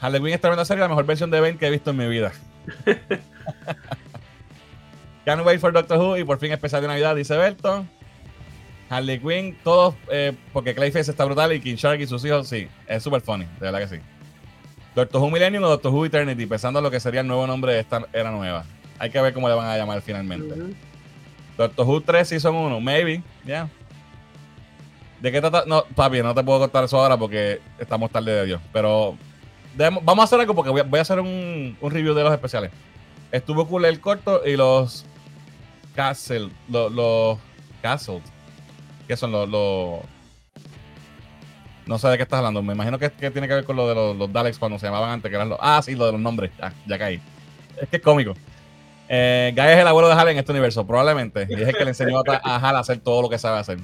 Harley 0.00 0.20
Quinn 0.20 0.32
es 0.32 0.40
tremenda 0.40 0.64
serie, 0.64 0.80
la 0.80 0.88
mejor 0.88 1.04
versión 1.04 1.30
de 1.30 1.40
Bane 1.40 1.58
que 1.58 1.66
he 1.66 1.70
visto 1.70 1.90
en 1.90 1.96
mi 1.98 2.08
vida. 2.08 2.32
Can't 5.26 5.44
wait 5.44 5.60
for 5.60 5.72
Doctor 5.72 5.98
Who 5.98 6.16
y 6.16 6.24
por 6.24 6.38
fin 6.38 6.52
especial 6.52 6.80
de 6.80 6.88
Navidad, 6.88 7.14
dice 7.14 7.36
Berto. 7.36 7.84
Harley 8.88 9.18
Quinn, 9.18 9.58
todos, 9.62 9.94
eh, 10.10 10.32
porque 10.52 10.74
Clayface 10.74 11.10
está 11.10 11.24
brutal 11.24 11.52
y 11.52 11.60
King 11.60 11.74
Shark 11.74 12.00
y 12.00 12.06
sus 12.06 12.24
hijos, 12.24 12.48
sí, 12.48 12.68
es 12.86 13.02
súper 13.02 13.20
funny, 13.20 13.44
de 13.44 13.60
verdad 13.60 13.80
que 13.80 13.88
sí. 13.88 13.96
Doctor 14.94 15.20
Who 15.20 15.30
Millennium 15.30 15.64
o 15.64 15.68
Doctor 15.68 15.92
Who 15.92 16.06
Eternity, 16.06 16.46
pensando 16.46 16.78
en 16.78 16.84
lo 16.84 16.90
que 16.90 17.00
sería 17.00 17.20
el 17.20 17.26
nuevo 17.26 17.46
nombre 17.46 17.74
de 17.74 17.80
esta 17.80 18.06
era 18.12 18.30
nueva. 18.30 18.64
Hay 18.98 19.10
que 19.10 19.20
ver 19.20 19.32
cómo 19.32 19.48
le 19.48 19.54
van 19.54 19.68
a 19.68 19.76
llamar 19.76 20.00
finalmente. 20.00 20.54
Doctor 21.56 21.86
Who 21.86 22.00
3 22.02 22.28
Season 22.28 22.54
1, 22.54 22.80
maybe, 22.80 23.22
ya. 23.44 23.68
¿De 25.20 25.32
qué 25.32 25.40
trata? 25.40 25.64
No, 25.66 25.84
papi, 25.94 26.22
no 26.22 26.34
te 26.34 26.44
puedo 26.44 26.60
contar 26.60 26.84
eso 26.84 27.00
ahora 27.00 27.16
porque 27.16 27.60
estamos 27.78 28.10
tarde 28.10 28.32
de 28.32 28.46
Dios. 28.46 28.60
Pero 28.72 29.16
vamos 30.02 30.22
a 30.22 30.24
hacer 30.24 30.40
algo 30.40 30.54
porque 30.54 30.70
voy 30.70 30.98
a, 30.98 31.02
hacer 31.02 31.20
un, 31.20 31.76
review 31.80 32.14
de 32.14 32.22
los 32.22 32.32
especiales. 32.32 32.70
Estuvo 33.32 33.66
cool 33.66 33.84
el 33.86 34.00
corto 34.00 34.42
y 34.46 34.56
los 34.56 35.04
Castle, 35.94 36.50
los, 36.68 36.92
los 36.92 37.38
Castle, 37.82 38.20
que 39.08 39.16
son 39.16 39.32
los, 39.32 39.48
no 41.86 41.98
sé 41.98 42.08
de 42.08 42.16
qué 42.16 42.24
estás 42.24 42.38
hablando. 42.38 42.62
Me 42.62 42.74
imagino 42.74 42.98
que, 42.98 43.08
tiene 43.08 43.48
que 43.48 43.54
ver 43.54 43.64
con 43.64 43.76
lo 43.76 43.88
de 43.88 44.18
los, 44.18 44.32
Daleks 44.32 44.58
cuando 44.58 44.78
se 44.78 44.86
llamaban 44.86 45.10
antes, 45.10 45.30
que 45.30 45.36
eran 45.36 45.48
los. 45.48 45.58
Ah, 45.60 45.80
sí, 45.82 45.94
lo 45.94 46.06
de 46.06 46.12
los 46.12 46.20
nombres. 46.20 46.50
Ya, 46.58 46.72
ya 46.86 46.98
caí. 46.98 47.20
Es 47.80 47.88
que 47.88 47.96
es 47.96 48.02
cómico. 48.02 48.34
Eh, 49.08 49.52
Guy 49.54 49.66
es 49.66 49.78
el 49.78 49.86
abuelo 49.86 50.08
de 50.08 50.14
Hal 50.14 50.28
en 50.28 50.38
este 50.38 50.52
universo, 50.52 50.86
probablemente. 50.86 51.46
Y 51.48 51.54
es 51.54 51.68
el 51.68 51.76
que 51.76 51.84
le 51.84 51.90
enseñó 51.90 52.18
a, 52.18 52.40
a 52.42 52.56
Hal 52.56 52.76
a 52.76 52.80
hacer 52.80 52.98
todo 52.98 53.22
lo 53.22 53.28
que 53.28 53.38
sabe 53.38 53.58
hacer. 53.58 53.78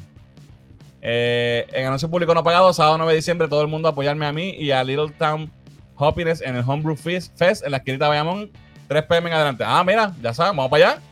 Eh, 1.04 1.66
en 1.72 1.86
anuncio 1.86 2.08
público 2.08 2.32
no 2.32 2.44
pagado, 2.44 2.72
sábado 2.72 2.96
9 2.96 3.12
de 3.12 3.16
diciembre, 3.16 3.48
todo 3.48 3.60
el 3.60 3.66
mundo 3.66 3.88
apoyarme 3.88 4.24
a 4.24 4.32
mí 4.32 4.50
y 4.50 4.70
a 4.70 4.84
Little 4.84 5.10
Town 5.18 5.50
Happiness 5.96 6.40
en 6.40 6.54
el 6.54 6.64
Homebrew 6.64 6.94
Fest, 6.96 7.40
en 7.40 7.70
la 7.72 7.78
esquinita 7.78 8.04
de 8.04 8.10
Bayamón, 8.10 8.50
3 8.86 9.02
pm 9.04 9.28
en 9.28 9.34
adelante. 9.34 9.64
Ah, 9.66 9.82
mira, 9.84 10.14
ya 10.22 10.32
sabes, 10.32 10.56
vamos 10.56 10.70
para 10.70 10.92
allá. 10.92 11.02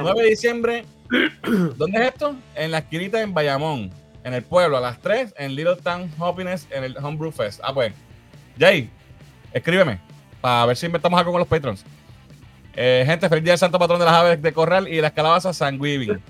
9 0.00 0.22
de 0.22 0.28
diciembre, 0.28 0.84
¿dónde 1.76 2.00
es 2.00 2.08
esto? 2.08 2.34
En 2.54 2.70
la 2.70 2.78
esquinita 2.78 3.20
en 3.20 3.34
Bayamón, 3.34 3.90
en 4.24 4.32
el 4.32 4.42
pueblo, 4.42 4.78
a 4.78 4.80
las 4.80 4.98
3, 5.00 5.34
en 5.36 5.54
Little 5.54 5.76
Town 5.76 6.10
Happiness 6.18 6.66
en 6.70 6.84
el 6.84 6.96
Homebrew 6.96 7.32
Fest. 7.32 7.60
Ah, 7.62 7.74
pues, 7.74 7.92
Jay, 8.58 8.88
escríbeme 9.52 10.00
para 10.40 10.64
ver 10.66 10.76
si 10.76 10.86
inventamos 10.86 11.18
algo 11.18 11.32
con 11.32 11.38
los 11.38 11.48
patrons. 11.48 11.84
Eh, 12.74 13.04
gente, 13.06 13.28
feliz 13.28 13.44
día 13.44 13.52
del 13.52 13.58
santo 13.58 13.78
patrón 13.78 13.98
de 13.98 14.04
las 14.04 14.14
aves 14.14 14.42
de 14.42 14.52
corral 14.52 14.88
y 14.88 15.00
las 15.00 15.12
calabazas 15.12 15.56
San 15.56 15.80
Weaving. 15.80 16.20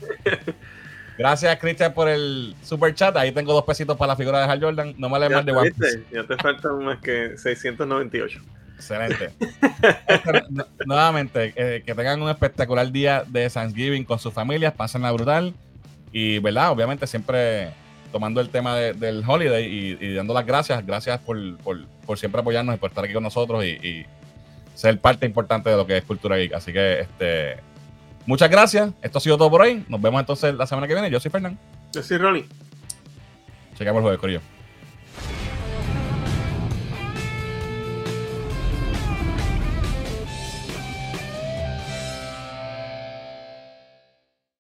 Gracias, 1.19 1.59
Cristian, 1.59 1.93
por 1.93 2.09
el 2.09 2.55
super 2.63 2.95
chat. 2.95 3.17
Ahí 3.17 3.33
tengo 3.33 3.53
dos 3.53 3.65
pesitos 3.65 3.97
para 3.97 4.13
la 4.13 4.17
figura 4.17 4.41
de 4.41 4.51
Hal 4.51 4.61
Jordan. 4.61 4.95
No 4.99 5.09
me 5.09 5.21
le 5.21 5.29
más 5.29 5.45
de 5.45 5.53
One 5.53 5.73
Ya 6.11 6.25
te 6.25 6.37
faltan 6.37 6.85
más 6.85 6.99
que 6.99 7.37
698. 7.37 8.41
Excelente. 8.75 9.31
nuevamente, 10.87 11.53
eh, 11.55 11.83
que 11.87 11.95
tengan 11.95 12.21
un 12.21 12.29
espectacular 12.29 12.91
día 12.91 13.25
de 13.27 13.49
Thanksgiving 13.49 14.05
con 14.05 14.19
sus 14.19 14.33
familias, 14.33 14.73
pásenla 14.73 15.13
brutal. 15.13 15.55
Y, 16.11 16.41
¿verdad? 16.41 16.73
Obviamente, 16.73 17.07
siempre 17.07 17.71
tomando 18.11 18.41
el 18.41 18.51
tema 18.51 18.77
del 18.77 19.23
holiday 19.27 19.97
y, 20.01 20.15
dando 20.15 20.35
las 20.35 20.45
gracias. 20.45 20.85
Gracias 20.85 21.21
por, 21.21 21.39
siempre 22.17 22.41
apoyarnos 22.41 22.75
y 22.75 22.79
por 22.79 22.91
estar 22.91 23.05
aquí 23.05 23.15
con 23.15 23.23
nosotros 23.23 23.65
y, 23.65 24.05
ser 24.75 24.99
parte 25.01 25.27
importante 25.27 25.71
de 25.71 25.77
lo 25.77 25.87
que 25.87 25.99
es 25.99 26.05
Cultura 26.05 26.37
Geek. 26.37 26.55
Así 26.55 26.73
que, 26.73 27.01
este 27.01 27.73
Muchas 28.27 28.51
gracias. 28.51 28.91
Esto 29.03 29.19
ha 29.19 29.21
sido 29.21 29.37
todo 29.37 29.51
por 29.51 29.63
hoy. 29.63 29.85
Nos 29.89 30.01
vemos 30.01 30.21
entonces 30.21 30.55
la 30.55 30.67
semana 30.67 30.87
que 30.87 30.95
viene. 30.95 31.11
Yo 31.11 31.19
soy 31.19 31.31
Fernán. 31.31 31.59
Yo 31.93 32.03
soy 32.03 32.19
Ronnie. 32.19 32.47
Chequemos 33.75 33.99
el 33.99 34.03
jueves, 34.03 34.21
Corillo. 34.21 34.41